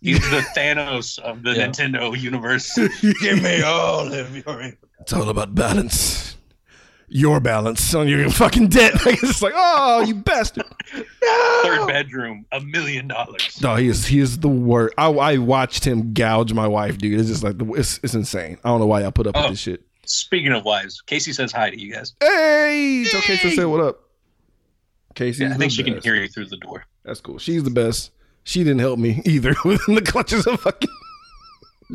He's 0.00 0.20
the 0.30 0.40
Thanos 0.56 1.18
of 1.18 1.42
the 1.42 1.52
Yeah. 1.56 1.68
Nintendo 1.68 2.18
universe. 2.18 2.72
Give 3.20 3.42
me 3.42 3.62
all 3.62 4.12
of 4.12 4.36
your. 4.36 4.72
It's 5.00 5.12
all 5.12 5.28
about 5.28 5.54
balance. 5.54 6.36
Your 7.10 7.40
balance 7.40 7.94
on 7.94 8.06
your 8.06 8.28
fucking 8.28 8.68
debt. 8.68 8.92
Like, 9.06 9.14
it's 9.14 9.22
just 9.22 9.42
like, 9.42 9.54
oh, 9.56 10.02
you 10.02 10.14
bastard. 10.14 10.66
Third 11.62 11.86
bedroom, 11.86 12.44
a 12.52 12.60
million 12.60 13.08
dollars. 13.08 13.58
No, 13.62 13.76
he 13.76 13.88
is 13.88 14.06
he 14.06 14.18
is 14.20 14.38
the 14.40 14.48
worst. 14.48 14.92
I, 14.98 15.08
I 15.08 15.38
watched 15.38 15.86
him 15.86 16.12
gouge 16.12 16.52
my 16.52 16.66
wife, 16.68 16.98
dude. 16.98 17.18
It's 17.18 17.28
just 17.30 17.42
like 17.42 17.56
the, 17.58 17.64
it's 17.72 17.98
it's 18.02 18.14
insane. 18.14 18.58
I 18.62 18.68
don't 18.68 18.80
know 18.80 18.86
why 18.86 19.00
y'all 19.02 19.10
put 19.12 19.26
up 19.26 19.36
Oh. 19.36 19.42
with 19.42 19.52
this 19.52 19.60
shit. 19.60 19.82
Speaking 20.10 20.52
of 20.52 20.64
wives, 20.64 21.00
Casey 21.02 21.32
says 21.32 21.52
hi 21.52 21.70
to 21.70 21.78
you 21.80 21.92
guys. 21.92 22.14
Hey, 22.20 23.02
it's 23.04 23.14
okay 23.14 23.36
to 23.38 23.50
say 23.54 23.64
what 23.64 23.80
up. 23.80 24.00
Casey, 25.14 25.44
Yeah, 25.44 25.54
I 25.54 25.56
think 25.56 25.72
she 25.72 25.82
can 25.82 26.00
hear 26.00 26.14
you 26.14 26.28
through 26.28 26.46
the 26.46 26.56
door. 26.56 26.84
That's 27.04 27.20
cool. 27.20 27.38
She's 27.38 27.62
the 27.62 27.70
best. 27.70 28.10
She 28.44 28.60
didn't 28.60 28.78
help 28.80 28.98
me 28.98 29.20
either 29.26 29.54
within 29.64 29.94
the 29.96 30.02
clutches 30.02 30.46
of 30.46 30.60
fucking. 30.60 30.88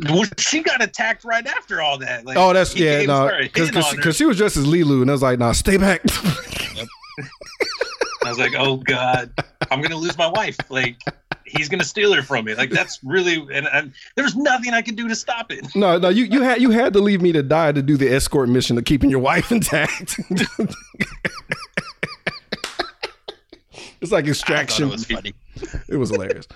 Well, 0.08 0.24
she 0.38 0.62
got 0.62 0.82
attacked 0.82 1.24
right 1.24 1.46
after 1.46 1.80
all 1.80 1.98
that. 1.98 2.24
Like, 2.26 2.36
Oh, 2.36 2.52
that's 2.52 2.76
yeah, 2.76 3.02
no, 3.04 3.26
her 3.28 3.40
a 3.40 3.42
because 3.44 3.68
hit 3.70 3.76
on 3.84 3.98
her. 3.98 4.12
she 4.12 4.24
was 4.24 4.36
dressed 4.36 4.56
as 4.56 4.66
Leeloo, 4.66 5.02
and 5.02 5.10
I 5.10 5.14
was 5.14 5.22
like, 5.22 5.38
nah, 5.38 5.52
stay 5.52 5.76
back. 5.76 6.02
I 8.26 8.30
was 8.30 8.38
like, 8.38 8.54
oh 8.56 8.76
god, 8.76 9.32
I'm 9.70 9.80
gonna 9.80 9.96
lose 9.96 10.16
my 10.18 10.28
wife. 10.28 10.56
Like 10.70 10.96
he's 11.44 11.68
gonna 11.68 11.84
steal 11.84 12.12
her 12.12 12.22
from 12.22 12.46
me. 12.46 12.54
Like 12.54 12.70
that's 12.70 13.00
really 13.02 13.36
and, 13.52 13.68
and 13.72 13.92
there 14.14 14.24
was 14.24 14.36
nothing 14.36 14.74
I 14.74 14.82
could 14.82 14.96
do 14.96 15.08
to 15.08 15.14
stop 15.14 15.50
it. 15.52 15.66
no, 15.74 15.98
no, 15.98 16.08
you 16.08 16.24
you 16.24 16.42
had 16.42 16.60
you 16.60 16.70
had 16.70 16.92
to 16.94 17.00
leave 17.00 17.22
me 17.22 17.32
to 17.32 17.42
die 17.42 17.72
to 17.72 17.82
do 17.82 17.96
the 17.96 18.08
escort 18.12 18.48
mission 18.48 18.78
of 18.78 18.84
keeping 18.84 19.10
your 19.10 19.20
wife 19.20 19.50
intact. 19.52 20.20
it's 24.00 24.12
like 24.12 24.26
extraction. 24.26 24.88
it 24.88 24.92
was 24.92 25.04
funny. 25.04 25.34
It 25.88 25.96
was 25.96 26.10
hilarious. 26.10 26.46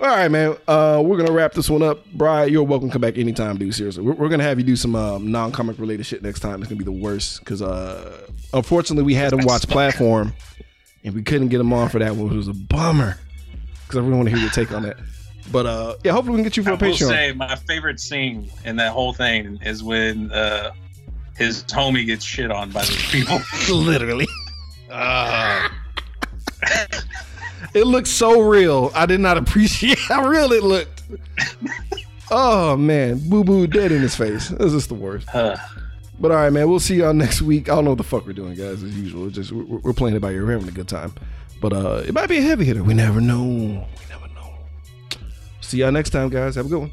All 0.00 0.06
right, 0.06 0.30
man. 0.30 0.56
Uh, 0.68 1.02
we're 1.04 1.16
gonna 1.16 1.32
wrap 1.32 1.54
this 1.54 1.68
one 1.68 1.82
up. 1.82 2.04
Brian, 2.12 2.52
you're 2.52 2.62
welcome 2.62 2.88
to 2.88 2.92
come 2.92 3.00
back 3.00 3.18
anytime, 3.18 3.58
dude. 3.58 3.74
Seriously, 3.74 4.04
we're, 4.04 4.12
we're 4.12 4.28
gonna 4.28 4.44
have 4.44 4.56
you 4.58 4.64
do 4.64 4.76
some 4.76 4.94
um, 4.94 5.32
non-comic 5.32 5.76
related 5.78 6.06
shit 6.06 6.22
next 6.22 6.38
time. 6.38 6.60
It's 6.60 6.68
gonna 6.68 6.78
be 6.78 6.84
the 6.84 6.92
worst 6.92 7.40
because 7.40 7.62
uh, 7.62 8.28
unfortunately 8.52 9.02
we 9.02 9.14
had 9.14 9.32
him 9.32 9.40
watch 9.42 9.66
Platform, 9.68 10.32
and 11.04 11.14
we 11.14 11.22
couldn't 11.22 11.48
get 11.48 11.60
him 11.60 11.72
on 11.72 11.88
for 11.88 11.98
that 11.98 12.14
one, 12.16 12.28
which 12.28 12.36
was 12.36 12.48
a 12.48 12.54
bummer 12.54 13.18
because 13.86 13.96
I 13.98 14.00
really 14.00 14.16
want 14.16 14.28
to 14.28 14.34
hear 14.34 14.40
your 14.42 14.50
take 14.50 14.72
on 14.72 14.82
that. 14.82 14.96
But 15.50 15.64
uh, 15.66 15.94
yeah, 16.04 16.12
hopefully 16.12 16.32
we 16.32 16.38
can 16.38 16.44
get 16.44 16.56
you 16.58 16.62
for 16.62 16.70
I 16.70 16.72
a 16.74 16.76
will 16.76 16.88
Patreon. 16.88 17.08
say 17.08 17.32
my 17.32 17.56
favorite 17.56 18.00
scene 18.00 18.50
in 18.64 18.76
that 18.76 18.92
whole 18.92 19.12
thing 19.14 19.58
is 19.62 19.82
when 19.82 20.30
uh, 20.30 20.72
his 21.36 21.64
homie 21.64 22.04
gets 22.04 22.24
shit 22.24 22.50
on 22.50 22.70
by 22.70 22.82
these 22.84 23.10
people. 23.10 23.38
Literally, 23.74 24.28
Uh, 24.90 25.68
it 27.74 27.86
looked 27.86 28.08
so 28.08 28.40
real. 28.42 28.90
I 28.94 29.06
did 29.06 29.20
not 29.20 29.38
appreciate 29.38 29.98
how 30.08 30.26
real 30.28 30.52
it 30.52 30.62
looked. 30.62 31.02
oh 32.30 32.76
man, 32.76 33.18
boo 33.28 33.42
boo 33.44 33.66
dead 33.66 33.90
in 33.92 34.02
his 34.02 34.14
face. 34.14 34.48
This 34.48 34.72
is 34.72 34.86
the 34.86 34.94
worst. 34.94 35.34
Uh, 35.34 35.56
But 36.20 36.32
all 36.32 36.38
right, 36.38 36.50
man. 36.50 36.68
We'll 36.68 36.80
see 36.80 36.96
y'all 36.96 37.14
next 37.14 37.42
week. 37.42 37.68
I 37.68 37.74
don't 37.76 37.84
know 37.84 37.90
what 37.90 37.98
the 37.98 38.04
fuck 38.04 38.26
we're 38.26 38.32
doing, 38.32 38.54
guys. 38.54 38.82
As 38.82 38.96
usual, 38.98 39.26
It's 39.26 39.36
just 39.36 39.52
we're, 39.52 39.78
we're 39.78 39.92
playing 39.92 40.16
it 40.16 40.20
by 40.20 40.32
ear. 40.32 40.44
We're 40.44 40.52
having 40.52 40.68
a 40.68 40.72
good 40.72 40.88
time. 40.88 41.14
But 41.60 41.72
uh, 41.72 42.02
it 42.06 42.12
might 42.14 42.28
be 42.28 42.38
a 42.38 42.42
heavy 42.42 42.64
hitter. 42.64 42.82
We 42.82 42.94
never 42.94 43.20
know. 43.20 43.44
We 43.44 43.86
never 44.08 44.28
know. 44.34 44.52
See 45.60 45.78
y'all 45.78 45.92
next 45.92 46.10
time, 46.10 46.28
guys. 46.28 46.54
Have 46.56 46.66
a 46.66 46.68
good 46.68 46.78
one. 46.80 46.90